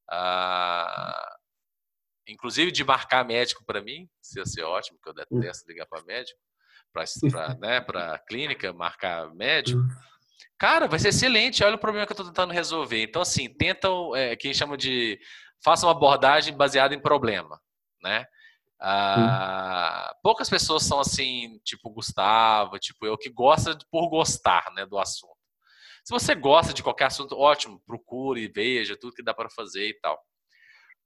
ah, 0.10 1.38
inclusive 2.28 2.70
de 2.70 2.84
marcar 2.84 3.26
médico 3.26 3.64
para 3.66 3.82
mim, 3.82 4.10
isso 4.22 4.38
ia 4.38 4.46
ser 4.46 4.64
ótimo, 4.64 4.98
porque 4.98 5.22
eu 5.22 5.26
detesto 5.26 5.72
ligar 5.72 5.86
para 5.86 6.04
médico, 6.04 6.38
para 6.92 7.06
né, 7.62 8.20
clínica, 8.28 8.74
marcar 8.74 9.34
médico. 9.34 9.80
Hum. 9.80 9.88
Cara, 10.60 10.86
vai 10.86 11.00
ser 11.00 11.10
excelente. 11.10 11.64
Olha 11.64 11.76
o 11.76 11.80
problema 11.80 12.06
que 12.06 12.12
eu 12.12 12.16
estou 12.16 12.28
tentando 12.28 12.52
resolver. 12.52 13.02
Então, 13.02 13.22
assim, 13.22 13.48
tentam, 13.48 14.14
é, 14.16 14.36
quem 14.36 14.54
chama 14.54 14.78
de. 14.78 15.18
Faça 15.64 15.86
uma 15.86 15.94
abordagem 15.94 16.56
baseada 16.56 16.94
em 16.94 17.02
problema, 17.02 17.60
né? 18.04 18.26
Ah, 18.84 20.16
poucas 20.24 20.50
pessoas 20.50 20.84
são 20.84 21.00
assim, 21.00 21.60
tipo 21.64 21.92
Gustavo, 21.92 22.80
tipo 22.80 23.06
eu, 23.06 23.16
que 23.16 23.30
gosta 23.30 23.78
por 23.92 24.10
gostar 24.10 24.72
né, 24.74 24.86
do 24.88 24.98
assunto. 24.98 25.38
Se 26.04 26.12
você 26.12 26.34
gosta 26.34 26.74
de 26.74 26.82
qualquer 26.82 27.06
assunto, 27.06 27.38
ótimo, 27.38 27.80
procure, 27.86 28.48
veja 28.48 28.98
tudo 28.98 29.14
que 29.14 29.24
dá 29.24 29.36
para 29.36 29.52
fazer 29.52 29.90
e 29.90 30.00
tal. 30.00 30.20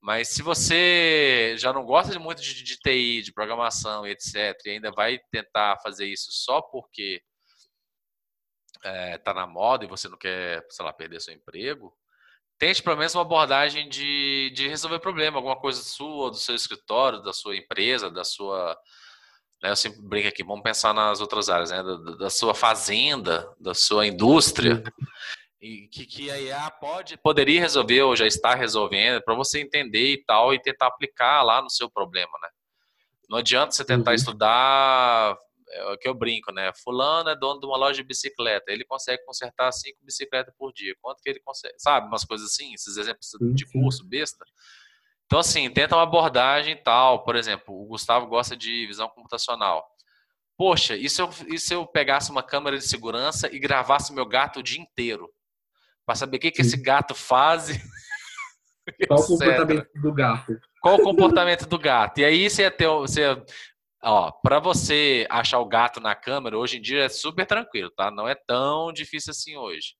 Mas 0.01 0.29
se 0.29 0.41
você 0.41 1.55
já 1.57 1.73
não 1.73 1.83
gosta 1.85 2.17
muito 2.17 2.41
de, 2.41 2.63
de 2.63 2.77
TI, 2.77 3.21
de 3.21 3.33
programação 3.33 4.07
etc., 4.07 4.55
e 4.65 4.69
ainda 4.69 4.91
vai 4.91 5.19
tentar 5.31 5.77
fazer 5.81 6.05
isso 6.05 6.31
só 6.31 6.61
porque 6.61 7.21
está 8.77 9.31
é, 9.31 9.33
na 9.33 9.47
moda 9.47 9.83
e 9.83 9.87
você 9.87 10.07
não 10.07 10.17
quer, 10.17 10.65
sei 10.69 10.85
lá, 10.85 10.93
perder 10.93 11.19
seu 11.19 11.33
emprego, 11.33 11.93
tente 12.57 12.81
pelo 12.81 12.97
menos 12.97 13.15
uma 13.15 13.21
abordagem 13.21 13.89
de, 13.89 14.51
de 14.53 14.67
resolver 14.67 14.99
problema, 14.99 15.37
alguma 15.37 15.55
coisa 15.55 15.81
sua, 15.81 16.31
do 16.31 16.37
seu 16.37 16.55
escritório, 16.55 17.21
da 17.21 17.33
sua 17.33 17.55
empresa, 17.55 18.09
da 18.09 18.23
sua. 18.23 18.77
Né, 19.61 19.69
eu 19.69 19.75
sempre 19.75 20.01
brinco 20.01 20.27
aqui, 20.27 20.43
vamos 20.43 20.63
pensar 20.63 20.93
nas 20.93 21.21
outras 21.21 21.49
áreas, 21.49 21.71
né, 21.71 21.81
da, 21.81 21.95
da 22.15 22.29
sua 22.29 22.53
fazenda, 22.53 23.49
da 23.59 23.73
sua 23.73 24.05
indústria, 24.05 24.83
e 25.61 25.87
que, 25.87 26.05
que 26.05 26.29
a 26.29 26.39
IA 26.39 26.69
pode, 26.71 27.17
poderia 27.17 27.61
resolver 27.61 28.01
ou 28.03 28.15
já 28.15 28.27
está 28.27 28.53
resolvendo, 28.53 29.23
para 29.23 29.33
você 29.33 29.61
entender 29.61 30.13
e 30.13 30.23
tal, 30.23 30.53
e 30.53 30.61
tentar 30.61 30.87
aplicar 30.87 31.41
lá 31.41 31.61
no 31.61 31.69
seu 31.69 31.89
problema, 31.89 32.31
né? 32.41 32.49
Não 33.29 33.39
adianta 33.39 33.71
você 33.71 33.83
tentar 33.83 34.11
uhum. 34.11 34.15
estudar 34.15 35.37
é 35.75 35.93
o 35.93 35.97
que 35.97 36.07
eu 36.07 36.13
brinco, 36.13 36.51
né? 36.51 36.71
Fulano 36.83 37.29
é 37.29 37.35
dono 37.35 37.59
de 37.59 37.65
uma 37.65 37.77
loja 37.77 37.97
de 37.97 38.03
bicicleta, 38.03 38.71
ele 38.71 38.85
consegue 38.85 39.23
consertar 39.25 39.71
cinco 39.71 39.99
bicicletas 40.03 40.53
por 40.57 40.71
dia. 40.71 40.95
Quanto 41.01 41.21
que 41.21 41.29
ele 41.29 41.39
consegue? 41.39 41.75
Sabe, 41.77 42.07
umas 42.07 42.23
coisas 42.23 42.47
assim, 42.47 42.73
esses 42.73 42.97
exemplos 42.97 43.29
de 43.53 43.65
curso 43.71 44.07
besta. 44.07 44.45
Então, 45.25 45.39
assim, 45.39 45.69
tenta 45.69 45.95
uma 45.95 46.03
abordagem 46.03 46.77
tal. 46.77 47.23
Por 47.23 47.35
exemplo, 47.35 47.73
o 47.73 47.85
Gustavo 47.87 48.27
gosta 48.27 48.55
de 48.55 48.85
visão 48.87 49.09
computacional. 49.09 49.85
Poxa, 50.57 50.95
e 50.95 51.09
se 51.09 51.21
eu, 51.21 51.29
e 51.47 51.59
se 51.59 51.73
eu 51.73 51.85
pegasse 51.85 52.31
uma 52.31 52.43
câmera 52.43 52.77
de 52.77 52.87
segurança 52.87 53.53
e 53.53 53.59
gravasse 53.59 54.13
meu 54.13 54.25
gato 54.25 54.59
o 54.59 54.63
dia 54.63 54.79
inteiro? 54.79 55.29
Para 56.05 56.15
saber 56.15 56.37
o 56.37 56.39
que, 56.39 56.51
que 56.51 56.61
esse 56.61 56.77
gato 56.77 57.13
faz. 57.13 57.67
Qual 59.07 59.19
o 59.19 59.25
comportamento 59.27 59.89
do 59.95 60.13
gato? 60.13 60.59
Qual 60.79 60.95
o 60.95 61.03
comportamento 61.03 61.65
do 61.65 61.79
gato? 61.79 62.19
E 62.19 62.25
aí 62.25 62.49
você 62.49 62.61
ia 62.61 62.71
ter, 62.71 62.87
você 62.87 63.21
ia 63.21 63.45
Ó, 64.07 64.31
para 64.31 64.59
você 64.59 65.25
achar 65.31 65.59
o 65.59 65.65
gato 65.67 65.99
na 65.99 66.13
câmera, 66.15 66.57
hoje 66.57 66.77
em 66.77 66.81
dia 66.81 67.05
é 67.05 67.09
super 67.09 67.45
tranquilo, 67.47 67.89
tá? 67.89 68.11
Não 68.11 68.27
é 68.27 68.35
tão 68.35 68.93
difícil 68.93 69.31
assim 69.31 69.57
hoje. 69.57 69.95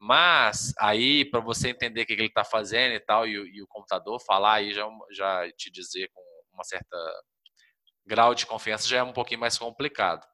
Mas 0.00 0.72
aí, 0.78 1.26
para 1.26 1.40
você 1.40 1.68
entender 1.68 2.02
o 2.02 2.06
que 2.06 2.14
ele 2.14 2.26
está 2.26 2.44
fazendo 2.44 2.94
e 2.94 3.00
tal, 3.00 3.26
e, 3.26 3.32
e, 3.32 3.62
o 3.62 3.66
computador 3.68 4.18
falar 4.26 4.54
aí 4.54 4.72
já, 4.72 4.88
já 5.12 5.52
te 5.52 5.70
dizer 5.70 6.08
com 6.14 6.22
uma 6.54 6.64
certa 6.64 6.96
grau 8.06 8.34
de 8.34 8.46
confiança 8.46 8.88
já 8.88 8.98
é 8.98 9.02
um 9.02 9.12
pouquinho 9.12 9.40
mais 9.40 9.58
complicado. 9.58 10.26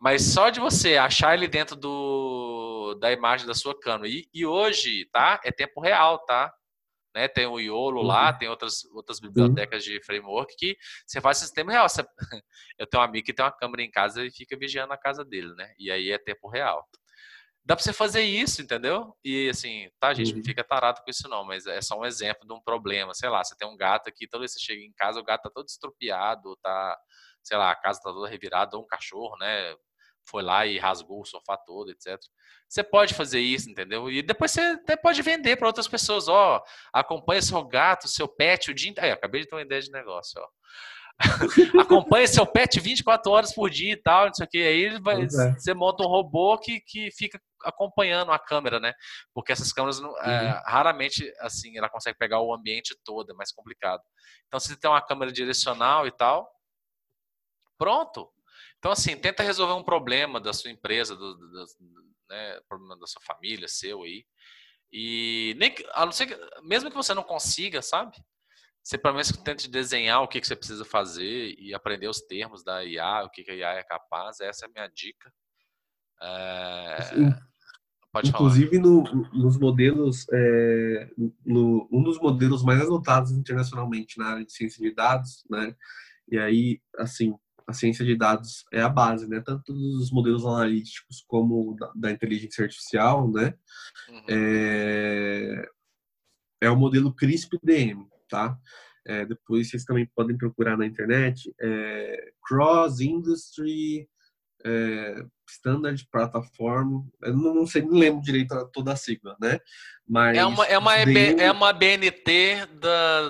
Mas 0.00 0.22
só 0.32 0.50
de 0.50 0.60
você 0.60 0.96
achar 0.96 1.34
ele 1.34 1.46
dentro 1.48 1.76
do, 1.76 2.94
da 3.00 3.12
imagem 3.12 3.46
da 3.46 3.54
sua 3.54 3.78
câmera. 3.78 4.08
E, 4.08 4.26
e 4.32 4.46
hoje, 4.46 5.06
tá? 5.12 5.40
É 5.44 5.52
tempo 5.52 5.80
real, 5.80 6.18
tá? 6.24 6.52
Né? 7.14 7.28
Tem 7.28 7.46
o 7.46 7.60
Iolo 7.60 8.00
uhum. 8.00 8.06
lá, 8.06 8.32
tem 8.32 8.48
outras, 8.48 8.84
outras 8.92 9.20
bibliotecas 9.20 9.86
uhum. 9.86 9.92
de 9.92 10.04
framework 10.04 10.54
que 10.56 10.76
você 11.06 11.20
faz 11.20 11.38
sistema 11.38 11.72
real. 11.72 11.88
Você... 11.88 12.04
Eu 12.78 12.86
tenho 12.86 13.02
um 13.02 13.06
amigo 13.06 13.24
que 13.24 13.32
tem 13.32 13.44
uma 13.44 13.52
câmera 13.52 13.82
em 13.82 13.90
casa 13.90 14.24
e 14.24 14.30
fica 14.30 14.56
vigiando 14.58 14.92
a 14.92 14.98
casa 14.98 15.24
dele, 15.24 15.54
né? 15.54 15.72
E 15.78 15.90
aí 15.90 16.10
é 16.10 16.18
tempo 16.18 16.48
real. 16.48 16.84
Dá 17.66 17.74
para 17.74 17.82
você 17.82 17.94
fazer 17.94 18.20
isso, 18.20 18.60
entendeu? 18.60 19.16
E 19.24 19.48
assim, 19.48 19.88
tá, 19.98 20.12
gente, 20.12 20.32
uhum. 20.32 20.38
não 20.38 20.44
fica 20.44 20.62
tarado 20.62 21.00
com 21.02 21.10
isso 21.10 21.26
não, 21.28 21.44
mas 21.44 21.66
é 21.66 21.80
só 21.80 21.98
um 21.98 22.04
exemplo 22.04 22.46
de 22.46 22.52
um 22.52 22.60
problema. 22.60 23.14
Sei 23.14 23.28
lá, 23.28 23.42
você 23.42 23.56
tem 23.56 23.66
um 23.66 23.76
gato 23.76 24.08
aqui, 24.08 24.28
toda 24.28 24.42
vez 24.42 24.52
que 24.52 24.60
você 24.60 24.66
chega 24.66 24.82
em 24.82 24.92
casa, 24.92 25.18
o 25.18 25.24
gato 25.24 25.44
tá 25.44 25.50
todo 25.50 25.66
estropiado, 25.66 26.56
tá, 26.62 26.98
sei 27.42 27.56
lá, 27.56 27.70
a 27.70 27.76
casa 27.76 28.00
tá 28.02 28.12
toda 28.12 28.28
revirada, 28.28 28.76
ou 28.76 28.82
um 28.82 28.86
cachorro, 28.86 29.36
né? 29.38 29.74
Foi 30.26 30.42
lá 30.42 30.66
e 30.66 30.78
rasgou 30.78 31.20
o 31.20 31.26
sofá 31.26 31.56
todo, 31.56 31.90
etc. 31.90 32.18
Você 32.68 32.82
pode 32.82 33.14
fazer 33.14 33.40
isso, 33.40 33.70
entendeu? 33.70 34.10
E 34.10 34.22
depois 34.22 34.50
você 34.50 34.60
até 34.60 34.96
pode 34.96 35.20
vender 35.22 35.56
para 35.56 35.66
outras 35.66 35.86
pessoas. 35.86 36.28
Ó, 36.28 36.62
acompanha 36.92 37.42
seu 37.42 37.62
gato, 37.64 38.08
seu 38.08 38.26
pet 38.26 38.70
o 38.70 38.74
dia 38.74 38.90
inteiro. 38.90 39.06
Aí, 39.06 39.12
acabei 39.12 39.42
de 39.42 39.48
ter 39.48 39.54
uma 39.54 39.62
ideia 39.62 39.80
de 39.80 39.90
negócio, 39.90 40.40
ó. 40.40 40.48
acompanha 41.80 42.26
seu 42.26 42.44
pet 42.44 42.80
24 42.80 43.30
horas 43.30 43.54
por 43.54 43.70
dia 43.70 43.92
e 43.92 43.96
tal, 43.96 44.26
não 44.26 44.34
sei 44.34 44.46
o 44.46 44.48
que. 44.48 44.62
Aí 44.62 44.98
vai, 45.00 45.22
é. 45.22 45.26
você 45.26 45.72
monta 45.72 46.02
um 46.02 46.08
robô 46.08 46.58
que, 46.58 46.80
que 46.80 47.10
fica 47.12 47.40
acompanhando 47.62 48.32
a 48.32 48.38
câmera, 48.38 48.80
né? 48.80 48.92
Porque 49.32 49.52
essas 49.52 49.72
câmeras 49.72 50.00
é, 50.00 50.02
uhum. 50.02 50.10
é, 50.12 50.62
raramente 50.66 51.32
assim 51.40 51.76
ela 51.78 51.88
consegue 51.88 52.18
pegar 52.18 52.40
o 52.40 52.52
ambiente 52.52 52.96
todo, 53.04 53.30
é 53.30 53.34
mais 53.34 53.52
complicado. 53.52 54.02
Então, 54.46 54.58
se 54.58 54.68
você 54.68 54.76
tem 54.76 54.90
uma 54.90 55.00
câmera 55.00 55.32
direcional 55.32 56.06
e 56.06 56.10
tal, 56.10 56.48
pronto. 57.78 58.30
Então, 58.84 58.92
assim, 58.92 59.16
tenta 59.16 59.42
resolver 59.42 59.72
um 59.72 59.82
problema 59.82 60.38
da 60.38 60.52
sua 60.52 60.70
empresa, 60.70 61.16
do, 61.16 61.34
do, 61.34 61.64
né, 62.28 62.60
problema 62.68 62.94
da 62.98 63.06
sua 63.06 63.22
família, 63.22 63.66
seu 63.66 64.02
aí. 64.02 64.26
E 64.92 65.56
nem, 65.58 65.74
a 65.94 66.04
não 66.04 66.12
ser 66.12 66.26
que, 66.26 66.38
mesmo 66.62 66.90
que 66.90 66.96
você 66.96 67.14
não 67.14 67.22
consiga, 67.22 67.80
sabe? 67.80 68.14
Você 68.82 68.98
pelo 68.98 69.14
menos 69.14 69.32
tente 69.38 69.70
desenhar 69.70 70.20
o 70.20 70.28
que, 70.28 70.38
que 70.38 70.46
você 70.46 70.54
precisa 70.54 70.84
fazer 70.84 71.58
e 71.58 71.72
aprender 71.72 72.08
os 72.08 72.20
termos 72.20 72.62
da 72.62 72.84
IA, 72.84 73.24
o 73.24 73.30
que, 73.30 73.42
que 73.42 73.52
a 73.52 73.54
IA 73.54 73.70
é 73.70 73.82
capaz. 73.84 74.38
Essa 74.40 74.66
é 74.66 74.68
a 74.68 74.72
minha 74.72 74.88
dica. 74.94 75.32
É... 76.20 76.98
Pode 78.12 78.28
Inclusive 78.28 78.78
no, 78.78 79.02
nos 79.32 79.56
modelos, 79.56 80.26
é, 80.30 81.08
no, 81.42 81.88
um 81.90 82.02
dos 82.02 82.18
modelos 82.18 82.62
mais 82.62 82.82
adotados 82.82 83.32
internacionalmente 83.32 84.18
na 84.18 84.26
área 84.26 84.44
de 84.44 84.52
ciência 84.52 84.86
de 84.86 84.94
dados, 84.94 85.42
né? 85.48 85.74
E 86.28 86.38
aí, 86.38 86.80
assim, 86.98 87.34
a 87.66 87.72
ciência 87.72 88.04
de 88.04 88.16
dados 88.16 88.64
é 88.72 88.80
a 88.80 88.88
base, 88.88 89.28
né? 89.28 89.40
Tanto 89.44 89.72
dos 89.72 90.10
modelos 90.10 90.44
analíticos 90.44 91.24
como 91.26 91.74
da, 91.78 91.92
da 91.94 92.10
inteligência 92.10 92.64
artificial, 92.64 93.30
né? 93.30 93.54
Uhum. 94.08 94.24
É, 94.28 95.68
é 96.62 96.70
o 96.70 96.76
modelo 96.76 97.14
CRISP-DM, 97.14 98.06
tá? 98.28 98.58
É, 99.06 99.24
depois 99.24 99.68
vocês 99.68 99.84
também 99.84 100.08
podem 100.14 100.36
procurar 100.36 100.76
na 100.76 100.86
internet 100.86 101.54
é, 101.60 102.32
Cross 102.46 103.00
Industry 103.00 104.08
é, 104.64 105.24
Standard 105.48 106.06
Platform. 106.10 107.06
Eu 107.22 107.36
não, 107.36 107.54
não 107.54 107.66
sei, 107.66 107.82
não 107.82 107.98
lembro 107.98 108.22
direito 108.22 108.54
toda 108.72 108.92
a 108.92 108.96
sigla, 108.96 109.36
né? 109.40 109.60
Mas 110.08 110.36
é 110.36 110.44
uma, 110.44 110.66
é 110.66 110.78
uma, 110.78 111.04
DM... 111.04 111.40
é 111.40 111.52
uma 111.52 111.72
BNT 111.72 112.66
da, 112.80 113.28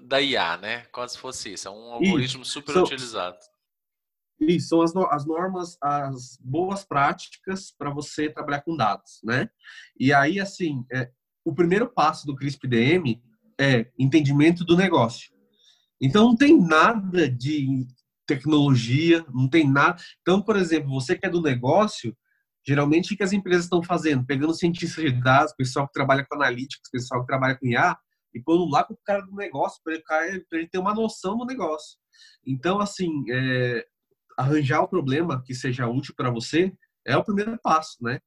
da 0.00 0.20
IA, 0.20 0.56
né? 0.56 0.86
Quase 0.92 1.14
se 1.14 1.18
fosse 1.18 1.52
isso. 1.52 1.66
É 1.66 1.70
um 1.70 1.92
algoritmo 1.92 2.42
isso. 2.42 2.52
super 2.52 2.72
São, 2.72 2.84
utilizado. 2.84 3.36
Isso, 4.40 4.68
são 4.68 4.82
as, 4.82 4.94
as 5.12 5.26
normas, 5.26 5.78
as 5.80 6.38
boas 6.40 6.84
práticas 6.84 7.72
para 7.76 7.90
você 7.90 8.28
trabalhar 8.28 8.62
com 8.62 8.76
dados, 8.76 9.20
né? 9.24 9.48
E 9.98 10.12
aí, 10.12 10.38
assim, 10.38 10.84
é, 10.92 11.10
o 11.44 11.54
primeiro 11.54 11.88
passo 11.88 12.26
do 12.26 12.36
CRISP-DM 12.36 13.22
é 13.58 13.90
entendimento 13.98 14.64
do 14.64 14.76
negócio. 14.76 15.32
Então, 16.00 16.28
não 16.28 16.36
tem 16.36 16.60
nada 16.60 17.28
de 17.28 17.86
tecnologia, 18.26 19.24
não 19.32 19.48
tem 19.48 19.70
nada. 19.70 20.02
Então, 20.20 20.42
por 20.42 20.56
exemplo, 20.56 20.90
você 20.90 21.16
que 21.16 21.24
é 21.24 21.30
do 21.30 21.40
negócio, 21.40 22.14
geralmente 22.66 23.14
o 23.14 23.16
que 23.16 23.22
as 23.22 23.32
empresas 23.32 23.64
estão 23.64 23.82
fazendo? 23.82 24.26
Pegando 24.26 24.52
cientistas 24.52 25.02
de 25.02 25.12
dados, 25.22 25.54
pessoal 25.54 25.86
que 25.86 25.94
trabalha 25.94 26.26
com 26.28 26.34
analytics, 26.34 26.90
pessoal 26.90 27.20
que 27.20 27.26
trabalha 27.26 27.56
com 27.56 27.66
IA, 27.66 27.96
e 28.34 28.42
pondo 28.42 28.68
lá 28.68 28.84
com 28.84 28.92
o 28.92 28.98
cara 29.02 29.22
do 29.22 29.34
negócio, 29.34 29.80
para 29.82 29.94
ele, 30.28 30.44
ele, 30.52 30.68
ter 30.68 30.78
uma 30.78 30.94
noção 30.94 31.38
do 31.38 31.46
negócio. 31.46 31.96
Então, 32.46 32.80
assim, 32.80 33.24
é, 33.30 33.86
arranjar 34.36 34.82
o 34.82 34.88
problema 34.88 35.42
que 35.42 35.54
seja 35.54 35.88
útil 35.88 36.14
para 36.16 36.30
você 36.30 36.72
é 37.06 37.16
o 37.16 37.24
primeiro 37.24 37.58
passo, 37.62 37.96
né? 38.02 38.20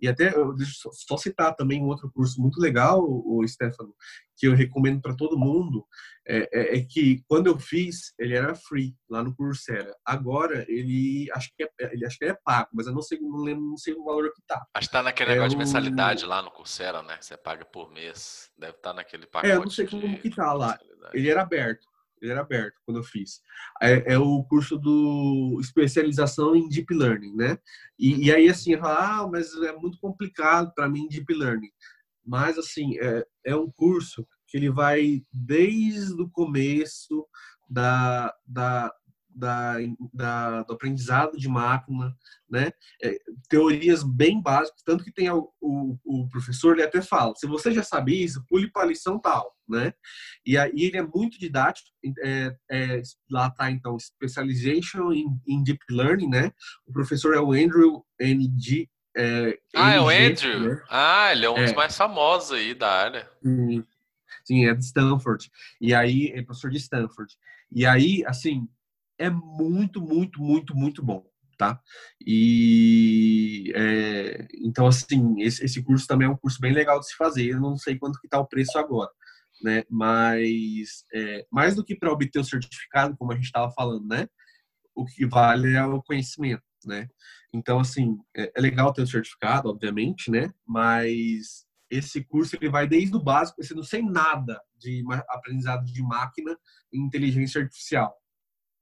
E 0.00 0.06
até, 0.06 0.30
deixa 0.54 0.88
eu 0.88 0.92
só 0.92 1.16
citar 1.16 1.54
também 1.56 1.82
um 1.82 1.88
outro 1.88 2.10
curso 2.12 2.40
muito 2.40 2.60
legal, 2.60 3.02
o 3.02 3.42
Stefano, 3.46 3.92
que 4.36 4.46
eu 4.46 4.54
recomendo 4.54 5.00
para 5.00 5.16
todo 5.16 5.38
mundo, 5.38 5.84
é, 6.26 6.48
é, 6.52 6.78
é, 6.78 6.84
que 6.88 7.24
quando 7.26 7.48
eu 7.48 7.58
fiz, 7.58 8.12
ele 8.16 8.36
era 8.36 8.54
free 8.54 8.94
lá 9.10 9.24
no 9.24 9.34
Coursera. 9.34 9.92
Agora, 10.04 10.64
ele 10.68 11.28
acho 11.32 11.50
que 11.56 11.64
é, 11.64 11.68
ele 11.92 12.06
acho 12.06 12.16
que 12.16 12.26
é 12.26 12.38
pago, 12.44 12.68
mas 12.72 12.86
eu 12.86 12.92
não 12.92 13.02
sei, 13.02 13.18
não 13.18 13.42
lembro, 13.42 13.64
não 13.64 13.76
sei 13.76 13.92
o 13.94 14.04
valor 14.04 14.32
que 14.32 14.42
tá. 14.46 14.64
Acho 14.72 14.86
que 14.86 14.92
tá 14.92 15.02
naquele 15.02 15.32
é 15.32 15.34
negócio 15.34 15.56
o... 15.56 15.58
de 15.58 15.64
mensalidade 15.64 16.24
lá 16.24 16.42
no 16.42 16.52
Coursera, 16.52 17.02
né? 17.02 17.18
Você 17.20 17.36
paga 17.36 17.64
por 17.64 17.90
mês. 17.90 18.50
Deve 18.56 18.76
estar 18.76 18.90
tá 18.90 18.94
naquele 18.94 19.26
pacote. 19.26 19.52
É, 19.52 19.56
eu 19.56 19.62
não 19.62 19.70
sei 19.70 19.86
como 19.88 20.18
que 20.20 20.30
tá 20.30 20.52
lá. 20.52 20.78
Ele 21.12 21.28
era 21.28 21.42
aberto 21.42 21.88
ele 22.20 22.32
era 22.32 22.40
aberto 22.40 22.80
quando 22.84 22.98
eu 22.98 23.04
fiz. 23.04 23.40
É, 23.80 24.14
é, 24.14 24.18
o 24.18 24.44
curso 24.44 24.78
do 24.78 25.58
especialização 25.60 26.54
em 26.54 26.68
Deep 26.68 26.92
Learning, 26.94 27.34
né? 27.34 27.58
E, 27.98 28.26
e 28.26 28.32
aí, 28.32 28.48
assim, 28.48 28.72
eu 28.72 28.80
falo, 28.80 28.98
ah, 28.98 29.28
mas 29.30 29.54
é 29.62 29.72
muito 29.72 29.98
complicado 30.00 30.72
para 30.74 30.88
mim 30.88 31.08
Deep 31.08 31.32
Learning. 31.32 31.70
Mas, 32.24 32.58
assim, 32.58 32.98
é, 32.98 33.26
é 33.46 33.56
um 33.56 33.70
curso 33.70 34.26
que 34.46 34.56
ele 34.56 34.70
vai 34.70 35.22
desde 35.32 36.20
o 36.20 36.28
começo 36.28 37.26
da, 37.68 38.34
da, 38.46 38.92
da, 39.38 39.76
da, 40.12 40.62
do 40.64 40.72
aprendizado 40.72 41.36
de 41.36 41.48
máquina, 41.48 42.14
né? 42.50 42.72
É, 43.02 43.16
teorias 43.48 44.02
bem 44.02 44.42
básicas, 44.42 44.82
tanto 44.82 45.04
que 45.04 45.12
tem 45.12 45.30
o, 45.30 45.48
o, 45.60 45.96
o, 46.04 46.28
professor, 46.28 46.74
ele 46.74 46.82
até 46.82 47.00
fala, 47.00 47.34
se 47.36 47.46
você 47.46 47.72
já 47.72 47.82
sabe 47.82 48.22
isso, 48.22 48.44
pule 48.48 48.70
para 48.70 48.82
a 48.82 48.86
lição 48.86 49.18
tal, 49.18 49.54
né? 49.68 49.94
E 50.44 50.58
aí 50.58 50.72
ele 50.74 50.96
é 50.96 51.02
muito 51.02 51.38
didático, 51.38 51.88
é, 52.24 52.56
é, 52.70 53.02
lá 53.30 53.50
tá 53.50 53.70
então, 53.70 53.96
Specialization 53.98 55.12
in, 55.12 55.26
in, 55.46 55.62
Deep 55.62 55.84
Learning, 55.90 56.28
né? 56.28 56.52
O 56.86 56.92
professor 56.92 57.34
é 57.34 57.40
o 57.40 57.52
Andrew 57.52 58.04
N.G. 58.18 58.88
É, 59.16 59.58
ah, 59.74 59.92
é 59.92 60.00
o 60.00 60.08
Andrew? 60.08 60.60
Né? 60.60 60.82
Ah, 60.88 61.32
ele 61.32 61.46
é 61.46 61.50
um 61.50 61.54
dos 61.54 61.70
é. 61.70 61.74
mais 61.74 61.96
famosos 61.96 62.52
aí 62.52 62.74
da 62.74 62.90
área. 62.90 63.30
Sim, 63.42 63.84
sim, 64.44 64.66
é 64.66 64.74
de 64.74 64.84
Stanford. 64.84 65.50
E 65.80 65.94
aí, 65.94 66.32
é 66.34 66.42
professor 66.42 66.70
de 66.70 66.78
Stanford. 66.78 67.32
E 67.70 67.84
aí, 67.84 68.24
assim, 68.26 68.66
é 69.18 69.28
muito, 69.28 70.00
muito, 70.00 70.40
muito, 70.40 70.74
muito 70.74 71.04
bom, 71.04 71.26
tá? 71.58 71.80
E 72.24 73.72
é, 73.74 74.46
então, 74.64 74.86
assim, 74.86 75.40
esse, 75.42 75.64
esse, 75.64 75.82
curso 75.82 76.06
também 76.06 76.28
é 76.28 76.30
um 76.30 76.36
curso 76.36 76.60
bem 76.60 76.72
legal 76.72 77.00
de 77.00 77.08
se 77.08 77.16
fazer. 77.16 77.46
Eu 77.50 77.60
não 77.60 77.76
sei 77.76 77.98
quanto 77.98 78.20
que 78.20 78.28
tá 78.28 78.38
o 78.38 78.46
preço 78.46 78.78
agora, 78.78 79.10
né? 79.62 79.84
Mas 79.90 81.04
é, 81.12 81.46
mais 81.50 81.74
do 81.74 81.84
que 81.84 81.96
para 81.96 82.12
obter 82.12 82.38
o 82.38 82.44
certificado, 82.44 83.16
como 83.16 83.32
a 83.32 83.34
gente 83.34 83.46
estava 83.46 83.70
falando, 83.72 84.06
né? 84.06 84.28
O 84.94 85.04
que 85.04 85.26
vale 85.26 85.74
é 85.74 85.84
o 85.84 86.02
conhecimento, 86.02 86.62
né? 86.86 87.08
Então, 87.52 87.80
assim, 87.80 88.16
é, 88.36 88.52
é 88.56 88.60
legal 88.60 88.92
ter 88.92 89.02
o 89.02 89.06
certificado, 89.06 89.68
obviamente, 89.68 90.30
né? 90.30 90.52
Mas 90.66 91.66
esse 91.90 92.22
curso 92.24 92.54
ele 92.56 92.68
vai 92.68 92.86
desde 92.86 93.16
o 93.16 93.22
básico, 93.22 93.62
você 93.62 93.74
não 93.74 93.82
sei 93.82 94.02
nada 94.02 94.60
de 94.76 95.02
aprendizado 95.28 95.84
de 95.86 96.02
máquina 96.02 96.56
e 96.92 97.00
inteligência 97.00 97.62
artificial 97.62 98.14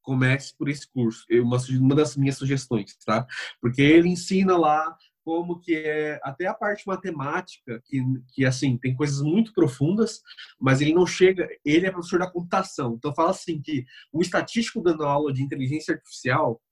comece 0.06 0.54
por 0.56 0.68
esse 0.68 0.88
curso. 0.88 1.26
Uma, 1.42 1.58
uma 1.80 1.94
das 1.96 2.16
minhas 2.16 2.36
sugestões, 2.36 2.96
tá? 3.04 3.26
Porque 3.60 3.82
ele 3.82 4.08
ensina 4.08 4.56
lá 4.56 4.96
como 5.24 5.58
que 5.58 5.74
é 5.74 6.20
até 6.22 6.46
a 6.46 6.54
parte 6.54 6.86
matemática, 6.86 7.82
que, 7.84 8.00
que 8.32 8.44
assim, 8.44 8.78
tem 8.78 8.94
coisas 8.94 9.20
muito 9.20 9.52
profundas, 9.52 10.22
mas 10.60 10.80
ele 10.80 10.94
não 10.94 11.04
chega, 11.04 11.48
ele 11.64 11.84
é 11.84 11.90
professor 11.90 12.20
da 12.20 12.30
computação. 12.30 12.94
Então 12.94 13.12
fala 13.12 13.30
assim 13.30 13.60
que 13.60 13.84
um 14.14 14.20
estatístico 14.20 14.80
dando 14.80 15.04
aula 15.04 15.32
de 15.32 15.42
inteligência 15.42 15.94
artificial, 15.94 16.62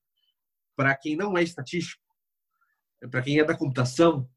para 0.73 0.95
quem 0.95 1.17
não 1.17 1.37
é 1.37 1.43
estatístico, 1.43 2.01
para 3.11 3.21
quem 3.21 3.37
é 3.39 3.43
da 3.43 3.57
computação, 3.57 4.29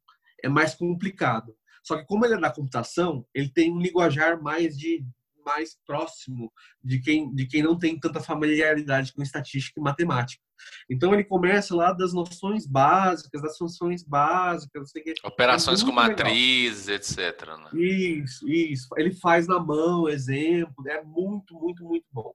é 0.43 0.49
mais 0.49 0.75
complicado. 0.75 1.57
Só 1.85 1.97
que 1.97 2.05
como 2.05 2.27
ele 2.27 2.35
é 2.35 2.41
da 2.41 2.53
computação, 2.53 3.25
ele 3.33 3.49
tem 3.49 3.73
um 3.73 3.79
linguajar 3.79 4.43
mais 4.43 4.77
de 4.77 5.07
mais 5.49 5.79
próximo 5.87 6.53
de 6.85 7.01
quem, 7.01 7.35
de 7.35 7.47
quem 7.47 7.63
não 7.63 7.79
tem 7.79 7.99
tanta 7.99 8.21
familiaridade 8.21 9.15
com 9.15 9.23
estatística 9.23 9.81
e 9.81 9.83
matemática. 9.83 10.43
Então 10.91 11.15
ele 11.15 11.25
começa 11.25 11.75
lá 11.75 11.93
das 11.93 12.13
noções 12.13 12.67
básicas, 12.67 13.41
das 13.41 13.57
funções 13.57 14.03
básicas, 14.03 14.93
operações 15.25 15.83
é 15.83 15.85
com 15.87 15.93
matrizes, 15.93 16.89
etc. 16.89 17.47
Né? 17.57 17.81
Isso, 17.81 18.47
isso. 18.47 18.89
Ele 18.97 19.13
faz 19.15 19.47
na 19.47 19.59
mão, 19.59 20.09
exemplo, 20.09 20.87
é 20.87 21.03
muito, 21.03 21.55
muito, 21.55 21.85
muito 21.85 22.07
bom, 22.13 22.35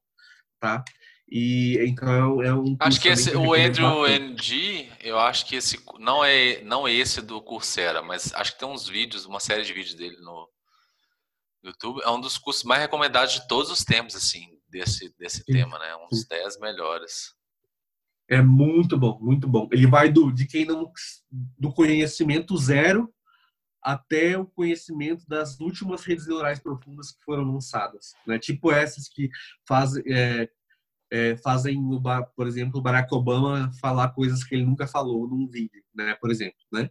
tá? 0.60 0.84
E 1.30 1.78
então 1.82 2.42
é 2.42 2.54
um. 2.54 2.76
Acho 2.80 3.02
que 3.02 3.08
esse, 3.08 3.36
o 3.36 3.54
Andrew 3.54 4.06
NG, 4.06 4.90
eu 5.02 5.18
acho 5.20 5.46
que 5.46 5.56
esse 5.56 5.84
não 6.00 6.24
é 6.24 6.62
não 6.64 6.88
é 6.88 6.94
esse 6.94 7.22
do 7.22 7.42
Coursera, 7.42 8.02
mas 8.02 8.34
acho 8.34 8.54
que 8.54 8.60
tem 8.60 8.68
uns 8.68 8.88
vídeos, 8.88 9.26
uma 9.26 9.40
série 9.40 9.64
de 9.64 9.74
vídeos 9.74 9.96
dele 9.96 10.18
no 10.18 10.48
YouTube 11.64 12.02
é 12.04 12.10
um 12.10 12.20
dos 12.20 12.38
cursos 12.38 12.64
mais 12.64 12.82
recomendados 12.82 13.34
de 13.34 13.48
todos 13.48 13.72
os 13.72 13.84
tempos, 13.84 14.16
assim, 14.16 14.50
desse, 14.70 15.14
desse 15.18 15.44
tema, 15.46 15.80
né? 15.80 15.96
Um 15.96 16.08
dos 16.08 16.26
10 16.26 16.60
melhores. 16.60 17.34
É 18.30 18.42
muito 18.42 18.98
bom, 18.98 19.18
muito 19.22 19.48
bom. 19.48 19.70
Ele 19.72 19.88
vai 19.88 20.12
do, 20.12 20.32
de 20.32 20.46
quem 20.46 20.66
não. 20.66 20.92
do 21.32 21.74
conhecimento 21.74 22.58
zero 22.58 23.14
até 23.82 24.38
o 24.38 24.46
conhecimento 24.46 25.26
das 25.28 25.60
últimas 25.60 26.04
redes 26.04 26.28
neurais 26.28 26.60
profundas 26.60 27.12
que 27.12 27.24
foram 27.24 27.44
lançadas. 27.44 28.14
Né? 28.26 28.40
Tipo 28.40 28.72
essas 28.72 29.10
que 29.10 29.30
faz, 29.68 29.98
é, 30.06 30.50
é, 31.12 31.36
fazem, 31.38 31.82
por 32.36 32.48
exemplo, 32.48 32.80
o 32.80 32.82
Barack 32.82 33.14
Obama 33.14 33.72
falar 33.82 34.10
coisas 34.10 34.44
que 34.44 34.56
ele 34.56 34.66
nunca 34.66 34.88
falou 34.88 35.28
num 35.28 35.48
vídeo, 35.50 35.84
né? 35.94 36.16
por 36.16 36.32
exemplo. 36.32 36.58
Né? 36.72 36.90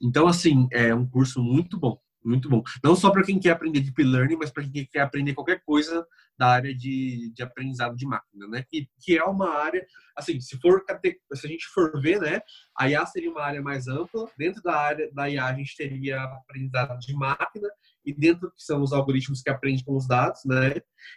Então, 0.00 0.28
assim, 0.28 0.68
é 0.70 0.94
um 0.94 1.08
curso 1.08 1.42
muito 1.42 1.78
bom 1.78 1.98
muito 2.26 2.48
bom. 2.48 2.62
Não 2.82 2.96
só 2.96 3.10
para 3.10 3.22
quem 3.22 3.38
quer 3.38 3.50
aprender 3.50 3.80
deep 3.80 4.02
learning, 4.02 4.36
mas 4.36 4.50
para 4.50 4.64
quem 4.68 4.86
quer 4.86 5.00
aprender 5.00 5.34
qualquer 5.34 5.62
coisa 5.64 6.06
da 6.38 6.48
área 6.48 6.74
de, 6.74 7.32
de 7.34 7.42
aprendizado 7.42 7.96
de 7.96 8.06
máquina, 8.06 8.46
né? 8.48 8.64
Que, 8.68 8.88
que 9.00 9.16
é 9.16 9.24
uma 9.24 9.48
área, 9.50 9.86
assim, 10.16 10.40
se 10.40 10.58
for 10.58 10.84
se 10.86 11.46
a 11.46 11.48
gente 11.48 11.66
for 11.66 12.00
ver, 12.00 12.20
né, 12.20 12.40
a 12.78 12.88
IA 12.88 13.06
seria 13.06 13.30
uma 13.30 13.42
área 13.42 13.62
mais 13.62 13.88
ampla. 13.88 14.28
Dentro 14.36 14.62
da 14.62 14.76
área 14.76 15.10
da 15.12 15.28
IA 15.28 15.46
a 15.46 15.54
gente 15.54 15.76
teria 15.76 16.22
aprendizado 16.22 16.98
de 16.98 17.14
máquina 17.14 17.68
e 18.04 18.12
dentro 18.12 18.50
que 18.50 18.62
são 18.62 18.82
os 18.82 18.92
algoritmos 18.92 19.42
que 19.42 19.50
aprendem 19.50 19.84
com 19.84 19.96
os 19.96 20.06
dados, 20.06 20.40
né? 20.44 20.74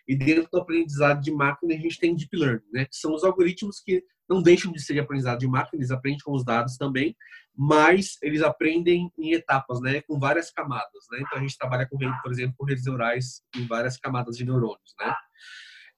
E 0.08 0.16
dentro 0.16 0.50
do 0.52 0.60
aprendizado 0.60 1.22
de 1.22 1.32
máquina 1.32 1.74
a 1.74 1.78
gente 1.78 2.00
tem 2.00 2.16
deep 2.16 2.36
learning, 2.36 2.66
né? 2.72 2.86
Que 2.86 2.96
são 2.96 3.14
os 3.14 3.24
algoritmos 3.24 3.80
que 3.80 4.04
não 4.30 4.42
deixam 4.42 4.72
de 4.72 4.80
ser 4.80 5.00
aprendizado 5.00 5.40
de 5.40 5.48
máquina, 5.48 5.80
eles 5.80 5.92
aprendem 5.92 6.20
com 6.24 6.34
os 6.34 6.46
dados 6.46 6.78
também, 6.78 7.16
mas 7.62 8.18
eles 8.22 8.42
aprendem 8.42 9.12
em 9.18 9.34
etapas, 9.34 9.82
né, 9.82 10.02
com 10.04 10.18
várias 10.18 10.50
camadas, 10.50 11.06
né? 11.12 11.20
Então 11.20 11.38
a 11.38 11.42
gente 11.42 11.58
trabalha 11.58 11.86
com, 11.86 11.98
por 11.98 12.32
exemplo, 12.32 12.56
com 12.58 12.64
redes 12.64 12.86
neurais 12.86 13.42
em 13.54 13.68
várias 13.68 13.98
camadas 13.98 14.38
de 14.38 14.46
neurônios, 14.46 14.96
né? 14.98 15.14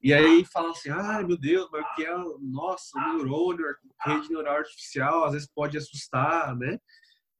E 0.01 0.11
aí 0.11 0.43
fala 0.43 0.71
assim, 0.71 0.89
ah, 0.89 1.21
meu 1.21 1.37
Deus, 1.37 1.69
mas 1.71 1.85
o 1.85 1.95
que 1.95 2.03
é, 2.03 2.17
nossa, 2.39 2.99
neurônio, 3.13 3.63
rede 4.03 4.27
neural 4.29 4.55
artificial, 4.55 5.25
às 5.25 5.33
vezes 5.33 5.47
pode 5.53 5.77
assustar, 5.77 6.55
né? 6.55 6.79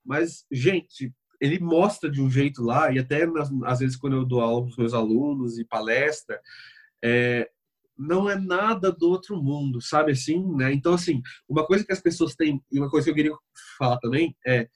Mas, 0.06 0.45
gente, 0.52 1.11
ele 1.41 1.57
mostra 1.57 2.07
de 2.07 2.22
um 2.22 2.30
jeito 2.30 2.61
lá, 2.61 2.91
e 2.91 2.99
até 2.99 3.26
às 3.65 3.80
vezes 3.80 3.98
quando 3.98 4.18
eu 4.18 4.23
dou 4.23 4.41
aula 4.41 4.61
para 4.61 4.69
os 4.69 4.77
meus 4.77 4.93
alunos 4.93 5.57
e 5.57 5.65
palestra, 5.65 6.39
é, 7.03 7.49
não 8.02 8.28
é 8.30 8.36
nada 8.36 8.91
do 8.91 9.10
outro 9.10 9.41
mundo, 9.41 9.80
sabe 9.80 10.11
assim, 10.11 10.44
né? 10.56 10.73
Então, 10.73 10.94
assim, 10.94 11.22
uma 11.48 11.65
coisa 11.65 11.86
que 11.86 11.94
as 11.94 12.02
pessoas 12.02 12.36
têm, 12.36 12.61
e 12.72 12.80
uma 12.80 12.90
coisa 12.90 13.06
que 13.06 13.11
eu 13.11 13.15
queria 13.15 13.38
falar 13.78 13.98
também 13.99 14.36
é 14.45 14.68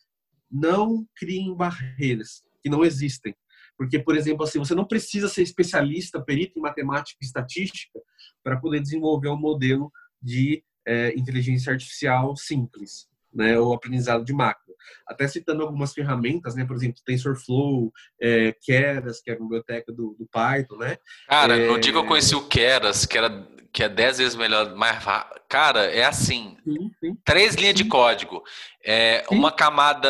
não 0.50 1.06
criem 1.16 1.56
barreiras 1.56 2.44
que 2.62 2.70
não 2.70 2.86
existem. 2.86 3.36
Porque, 3.78 4.00
por 4.00 4.16
exemplo, 4.16 4.44
assim, 4.44 4.60
você 4.60 4.74
não 4.74 4.86
precisa 4.86 5.28
ser 5.28 5.42
especialista, 5.42 6.24
perito 6.24 6.58
em 6.58 6.62
matemática 6.62 7.18
e 7.22 7.26
estatística 7.26 8.00
para 8.44 8.58
poder 8.58 8.80
desenvolver 8.80 9.30
um 9.30 9.38
modelo 9.38 9.92
de 10.22 10.64
é, 10.88 11.14
inteligência 11.18 11.74
artificial 11.74 12.36
simples, 12.38 13.08
né? 13.34 13.60
Ou 13.60 13.74
aprendizado 13.74 14.24
de 14.24 14.34
máquina 14.34 14.65
até 15.08 15.28
citando 15.28 15.62
algumas 15.62 15.94
ferramentas, 15.94 16.56
né? 16.56 16.66
Por 16.66 16.76
exemplo, 16.76 17.02
TensorFlow, 17.06 17.92
é, 18.22 18.56
Keras, 18.62 19.22
que 19.22 19.30
é 19.30 19.34
a 19.34 19.40
biblioteca 19.40 19.92
do, 19.92 20.16
do 20.18 20.28
Python, 20.32 20.78
né? 20.78 20.98
Cara, 21.28 21.58
é... 21.58 21.68
no 21.68 21.80
dia 21.80 21.92
que 21.92 21.98
eu 21.98 22.06
conheci 22.06 22.36
o 22.36 22.48
Keras, 22.48 23.06
que 23.06 23.18
era 23.18 23.30
que 23.76 23.84
é 23.84 23.90
dez 23.90 24.20
vezes 24.20 24.36
melhor, 24.36 24.74
mais 24.74 25.04
cara, 25.50 25.92
é 25.92 26.06
assim, 26.06 26.58
sim, 26.64 26.92
sim. 26.98 27.18
três 27.26 27.56
linhas 27.56 27.78
sim. 27.78 27.84
de 27.84 27.90
código, 27.90 28.42
é, 28.82 29.22
uma 29.30 29.52
camada 29.52 30.08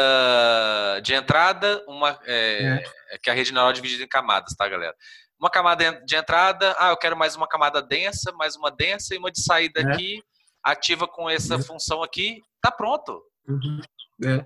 de 1.02 1.16
entrada, 1.16 1.84
uma 1.88 2.20
é, 2.26 2.84
é. 3.12 3.18
que 3.18 3.28
a 3.28 3.34
rede 3.34 3.52
neural 3.52 3.72
é 3.72 3.74
dividida 3.74 4.04
em 4.04 4.08
camadas, 4.08 4.54
tá, 4.56 4.70
galera? 4.70 4.94
Uma 5.40 5.50
camada 5.50 6.00
de 6.06 6.16
entrada, 6.16 6.76
ah, 6.78 6.90
eu 6.90 6.98
quero 6.98 7.18
mais 7.18 7.36
uma 7.36 7.48
camada 7.48 7.82
densa, 7.82 8.32
mais 8.34 8.56
uma 8.56 8.70
densa 8.70 9.16
e 9.16 9.18
uma 9.18 9.32
de 9.32 9.42
saída 9.42 9.82
é. 9.82 9.84
aqui, 9.84 10.24
ativa 10.64 11.08
com 11.08 11.28
essa 11.28 11.58
função 11.58 12.04
aqui, 12.04 12.44
tá 12.62 12.70
pronto. 12.70 13.20
Uhum. 13.48 13.82
É. 14.24 14.46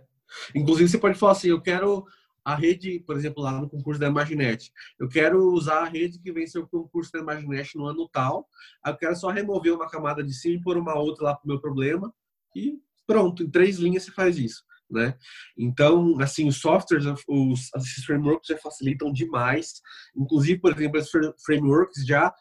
Inclusive, 0.56 0.90
você 0.90 0.98
pode 0.98 1.18
falar 1.18 1.34
assim: 1.34 1.50
eu 1.50 1.62
quero 1.62 2.06
a 2.44 2.56
rede, 2.56 3.00
por 3.06 3.16
exemplo, 3.16 3.44
lá 3.44 3.60
no 3.60 3.70
concurso 3.70 4.00
da 4.00 4.08
Imaginet, 4.08 4.72
eu 5.00 5.08
quero 5.08 5.52
usar 5.54 5.82
a 5.82 5.86
rede 5.86 6.20
que 6.20 6.32
venceu 6.32 6.64
o 6.64 6.68
concurso 6.68 7.12
da 7.12 7.20
Imaginet 7.20 7.76
no 7.76 7.86
ano 7.86 8.10
tal, 8.10 8.48
eu 8.86 8.98
quero 8.98 9.16
só 9.16 9.30
remover 9.30 9.74
uma 9.74 9.90
camada 9.90 10.24
de 10.24 10.34
cima 10.34 10.56
e 10.56 10.62
pôr 10.62 10.78
uma 10.78 10.96
outra 10.96 11.26
lá 11.26 11.36
para 11.36 11.46
o 11.46 11.48
meu 11.48 11.60
problema, 11.60 12.14
e 12.56 12.80
pronto, 13.06 13.44
em 13.44 13.50
três 13.50 13.78
linhas 13.78 14.04
você 14.04 14.12
faz 14.12 14.38
isso. 14.38 14.64
Né? 14.90 15.16
Então, 15.56 16.20
assim, 16.20 16.48
os 16.48 16.58
softwares, 16.58 17.06
os, 17.28 17.70
esses 17.76 18.04
frameworks 18.04 18.48
já 18.48 18.58
facilitam 18.58 19.14
demais. 19.14 19.82
Inclusive, 20.16 20.60
por 20.60 20.74
exemplo, 20.74 20.98
esses 20.98 21.12
frameworks 21.46 22.04
já 22.08 22.34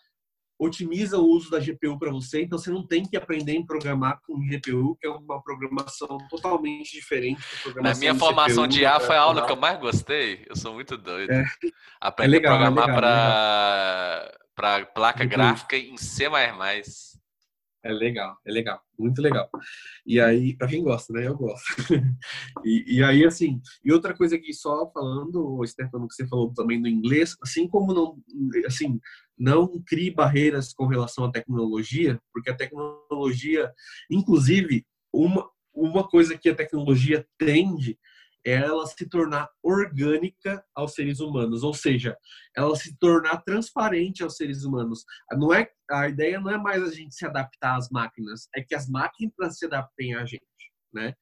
otimiza 0.58 1.18
o 1.18 1.26
uso 1.26 1.50
da 1.50 1.60
GPU 1.60 1.98
para 1.98 2.10
você, 2.10 2.42
então 2.42 2.58
você 2.58 2.70
não 2.70 2.84
tem 2.84 3.04
que 3.04 3.16
aprender 3.16 3.56
a 3.56 3.64
programar 3.64 4.20
com 4.26 4.40
GPU, 4.40 4.96
que 5.00 5.06
é 5.06 5.10
uma 5.10 5.40
programação 5.42 6.18
totalmente 6.28 6.92
diferente 6.92 7.40
Na 7.76 7.94
minha 7.94 8.14
formação 8.14 8.64
CPU, 8.64 8.72
de 8.72 8.80
IA 8.80 8.98
foi 8.98 9.16
a 9.16 9.20
aula 9.20 9.46
que 9.46 9.52
eu 9.52 9.56
mais 9.56 9.78
gostei. 9.78 10.44
Eu 10.48 10.56
sou 10.56 10.74
muito 10.74 10.96
doido. 10.96 11.30
É. 11.30 11.44
Aprender 12.00 12.36
é 12.36 12.40
legal, 12.40 12.54
a 12.54 12.58
programar 12.58 12.88
é 12.88 12.94
para 12.94 14.38
para 14.58 14.86
placa 14.86 15.24
GPU. 15.24 15.30
gráfica 15.30 15.76
em 15.76 15.96
C++. 15.96 16.28
É 17.84 17.92
legal, 17.92 18.36
é 18.44 18.50
legal, 18.50 18.80
muito 18.98 19.22
legal. 19.22 19.48
E 20.04 20.20
aí, 20.20 20.56
para 20.56 20.66
quem 20.66 20.82
gosta, 20.82 21.12
né? 21.12 21.28
Eu 21.28 21.36
gosto. 21.36 21.64
e, 22.64 22.96
e, 22.96 23.02
aí, 23.04 23.24
assim, 23.24 23.60
e 23.84 23.92
outra 23.92 24.12
coisa 24.16 24.34
aqui, 24.34 24.52
só 24.52 24.90
falando, 24.90 25.64
Stefano, 25.64 26.08
que 26.08 26.14
você 26.14 26.26
falou 26.26 26.52
também 26.52 26.82
do 26.82 26.88
inglês, 26.88 27.36
assim 27.40 27.68
como 27.68 27.94
não, 27.94 28.18
assim, 28.66 28.98
não 29.38 29.80
crie 29.86 30.10
barreiras 30.10 30.72
com 30.72 30.86
relação 30.86 31.24
à 31.24 31.30
tecnologia, 31.30 32.20
porque 32.32 32.50
a 32.50 32.56
tecnologia, 32.56 33.72
inclusive, 34.10 34.84
uma, 35.12 35.48
uma 35.72 36.06
coisa 36.06 36.36
que 36.36 36.48
a 36.48 36.54
tecnologia 36.54 37.24
tende 37.38 37.96
ela 38.48 38.86
se 38.86 39.08
tornar 39.08 39.48
orgânica 39.62 40.64
aos 40.74 40.94
seres 40.94 41.20
humanos, 41.20 41.62
ou 41.62 41.74
seja, 41.74 42.16
ela 42.56 42.74
se 42.76 42.96
tornar 42.98 43.42
transparente 43.42 44.22
aos 44.22 44.36
seres 44.36 44.64
humanos. 44.64 45.04
Não 45.32 45.52
é 45.52 45.68
a 45.90 46.08
ideia 46.08 46.40
não 46.40 46.50
é 46.50 46.58
mais 46.58 46.82
a 46.82 46.90
gente 46.90 47.14
se 47.14 47.24
adaptar 47.24 47.76
às 47.76 47.88
máquinas, 47.90 48.48
é 48.54 48.62
que 48.62 48.74
as 48.74 48.88
máquinas 48.88 49.58
se 49.58 49.66
adaptem 49.66 50.14
a 50.14 50.24
gente, 50.24 50.42
né? 50.92 51.14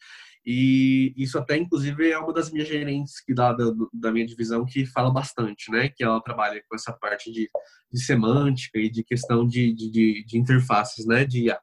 E 0.44 1.12
isso 1.16 1.39
até 1.39 1.57
inclusive 1.57 2.11
é 2.11 2.19
uma 2.19 2.32
das 2.32 2.51
minhas 2.53 2.69
gerentes 2.69 3.20
que 3.20 3.35
dá 3.35 3.53
da, 3.53 3.65
da 3.93 4.12
minha 4.12 4.27
divisão 4.27 4.65
que 4.65 4.86
fala 4.86 5.12
bastante, 5.12 5.70
né? 5.70 5.89
Que 5.89 6.05
ela 6.05 6.20
trabalha 6.23 6.62
com 6.69 6.77
essa 6.77 6.93
parte 6.93 7.32
de, 7.32 7.48
de 7.93 8.01
semântica 8.01 8.78
e 8.78 8.90
de 8.90 9.03
questão 9.03 9.47
de, 9.47 9.73
de, 9.73 10.24
de 10.24 10.39
interfaces, 10.39 11.07
né? 11.07 11.24
De 11.24 11.47
IA. 11.47 11.61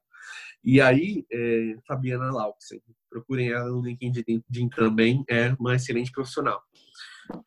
E 0.63 0.79
aí, 0.79 1.25
é, 1.31 1.75
Fabiana 1.85 2.31
Lauxen, 2.31 2.81
procurem 3.13 3.51
ela 3.51 3.69
no 3.69 3.81
LinkedIn 3.81 4.69
também, 4.75 5.23
é 5.29 5.53
uma 5.59 5.75
excelente 5.75 6.11
profissional. 6.11 6.61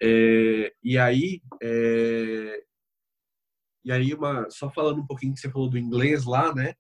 É, 0.01 0.73
e 0.83 0.97
aí, 0.97 1.43
é, 1.61 2.63
e 3.85 3.93
aí 3.93 4.15
uma, 4.15 4.49
só 4.49 4.71
falando 4.71 5.01
um 5.01 5.07
pouquinho 5.07 5.35
que 5.35 5.41
você 5.41 5.51
falou 5.51 5.69
do 5.69 5.77
inglês 5.77 6.25
lá, 6.25 6.55
né? 6.55 6.75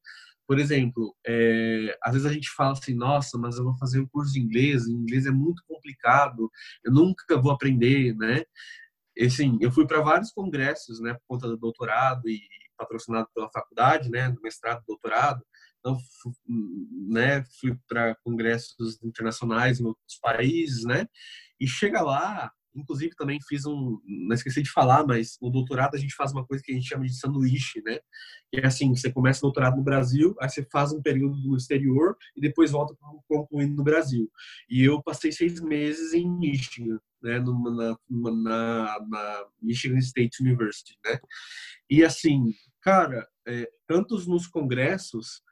Por 0.46 0.60
exemplo, 0.60 1.14
é, 1.26 1.98
às 2.00 2.12
vezes 2.12 2.26
a 2.26 2.32
gente 2.32 2.48
fala 2.50 2.72
assim, 2.72 2.94
nossa, 2.94 3.36
mas 3.36 3.58
eu 3.58 3.64
vou 3.64 3.76
fazer 3.78 3.98
um 4.00 4.06
curso 4.06 4.32
de 4.32 4.40
inglês, 4.40 4.86
inglês 4.86 5.26
é 5.26 5.30
muito 5.32 5.62
complicado, 5.66 6.48
eu 6.84 6.92
nunca 6.92 7.36
vou 7.36 7.50
aprender, 7.50 8.14
né? 8.14 8.44
E, 9.16 9.24
assim, 9.24 9.58
eu 9.60 9.72
fui 9.72 9.86
para 9.86 10.00
vários 10.00 10.30
congressos, 10.30 11.00
né, 11.00 11.14
por 11.14 11.22
conta 11.26 11.48
do 11.48 11.56
doutorado 11.56 12.28
e 12.28 12.40
patrocinado 12.76 13.28
pela 13.34 13.50
faculdade, 13.50 14.10
né, 14.10 14.30
do 14.30 14.40
mestrado, 14.42 14.84
doutorado, 14.86 15.42
então, 15.86 16.00
né, 17.08 17.44
fui 17.60 17.76
para 17.86 18.16
congressos 18.16 19.00
internacionais 19.04 19.78
em 19.78 19.84
outros 19.84 20.18
países, 20.20 20.84
né? 20.84 21.06
E 21.60 21.66
chega 21.68 22.02
lá, 22.02 22.50
inclusive 22.74 23.14
também 23.14 23.38
fiz 23.48 23.64
um, 23.66 24.00
não 24.04 24.34
esqueci 24.34 24.62
de 24.62 24.70
falar, 24.70 25.06
mas 25.06 25.38
no 25.40 25.48
doutorado 25.48 25.94
a 25.94 25.98
gente 25.98 26.14
faz 26.14 26.32
uma 26.32 26.44
coisa 26.44 26.62
que 26.64 26.72
a 26.72 26.74
gente 26.74 26.88
chama 26.88 27.04
de 27.04 27.16
sanduíche, 27.16 27.80
né? 27.82 28.00
Que 28.50 28.60
é 28.60 28.66
assim, 28.66 28.94
você 28.94 29.12
começa 29.12 29.38
o 29.38 29.42
doutorado 29.42 29.76
no 29.76 29.84
Brasil, 29.84 30.34
aí 30.40 30.48
você 30.48 30.66
faz 30.72 30.92
um 30.92 31.00
período 31.00 31.36
no 31.36 31.56
exterior 31.56 32.16
e 32.36 32.40
depois 32.40 32.72
volta 32.72 32.94
concluir 33.28 33.68
no 33.68 33.84
Brasil. 33.84 34.28
E 34.68 34.82
eu 34.82 35.00
passei 35.00 35.30
seis 35.30 35.60
meses 35.60 36.12
em 36.12 36.28
Michigan, 36.28 36.98
né? 37.22 37.38
Numa, 37.38 37.70
na, 37.70 37.96
na, 38.10 39.06
na 39.08 39.46
Michigan 39.62 39.98
State 39.98 40.42
University, 40.42 40.98
né? 41.04 41.20
E 41.88 42.04
assim, 42.04 42.52
cara, 42.82 43.26
é, 43.46 43.68
tantos 43.86 44.26
nos 44.26 44.48
congressos 44.48 45.45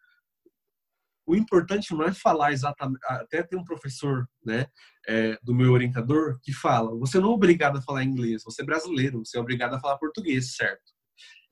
o 1.26 1.34
importante 1.34 1.92
não 1.94 2.04
é 2.04 2.12
falar 2.12 2.52
exatamente. 2.52 3.00
Até 3.04 3.42
tem 3.42 3.58
um 3.58 3.64
professor, 3.64 4.28
né, 4.44 4.66
é, 5.08 5.38
do 5.42 5.54
meu 5.54 5.72
orientador, 5.72 6.38
que 6.42 6.52
fala: 6.52 6.96
você 6.98 7.18
não 7.18 7.30
é 7.30 7.34
obrigado 7.34 7.78
a 7.78 7.82
falar 7.82 8.04
inglês, 8.04 8.42
você 8.44 8.62
é 8.62 8.64
brasileiro, 8.64 9.24
você 9.24 9.38
é 9.38 9.40
obrigado 9.40 9.74
a 9.74 9.80
falar 9.80 9.98
português, 9.98 10.54
certo? 10.56 10.92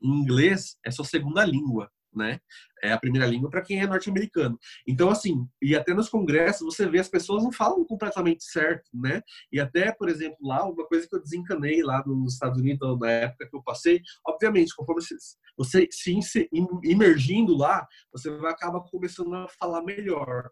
Inglês 0.02 0.76
é 0.84 0.90
sua 0.90 1.04
segunda 1.04 1.44
língua 1.44 1.90
né? 2.14 2.40
É 2.82 2.92
a 2.92 2.98
primeira 2.98 3.26
língua 3.26 3.48
para 3.48 3.62
quem 3.62 3.80
é 3.80 3.86
norte-americano. 3.86 4.58
Então, 4.86 5.10
assim, 5.10 5.46
e 5.60 5.74
até 5.74 5.94
nos 5.94 6.08
congressos 6.08 6.74
você 6.74 6.88
vê 6.88 6.98
as 6.98 7.08
pessoas 7.08 7.42
não 7.42 7.52
falam 7.52 7.84
completamente 7.84 8.44
certo, 8.44 8.90
né? 8.92 9.22
E 9.52 9.60
até, 9.60 9.92
por 9.92 10.08
exemplo, 10.08 10.36
lá, 10.42 10.64
uma 10.64 10.86
coisa 10.86 11.08
que 11.08 11.14
eu 11.14 11.22
desencanei 11.22 11.82
lá 11.82 12.02
nos 12.06 12.34
Estados 12.34 12.58
Unidos, 12.58 12.98
na 12.98 13.10
época 13.10 13.48
que 13.48 13.56
eu 13.56 13.62
passei, 13.62 14.00
obviamente, 14.26 14.74
conforme 14.74 15.02
você, 15.02 15.16
você 15.56 15.88
se 15.90 16.48
imergindo 16.84 17.56
lá, 17.56 17.86
você 18.12 18.30
vai 18.30 18.52
acabar 18.52 18.80
começando 18.80 19.34
a 19.34 19.48
falar 19.48 19.82
melhor. 19.82 20.50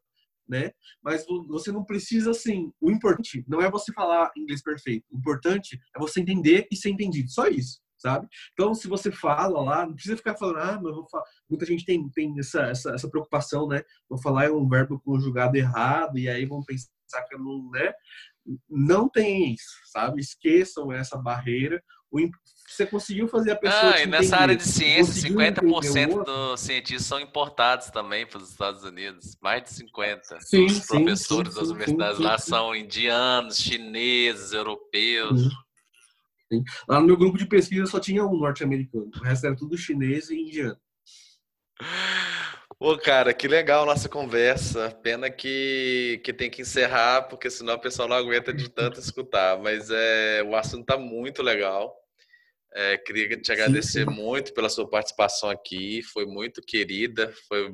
Né? 0.49 0.73
Mas 1.01 1.25
você 1.47 1.71
não 1.71 1.85
precisa 1.85 2.33
assim. 2.33 2.73
O 2.81 2.91
importante 2.91 3.45
não 3.47 3.63
é 3.63 3.71
você 3.71 3.93
falar 3.93 4.33
inglês 4.37 4.61
perfeito. 4.61 5.07
O 5.09 5.17
importante 5.17 5.81
é 5.95 5.99
você 5.99 6.21
entender 6.21 6.67
e 6.73 6.77
ser 6.77 6.91
entendido. 6.91 7.31
Só 7.31 7.47
isso 7.47 7.81
sabe? 8.01 8.27
Então, 8.53 8.75
se 8.75 8.89
você 8.89 9.13
fala 9.13 9.61
lá, 9.61 9.87
não 9.87 9.95
precisa 9.95 10.17
ficar 10.17 10.35
falando, 10.35 10.59
ah, 10.59 10.81
mas 10.83 10.95
vou 10.95 11.09
falar. 11.09 11.25
Muita 11.49 11.67
gente 11.67 11.85
tem, 11.85 12.09
tem 12.11 12.35
essa, 12.39 12.63
essa, 12.63 12.91
essa 12.95 13.09
preocupação, 13.09 13.69
né? 13.69 13.83
Vou 14.09 14.21
falar 14.21 14.47
é 14.47 14.51
um 14.51 14.69
verbo 14.69 14.99
conjugado 15.01 15.57
errado, 15.57 16.19
e 16.19 16.29
aí 16.29 16.47
vão 16.47 16.65
pensar 16.65 17.23
que 17.29 17.35
eu 17.35 17.39
não, 17.39 17.71
né? 17.71 17.93
Não 18.69 19.09
tem 19.09 19.53
isso, 19.53 19.77
sabe? 19.93 20.21
Esqueçam 20.21 20.91
essa 20.91 21.17
barreira. 21.17 21.83
Você 22.67 22.87
conseguiu 22.87 23.29
fazer 23.29 23.53
a 23.53 23.57
pessoa. 23.57 23.95
Ah, 23.95 24.03
e 24.03 24.07
nessa 24.07 24.37
área 24.37 24.57
de 24.57 24.65
ciência, 24.65 25.31
50% 25.31 26.25
dos 26.25 26.61
cientistas 26.61 27.07
são 27.07 27.21
importados 27.21 27.91
também 27.91 28.27
para 28.27 28.39
os 28.39 28.51
Estados 28.51 28.83
Unidos. 28.83 29.37
Mais 29.41 29.63
de 29.63 29.71
50%. 29.71 30.21
Sim, 30.41 30.65
Os 30.67 30.87
professores 30.87 31.53
sim, 31.53 31.61
sim, 31.61 31.61
das 31.61 31.71
universidades 31.71 32.19
lá 32.19 32.39
são 32.39 32.75
indianos, 32.75 33.59
chineses, 33.59 34.53
europeus. 34.53 35.49
Lá 36.89 37.01
no 37.01 37.07
meu 37.07 37.17
grupo 37.17 37.39
de 37.39 37.47
pesquisa 37.47 37.87
só 37.87 38.01
tinha 38.01 38.25
um 38.25 38.37
norte-americano. 38.37 39.11
O 39.17 39.25
resto 39.25 39.47
era 39.47 39.57
tudo 39.57 39.77
chinês 39.77 40.31
e 40.31 40.41
indiano. 40.41 40.77
Pô, 42.79 42.97
cara, 42.97 43.35
que 43.35 43.47
legal 43.47 43.85
nossa 43.85 44.09
conversa. 44.09 44.91
Pena 45.03 45.31
que, 45.31 46.21
que 46.25 46.33
tem 46.33 46.51
que 46.51 46.63
encerrar, 46.63 47.23
porque 47.29 47.51
senão 47.51 47.75
o 47.75 47.81
pessoal 47.81 48.09
não 48.09 48.17
aguenta 48.17 48.53
de 48.55 48.71
tanto 48.71 48.99
escutar. 48.99 49.59
Mas 49.59 49.91
é, 49.91 50.43
o 50.43 50.57
assunto 50.57 50.87
tá 50.87 50.97
muito 50.97 51.43
legal. 51.43 52.00
É, 52.73 52.97
queria 52.99 53.37
te 53.37 53.51
agradecer 53.51 54.05
Sim. 54.05 54.15
muito 54.15 54.55
pela 54.55 54.69
sua 54.69 54.89
participação 54.89 55.51
aqui, 55.51 56.03
foi 56.03 56.25
muito 56.25 56.63
querida. 56.63 57.33
Foi 57.49 57.73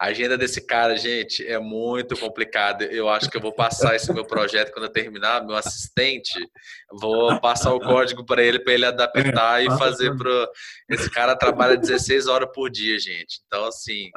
a 0.00 0.06
agenda 0.06 0.36
desse 0.36 0.66
cara, 0.66 0.96
gente, 0.96 1.46
é 1.46 1.58
muito 1.60 2.16
complicada. 2.16 2.84
Eu 2.84 3.08
acho 3.08 3.30
que 3.30 3.36
eu 3.36 3.40
vou 3.40 3.52
passar 3.52 3.94
esse 3.94 4.12
meu 4.12 4.24
projeto 4.24 4.72
quando 4.72 4.86
eu 4.86 4.92
terminar, 4.92 5.46
meu 5.46 5.54
assistente, 5.54 6.38
vou 6.90 7.40
passar 7.40 7.72
o 7.72 7.80
código 7.80 8.24
para 8.26 8.42
ele 8.42 8.58
para 8.58 8.72
ele 8.72 8.86
adaptar 8.86 9.62
é, 9.62 9.66
e 9.66 9.78
fazer 9.78 10.16
para 10.16 10.48
esse 10.90 11.08
cara 11.08 11.36
trabalha 11.36 11.76
16 11.76 12.26
horas 12.26 12.50
por 12.52 12.68
dia, 12.68 12.98
gente. 12.98 13.40
Então 13.46 13.64
assim, 13.64 14.10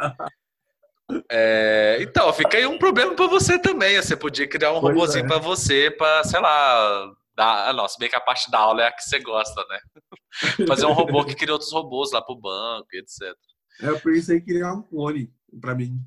é, 1.31 1.99
então, 2.02 2.34
fica 2.34 2.57
aí 2.57 2.65
um 2.65 2.80
problema 2.80 3.14
para 3.14 3.27
você 3.27 3.60
também. 3.60 3.95
Você 3.97 4.15
podia 4.15 4.47
criar 4.47 4.72
um 4.72 4.81
pois 4.81 4.93
robôzinho 4.93 5.26
é. 5.26 5.27
para 5.27 5.38
você, 5.38 5.91
para, 5.91 6.23
sei 6.23 6.39
lá, 6.39 7.11
da, 7.36 7.70
ah, 7.70 7.74
nossa, 7.74 7.98
bem 7.99 8.10
que 8.10 8.16
a 8.16 8.22
parte 8.22 8.49
da 8.49 8.60
aula 8.60 8.84
é 8.84 8.88
a 8.88 8.91
que 8.91 9.03
você 9.03 9.20
gosta, 9.20 9.64
né? 9.70 9.80
Fazer 10.68 10.86
um 10.86 10.94
robô 10.94 11.24
que 11.26 11.36
cria 11.36 11.53
outros 11.53 11.72
robôs 11.72 12.12
lá 12.12 12.22
pro 12.22 12.40
banco, 12.40 12.88
etc. 12.94 13.36
É, 13.82 13.91
por 13.99 14.14
isso 14.14 14.32
aí 14.32 14.41
criar 14.41 14.74
um 14.74 14.82
clone 14.82 15.30
para 15.60 15.76
mim. 15.76 15.99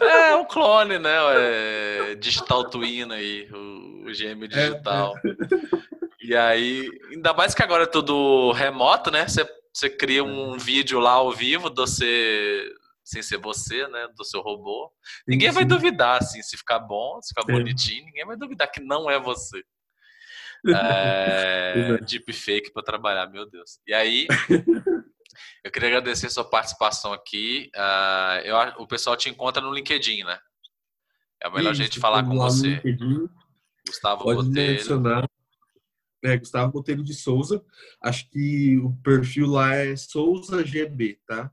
É, 0.00 0.34
um 0.36 0.44
clone, 0.44 0.98
né? 0.98 1.14
É, 1.36 2.14
digital 2.16 2.68
Twin 2.68 3.10
aí, 3.12 3.48
o, 3.50 4.08
o 4.08 4.14
gêmeo 4.14 4.46
digital. 4.46 5.14
É, 5.24 5.28
é. 5.28 5.34
E 6.20 6.36
aí, 6.36 6.88
ainda 7.10 7.32
mais 7.32 7.54
que 7.54 7.62
agora 7.62 7.84
é 7.84 7.86
tudo 7.86 8.52
remoto, 8.52 9.10
né? 9.10 9.26
Você, 9.26 9.46
você 9.72 9.88
cria 9.88 10.22
um 10.22 10.58
vídeo 10.58 10.98
lá 11.00 11.12
ao 11.12 11.32
vivo 11.32 11.70
de 11.70 11.76
você, 11.76 12.70
sem 13.02 13.22
ser 13.22 13.38
você, 13.38 13.86
né? 13.88 14.08
Do 14.16 14.24
seu 14.24 14.40
robô. 14.40 14.90
Ninguém 15.26 15.50
vai 15.50 15.64
duvidar, 15.64 16.22
assim, 16.22 16.42
se 16.42 16.56
ficar 16.56 16.78
bom, 16.78 17.20
se 17.22 17.28
ficar 17.28 17.50
é. 17.50 17.52
bonitinho, 17.52 18.04
ninguém 18.04 18.26
vai 18.26 18.36
duvidar 18.36 18.70
que 18.70 18.80
não 18.80 19.10
é 19.10 19.18
você 19.18 19.62
é, 20.66 21.98
deepfake 21.98 22.72
para 22.72 22.82
trabalhar, 22.82 23.26
meu 23.26 23.48
Deus. 23.48 23.78
E 23.86 23.92
aí, 23.92 24.26
eu 25.64 25.70
queria 25.70 25.88
agradecer 25.88 26.26
a 26.26 26.30
sua 26.30 26.44
participação 26.44 27.12
aqui. 27.12 27.70
Uh, 27.74 28.40
eu, 28.44 28.56
o 28.78 28.86
pessoal 28.86 29.16
te 29.16 29.28
encontra 29.28 29.62
no 29.62 29.72
LinkedIn, 29.72 30.24
né? 30.24 30.38
É 31.42 31.48
a 31.48 31.50
melhor 31.50 31.72
Isso, 31.72 31.82
jeito 31.82 31.92
de 31.92 32.00
falar 32.00 32.24
com 32.24 32.36
você. 32.36 32.80
Gustavo 33.86 34.24
Pode 34.24 34.48
Botelho. 34.48 35.28
É, 36.24 36.38
Gustavo 36.38 36.72
Botelho 36.72 37.04
de 37.04 37.12
Souza. 37.12 37.62
Acho 38.02 38.28
que 38.30 38.78
o 38.78 38.96
perfil 39.02 39.46
lá 39.48 39.74
é 39.74 39.94
Souza 39.94 40.64
GB, 40.64 41.20
tá? 41.26 41.52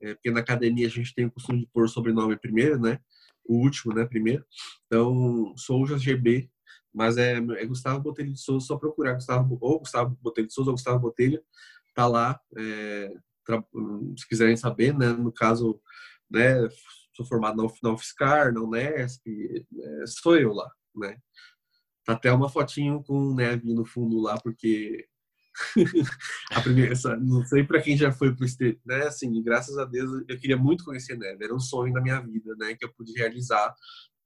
É, 0.00 0.14
porque 0.14 0.30
na 0.30 0.40
academia 0.40 0.86
a 0.86 0.90
gente 0.90 1.14
tem 1.14 1.26
o 1.26 1.30
costume 1.30 1.60
de 1.60 1.66
pôr 1.66 1.84
o 1.84 1.88
sobrenome 1.88 2.36
primeiro, 2.36 2.80
né? 2.80 2.98
O 3.44 3.56
último, 3.56 3.92
né? 3.92 4.06
Primeiro. 4.06 4.44
Então, 4.86 5.54
Souza 5.56 5.98
GB 5.98 6.50
mas 6.96 7.18
é, 7.18 7.34
é 7.34 7.66
Gustavo 7.66 8.00
Botelho 8.00 8.32
de 8.32 8.40
Souza, 8.40 8.68
só 8.68 8.76
procurar 8.78 9.12
Gustavo, 9.12 9.58
ou 9.60 9.80
Gustavo 9.80 10.16
Botelho 10.22 10.46
de 10.46 10.54
Souza 10.54 10.70
ou 10.70 10.74
Gustavo 10.74 10.98
Botelho, 10.98 11.42
tá 11.94 12.06
lá, 12.06 12.40
é, 12.56 13.12
se 14.16 14.26
quiserem 14.26 14.56
saber, 14.56 14.96
né, 14.96 15.08
no 15.08 15.30
caso, 15.30 15.78
né, 16.30 16.66
sou 17.14 17.26
formado 17.26 17.62
na, 17.82 17.92
UFSCar, 17.92 18.50
na 18.50 18.62
Unesp, 18.62 19.26
é, 19.26 20.06
sou 20.06 20.38
eu 20.38 20.54
lá, 20.54 20.70
né. 20.94 21.18
Tá 22.02 22.14
até 22.14 22.32
uma 22.32 22.48
fotinho 22.48 23.02
com 23.02 23.34
neve 23.34 23.74
no 23.74 23.84
fundo 23.84 24.18
lá, 24.18 24.40
porque 24.40 25.06
a 26.52 26.62
primeira, 26.62 26.94
não 27.18 27.44
sei 27.44 27.62
para 27.62 27.82
quem 27.82 27.96
já 27.96 28.10
foi 28.10 28.34
para 28.34 28.42
o 28.42 28.46
exterior, 28.46 28.78
né? 28.86 29.06
Assim, 29.06 29.42
graças 29.42 29.76
a 29.76 29.84
Deus 29.84 30.24
eu 30.28 30.38
queria 30.38 30.56
muito 30.56 30.84
conhecer 30.84 31.18
neve, 31.18 31.44
era 31.44 31.54
um 31.54 31.58
sonho 31.58 31.92
da 31.92 32.00
minha 32.00 32.20
vida, 32.20 32.54
né? 32.56 32.74
Que 32.74 32.84
eu 32.84 32.92
pude 32.92 33.12
realizar 33.12 33.74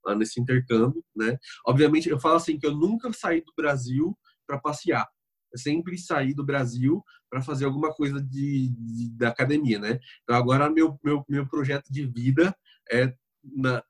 lá 0.05 0.15
nesse 0.15 0.39
intercâmbio, 0.39 1.03
né? 1.15 1.37
Obviamente, 1.65 2.09
eu 2.09 2.19
falo 2.19 2.35
assim 2.35 2.57
que 2.57 2.65
eu 2.65 2.75
nunca 2.75 3.11
saí 3.13 3.41
do 3.41 3.53
Brasil 3.55 4.17
para 4.47 4.59
passear. 4.59 5.07
Eu 5.53 5.59
sempre 5.59 5.97
saí 5.97 6.33
do 6.33 6.45
Brasil 6.45 7.03
para 7.29 7.41
fazer 7.41 7.65
alguma 7.65 7.93
coisa 7.93 8.21
de, 8.21 8.69
de, 8.69 9.11
da 9.17 9.29
academia, 9.29 9.79
né? 9.79 9.99
Então 10.23 10.35
agora 10.35 10.69
meu 10.69 10.99
meu 11.03 11.23
meu 11.27 11.47
projeto 11.47 11.91
de 11.91 12.05
vida 12.05 12.55
é 12.91 13.13
na, 13.43 13.83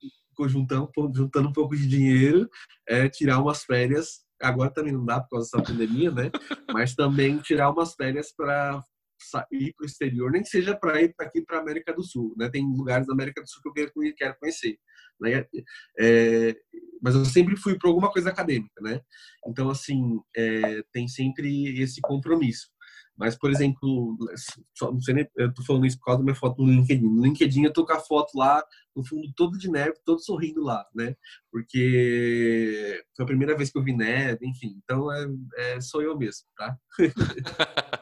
juntando, 0.48 0.92
juntando 1.14 1.50
um 1.50 1.54
pouco 1.54 1.76
de 1.76 1.88
dinheiro, 1.88 2.50
é 2.88 3.08
tirar 3.08 3.40
umas 3.40 3.64
férias 3.64 4.26
agora 4.42 4.72
também 4.72 4.92
não 4.92 5.06
dá 5.06 5.22
por 5.22 5.30
causa 5.30 5.50
dessa 5.52 5.72
pandemia, 5.72 6.12
né? 6.12 6.32
Mas 6.74 6.96
também 6.96 7.38
tirar 7.38 7.70
umas 7.70 7.94
férias 7.94 8.34
para 8.36 8.84
ir 9.52 9.74
para 9.74 9.84
o 9.84 9.88
exterior, 9.88 10.32
nem 10.32 10.42
que 10.42 10.50
seja 10.50 10.76
para 10.76 11.02
ir 11.02 11.14
aqui 11.20 11.42
para 11.42 11.58
a 11.58 11.62
América 11.62 11.94
do 11.94 12.04
Sul, 12.04 12.34
né? 12.38 12.50
Tem 12.50 12.66
lugares 12.66 13.08
da 13.08 13.14
América 13.14 13.42
do 13.42 13.50
Sul 13.50 13.62
que 13.62 13.70
eu 13.70 14.16
quero 14.16 14.38
conhecer, 14.40 14.78
né? 15.20 15.46
É, 16.00 16.56
mas 17.02 17.16
eu 17.16 17.26
sempre 17.26 17.56
fui 17.56 17.78
para 17.78 17.90
alguma 17.90 18.12
coisa 18.12 18.30
acadêmica, 18.30 18.82
né? 18.82 19.02
Então 19.48 19.70
assim 19.70 20.20
é, 20.36 20.84
tem 20.92 21.08
sempre 21.08 21.80
esse 21.82 22.02
compromisso. 22.02 22.70
Mas, 23.22 23.38
por 23.38 23.52
exemplo, 23.52 24.18
só, 24.76 24.92
não 24.92 25.00
sei 25.00 25.14
nem, 25.14 25.30
eu 25.38 25.54
tô 25.54 25.64
falando 25.64 25.86
isso 25.86 25.98
por 26.00 26.06
causa 26.06 26.20
da 26.20 26.24
minha 26.24 26.36
foto 26.36 26.64
no 26.64 26.72
LinkedIn. 26.72 27.04
No 27.04 27.24
LinkedIn 27.24 27.66
eu 27.66 27.74
tô 27.74 27.86
com 27.86 27.94
a 27.94 28.00
foto 28.00 28.36
lá, 28.36 28.64
no 28.96 29.06
fundo 29.06 29.32
todo 29.36 29.60
de 29.60 29.70
neve, 29.70 29.94
todo 30.04 30.24
sorrindo 30.24 30.64
lá, 30.64 30.84
né? 30.96 31.16
Porque 31.52 33.04
foi 33.16 33.24
a 33.24 33.28
primeira 33.28 33.56
vez 33.56 33.70
que 33.70 33.78
eu 33.78 33.84
vi 33.84 33.96
neve, 33.96 34.48
enfim. 34.48 34.76
Então, 34.84 35.12
é, 35.12 35.28
é 35.58 35.82
sou 35.82 36.02
eu 36.02 36.18
mesmo, 36.18 36.48
tá? 36.58 36.76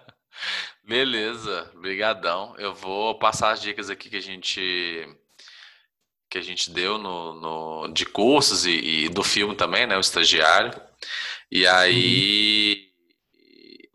Beleza, 0.90 1.72
brigadão. 1.76 2.56
Eu 2.58 2.74
vou 2.74 3.20
passar 3.20 3.52
as 3.52 3.62
dicas 3.62 3.92
aqui 3.92 4.10
que 4.10 4.18
a 4.18 4.22
gente 4.22 5.08
que 6.28 6.36
a 6.36 6.42
gente 6.42 6.72
deu 6.72 6.98
no, 6.98 7.36
no 7.40 7.94
de 7.94 8.08
cursos 8.08 8.66
e, 8.66 9.06
e, 9.06 9.10
do 9.10 9.22
filme 9.22 9.56
também, 9.56 9.86
né? 9.86 9.96
O 9.96 10.00
estagiário. 10.00 10.74
E 11.52 11.68
aí 11.68 12.88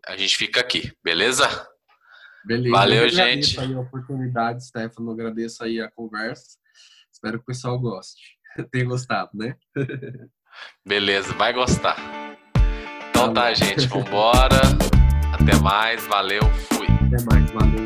a 0.07 0.17
gente 0.17 0.37
fica 0.37 0.61
aqui, 0.61 0.93
beleza? 1.03 1.49
Beleza. 2.45 2.77
Valeu, 2.77 3.09
gente. 3.09 3.59
aí 3.59 3.75
a 3.75 3.81
oportunidade, 3.81 4.65
Stefano. 4.65 5.11
Agradeço 5.11 5.65
aí 5.65 5.81
a 5.81 5.91
conversa. 5.91 6.57
Espero 7.13 7.39
que 7.39 7.43
o 7.43 7.47
pessoal 7.47 7.77
goste. 7.77 8.39
Tenha 8.71 8.85
gostado, 8.85 9.31
né? 9.35 9.57
Beleza, 10.87 11.33
vai 11.35 11.53
gostar. 11.53 11.97
Então 13.11 13.35
tá, 13.35 13.47
tá 13.47 13.55
gente. 13.55 13.85
Vambora. 13.91 14.63
Até 15.33 15.57
mais. 15.61 16.07
Valeu. 16.07 16.43
Fui. 17.15 17.23
Até 17.23 17.25
mais. 17.25 17.51
Valeu, 17.53 17.71
galera. 17.71 17.84